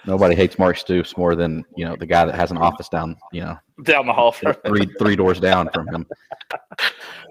nobody 0.05 0.35
hates 0.35 0.59
Mark 0.59 0.75
Stoops 0.77 1.15
more 1.15 1.35
than 1.35 1.63
you 1.77 1.85
know 1.85 1.95
the 1.95 2.05
guy 2.05 2.25
that 2.25 2.35
has 2.35 2.51
an 2.51 2.57
office 2.57 2.89
down, 2.89 3.15
you 3.31 3.41
know, 3.41 3.57
Down 3.83 4.05
the 4.07 4.13
hall 4.13 4.31
from 4.33 4.53
three 4.65 4.85
three 4.99 5.15
doors 5.15 5.39
down 5.39 5.69
from 5.73 5.87
him. 5.87 6.05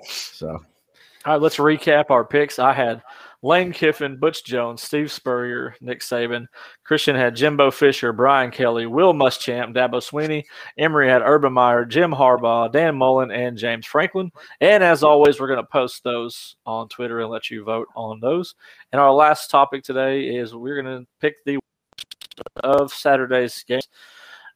So 0.02 0.48
All 1.26 1.32
right, 1.34 1.40
let's 1.40 1.56
recap 1.56 2.10
our 2.10 2.24
picks. 2.24 2.58
I 2.58 2.72
had 2.72 3.02
Lane 3.42 3.72
Kiffin, 3.72 4.18
Butch 4.18 4.44
Jones, 4.44 4.82
Steve 4.82 5.10
Spurrier, 5.10 5.74
Nick 5.80 6.00
Saban. 6.00 6.46
Christian 6.84 7.16
had 7.16 7.34
Jimbo 7.34 7.70
Fisher, 7.70 8.12
Brian 8.12 8.50
Kelly, 8.50 8.86
Will 8.86 9.14
Muschamp, 9.14 9.74
Dabo 9.74 9.94
Swinney. 9.94 10.44
Emery 10.76 11.08
had 11.08 11.22
Urban 11.22 11.52
Meyer, 11.52 11.84
Jim 11.84 12.10
Harbaugh, 12.10 12.70
Dan 12.70 12.96
Mullen, 12.96 13.30
and 13.30 13.56
James 13.56 13.86
Franklin. 13.86 14.30
And 14.60 14.84
as 14.84 15.02
always, 15.02 15.40
we're 15.40 15.46
going 15.46 15.56
to 15.58 15.72
post 15.72 16.04
those 16.04 16.56
on 16.66 16.88
Twitter 16.88 17.20
and 17.20 17.30
let 17.30 17.50
you 17.50 17.64
vote 17.64 17.88
on 17.96 18.20
those. 18.20 18.54
And 18.92 19.00
our 19.00 19.12
last 19.12 19.50
topic 19.50 19.84
today 19.84 20.36
is 20.36 20.54
we're 20.54 20.82
going 20.82 21.00
to 21.00 21.06
pick 21.20 21.36
the 21.46 21.58
of 22.62 22.92
Saturday's 22.92 23.62
games. 23.64 23.88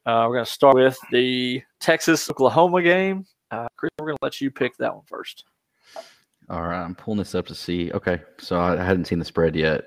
Uh, 0.07 0.26
we're 0.28 0.37
going 0.37 0.45
to 0.45 0.51
start 0.51 0.74
with 0.74 0.99
the 1.11 1.62
Texas 1.80 2.28
Oklahoma 2.28 2.82
game. 2.82 3.24
Uh, 3.51 3.66
Chris, 3.76 3.91
we're 3.99 4.07
going 4.07 4.16
to 4.16 4.24
let 4.24 4.41
you 4.41 4.51
pick 4.51 4.76
that 4.76 4.95
one 4.95 5.05
first. 5.07 5.45
All 6.51 6.63
right, 6.63 6.83
I'm 6.83 6.95
pulling 6.95 7.19
this 7.19 7.35
up 7.35 7.47
to 7.47 7.55
see. 7.55 7.91
Okay, 7.93 8.21
so 8.39 8.61
I 8.61 8.77
hadn't 8.77 9.07
seen 9.07 9.19
the 9.19 9.25
spread 9.25 9.57
yet. 9.57 9.85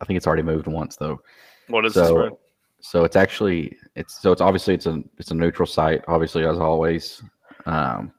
I 0.00 0.04
think 0.04 0.16
it's 0.16 0.26
already 0.26 0.42
moved 0.42 0.66
once 0.66 0.96
though. 0.96 1.20
What 1.68 1.84
is 1.84 1.94
so, 1.94 2.00
the 2.00 2.06
spread? 2.08 2.32
So 2.80 3.04
it's 3.04 3.16
actually 3.16 3.76
it's 3.96 4.20
so 4.20 4.30
it's 4.30 4.40
obviously 4.40 4.74
it's 4.74 4.86
a 4.86 5.02
it's 5.18 5.30
a 5.30 5.34
neutral 5.34 5.66
site, 5.66 6.02
obviously 6.06 6.44
as 6.46 6.58
always. 6.58 7.22
Um, 7.64 8.12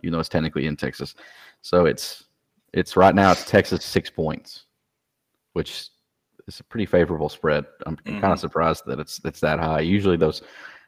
you 0.00 0.10
know 0.10 0.20
it's 0.20 0.28
technically 0.28 0.66
in 0.66 0.76
Texas. 0.76 1.14
So 1.60 1.86
it's 1.86 2.24
it's 2.72 2.96
right 2.96 3.14
now 3.14 3.32
it's 3.32 3.44
Texas 3.44 3.84
six 3.84 4.08
points, 4.08 4.64
which 5.52 5.88
is 6.46 6.60
a 6.60 6.64
pretty 6.64 6.86
favorable 6.86 7.28
spread. 7.28 7.64
I'm 7.86 7.96
Mhm. 7.96 8.20
kind 8.20 8.32
of 8.32 8.40
surprised 8.40 8.84
that 8.86 8.98
it's 9.00 9.20
it's 9.24 9.40
that 9.40 9.58
high. 9.58 9.80
Usually 9.80 10.16
those 10.16 10.42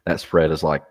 that 0.07 0.21
spread 0.21 0.51
is 0.51 0.63
like, 0.63 0.83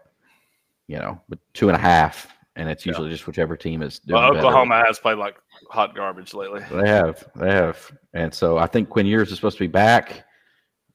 you 0.88 0.97
know, 0.99 1.20
two 1.53 1.70
and 1.70 1.76
a 1.76 1.80
half, 1.80 2.28
and 2.55 2.70
it's 2.70 2.86
Yeah. 2.86 2.91
usually 2.91 3.09
just 3.09 3.26
whichever 3.26 3.55
team 3.57 3.82
is 3.82 3.99
doing 3.99 4.22
Well, 4.22 4.34
better. 4.34 4.45
Oklahoma 4.47 4.84
has 4.86 4.99
played 4.99 5.18
like 5.18 5.38
hot 5.69 5.95
garbage 5.95 6.33
lately. 6.33 6.61
They 6.71 6.87
have, 6.87 7.23
they 7.35 7.51
have, 7.51 7.91
and 8.13 8.33
so 8.33 8.57
I 8.57 8.67
think 8.67 8.89
Quinn 8.89 9.05
Ewers 9.05 9.29
is 9.31 9.35
supposed 9.35 9.57
to 9.57 9.63
be 9.63 9.67
back. 9.67 10.25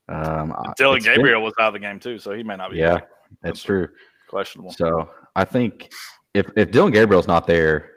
Um, 0.09 0.55
Dillon 0.77 0.97
it's 0.97 1.07
been- 1.07 1.17
Gabriel 1.17 1.43
was 1.43 1.55
out 1.61 1.69
of 1.69 1.73
the 1.75 1.79
game 1.79 2.01
too, 2.01 2.19
so 2.19 2.33
he 2.33 2.43
may 2.43 2.57
not 2.57 2.71
be. 2.71 2.79
yeah, 2.79 2.95
back. 2.95 3.09
that's 3.43 3.63
true. 3.63 3.89
questionable. 4.29 4.73
So 4.73 5.09
I 5.37 5.45
think 5.45 5.93
if 6.35 6.51
if 6.57 6.71
Dillon 6.71 6.93
Gabriel's 6.93 7.29
not 7.29 7.47
there, 7.47 7.93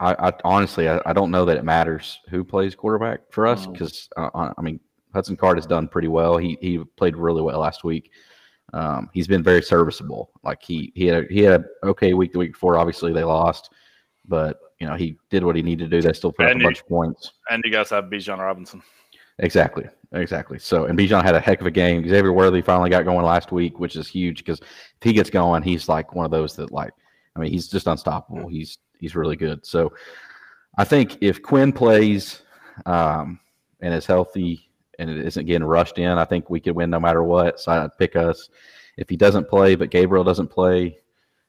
I, 0.00 0.28
I 0.28 0.32
honestly 0.44 0.88
I, 0.88 1.00
I 1.06 1.12
don't 1.12 1.30
know 1.30 1.44
that 1.44 1.56
it 1.56 1.64
matters 1.64 2.18
who 2.28 2.44
plays 2.44 2.74
quarterback 2.74 3.20
for 3.30 3.46
us 3.46 3.66
because 3.66 4.08
uh, 4.16 4.30
I 4.34 4.52
I 4.56 4.62
mean 4.62 4.80
Hudson 5.14 5.36
Card 5.36 5.56
has 5.56 5.66
done 5.66 5.88
pretty 5.88 6.08
well. 6.08 6.36
He 6.36 6.58
he 6.60 6.78
played 6.96 7.16
really 7.16 7.42
well 7.42 7.60
last 7.60 7.84
week. 7.84 8.10
Um, 8.74 9.08
he's 9.14 9.26
been 9.26 9.42
very 9.42 9.62
serviceable. 9.62 10.30
Like 10.42 10.62
he 10.62 10.92
he 10.94 11.06
had 11.06 11.24
a, 11.24 11.26
he 11.32 11.40
had 11.40 11.62
a 11.62 11.86
okay 11.88 12.12
week 12.12 12.32
the 12.32 12.38
week 12.38 12.52
before. 12.52 12.76
Obviously 12.76 13.12
they 13.12 13.24
lost, 13.24 13.70
but 14.26 14.58
you 14.80 14.86
know 14.86 14.94
he 14.94 15.16
did 15.30 15.44
what 15.44 15.56
he 15.56 15.62
needed 15.62 15.90
to 15.90 15.96
do. 16.00 16.06
They 16.06 16.12
still 16.12 16.32
put 16.32 16.46
up 16.46 16.54
a 16.54 16.58
you- 16.58 16.64
bunch 16.64 16.80
of 16.80 16.88
points. 16.88 17.32
And 17.50 17.62
you 17.64 17.70
guys 17.70 17.90
have 17.90 18.04
Bijan 18.04 18.38
Robinson. 18.38 18.82
Exactly, 19.40 19.84
exactly. 20.12 20.58
So, 20.58 20.86
and 20.86 20.98
Bijan 20.98 21.22
had 21.22 21.36
a 21.36 21.40
heck 21.40 21.60
of 21.60 21.66
a 21.66 21.70
game. 21.70 22.02
Xavier 22.08 22.32
Worthy 22.32 22.60
finally 22.60 22.90
got 22.90 23.04
going 23.04 23.24
last 23.24 23.52
week, 23.52 23.78
which 23.78 23.94
is 23.94 24.08
huge 24.08 24.38
because 24.38 24.60
if 24.60 25.02
he 25.02 25.12
gets 25.12 25.30
going, 25.30 25.62
he's 25.62 25.88
like 25.88 26.12
one 26.14 26.24
of 26.24 26.32
those 26.32 26.56
that 26.56 26.72
like, 26.72 26.92
I 27.36 27.40
mean, 27.40 27.52
he's 27.52 27.68
just 27.68 27.86
unstoppable. 27.86 28.48
He's 28.48 28.78
he's 28.98 29.14
really 29.14 29.36
good. 29.36 29.64
So, 29.64 29.92
I 30.76 30.84
think 30.84 31.18
if 31.20 31.42
Quinn 31.42 31.72
plays 31.72 32.42
um, 32.86 33.38
and 33.80 33.94
is 33.94 34.06
healthy 34.06 34.70
and 34.98 35.08
it 35.08 35.24
isn't 35.24 35.46
getting 35.46 35.66
rushed 35.66 35.98
in, 35.98 36.18
I 36.18 36.24
think 36.24 36.50
we 36.50 36.60
could 36.60 36.74
win 36.74 36.90
no 36.90 37.00
matter 37.00 37.22
what. 37.22 37.60
So 37.60 37.72
I'd 37.72 37.96
pick 37.98 38.16
us. 38.16 38.48
If 38.96 39.08
he 39.08 39.16
doesn't 39.16 39.48
play, 39.48 39.76
but 39.76 39.90
Gabriel 39.90 40.24
doesn't 40.24 40.48
play, 40.48 40.98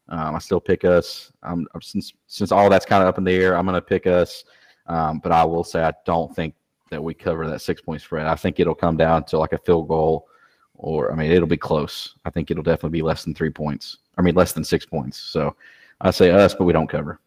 um, 0.10 0.36
I 0.36 0.40
still 0.40 0.60
pick 0.60 0.84
us. 0.86 1.32
Um, 1.44 1.68
since 1.82 2.14
since 2.28 2.52
all 2.52 2.70
that's 2.70 2.86
kind 2.86 3.02
of 3.02 3.08
up 3.08 3.18
in 3.18 3.24
the 3.24 3.32
air, 3.32 3.56
I'm 3.56 3.66
going 3.66 3.76
to 3.76 3.82
pick 3.82 4.08
us. 4.08 4.44
Um, 4.88 5.20
but 5.20 5.32
I 5.32 5.44
will 5.44 5.64
say 5.64 5.84
I 5.84 5.94
don't 6.06 6.36
think 6.36 6.56
that 6.90 7.04
we 7.04 7.14
cover 7.14 7.48
that 7.48 7.62
six 7.62 7.82
point 7.82 8.02
spread. 8.02 8.26
I 8.26 8.36
think 8.36 8.60
it'll 8.60 8.76
come 8.76 8.98
down 8.98 9.24
to 9.26 9.38
like 9.38 9.54
a 9.54 9.60
field 9.60 9.88
goal, 9.88 10.28
or 10.74 11.12
I 11.12 11.16
mean, 11.16 11.32
it'll 11.32 11.48
be 11.48 11.58
close. 11.58 12.16
I 12.26 12.32
think 12.32 12.50
it'll 12.50 12.64
definitely 12.64 12.98
be 12.98 13.04
less 13.04 13.24
than 13.24 13.36
three 13.36 13.52
points. 13.52 13.98
I 14.18 14.22
mean, 14.22 14.36
less 14.36 14.54
than 14.54 14.64
six 14.64 14.86
points. 14.86 15.18
So 15.18 15.56
I 16.02 16.12
say 16.12 16.32
us, 16.32 16.56
but 16.56 16.66
we 16.66 16.74
don't 16.74 16.90
cover. 16.90 17.20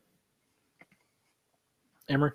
Emery. 2.09 2.33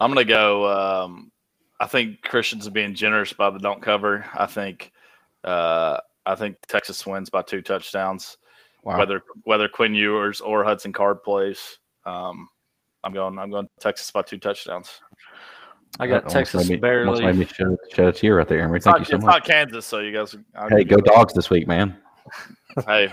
I'm 0.00 0.10
gonna 0.10 0.24
go. 0.24 1.04
Um, 1.04 1.30
I 1.78 1.86
think 1.86 2.22
Christians 2.22 2.66
are 2.66 2.72
being 2.72 2.94
generous 2.94 3.34
by 3.34 3.50
the 3.50 3.58
don't 3.58 3.82
cover. 3.82 4.24
I 4.34 4.46
think. 4.46 4.92
Uh, 5.44 5.98
I 6.26 6.34
think 6.34 6.56
Texas 6.68 7.06
wins 7.06 7.30
by 7.30 7.42
two 7.42 7.62
touchdowns. 7.62 8.36
Wow. 8.82 8.98
Whether 8.98 9.22
whether 9.44 9.68
Quinn 9.68 9.94
Ewers 9.94 10.40
or 10.40 10.64
Hudson 10.64 10.92
Card 10.92 11.22
plays, 11.22 11.78
um, 12.06 12.48
I'm 13.04 13.12
going. 13.12 13.38
I'm 13.38 13.50
going 13.50 13.68
Texas 13.80 14.10
by 14.10 14.22
two 14.22 14.38
touchdowns. 14.38 14.88
I 15.98 16.06
got 16.06 16.18
Almost 16.24 16.34
Texas 16.34 16.68
made 16.68 16.76
me- 16.76 16.80
barely. 16.80 17.24
made 17.24 17.36
me 17.36 17.44
shed, 17.46 17.76
shed 17.92 18.06
a 18.06 18.12
tear 18.12 18.36
right 18.36 18.46
there, 18.48 18.60
Emery. 18.60 18.80
Thank 18.80 18.94
not, 18.94 19.00
you 19.00 19.04
so 19.06 19.16
it's 19.16 19.24
much. 19.24 19.34
not 19.34 19.44
Kansas, 19.44 19.84
so 19.86 19.98
you 19.98 20.12
guys. 20.12 20.34
I'll 20.54 20.68
Hey, 20.68 20.84
go 20.84 20.96
you- 20.96 21.02
dogs 21.02 21.34
this 21.34 21.50
week, 21.50 21.66
man. 21.66 21.96
Hey, 22.86 23.12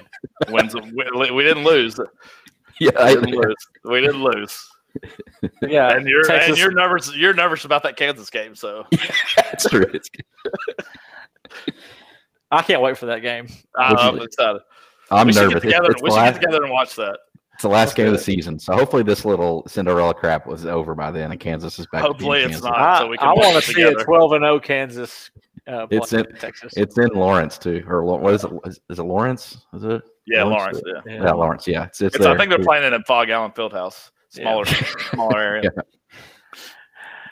wins. 0.49 0.75
we, 0.75 1.31
we 1.31 1.43
didn't 1.43 1.63
lose. 1.63 1.99
Yeah, 2.79 2.91
We 3.07 3.15
didn't 3.15 3.31
lose. 3.31 3.55
We 3.85 4.01
didn't 4.01 4.23
lose. 4.23 4.69
Yeah, 5.63 5.91
And 5.95 6.07
you're 6.07 6.23
Texas, 6.23 6.49
and 6.49 6.57
you're 6.59 6.71
nervous. 6.71 7.15
You're 7.15 7.33
nervous 7.33 7.65
about 7.65 7.81
that 7.83 7.97
Kansas 7.97 8.29
game. 8.29 8.53
So 8.55 8.85
that's 9.35 9.67
true. 9.67 9.85
I 12.51 12.61
can't 12.61 12.81
wait 12.81 12.97
for 12.97 13.07
that 13.07 13.21
game. 13.21 13.47
I'm 13.75 14.15
you- 14.17 14.23
excited. 14.23 14.61
I'm 15.11 15.27
we 15.27 15.33
nervous. 15.33 15.53
get 15.55 15.61
together. 15.63 15.91
It's, 15.91 16.01
we 16.01 16.09
should 16.09 16.15
last, 16.15 16.33
get 16.35 16.41
together 16.41 16.63
and 16.63 16.71
watch 16.73 16.95
that. 16.95 17.17
it's 17.53 17.61
the 17.63 17.69
last 17.69 17.95
game 17.95 18.07
of 18.07 18.13
the 18.13 18.19
season, 18.19 18.59
so 18.59 18.73
hopefully 18.73 19.03
this 19.03 19.25
little 19.25 19.63
Cinderella 19.67 20.13
crap 20.13 20.45
was 20.47 20.65
over 20.65 20.93
by 20.95 21.11
then, 21.11 21.31
and 21.31 21.39
Kansas 21.39 21.79
is 21.79 21.87
back. 21.87 22.01
Hopefully 22.01 22.39
it's 22.39 22.47
Kansas. 22.61 22.63
not. 22.63 22.77
I, 22.77 22.99
so 22.99 23.07
we 23.07 23.17
can 23.17 23.27
I 23.27 23.33
watch 23.33 23.45
want 23.53 23.63
to 23.63 23.73
see 23.73 23.81
a 23.83 23.93
12 23.93 24.31
and 24.33 24.43
0 24.43 24.59
Kansas. 24.59 25.31
Uh, 25.67 25.85
It's 25.91 26.13
in- 26.13 26.25
Texas. 26.39 26.73
It's 26.77 26.97
in 26.97 27.09
Lawrence 27.09 27.57
too, 27.57 27.83
or 27.87 28.03
what 28.03 28.33
is 28.33 28.43
it? 28.45 28.51
Is, 28.65 28.79
is 28.89 28.99
it 28.99 29.03
Lawrence? 29.03 29.65
Is 29.73 29.83
it? 29.83 30.01
Yeah, 30.25 30.43
Lawrence? 30.43 30.81
Lawrence. 30.85 31.03
Yeah. 31.05 31.13
yeah. 31.13 31.23
Yeah, 31.23 31.31
Lawrence. 31.31 31.67
Yeah, 31.67 31.83
it's, 31.85 32.01
it's, 32.01 32.15
It's, 32.15 32.25
I 32.25 32.37
think 32.37 32.49
they're 32.49 32.59
playing 32.59 32.85
it 32.85 32.93
in 32.93 33.03
Phog 33.03 33.29
Allen 33.29 33.51
Fieldhouse. 33.51 34.11
Smaller, 34.29 34.65
smaller 34.65 35.39
area. 35.39 35.69
Yeah. 35.75 35.81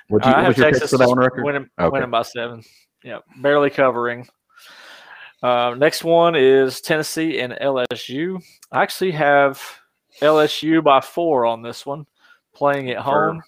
Would 0.09 0.23
I 0.23 0.43
have 0.43 0.45
what's 0.49 0.57
your 0.59 0.65
pick 0.67 0.73
Texas 0.76 0.91
for 0.91 0.97
that 0.99 1.07
one 1.07 1.17
record? 1.17 1.43
winning, 1.45 1.67
Okay. 1.80 1.89
winning 1.89 2.11
by 2.11 2.21
seven. 2.21 2.61
Yeah, 3.03 3.19
barely 3.41 3.69
covering. 3.71 4.28
Uh, 5.46 5.76
next 5.76 6.04
one 6.04 6.36
is 6.36 6.82
Tennessee 6.82 7.39
and 7.39 7.54
LSU. 7.54 8.41
I 8.72 8.82
actually 8.82 9.12
have 9.12 9.62
LSU 10.22 10.84
by 10.84 11.02
four 11.02 11.46
on 11.46 11.62
this 11.62 11.86
one, 11.86 12.08
playing 12.56 12.89
at 12.89 12.98
home. 12.98 13.43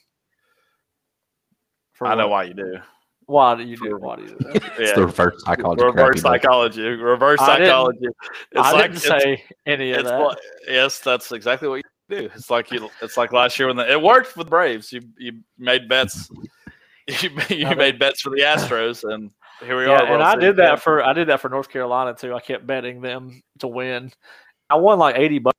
For 1.94 2.06
I 2.06 2.14
know 2.14 2.28
why 2.28 2.44
you 2.44 2.54
do. 2.54 2.78
Why 3.26 3.56
do 3.56 3.64
you 3.64 3.76
do? 3.78 3.90
for- 3.90 3.98
Why 3.98 4.16
do 4.18 4.22
you 4.22 4.28
do 4.30 4.36
that? 4.40 4.56
It's 4.80 4.90
Yeah. 4.92 4.96
the 4.96 5.06
reverse 5.08 5.44
psychology. 5.44 5.84
reverse 5.84 6.08
he 6.08 6.12
does. 6.14 6.22
psychology. 6.22 6.82
Reverse 6.84 7.40
I 7.42 7.56
didn't- 7.58 7.68
psychology. 7.70 8.06
It's 8.52 8.62
I 8.62 8.72
like 8.74 8.92
didn't 8.92 8.98
it's- 9.06 9.22
say 9.24 9.44
any 9.66 9.92
of 9.94 10.00
it's 10.02 10.10
that. 10.10 10.18
like- 10.20 10.38
yes, 10.68 11.00
that's 11.00 11.32
exactly 11.32 11.68
what 11.68 11.76
you 11.78 11.84
do. 12.20 12.30
It's 12.36 12.52
like 12.52 12.72
you. 12.72 12.90
It's 13.02 13.18
like 13.18 13.34
last 13.34 13.58
year 13.58 13.70
when 13.70 13.78
the, 13.78 13.92
it 13.92 14.00
worked 14.00 14.38
with 14.38 14.50
Braves. 14.52 14.94
You 14.94 15.02
you 15.18 15.40
made 15.58 15.90
bets. 15.90 16.30
You, 17.22 17.30
you 17.50 17.66
I 17.66 17.74
made 17.74 17.98
bets 18.00 18.20
for 18.20 18.32
the 18.32 18.42
Astros, 18.42 19.10
and 19.10 19.32
here 19.64 19.78
we 19.78 19.86
yeah, 19.86 20.00
are. 20.00 20.14
and 20.14 20.24
I 20.24 20.36
did 20.36 20.58
that 20.58 20.82
for 20.82 21.04
I 21.04 21.14
did 21.14 21.30
that 21.30 21.42
for 21.42 21.50
North 21.50 21.70
Carolina 21.70 22.14
too. 22.14 22.34
I 22.34 22.40
kept 22.40 22.68
betting 22.68 23.02
them 23.02 23.42
to 23.60 23.68
win. 23.68 24.12
I 24.70 24.76
won 24.76 25.00
like 25.00 25.18
eighty 25.18 25.40
bucks 25.40 25.56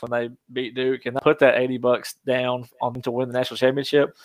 when 0.00 0.10
they 0.10 0.34
beat 0.52 0.74
Duke, 0.74 1.06
and 1.06 1.16
I 1.16 1.20
put 1.20 1.38
that 1.40 1.58
eighty 1.58 1.78
bucks 1.78 2.14
down 2.26 2.66
on 2.80 2.92
them 2.92 3.02
to 3.02 3.10
win 3.10 3.28
the 3.28 3.34
national 3.38 3.56
championship. 3.56 4.16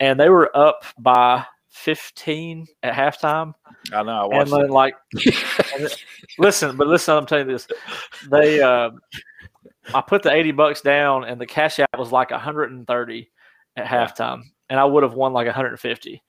And 0.00 0.20
they 0.20 0.28
were 0.28 0.54
up 0.56 0.84
by 0.98 1.44
fifteen 1.70 2.66
at 2.82 2.94
halftime, 2.94 3.54
I 3.92 4.02
know. 4.02 4.30
I 4.32 4.40
and 4.40 4.50
then 4.50 4.60
it. 4.62 4.70
like, 4.70 4.94
listen, 6.38 6.76
but 6.76 6.86
listen, 6.86 7.16
I'm 7.16 7.26
telling 7.26 7.48
you 7.48 7.52
this. 7.52 7.68
They, 8.30 8.60
uh, 8.60 8.90
I 9.94 10.00
put 10.00 10.22
the 10.22 10.32
eighty 10.32 10.52
bucks 10.52 10.80
down, 10.80 11.24
and 11.24 11.40
the 11.40 11.46
cash 11.46 11.78
out 11.78 11.88
was 11.98 12.12
like 12.12 12.30
hundred 12.30 12.72
and 12.72 12.86
thirty 12.86 13.30
at 13.76 13.86
halftime, 13.86 14.42
and 14.68 14.80
I 14.80 14.84
would 14.84 15.02
have 15.02 15.14
won 15.14 15.32
like 15.32 15.48
hundred 15.48 15.70
and 15.70 15.80
fifty, 15.80 16.22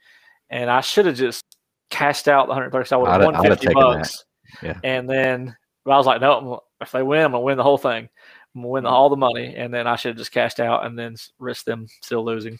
and 0.50 0.70
I 0.70 0.82
should 0.82 1.06
have 1.06 1.16
just 1.16 1.44
cashed 1.90 2.28
out 2.28 2.48
the 2.48 2.54
hundred 2.54 2.72
thirty. 2.72 2.88
So 2.88 2.98
I 2.98 3.00
would 3.00 3.10
have 3.12 3.26
won 3.34 3.36
I'd 3.36 3.50
fifty 3.50 3.68
taken 3.68 3.80
that. 3.82 3.98
bucks. 3.98 4.26
Yeah. 4.62 4.80
And 4.84 5.10
then 5.10 5.56
but 5.86 5.92
I 5.92 5.98
was 5.98 6.06
like, 6.06 6.22
no, 6.22 6.62
if 6.82 6.92
they 6.92 7.04
win, 7.04 7.22
I'm 7.26 7.32
gonna 7.32 7.42
win 7.42 7.58
the 7.58 7.64
whole 7.64 7.78
thing. 7.78 8.10
I'm 8.56 8.62
gonna 8.62 8.68
win 8.70 8.84
the, 8.84 8.90
all 8.90 9.10
the 9.10 9.16
money, 9.16 9.56
and 9.56 9.74
then 9.74 9.88
I 9.88 9.96
should 9.96 10.10
have 10.10 10.18
just 10.18 10.32
cashed 10.32 10.60
out 10.60 10.86
and 10.86 10.98
then 10.98 11.14
s- 11.14 11.32
risked 11.40 11.66
them 11.66 11.88
still 12.02 12.26
losing. 12.26 12.58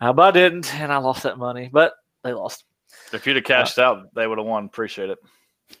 Uh, 0.00 0.12
but 0.12 0.22
I 0.22 0.30
didn't, 0.30 0.74
and 0.74 0.92
I 0.92 0.96
lost 0.96 1.22
that 1.24 1.36
money. 1.38 1.68
But 1.72 1.92
they 2.24 2.32
lost. 2.32 2.64
if 3.12 3.26
you'd 3.26 3.36
have 3.36 3.44
cashed 3.44 3.78
out, 3.78 4.14
they 4.14 4.26
would 4.26 4.38
have 4.38 4.46
won. 4.46 4.64
Appreciate 4.64 5.10
it. 5.10 5.18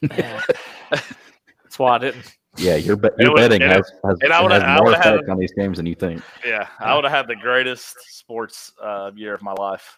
Yeah. 0.02 0.42
That's 0.90 1.78
why 1.78 1.94
I 1.96 1.98
didn't. 1.98 2.36
Yeah, 2.56 2.74
your, 2.76 2.96
be- 2.96 3.08
It 3.08 3.14
your 3.20 3.30
would- 3.30 3.36
betting 3.38 3.62
and 3.62 3.72
has, 3.72 3.92
has, 4.04 4.18
and 4.22 4.32
I 4.32 4.42
has 4.52 4.76
more 4.78 4.86
would've 4.86 5.00
had 5.00 5.14
effect 5.14 5.28
on 5.28 5.38
these 5.38 5.52
games 5.52 5.76
than 5.78 5.86
you 5.86 5.94
think. 5.94 6.20
Yeah, 6.44 6.66
I 6.80 6.94
would 6.94 7.04
have 7.04 7.12
had 7.12 7.28
the 7.28 7.36
greatest 7.36 7.96
sports 8.18 8.72
uh, 8.82 9.10
year 9.14 9.34
of 9.34 9.42
my 9.42 9.52
life. 9.52 9.96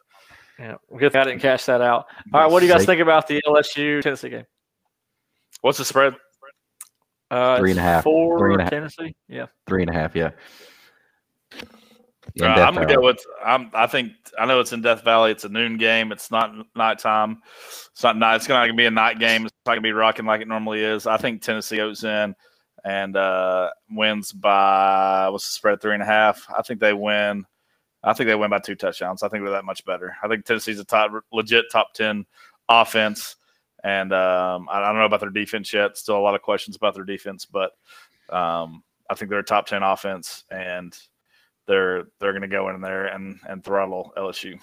Yeah, 0.62 0.76
good 0.96 1.10
thing 1.10 1.20
I 1.20 1.24
didn't 1.24 1.40
cash 1.42 1.64
that 1.64 1.80
out. 1.80 2.06
All 2.32 2.40
right, 2.40 2.48
what 2.48 2.60
do 2.60 2.66
you 2.66 2.72
guys 2.72 2.86
think 2.86 3.00
about 3.00 3.26
the 3.26 3.42
LSU 3.44 4.00
Tennessee 4.00 4.28
game? 4.28 4.44
What's 5.60 5.78
the 5.78 5.84
spread? 5.84 6.14
Uh, 7.32 7.58
Three 7.58 7.72
and 7.72 7.80
a 7.80 7.82
half. 7.82 8.04
For 8.04 8.38
Three 8.38 8.52
and 8.52 8.60
a 8.60 8.64
half. 8.64 8.70
Tennessee, 8.70 9.16
yeah. 9.28 9.46
Three 9.66 9.82
and 9.82 9.90
a 9.90 9.92
half, 9.92 10.14
yeah. 10.14 10.30
Uh, 12.40 12.44
I'm 12.44 12.74
gonna 12.74 12.86
Valley. 12.86 12.94
go 12.94 13.00
with. 13.02 13.24
I'm. 13.44 13.70
I 13.74 13.88
think 13.88 14.12
I 14.38 14.46
know 14.46 14.60
it's 14.60 14.72
in 14.72 14.82
Death 14.82 15.02
Valley. 15.02 15.32
It's 15.32 15.44
a 15.44 15.48
noon 15.48 15.78
game. 15.78 16.12
It's 16.12 16.30
not 16.30 16.52
nighttime. 16.76 17.42
It's 17.90 18.02
not 18.04 18.16
night. 18.16 18.36
It's 18.36 18.46
gonna 18.46 18.72
be 18.72 18.86
a 18.86 18.90
night 18.90 19.18
game. 19.18 19.44
It's 19.44 19.54
not 19.66 19.72
gonna 19.72 19.80
be 19.80 19.92
rocking 19.92 20.26
like 20.26 20.40
it 20.40 20.48
normally 20.48 20.82
is. 20.82 21.08
I 21.08 21.16
think 21.16 21.42
Tennessee 21.42 21.76
goes 21.78 22.04
in 22.04 22.36
and 22.84 23.16
uh, 23.16 23.70
wins 23.90 24.32
by 24.32 25.28
what's 25.30 25.46
the 25.46 25.52
spread 25.52 25.80
three 25.82 25.94
and 25.94 26.02
a 26.02 26.06
half. 26.06 26.46
I 26.56 26.62
think 26.62 26.78
they 26.80 26.92
win. 26.92 27.44
I 28.04 28.12
think 28.12 28.28
they 28.28 28.34
win 28.34 28.50
by 28.50 28.58
two 28.58 28.74
touchdowns. 28.74 29.22
I 29.22 29.28
think 29.28 29.44
they're 29.44 29.52
that 29.52 29.64
much 29.64 29.84
better. 29.84 30.16
I 30.22 30.28
think 30.28 30.44
Tennessee's 30.44 30.80
a 30.80 30.84
top, 30.84 31.12
legit 31.32 31.66
top 31.70 31.94
ten 31.94 32.26
offense, 32.68 33.36
and 33.84 34.12
um, 34.12 34.68
I, 34.70 34.80
don't 34.80 34.96
know 34.96 35.04
about 35.04 35.20
their 35.20 35.30
defense 35.30 35.72
yet. 35.72 35.96
Still 35.96 36.16
a 36.16 36.20
lot 36.20 36.34
of 36.34 36.42
questions 36.42 36.76
about 36.76 36.94
their 36.94 37.04
defense, 37.04 37.46
but 37.46 37.72
um, 38.30 38.82
I 39.08 39.14
think 39.14 39.30
they're 39.30 39.40
a 39.40 39.44
top 39.44 39.66
ten 39.66 39.82
offense, 39.82 40.44
and 40.50 40.96
they're 41.66 42.04
they're 42.18 42.32
going 42.32 42.42
to 42.42 42.48
go 42.48 42.68
in 42.70 42.80
there 42.80 43.06
and 43.06 43.38
and 43.48 43.62
throttle 43.62 44.12
LSU. 44.16 44.58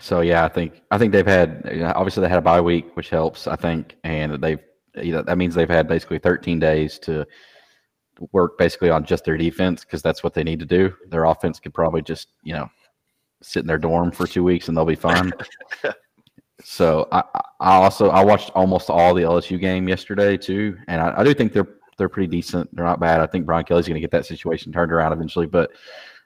So 0.00 0.20
yeah, 0.22 0.44
I 0.44 0.48
think 0.48 0.82
I 0.90 0.98
think 0.98 1.12
they've 1.12 1.26
had 1.26 1.62
obviously 1.94 2.22
they 2.22 2.28
had 2.28 2.38
a 2.38 2.42
bye 2.42 2.60
week, 2.60 2.96
which 2.96 3.10
helps. 3.10 3.46
I 3.46 3.56
think, 3.56 3.96
and 4.02 4.42
they've 4.42 4.60
that 4.94 5.38
means 5.38 5.54
they've 5.54 5.68
had 5.68 5.88
basically 5.88 6.18
13 6.18 6.58
days 6.58 6.98
to 7.00 7.26
work 8.32 8.58
basically 8.58 8.90
on 8.90 9.04
just 9.04 9.24
their 9.24 9.36
defense 9.36 9.84
because 9.84 10.02
that's 10.02 10.22
what 10.22 10.34
they 10.34 10.44
need 10.44 10.60
to 10.60 10.66
do. 10.66 10.94
Their 11.08 11.24
offense 11.24 11.58
could 11.58 11.74
probably 11.74 12.02
just 12.02 12.28
you 12.42 12.54
know 12.54 12.68
sit 13.42 13.60
in 13.60 13.66
their 13.66 13.78
dorm 13.78 14.10
for 14.10 14.26
two 14.26 14.44
weeks 14.44 14.68
and 14.68 14.76
they'll 14.76 14.84
be 14.84 14.94
fine. 14.94 15.32
so 16.64 17.08
I, 17.12 17.22
I 17.60 17.74
also 17.76 18.10
I 18.10 18.24
watched 18.24 18.50
almost 18.54 18.90
all 18.90 19.14
the 19.14 19.22
LSU 19.22 19.60
game 19.60 19.88
yesterday 19.88 20.36
too, 20.36 20.78
and 20.88 21.00
I, 21.00 21.20
I 21.20 21.24
do 21.24 21.34
think 21.34 21.52
they're 21.52 21.68
they're 21.96 22.08
pretty 22.08 22.28
decent. 22.28 22.74
They're 22.74 22.84
not 22.84 23.00
bad. 23.00 23.20
I 23.20 23.26
think 23.26 23.46
Brian 23.46 23.64
Kelly's 23.64 23.86
going 23.86 23.94
to 23.94 24.00
get 24.00 24.10
that 24.12 24.26
situation 24.26 24.72
turned 24.72 24.92
around 24.92 25.12
eventually, 25.12 25.46
but 25.46 25.70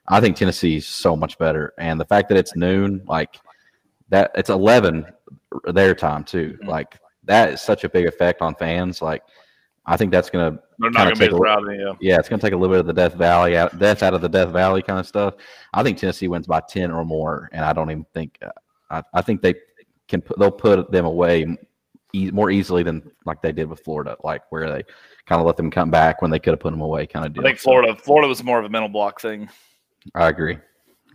I 0.07 0.19
think 0.19 0.35
Tennessee's 0.35 0.87
so 0.87 1.15
much 1.15 1.37
better. 1.37 1.73
And 1.77 1.99
the 1.99 2.05
fact 2.05 2.29
that 2.29 2.37
it's 2.37 2.55
noon, 2.55 3.03
like 3.05 3.39
that, 4.09 4.31
it's 4.35 4.49
11 4.49 5.05
their 5.65 5.93
time 5.93 6.23
too. 6.23 6.57
Mhm. 6.63 6.67
Like 6.67 6.99
that 7.25 7.53
is 7.53 7.61
such 7.61 7.83
a 7.83 7.89
big 7.89 8.07
effect 8.07 8.41
on 8.41 8.55
fans. 8.55 9.01
Like 9.01 9.21
I 9.85 9.97
think 9.97 10.11
that's 10.11 10.29
going 10.29 10.53
to, 10.53 10.61
They're 10.77 10.91
not 10.91 11.05
going 11.05 11.15
to 11.15 11.19
be 11.19 11.25
take 11.25 11.33
as 11.33 11.37
a- 11.37 11.41
rowdy. 11.41 11.77
Yeah. 11.77 11.93
yeah, 11.99 12.19
it's 12.19 12.29
going 12.29 12.39
to 12.39 12.45
take 12.45 12.53
a 12.53 12.57
little 12.57 12.73
bit 12.73 12.79
of 12.81 12.85
the 12.85 12.93
Death 12.93 13.15
Valley 13.15 13.57
out, 13.57 13.79
death 13.79 14.03
out 14.03 14.13
of 14.13 14.21
the 14.21 14.29
Death 14.29 14.49
Valley 14.49 14.81
kind 14.81 14.99
of 14.99 15.07
stuff. 15.07 15.33
I 15.73 15.81
think 15.83 15.97
Tennessee 15.97 16.27
wins 16.27 16.45
by 16.47 16.61
10 16.69 16.91
or 16.91 17.03
more, 17.05 17.49
and 17.53 17.65
I 17.65 17.73
don't 17.73 17.89
even 17.89 18.05
think, 18.13 18.37
uh, 18.41 18.49
I, 18.91 19.03
I 19.13 19.21
think 19.21 19.41
they 19.41 19.55
can 20.07 20.21
put, 20.21 20.37
they'll 20.37 20.51
put 20.51 20.91
them 20.91 21.05
away 21.05 21.57
e- 22.13 22.31
more 22.31 22.51
easily 22.51 22.83
than 22.83 23.09
like 23.25 23.41
they 23.41 23.51
did 23.51 23.67
with 23.69 23.79
Florida, 23.81 24.15
like 24.23 24.43
where 24.51 24.69
they 24.71 24.83
kind 25.25 25.39
of 25.39 25.45
let 25.47 25.57
them 25.57 25.71
come 25.71 25.89
back 25.89 26.21
when 26.21 26.29
they 26.29 26.39
could 26.39 26.51
have 26.51 26.59
put 26.59 26.71
them 26.71 26.81
away, 26.81 27.07
kind 27.07 27.25
of 27.25 27.33
do. 27.33 27.41
I 27.41 27.45
think 27.45 27.57
Florida 27.59 27.95
Florida 27.95 28.27
was 28.27 28.43
more 28.43 28.59
of 28.59 28.65
a 28.65 28.69
mental 28.69 28.89
block 28.89 29.19
thing. 29.21 29.49
I 30.15 30.27
agree. 30.29 30.57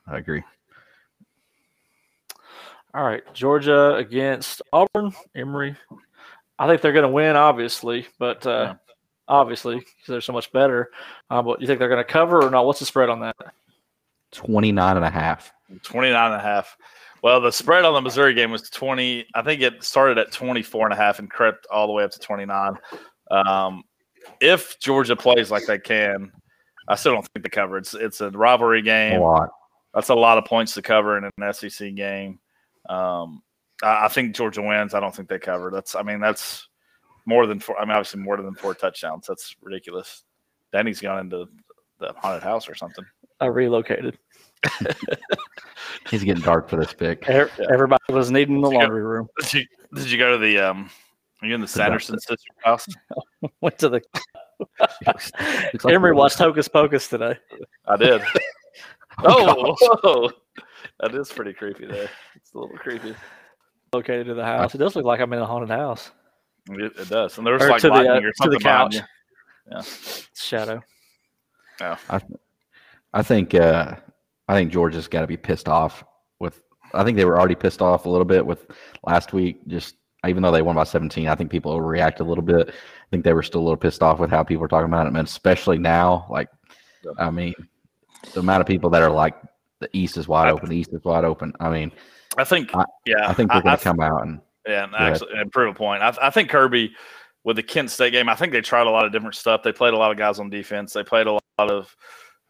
I 0.08 0.18
agree. 0.18 0.42
All 2.94 3.02
right, 3.04 3.22
Georgia 3.34 3.94
against 3.96 4.62
Auburn. 4.72 5.12
Emery. 5.34 5.74
I 6.64 6.68
think 6.68 6.80
they're 6.80 6.92
going 6.92 7.02
to 7.04 7.08
win, 7.10 7.36
obviously, 7.36 8.06
but 8.18 8.46
uh, 8.46 8.50
Yeah. 8.50 8.74
obviously 9.28 9.76
because 9.80 9.94
they're 10.08 10.20
so 10.22 10.32
much 10.32 10.50
better. 10.52 10.90
Uh, 11.28 11.42
but 11.42 11.60
you 11.60 11.66
think 11.66 11.78
they're 11.78 11.88
going 11.90 12.04
to 12.04 12.10
cover 12.10 12.42
or 12.42 12.50
not? 12.50 12.64
What's 12.64 12.78
the 12.80 12.86
spread 12.86 13.10
on 13.10 13.20
that? 13.20 13.36
29 14.32 14.96
and 14.96 15.04
a 15.04 15.10
half. 15.10 15.52
29 15.82 16.32
and 16.32 16.40
a 16.40 16.42
half. 16.42 16.76
Well, 17.22 17.40
the 17.40 17.52
spread 17.52 17.84
on 17.84 17.94
the 17.94 18.00
Missouri 18.00 18.34
game 18.34 18.50
was 18.50 18.68
20. 18.70 19.26
I 19.34 19.42
think 19.42 19.60
it 19.62 19.82
started 19.84 20.18
at 20.18 20.32
24 20.32 20.86
and 20.86 20.92
a 20.92 20.96
half 20.96 21.18
and 21.18 21.30
crept 21.30 21.66
all 21.70 21.86
the 21.86 21.92
way 21.92 22.04
up 22.04 22.10
to 22.12 22.18
29. 22.18 22.74
Um, 23.30 23.84
if 24.40 24.78
Georgia 24.80 25.16
plays 25.16 25.50
like 25.50 25.66
they 25.66 25.78
can, 25.78 26.32
I 26.88 26.94
still 26.96 27.12
don't 27.12 27.26
think 27.34 27.44
they 27.44 27.50
cover. 27.50 27.78
It's 27.78 27.94
it's 27.94 28.20
a 28.20 28.30
rivalry 28.30 28.82
game. 28.82 29.12
A 29.12 29.14
game. 29.16 29.22
lot. 29.22 29.50
That's 29.94 30.08
a 30.10 30.14
lot 30.14 30.38
of 30.38 30.44
points 30.44 30.74
to 30.74 30.82
cover 30.82 31.16
in 31.18 31.30
an 31.38 31.52
SEC 31.54 31.94
game. 31.94 32.40
Um, 32.88 33.42
I, 33.82 34.06
I 34.06 34.08
think 34.08 34.34
Georgia 34.34 34.62
wins. 34.62 34.94
I 34.94 35.00
don't 35.00 35.14
think 35.14 35.28
they 35.28 35.38
cover. 35.38 35.70
That's 35.70 35.94
I 35.94 36.02
mean 36.02 36.20
that's 36.20 36.68
more 37.26 37.46
than 37.46 37.60
four. 37.60 37.78
I 37.78 37.84
mean 37.84 37.92
obviously 37.92 38.20
more 38.20 38.36
than 38.36 38.54
four 38.54 38.74
touchdowns. 38.74 39.26
That's 39.26 39.54
ridiculous. 39.62 40.24
Danny's 40.72 41.00
gone 41.00 41.20
into 41.20 41.46
the 42.00 42.12
haunted 42.18 42.42
house 42.42 42.68
or 42.68 42.74
something. 42.74 43.04
I 43.40 43.46
relocated. 43.46 44.18
He's 46.10 46.24
getting 46.24 46.42
dark 46.42 46.68
for 46.68 46.76
this 46.76 46.92
pick. 46.92 47.28
Everybody 47.28 48.02
was 48.10 48.30
needing 48.30 48.60
the 48.60 48.68
Let's 48.68 48.74
go. 48.74 48.78
laundry 48.80 49.02
room. 49.02 49.28
Did 49.40 49.52
you 49.54 49.64
did 49.94 50.10
you 50.10 50.18
go 50.18 50.32
to 50.32 50.38
the 50.38 50.58
um? 50.58 50.90
Are 51.42 51.46
you 51.48 51.54
in 51.54 51.60
the 51.60 51.68
Sanderson 51.68 52.18
sister 52.18 52.52
house? 52.62 52.86
Went 53.60 53.78
to 53.78 53.88
the. 53.88 54.00
Looks 55.06 55.32
like 55.84 55.92
Emery 55.92 56.12
we're- 56.12 56.16
watched 56.16 56.38
Hocus 56.38 56.68
Pocus 56.68 57.08
today. 57.08 57.36
I 57.86 57.96
did. 57.96 58.22
Oh, 59.22 59.74
oh, 59.80 59.98
whoa. 60.02 60.30
that 61.00 61.14
is 61.14 61.30
pretty 61.30 61.52
creepy. 61.52 61.86
There, 61.86 62.08
it's 62.34 62.52
a 62.54 62.58
little 62.58 62.76
creepy. 62.78 63.14
Located 63.94 64.26
to 64.26 64.34
the 64.34 64.44
house. 64.44 64.74
It 64.74 64.78
does 64.78 64.96
look 64.96 65.04
like 65.04 65.20
I'm 65.20 65.32
in 65.32 65.38
a 65.38 65.46
haunted 65.46 65.70
house. 65.70 66.10
It, 66.70 66.92
it 66.98 67.08
does, 67.08 67.38
and 67.38 67.46
there's 67.46 67.62
Or 67.62 67.68
like 67.68 67.80
to 67.82 67.88
the, 67.88 67.94
uh, 67.94 68.16
or 68.16 68.20
to 68.20 68.26
the 68.26 68.32
something 68.36 68.58
behind 68.58 68.92
couch. 68.92 69.02
you. 69.70 70.28
Shadow. 70.34 70.82
I 71.80 72.20
I 73.12 73.22
think 73.22 73.54
uh, 73.54 73.94
I 74.48 74.54
think 74.54 74.72
Georgia's 74.72 75.08
got 75.08 75.20
to 75.22 75.26
be 75.26 75.36
pissed 75.36 75.68
off 75.68 76.04
with. 76.40 76.62
I 76.92 77.04
think 77.04 77.16
they 77.16 77.24
were 77.24 77.38
already 77.38 77.54
pissed 77.54 77.82
off 77.82 78.06
a 78.06 78.08
little 78.10 78.24
bit 78.24 78.44
with 78.44 78.66
last 79.06 79.32
week. 79.32 79.66
Just 79.68 79.96
even 80.26 80.42
though 80.42 80.50
they 80.52 80.62
won 80.62 80.74
by 80.76 80.84
17, 80.84 81.28
I 81.28 81.34
think 81.34 81.50
people 81.50 81.72
overreacted 81.78 82.20
a 82.20 82.24
little 82.24 82.42
bit. 82.44 82.68
I 82.70 82.72
think 83.10 83.24
they 83.24 83.32
were 83.34 83.42
still 83.42 83.60
a 83.60 83.64
little 83.64 83.76
pissed 83.76 84.02
off 84.02 84.18
with 84.18 84.30
how 84.30 84.42
people 84.42 84.62
were 84.62 84.68
talking 84.68 84.86
about 84.86 85.06
it, 85.06 85.08
and 85.14 85.18
especially 85.18 85.78
now. 85.78 86.26
Like, 86.30 86.48
Yeah. 87.04 87.12
I 87.18 87.30
mean, 87.30 87.54
the 88.32 88.40
amount 88.40 88.62
of 88.62 88.66
people 88.66 88.88
that 88.90 89.02
are 89.02 89.10
like, 89.10 89.34
the 89.80 89.88
East 89.92 90.16
is 90.16 90.26
wide 90.26 90.50
open. 90.50 90.68
The 90.70 90.76
East 90.76 90.92
is 90.94 91.04
wide 91.04 91.24
open. 91.24 91.52
I 91.60 91.68
mean, 91.68 91.92
I 92.36 92.44
think, 92.44 92.74
I- 92.74 92.84
yeah, 93.06 93.28
I 93.28 93.32
think 93.32 93.50
they're 93.52 93.62
going 93.62 93.76
to 93.76 93.82
come 93.82 94.00
out 94.00 94.22
and 94.26 94.40
Yeah, 94.66 94.84
and 94.84 94.94
actually, 94.94 95.34
and 95.36 95.50
prove 95.52 95.74
a 95.74 95.78
point. 95.78 96.02
I, 96.02 96.14
I 96.20 96.30
think 96.30 96.48
Kirby 96.50 96.94
with 97.44 97.56
the 97.56 97.62
Kent 97.62 97.90
State 97.90 98.12
game, 98.12 98.28
I 98.28 98.34
think 98.34 98.52
they 98.52 98.60
tried 98.62 98.86
a 98.86 98.90
lot 98.90 99.04
of 99.04 99.12
different 99.12 99.34
stuff. 99.34 99.62
They 99.62 99.72
played 99.72 99.94
a 99.94 99.98
lot 99.98 100.10
of 100.10 100.16
guys 100.16 100.38
on 100.38 100.48
defense. 100.50 100.92
They 100.92 101.04
played 101.04 101.26
a 101.26 101.32
lot 101.32 101.42
of, 101.58 101.94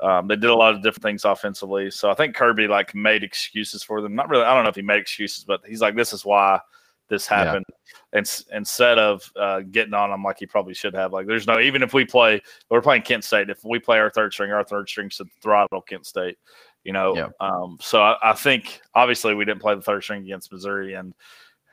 um, 0.00 0.28
they 0.28 0.36
did 0.36 0.50
a 0.50 0.54
lot 0.54 0.74
of 0.74 0.82
different 0.82 1.02
things 1.02 1.24
offensively. 1.24 1.90
So 1.90 2.10
I 2.10 2.14
think 2.14 2.34
Kirby 2.36 2.68
like 2.68 2.94
made 2.94 3.24
excuses 3.24 3.82
for 3.82 4.00
them. 4.00 4.14
Not 4.14 4.28
really. 4.28 4.44
I 4.44 4.54
don't 4.54 4.62
know 4.64 4.70
if 4.70 4.76
he 4.76 4.82
made 4.82 5.00
excuses, 5.00 5.44
but 5.44 5.60
he's 5.66 5.80
like, 5.80 5.96
this 5.96 6.12
is 6.12 6.24
why 6.24 6.60
this 7.08 7.28
Yeah. 7.30 7.44
happened. 7.44 7.64
And 8.12 8.42
instead 8.52 8.98
of 8.98 9.22
uh, 9.36 9.60
getting 9.70 9.94
on 9.94 10.10
them 10.10 10.22
like 10.22 10.38
he 10.38 10.46
probably 10.46 10.74
should 10.74 10.94
have, 10.94 11.12
like, 11.12 11.26
there's 11.26 11.46
no 11.46 11.58
even 11.58 11.82
if 11.82 11.92
we 11.92 12.04
play, 12.04 12.40
we're 12.70 12.80
playing 12.80 13.02
Kent 13.02 13.24
State. 13.24 13.50
If 13.50 13.64
we 13.64 13.78
play 13.80 13.98
our 13.98 14.10
third 14.10 14.32
string, 14.32 14.52
our 14.52 14.64
third 14.64 14.88
string 14.88 15.08
should 15.08 15.28
throttle 15.42 15.82
Kent 15.82 16.06
State. 16.06 16.38
You 16.84 16.92
know, 16.92 17.16
Yeah. 17.16 17.28
um, 17.40 17.78
so 17.80 18.02
I, 18.02 18.16
I 18.22 18.32
think 18.34 18.80
obviously 18.94 19.34
we 19.34 19.44
didn't 19.44 19.60
play 19.62 19.74
the 19.74 19.80
third 19.82 20.02
string 20.02 20.22
against 20.22 20.52
Missouri, 20.52 20.94
and 20.94 21.14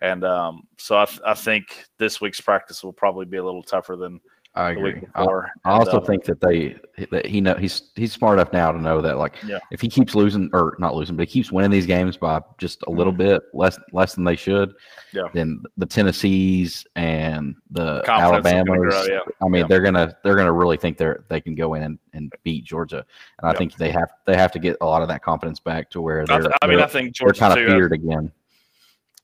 and 0.02 0.24
um, 0.24 0.64
so 0.78 0.98
I, 0.98 1.06
th- 1.06 1.22
I 1.26 1.34
think 1.36 1.86
this 2.00 2.20
week's 2.20 2.42
practice 2.42 2.84
will 2.84 2.94
probably 2.94 3.26
be 3.26 3.38
a 3.38 3.44
little 3.44 3.62
tougher 3.62 3.96
than 3.96 4.20
I 4.54 4.72
agree. 4.72 5.02
I. 5.16 5.24
I 5.24 5.24
And, 5.24 5.46
also 5.64 6.02
uh, 6.02 6.06
think 6.06 6.26
that 6.26 6.42
they 6.42 6.76
that 7.12 7.26
he 7.26 7.40
know 7.40 7.56
he's 7.56 7.92
he's 7.96 8.12
smart 8.12 8.38
enough 8.38 8.52
now 8.52 8.72
to 8.74 8.78
know 8.82 9.00
that 9.02 9.18
like 9.18 9.36
Yeah. 9.48 9.60
if 9.72 9.80
he 9.80 9.88
keeps 9.88 10.14
losing 10.14 10.50
or 10.52 10.76
not 10.78 10.94
losing, 10.94 11.16
but 11.16 11.26
he 11.28 11.32
keeps 11.32 11.54
winning 11.54 11.72
these 11.72 11.86
games 11.86 12.18
by 12.18 12.42
just 12.58 12.84
a 12.88 12.92
little 12.92 13.14
bit 13.14 13.44
less 13.54 13.80
less 13.94 14.14
than 14.16 14.26
they 14.26 14.36
should. 14.36 14.70
Mm-hmm. 14.72 15.18
Yeah. 15.18 15.24
Then 15.34 15.64
the 15.78 15.86
Tennessees 15.86 16.86
and 16.98 17.56
the 17.70 18.02
confidence 18.06 18.46
Alabamas. 18.46 18.94
grow, 18.94 19.04
yeah. 19.06 19.20
I 19.42 19.48
mean, 19.48 19.62
Yeah. 19.62 19.68
they're 19.68 19.82
gonna 19.82 20.14
they're 20.24 20.36
gonna 20.36 20.52
really 20.52 20.76
think 20.78 20.98
they're 20.98 21.24
they 21.30 21.40
can 21.40 21.56
go 21.56 21.76
in 21.76 21.84
and, 21.84 21.98
and 22.14 22.34
beat 22.44 22.66
Georgia, 22.66 23.06
and 23.42 23.50
I 23.50 23.54
think 23.58 23.76
they 23.78 23.90
have 23.92 24.10
they 24.26 24.36
have 24.36 24.52
to 24.52 24.60
get 24.60 24.76
a 24.82 24.86
lot 24.86 25.02
of 25.02 25.08
that 25.08 25.24
confidence 25.24 25.62
back 25.62 25.90
to 25.92 26.02
where 26.02 26.24
I, 26.24 26.26
they're 26.26 26.42
th- 26.42 26.56
I 26.62 26.68
mean, 26.68 26.76
they're, 26.78 26.86
I 26.86 26.90
think 26.90 27.14
Georgia 27.14 27.40
kind 27.40 27.54
of 27.54 27.60
has- 27.60 27.68
feared 27.74 27.94
again. 27.94 28.32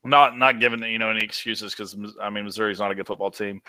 not 0.06 0.38
not 0.38 0.62
giving 0.62 0.82
you 0.84 1.00
know 1.00 1.10
any 1.10 1.22
excuses 1.24 1.74
because 1.74 1.98
I 2.22 2.30
mean 2.30 2.46
Missouri's 2.46 2.80
not 2.80 2.92
a 2.92 2.96
good 2.96 3.08
football 3.08 3.30
team, 3.32 3.62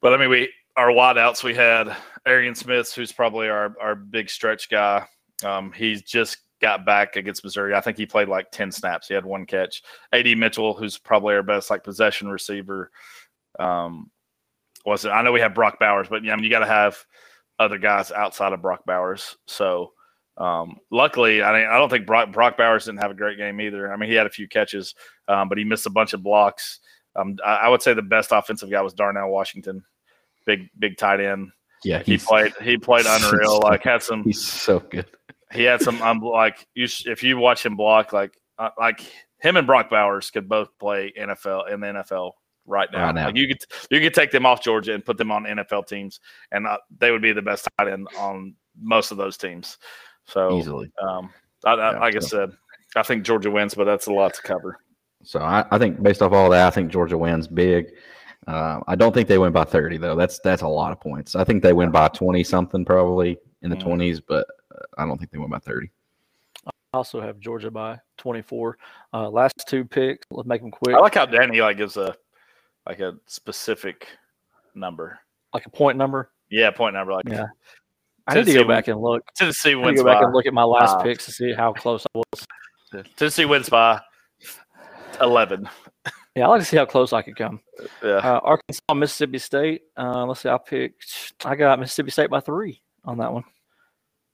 but 0.00 0.14
I 0.14 0.16
mean 0.16 0.30
we 0.30 0.48
our 0.76 0.88
wideouts 0.88 1.42
we 1.42 1.54
had 1.54 1.94
Arian 2.26 2.54
Smith 2.54 2.92
who's 2.94 3.12
probably 3.12 3.48
our 3.48 3.74
our 3.80 3.94
big 3.94 4.30
stretch 4.30 4.70
guy. 4.70 5.06
Um, 5.44 5.72
he's 5.72 6.02
just 6.02 6.38
got 6.60 6.84
back 6.84 7.16
against 7.16 7.44
Missouri. 7.44 7.74
I 7.74 7.80
think 7.80 7.96
he 7.96 8.06
played 8.06 8.28
like 8.28 8.50
ten 8.50 8.70
snaps. 8.70 9.08
He 9.08 9.14
had 9.14 9.24
one 9.24 9.46
catch. 9.46 9.82
Ad 10.12 10.26
Mitchell 10.36 10.74
who's 10.74 10.98
probably 10.98 11.34
our 11.34 11.42
best 11.42 11.70
like 11.70 11.84
possession 11.84 12.28
receiver. 12.28 12.90
Um, 13.58 14.10
was 14.84 15.04
it? 15.04 15.10
I 15.10 15.22
know 15.22 15.32
we 15.32 15.40
have 15.40 15.54
Brock 15.54 15.78
Bowers, 15.78 16.08
but 16.08 16.24
yeah, 16.24 16.32
I 16.32 16.36
mean 16.36 16.44
you 16.44 16.50
got 16.50 16.60
to 16.60 16.66
have 16.66 17.04
other 17.58 17.78
guys 17.78 18.12
outside 18.12 18.52
of 18.52 18.62
Brock 18.62 18.84
Bowers. 18.86 19.36
So. 19.46 19.92
Um, 20.36 20.78
luckily, 20.90 21.42
I 21.42 21.52
mean, 21.52 21.68
I 21.68 21.76
don't 21.76 21.90
think 21.90 22.06
Brock, 22.06 22.32
Brock 22.32 22.56
Bowers 22.56 22.86
didn't 22.86 23.02
have 23.02 23.10
a 23.10 23.14
great 23.14 23.36
game 23.36 23.60
either. 23.60 23.92
I 23.92 23.96
mean, 23.98 24.08
he 24.08 24.16
had 24.16 24.26
a 24.26 24.30
few 24.30 24.48
catches, 24.48 24.94
um, 25.28 25.50
but 25.50 25.58
he 25.58 25.64
missed 25.64 25.84
a 25.84 25.90
bunch 25.90 26.14
of 26.14 26.22
blocks. 26.22 26.80
Um, 27.14 27.36
I, 27.44 27.56
I 27.56 27.68
would 27.68 27.82
say 27.82 27.92
the 27.92 28.00
best 28.00 28.32
offensive 28.32 28.70
guy 28.70 28.80
was 28.80 28.94
Darnell 28.94 29.28
Washington, 29.28 29.84
big 30.46 30.68
big 30.78 30.96
tight 30.96 31.20
end. 31.20 31.50
Yeah, 31.84 32.02
He 32.02 32.18
played 32.18 32.52
he 32.62 32.76
played 32.76 33.06
unreal. 33.08 33.60
Like 33.60 33.82
had 33.84 34.02
some 34.02 34.22
he's 34.24 34.42
so 34.44 34.80
good. 34.80 35.06
he 35.52 35.64
had 35.64 35.80
some 35.80 36.00
I'm 36.02 36.22
um, 36.22 36.30
like 36.30 36.66
you 36.74 36.86
sh- 36.86 37.06
if 37.06 37.22
you 37.22 37.38
watch 37.38 37.64
him 37.64 37.76
block 37.76 38.12
like 38.12 38.34
uh, 38.58 38.70
like 38.78 39.00
him 39.38 39.56
and 39.56 39.66
Brock 39.66 39.90
Bowers 39.90 40.30
could 40.30 40.48
both 40.48 40.68
play 40.78 41.12
NFL 41.18 41.72
in 41.72 41.80
the 41.80 41.86
NFL 41.86 42.32
right 42.66 42.88
now. 42.92 43.06
Right 43.06 43.14
now. 43.14 43.26
Like 43.26 43.36
you 43.36 43.48
could 43.48 43.58
you 43.90 44.00
could 44.00 44.14
take 44.14 44.30
them 44.30 44.46
off 44.46 44.62
Georgia 44.62 44.94
and 44.94 45.04
put 45.04 45.16
them 45.16 45.30
on 45.30 45.44
NFL 45.44 45.86
teams, 45.86 46.20
and 46.52 46.66
uh, 46.66 46.78
they 46.98 47.10
would 47.10 47.22
be 47.22 47.32
the 47.32 47.42
best 47.42 47.68
tight 47.78 47.88
end 47.88 48.08
on 48.18 48.54
most 48.80 49.10
of 49.10 49.16
those 49.16 49.36
teams. 49.36 49.78
So 50.26 50.58
easily. 50.58 50.92
um, 51.02 51.30
I, 51.64 51.72
I, 51.72 51.92
Yeah, 51.92 51.98
like 51.98 52.16
I 52.16 52.20
said, 52.20 52.52
I 52.96 53.02
think 53.02 53.24
Georgia 53.24 53.50
wins, 53.50 53.74
but 53.74 53.84
that's 53.84 54.06
a 54.06 54.12
lot 54.12 54.34
to 54.34 54.42
cover. 54.42 54.78
So 55.22 55.40
I, 55.40 55.66
I 55.70 55.78
think 55.78 56.02
based 56.02 56.22
off 56.22 56.32
all 56.32 56.50
that, 56.50 56.66
I 56.66 56.70
think 56.70 56.90
Georgia 56.90 57.18
wins 57.18 57.46
big. 57.46 57.92
Uh, 58.46 58.80
I 58.88 58.94
don't 58.96 59.12
think 59.12 59.28
they 59.28 59.38
win 59.38 59.52
by 59.52 59.64
30 59.64 59.98
though. 59.98 60.16
That's 60.16 60.38
that's 60.40 60.62
a 60.62 60.68
lot 60.68 60.92
of 60.92 61.00
points. 61.00 61.36
I 61.36 61.44
think 61.44 61.62
they 61.62 61.72
win 61.72 61.90
by 61.90 62.08
20 62.08 62.42
something 62.42 62.84
probably 62.84 63.38
in 63.62 63.70
the 63.70 63.76
Mhm. 63.76 63.82
20s, 63.84 64.20
but 64.26 64.46
uh, 64.74 64.82
I 64.98 65.06
don't 65.06 65.18
think 65.18 65.30
they 65.30 65.38
win 65.38 65.50
by 65.50 65.58
30. 65.58 65.90
I 66.66 66.70
also 66.94 67.20
have 67.20 67.38
Georgia 67.38 67.70
by 67.70 67.98
24. 68.18 68.76
Uh, 69.12 69.28
last 69.30 69.54
two 69.68 69.84
picks. 69.84 70.26
Let's 70.30 70.48
make 70.48 70.60
them 70.62 70.70
quick. 70.70 70.96
I 70.96 70.98
like 71.00 71.14
how 71.14 71.26
Danny 71.26 71.60
like 71.60 71.76
gives 71.76 71.96
a 71.96 72.16
like 72.86 73.00
a 73.00 73.14
specific 73.26 74.08
number. 74.74 75.18
like 75.52 75.66
a 75.66 75.70
point 75.70 75.98
number. 75.98 76.30
Yeah, 76.48 76.70
point 76.70 76.94
number. 76.94 77.12
Like 77.12 77.28
Yeah. 77.28 77.46
I 78.26 78.34
need 78.34 78.46
to 78.46 78.54
go 78.54 78.64
back 78.64 78.86
and 78.88 79.00
look. 79.00 79.22
Tennessee 79.34 79.70
I 79.70 79.74
need 79.74 79.80
to 79.80 79.86
wins 79.86 80.00
go 80.00 80.04
back 80.06 80.20
by 80.20 80.24
and 80.26 80.32
look 80.34 80.46
at 80.46 80.54
my 80.54 80.62
last 80.62 80.94
five. 80.94 81.02
picks 81.04 81.26
to 81.26 81.32
see 81.32 81.52
how 81.52 81.72
close 81.72 82.06
I 82.14 82.18
was. 82.18 83.04
Tennessee 83.16 83.44
wins 83.44 83.68
by 83.68 84.00
eleven. 85.20 85.68
Yeah, 86.36 86.46
I 86.46 86.48
like 86.48 86.60
to 86.60 86.64
see 86.66 86.76
how 86.76 86.84
close 86.86 87.12
I 87.12 87.22
could 87.22 87.36
come. 87.36 87.60
Yeah, 88.02 88.16
Uh, 88.18 88.40
Arkansas, 88.44 88.94
Mississippi 88.94 89.38
State. 89.38 89.82
Uh, 89.96 90.24
let's 90.26 90.40
see. 90.40 90.48
I 90.48 90.58
picked. 90.58 91.32
I 91.44 91.56
got 91.56 91.78
Mississippi 91.80 92.10
State 92.12 92.30
by 92.30 92.40
three 92.40 92.80
on 93.04 93.18
that 93.18 93.32
one. 93.32 93.44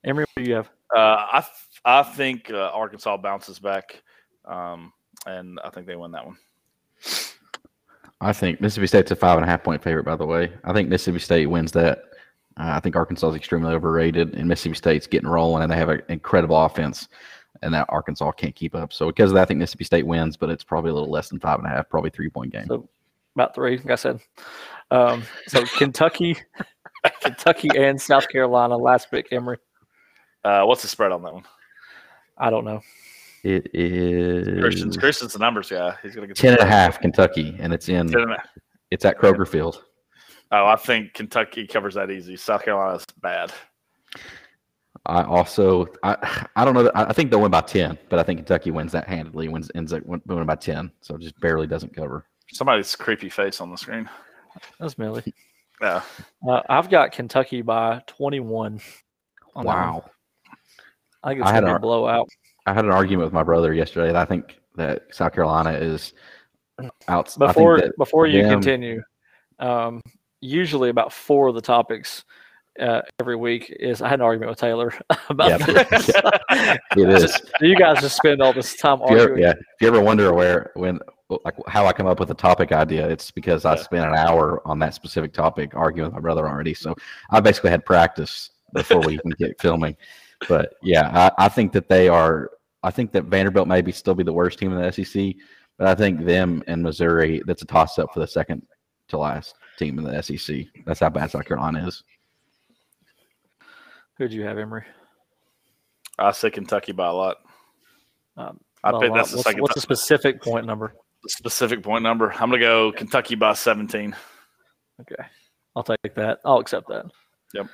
Emery, 0.05 0.27
what 0.35 0.45
do 0.45 0.49
you 0.51 0.57
have? 0.57 0.69
uh, 0.95 1.27
I 1.33 1.41
th- 1.41 1.81
I 1.85 2.03
think 2.03 2.51
uh, 2.51 2.71
Arkansas 2.75 3.17
bounces 3.17 3.59
back, 3.59 4.03
um, 4.45 4.93
and 5.27 5.59
I 5.65 5.71
think 5.71 5.87
they 5.87 5.97
win 5.97 6.13
that 6.13 6.27
one. 6.27 6.37
I 8.21 8.33
think 8.33 8.61
Mississippi 8.61 8.87
State's 8.87 9.11
a 9.11 9.17
five 9.17 9.37
and 9.37 9.45
a 9.45 9.49
half 9.49 9.63
point 9.65 9.83
favorite, 9.83 10.05
by 10.05 10.17
the 10.17 10.25
way. 10.27 10.53
I 10.65 10.73
think 10.73 10.89
Mississippi 10.89 11.19
State 11.19 11.47
wins 11.47 11.73
that. 11.73 11.99
Uh, 12.59 12.73
I 12.77 12.81
think 12.81 12.97
Arkansas 12.97 13.29
is 13.31 13.35
extremely 13.37 13.75
overrated, 13.75 14.35
and 14.35 14.49
Mississippi 14.49 14.77
State's 14.77 15.07
getting 15.07 15.29
rolling, 15.29 15.63
and 15.63 15.71
they 15.73 15.77
have 15.77 15.91
an 15.91 16.03
incredible 16.09 16.57
offense, 16.63 17.09
and 17.63 17.73
that 17.75 17.87
Arkansas 17.89 18.33
can't 18.33 18.55
keep 18.55 18.75
up. 18.75 18.93
So 18.93 19.07
because 19.09 19.31
of 19.31 19.35
that, 19.35 19.43
I 19.43 19.45
think 19.47 19.59
Mississippi 19.59 19.85
State 19.85 20.07
wins, 20.07 20.37
but 20.37 20.51
it's 20.51 20.65
probably 20.65 20.91
a 20.91 20.95
little 20.95 21.11
less 21.11 21.29
than 21.29 21.41
five 21.41 21.59
and 21.59 21.67
a 21.67 21.71
half, 21.71 21.89
probably 21.89 22.11
three 22.11 22.29
point 22.31 22.53
game. 22.53 22.67
So 22.69 22.89
about 23.35 23.55
three, 23.55 23.77
like 23.79 23.91
I 23.91 23.95
said. 23.97 24.21
Um, 24.91 25.23
so 25.47 25.65
Kentucky, 25.65 26.37
Kentucky 27.23 27.69
and 27.77 28.01
South 28.01 28.29
Carolina. 28.29 28.77
Last 28.77 29.11
pick, 29.11 29.29
Emery. 29.33 29.59
Uh, 30.45 30.63
what's 30.65 30.83
the 30.83 30.89
spread 30.89 31.13
on 31.13 31.23
that 31.23 31.35
one? 31.35 31.45
I 32.39 32.51
don't 32.51 32.65
know. 32.65 32.81
It 33.43 33.71
is 33.75 34.61
Christian's 34.61 34.97
Christian's 34.97 35.33
the 35.35 35.39
numbers 35.39 35.71
guy. 35.71 35.95
He's 36.03 36.15
gonna 36.15 36.27
get 36.27 36.37
the 36.37 36.43
ten 36.43 36.53
and 36.55 36.63
a 36.63 36.67
half 36.67 37.01
Kentucky, 37.01 37.57
and 37.61 37.73
it's 37.73 37.89
in 37.89 38.09
10 38.09 38.21
and 38.23 38.33
a- 38.33 38.43
it's 38.91 39.05
at 39.05 39.19
Kroger 39.19 39.47
Field. 39.47 39.85
Oh, 40.53 40.67
I 40.67 40.77
think 40.77 41.13
Kentucky 41.15 41.67
covers 41.67 41.95
that 41.95 42.11
easy. 42.11 42.37
South 42.37 42.65
Carolina's 42.65 43.05
bad. 43.21 43.53
I 45.07 45.23
also 45.25 45.87
I 46.03 46.47
I 46.57 46.65
don't 46.65 46.75
know 46.75 46.83
that 46.85 46.97
I 46.97 47.05
I 47.05 47.13
think 47.13 47.31
they'll 47.31 47.41
win 47.41 47.51
by 47.51 47.61
ten, 47.63 47.99
but 48.09 48.19
I 48.19 48.23
think 48.23 48.39
Kentucky 48.41 48.71
wins 48.71 48.93
that 48.93 49.09
handedly. 49.09 49.49
Wins 49.49 49.71
ends 49.75 49.93
up 49.93 50.03
winning 50.05 50.47
by 50.47 50.55
ten, 50.57 50.91
so 51.01 51.15
it 51.15 51.21
just 51.23 51.39
barely 51.41 51.67
doesn't 51.67 51.95
cover. 51.95 52.27
Somebody's 52.53 52.95
creepy 52.95 53.29
face 53.29 53.61
on 53.61 53.71
the 53.71 53.77
screen. 53.77 54.09
That's 54.81 54.99
Millie. 54.99 55.23
Yeah, 55.83 56.01
Uh, 56.49 56.63
I've 56.71 56.89
got 56.89 57.13
Kentucky 57.13 57.61
by 57.61 58.01
21. 58.07 58.81
on. 59.55 59.65
Wow. 59.67 60.11
I 61.23 61.29
think 61.29 61.41
it's 61.43 61.51
I 61.51 61.53
had 61.53 61.65
going 61.65 61.65
to 61.65 61.67
be 61.67 61.73
a- 61.73 61.77
a 61.77 61.79
blowout. 61.81 62.29
I 62.65 62.73
had 62.73 62.87
an 62.87 62.93
argument 62.93 63.27
with 63.27 63.35
my 63.35 63.43
brother 63.43 63.75
yesterday 63.75 64.07
that 64.07 64.17
I 64.17 64.25
think 64.25 64.59
that 64.77 65.03
South 65.11 65.35
Carolina 65.35 65.73
is 65.73 66.15
out. 67.09 67.29
I 67.29 67.31
think 67.31 67.39
Before 67.39 67.83
before 67.99 68.27
you 68.27 68.43
them- 68.45 68.53
continue, 68.53 69.03
um, 69.59 70.01
usually 70.41 70.89
about 70.89 71.13
four 71.13 71.49
of 71.49 71.55
the 71.55 71.61
topics 71.61 72.25
uh, 72.81 73.03
every 73.21 73.37
week 73.37 73.75
is 73.79 74.03
I 74.03 74.09
had 74.09 74.21
an 74.21 74.25
argument 74.27 74.51
with 74.51 74.59
Taylor 74.59 74.93
about 75.29 75.49
Yeah. 75.51 75.59
this. 75.67 76.09
it 76.97 77.09
is. 77.09 77.41
you 77.61 77.77
guys 77.77 78.01
just 78.01 78.17
spend 78.17 78.41
all 78.43 78.53
this 78.53 78.77
time 78.77 79.01
If 79.03 79.11
ever, 79.11 79.21
arguing. 79.21 79.43
yeah, 79.43 79.51
if 79.53 79.59
you 79.81 79.89
ever 79.89 80.01
wonder 80.01 80.33
where 80.33 80.71
when 80.75 80.99
like 81.29 81.55
how 81.67 81.87
I 81.87 81.93
come 81.93 82.07
up 82.07 82.21
with 82.21 82.31
a 82.31 82.35
topic 82.35 82.71
idea, 82.73 83.09
it's 83.09 83.31
because 83.31 83.65
I 83.65 83.75
Yeah. 83.75 83.83
spent 83.83 84.07
an 84.07 84.15
hour 84.15 84.63
on 84.67 84.79
that 84.81 84.95
specific 84.95 85.33
topic 85.33 85.75
arguing 85.75 86.07
with 86.09 86.15
my 86.15 86.21
brother 86.21 86.49
already. 86.49 86.75
So 86.75 86.95
I 87.31 87.41
basically 87.41 87.71
had 87.71 87.85
practice 87.85 88.51
before 88.73 89.01
we 89.01 89.15
even 89.15 89.31
get 89.39 89.61
filming. 89.61 89.97
But 90.49 90.75
yeah, 90.83 91.31
I, 91.39 91.47
I 91.47 91.49
think 91.49 91.73
that 91.73 91.89
they 91.89 92.09
are. 92.09 92.51
I 92.83 92.91
think 92.91 93.11
that 93.13 93.25
Vanderbilt 93.25 93.67
may 93.67 93.81
be 93.83 93.91
still 93.91 94.15
be 94.15 94.23
the 94.23 94.33
worst 94.33 94.59
team 94.61 94.73
in 94.73 94.81
the 94.81 94.93
SEC, 94.93 95.35
but 95.79 95.89
I 95.89 95.95
think 95.95 96.25
them 96.25 96.63
and 96.69 96.83
Missouri 96.83 97.43
that's 97.47 97.63
a 97.63 97.67
toss 97.67 97.99
up 97.99 98.13
for 98.15 98.21
the 98.21 98.27
second 98.29 98.63
to 99.09 99.19
last 99.19 99.55
team 99.79 99.99
in 99.99 100.05
the 100.05 100.23
SEC. 100.23 100.67
That's 100.85 101.01
how 101.01 101.09
bad 101.09 101.31
South 101.31 101.45
Carolina 101.47 101.87
is. 101.87 102.05
Who'd 104.19 104.33
you 104.33 104.45
have, 104.45 104.59
Emery? 104.59 104.85
I 106.19 106.33
say 106.33 106.51
Kentucky 106.51 106.93
by 106.93 107.09
a 107.09 107.13
lot. 107.13 107.37
Um, 108.37 108.61
I 108.83 108.93
think 108.99 109.15
that's 109.15 109.31
the 109.31 109.37
what's, 109.39 109.45
second 109.49 109.63
what's 109.63 109.75
the 109.75 109.81
specific 109.81 110.41
point 110.43 110.67
number? 110.67 110.95
specific 111.29 111.83
point 111.83 112.05
number. 112.05 112.31
I'm 112.33 112.51
gonna 112.51 112.59
go 112.61 112.93
Kentucky 112.93 113.35
by 113.35 113.53
17. 113.55 114.15
Okay. 115.01 115.25
I'll 115.75 115.83
take 115.83 116.15
that. 116.15 116.39
I'll 116.45 116.59
accept 116.59 116.89
that. 116.89 117.07
Yep. 117.53 117.67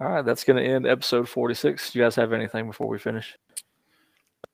All 0.00 0.08
right. 0.08 0.24
That's 0.24 0.44
going 0.44 0.62
to 0.62 0.68
end 0.70 0.86
episode 0.86 1.26
46. 1.28 1.92
Do 1.92 1.98
you 1.98 2.04
guys 2.04 2.16
have 2.16 2.32
anything 2.34 2.66
before 2.66 2.86
we 2.88 2.98
finish? 2.98 3.34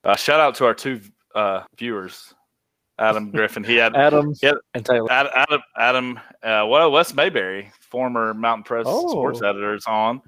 Uh, 0.05 0.15
shout 0.15 0.39
out 0.39 0.55
to 0.57 0.67
our 0.67 0.75
two 0.75 1.01
uh, 1.35 1.63
viewers, 1.77 2.33
Adam 2.99 3.31
Griffin. 3.33 3.65
He 3.65 3.75
had 3.77 3.97
Adam 3.97 4.35
Yeah. 4.41 4.53
and 4.75 4.85
Taylor. 4.87 5.11
Ad- 5.11 5.31
Adam, 5.35 5.61
Adam, 5.77 6.17
uh, 6.45 6.65
well, 6.69 6.93
Wes 6.93 7.13
Mayberry, 7.15 7.73
former 7.81 8.35
Mountain 8.35 8.65
Press 8.65 8.87
sports 8.87 9.41
Oh. 9.43 9.49
editor, 9.49 9.75
is 9.75 9.87
on. 9.87 10.21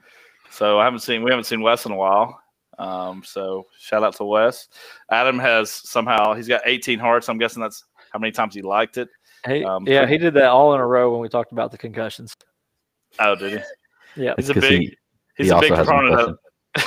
So 0.52 0.78
I 0.78 0.84
haven't 0.84 1.00
seen 1.00 1.22
we 1.22 1.30
haven't 1.30 1.44
seen 1.44 1.62
Wes 1.62 1.86
in 1.86 1.92
a 1.92 1.96
while. 1.96 2.38
Um, 2.78 3.22
so 3.24 3.66
shout 3.78 4.02
out 4.02 4.14
to 4.16 4.24
Wes. 4.24 4.68
Adam 5.10 5.38
has 5.38 5.70
somehow 5.70 6.34
he's 6.34 6.48
got 6.48 6.60
18 6.66 6.98
hearts. 6.98 7.28
I'm 7.28 7.38
guessing 7.38 7.62
that's 7.62 7.84
how 8.12 8.18
many 8.18 8.32
times 8.32 8.54
he 8.54 8.60
liked 8.62 8.98
it. 8.98 9.08
He, 9.46 9.64
um, 9.64 9.86
yeah, 9.86 10.02
so- 10.02 10.06
he 10.08 10.18
did 10.18 10.34
that 10.34 10.50
all 10.50 10.74
in 10.74 10.80
a 10.80 10.86
row 10.86 11.10
when 11.10 11.20
we 11.20 11.28
talked 11.28 11.52
about 11.52 11.70
the 11.70 11.78
concussions. 11.78 12.34
Oh, 13.18 13.34
did 13.34 13.52
he? 14.14 14.22
Yeah. 14.22 14.34
He's 14.36 14.50
a 14.50 14.54
big. 14.54 14.80
he- 14.80 14.96
he's 15.36 15.46
he 15.46 15.52
a 15.56 15.60
big 15.60 15.72
proponent 15.74 16.20
of. 16.20 16.38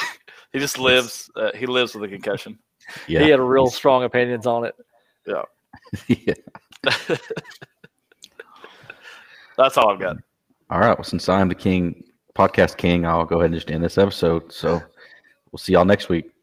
he 0.53 0.59
just 0.59 0.77
lives. 0.77 1.29
Uh, 1.35 1.51
he 1.55 1.65
lives 1.65 1.95
with 1.95 2.03
a 2.03 2.07
concussion. 2.07 2.59
Yeah, 3.07 3.23
He 3.23 3.29
had 3.29 3.39
real 3.39 3.67
strong 3.67 4.03
opinions 4.03 4.45
on 4.45 4.63
it. 4.65 4.75
Yeah. 5.25 5.43
yeah. 6.07 6.33
That's 9.57 9.77
all 9.77 9.89
I've 9.91 9.99
got. 9.99 10.17
All 10.69 10.79
right. 10.79 10.95
Well, 10.97 11.03
since 11.03 11.27
I'm 11.29 11.47
the 11.47 11.55
king, 11.55 12.03
podcast 12.35 12.77
king, 12.77 13.05
I'll 13.05 13.25
go 13.25 13.37
ahead 13.39 13.51
and 13.51 13.55
just 13.55 13.71
end 13.71 13.83
this 13.83 13.97
episode. 13.97 14.51
So 14.51 14.81
we'll 15.51 15.57
see 15.57 15.73
y'all 15.73 15.85
next 15.85 16.09
week. 16.09 16.34